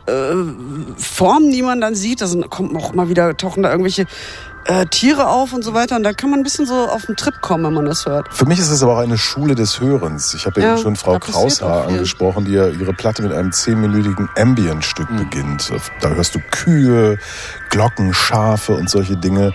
äh, 0.06 0.34
Formen, 0.96 1.50
die 1.50 1.62
man 1.62 1.80
dann 1.80 1.94
sieht. 1.94 2.20
Da 2.20 2.26
sind, 2.26 2.48
kommt 2.50 2.76
auch 2.76 2.94
mal 2.94 3.08
wieder, 3.08 3.36
tauchen 3.36 3.62
da 3.62 3.70
irgendwelche 3.70 4.06
äh, 4.64 4.86
Tiere 4.86 5.28
auf 5.28 5.52
und 5.52 5.62
so 5.62 5.74
weiter. 5.74 5.96
Und 5.96 6.02
da 6.02 6.12
kann 6.12 6.30
man 6.30 6.40
ein 6.40 6.42
bisschen 6.42 6.66
so 6.66 6.74
auf 6.74 7.06
den 7.06 7.16
Trip 7.16 7.40
kommen, 7.40 7.64
wenn 7.64 7.74
man 7.74 7.86
das 7.86 8.06
hört. 8.06 8.32
Für 8.32 8.46
mich 8.46 8.58
ist 8.58 8.70
es 8.70 8.82
aber 8.82 8.94
auch 8.94 9.00
eine 9.00 9.18
Schule 9.18 9.54
des 9.54 9.80
Hörens. 9.80 10.34
Ich 10.34 10.46
habe 10.46 10.60
ja, 10.60 10.74
eben 10.74 10.82
schon 10.82 10.96
Frau 10.96 11.18
Kraushaar 11.18 11.88
angesprochen, 11.88 12.44
die 12.44 12.52
ja 12.52 12.68
ihre 12.68 12.92
Platte 12.92 13.22
mit 13.22 13.32
einem 13.32 13.52
zehnminütigen 13.52 14.28
Ambient-Stück 14.36 15.08
beginnt. 15.16 15.70
Da 16.00 16.10
hörst 16.10 16.34
du 16.34 16.40
Kühe, 16.50 17.18
Glocken, 17.70 18.14
Schafe 18.14 18.74
und 18.74 18.88
solche 18.88 19.16
Dinge. 19.16 19.52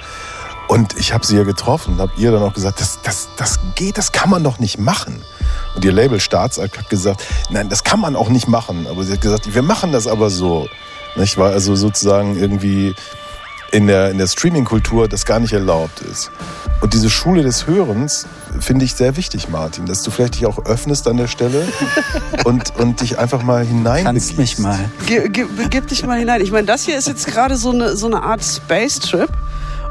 Und 0.68 0.98
ich 0.98 1.14
habe 1.14 1.26
sie 1.26 1.38
ja 1.38 1.44
getroffen 1.44 1.94
und 1.94 1.99
habe 1.99 2.11
ihr 2.18 2.31
dann 2.31 2.44
auch 2.44 2.53
gesagt, 2.53 2.81
das, 2.81 2.99
das, 3.02 3.30
das 3.38 3.60
geht, 3.76 3.98
das 3.98 4.11
kann 4.11 4.30
man 4.30 4.44
doch 4.44 4.60
nicht 4.60 4.77
machen. 4.77 5.23
Und 5.76 5.85
ihr 5.85 5.94
Label 5.94 6.19
Staatsakt 6.19 6.77
hat 6.77 6.89
gesagt, 6.89 7.23
nein, 7.49 7.69
das 7.69 7.84
kann 7.84 7.99
man 7.99 8.15
auch 8.15 8.30
nicht 8.30 8.48
machen. 8.48 8.85
Aber 8.88 9.03
sie 9.03 9.14
hat 9.14 9.22
gesagt, 9.22 9.53
wir 9.53 9.61
machen 9.61 9.91
das 9.91 10.07
aber 10.07 10.30
so. 10.30 10.68
Nicht, 11.15 11.38
weil 11.38 11.53
also 11.53 11.76
sozusagen 11.76 12.38
irgendwie 12.38 12.94
in 13.72 13.88
der, 13.88 14.11
in 14.11 14.18
der 14.18 14.27
Streaming-Kultur 14.27 15.07
das 15.07 15.26
gar 15.26 15.39
nicht 15.39 15.53
erlaubt 15.53 16.02
ist. 16.02 16.31
Und 16.81 16.94
diese 16.94 17.10
Schule 17.10 17.44
des 17.44 17.68
Hörens 17.68 18.27
finde 18.60 18.85
ich 18.85 18.94
sehr 18.94 19.18
wichtig, 19.18 19.49
Martin, 19.49 19.85
dass 19.85 20.03
du 20.03 20.11
vielleicht 20.11 20.35
dich 20.35 20.45
auch 20.45 20.65
öffnest 20.65 21.07
an 21.07 21.18
der 21.18 21.27
Stelle 21.27 21.68
und, 22.45 22.76
und 22.77 23.02
dich 23.02 23.19
einfach 23.19 23.44
mal 23.44 23.65
hinein 23.65 24.06
Kannst 24.06 24.38
mich 24.38 24.57
mal. 24.60 24.80
Ge 25.06 25.30
ge 25.30 25.45
begib 25.45 25.88
dich 25.88 26.06
mal 26.06 26.19
hinein. 26.19 26.41
Ich 26.41 26.52
meine, 26.52 26.68
das 26.68 26.84
hier 26.84 26.98
ist 26.98 27.07
jetzt 27.07 27.27
gerade 27.27 27.57
so 27.57 27.72
eine, 27.72 27.95
so 27.95 28.07
eine 28.07 28.23
Art 28.23 28.44
Space 28.44 28.99
Trip. 28.99 29.30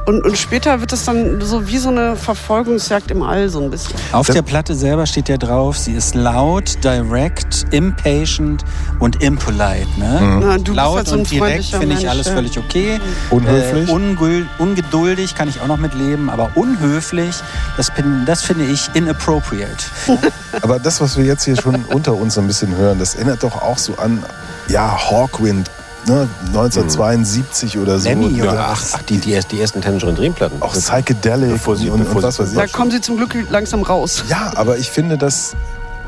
Und, 0.06 0.24
und 0.24 0.38
später 0.38 0.80
wird 0.80 0.92
es 0.92 1.04
dann 1.04 1.40
so 1.40 1.66
wie 1.66 1.78
so 1.78 1.88
eine 1.88 2.14
Verfolgungsjagd 2.14 3.10
im 3.10 3.22
All 3.22 3.48
so 3.48 3.60
ein 3.60 3.70
bisschen. 3.70 3.96
Auf 4.12 4.28
der 4.28 4.42
Platte 4.42 4.76
selber 4.76 5.04
steht 5.04 5.28
ja 5.28 5.36
drauf, 5.36 5.76
sie 5.76 5.94
ist 5.94 6.14
laut, 6.14 6.78
direct, 6.84 7.66
impatient 7.72 8.64
und 9.00 9.20
impolite. 9.20 9.88
Ne? 9.98 10.38
Na, 10.40 10.58
du 10.58 10.62
bist 10.62 10.76
laut 10.76 10.96
halt 10.98 11.08
so 11.08 11.14
ein 11.14 11.20
und 11.20 11.30
direkt 11.30 11.64
finde 11.64 11.86
ich 11.86 11.94
Mensch, 11.94 12.04
alles 12.08 12.26
ja. 12.28 12.34
völlig 12.34 12.56
okay. 12.56 13.00
Unhöflich? 13.30 13.88
Äh, 13.88 13.92
ungül- 13.92 14.46
ungeduldig 14.58 15.34
kann 15.34 15.48
ich 15.48 15.60
auch 15.60 15.66
noch 15.66 15.78
mitleben, 15.78 16.30
aber 16.30 16.50
unhöflich, 16.54 17.34
das, 17.76 17.90
bin, 17.92 18.22
das 18.26 18.42
finde 18.42 18.64
ich 18.66 18.88
inappropriate. 18.94 19.86
Aber 20.62 20.78
das, 20.78 21.00
was 21.00 21.16
wir 21.18 21.24
jetzt 21.24 21.44
hier 21.44 21.56
schon 21.56 21.84
unter 21.92 22.14
uns 22.14 22.34
so 22.34 22.40
ein 22.40 22.46
bisschen 22.46 22.74
hören, 22.76 22.98
das 22.98 23.16
erinnert 23.16 23.42
doch 23.42 23.60
auch 23.60 23.76
so 23.76 23.96
an, 23.96 24.22
ja, 24.68 24.96
Hawkwind, 25.10 25.70
ne, 26.06 26.28
1972 26.48 27.78
oder 27.78 27.98
so. 27.98 28.08
Lemmy 28.08 28.40
Oder 28.40 28.52
oder 28.52 28.66
Ach, 28.70 28.82
ach 28.92 29.02
die, 29.02 29.18
die, 29.18 29.38
die 29.50 29.60
ersten 29.60 29.80
Tangerine 29.80 30.14
Dream 30.14 30.34
Platten. 30.34 30.60
auch 30.62 30.72
Psychedelic 30.72 31.50
Bevor 31.50 31.76
sie- 31.76 31.90
und, 31.90 32.00
bevor 32.00 32.16
und 32.16 32.22
was 32.22 32.38
weiß 32.38 32.50
ich. 32.50 32.56
Da 32.56 32.66
kommen 32.66 32.90
sie 32.90 33.00
zum 33.00 33.16
Glück 33.16 33.34
langsam 33.50 33.82
raus. 33.82 34.24
Ja, 34.28 34.52
aber 34.56 34.78
ich 34.78 34.90
finde 34.90 35.18
das, 35.18 35.54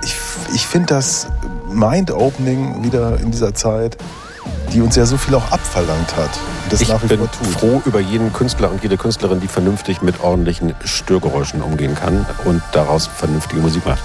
ich, 0.02 0.14
ich 0.54 0.66
finde 0.66 0.94
das 0.94 1.26
Mind-Opening 1.70 2.82
wieder 2.84 3.18
in 3.20 3.30
dieser 3.30 3.54
Zeit 3.54 3.96
die 4.72 4.80
uns 4.80 4.96
ja 4.96 5.06
so 5.06 5.16
viel 5.16 5.34
auch 5.34 5.50
abverlangt 5.50 6.16
hat. 6.16 6.30
Das 6.70 6.80
Ich 6.80 6.88
nach 6.88 7.02
wie 7.02 7.06
bin 7.06 7.18
vor 7.18 7.30
tut. 7.30 7.46
froh 7.48 7.82
über 7.86 8.00
jeden 8.00 8.32
Künstler 8.32 8.70
und 8.70 8.82
jede 8.82 8.96
Künstlerin, 8.96 9.40
die 9.40 9.48
vernünftig 9.48 10.02
mit 10.02 10.20
ordentlichen 10.20 10.74
Störgeräuschen 10.84 11.62
umgehen 11.62 11.94
kann 11.94 12.26
und 12.44 12.62
daraus 12.72 13.06
vernünftige 13.06 13.60
Musik 13.60 13.86
macht. 13.86 14.02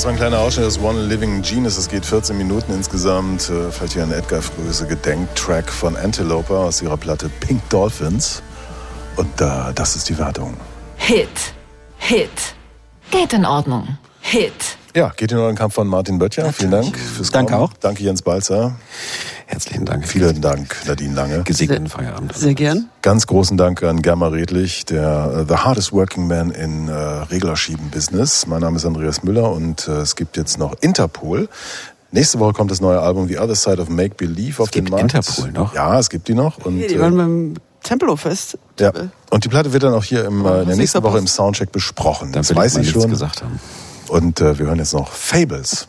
Das 0.00 0.06
war 0.06 0.12
ein 0.12 0.16
kleiner 0.16 0.38
Ausschnitt 0.38 0.64
des 0.64 0.80
One 0.80 1.02
Living 1.08 1.42
Genius. 1.42 1.76
Es 1.76 1.86
geht 1.86 2.06
14 2.06 2.34
Minuten 2.34 2.72
insgesamt. 2.72 3.50
Äh, 3.50 3.70
Vielleicht 3.70 3.92
hier 3.92 4.02
ein 4.02 4.12
Edgar 4.12 4.40
Fröse 4.40 4.86
Gedenktrack 4.86 5.70
von 5.70 5.94
Antilope 5.94 6.56
aus 6.56 6.80
ihrer 6.80 6.96
Platte 6.96 7.28
Pink 7.28 7.60
Dolphins. 7.68 8.42
Und 9.16 9.38
äh, 9.42 9.74
das 9.74 9.96
ist 9.96 10.08
die 10.08 10.16
Wertung. 10.16 10.56
Hit. 10.96 11.28
Hit. 11.98 12.30
Geht 13.10 13.34
in 13.34 13.44
Ordnung. 13.44 13.98
Hit. 14.22 14.78
Ja, 14.96 15.12
geht 15.14 15.32
in 15.32 15.36
euren 15.38 15.54
Kampf 15.54 15.74
von 15.74 15.86
Martin 15.86 16.18
Böttcher. 16.18 16.50
Vielen 16.50 16.70
Dank 16.70 16.96
fürs 16.96 17.30
Danke 17.30 17.52
Kommen. 17.52 17.64
auch. 17.64 17.72
Danke 17.78 18.02
Jens 18.02 18.22
Balzer. 18.22 18.76
Dank. 19.90 20.06
Vielen 20.08 20.40
Dank 20.40 20.76
Nadine 20.86 21.14
Lange. 21.14 21.42
gesegneten 21.42 21.88
Feierabend. 21.88 22.34
Sehr 22.36 22.54
gern. 22.54 22.88
Ganz 23.02 23.26
großen 23.26 23.56
Dank 23.56 23.82
an 23.82 24.02
Germa 24.02 24.28
Redlich, 24.28 24.84
der 24.86 25.44
äh, 25.46 25.48
The 25.48 25.56
Hardest 25.56 25.92
Working 25.92 26.26
Man 26.28 26.50
in 26.50 26.88
äh, 26.88 26.92
Reglerschieben-Business. 26.92 28.46
Mein 28.46 28.60
Name 28.60 28.76
ist 28.76 28.86
Andreas 28.86 29.22
Müller 29.22 29.50
und 29.50 29.88
äh, 29.88 29.92
es 30.00 30.16
gibt 30.16 30.36
jetzt 30.36 30.58
noch 30.58 30.74
Interpol. 30.80 31.48
Nächste 32.12 32.38
Woche 32.38 32.52
kommt 32.52 32.70
das 32.70 32.80
neue 32.80 33.00
Album 33.00 33.28
The 33.28 33.38
Other 33.38 33.54
Side 33.54 33.80
of 33.80 33.88
Make 33.88 34.14
Believe 34.16 34.62
auf 34.62 34.70
den 34.70 34.84
gibt 34.86 34.90
Markt. 34.96 35.14
Interpol 35.14 35.52
noch? 35.52 35.74
Ja, 35.74 35.98
es 35.98 36.08
gibt 36.10 36.28
die 36.28 36.34
noch. 36.34 36.58
Und, 36.64 36.78
Hier, 36.78 36.88
die 36.88 36.94
äh, 36.94 37.00
waren 37.00 37.16
beim 37.16 37.54
Tempelhof-Fest. 37.82 38.58
ja. 38.78 38.92
und 39.30 39.44
die 39.44 39.48
Platte 39.48 39.72
wird 39.72 39.82
dann 39.82 39.94
auch 39.94 40.04
hier 40.04 40.24
im, 40.24 40.44
äh, 40.44 40.62
in 40.62 40.68
der 40.68 40.76
nächsten 40.76 41.02
Woche 41.02 41.18
im? 41.18 41.26
Soundcheck 41.26 41.72
besprochen. 41.72 42.32
Da 42.32 42.40
Das 42.40 42.54
weiß 42.54 42.76
ich 42.78 42.90
schon. 42.90 43.10
gesagt 43.10 43.42
haben. 43.42 43.58
Und 44.08 44.40
äh, 44.40 44.58
wir 44.58 44.66
hören 44.66 44.78
jetzt 44.78 44.92
noch 44.92 45.12
Fables. 45.12 45.88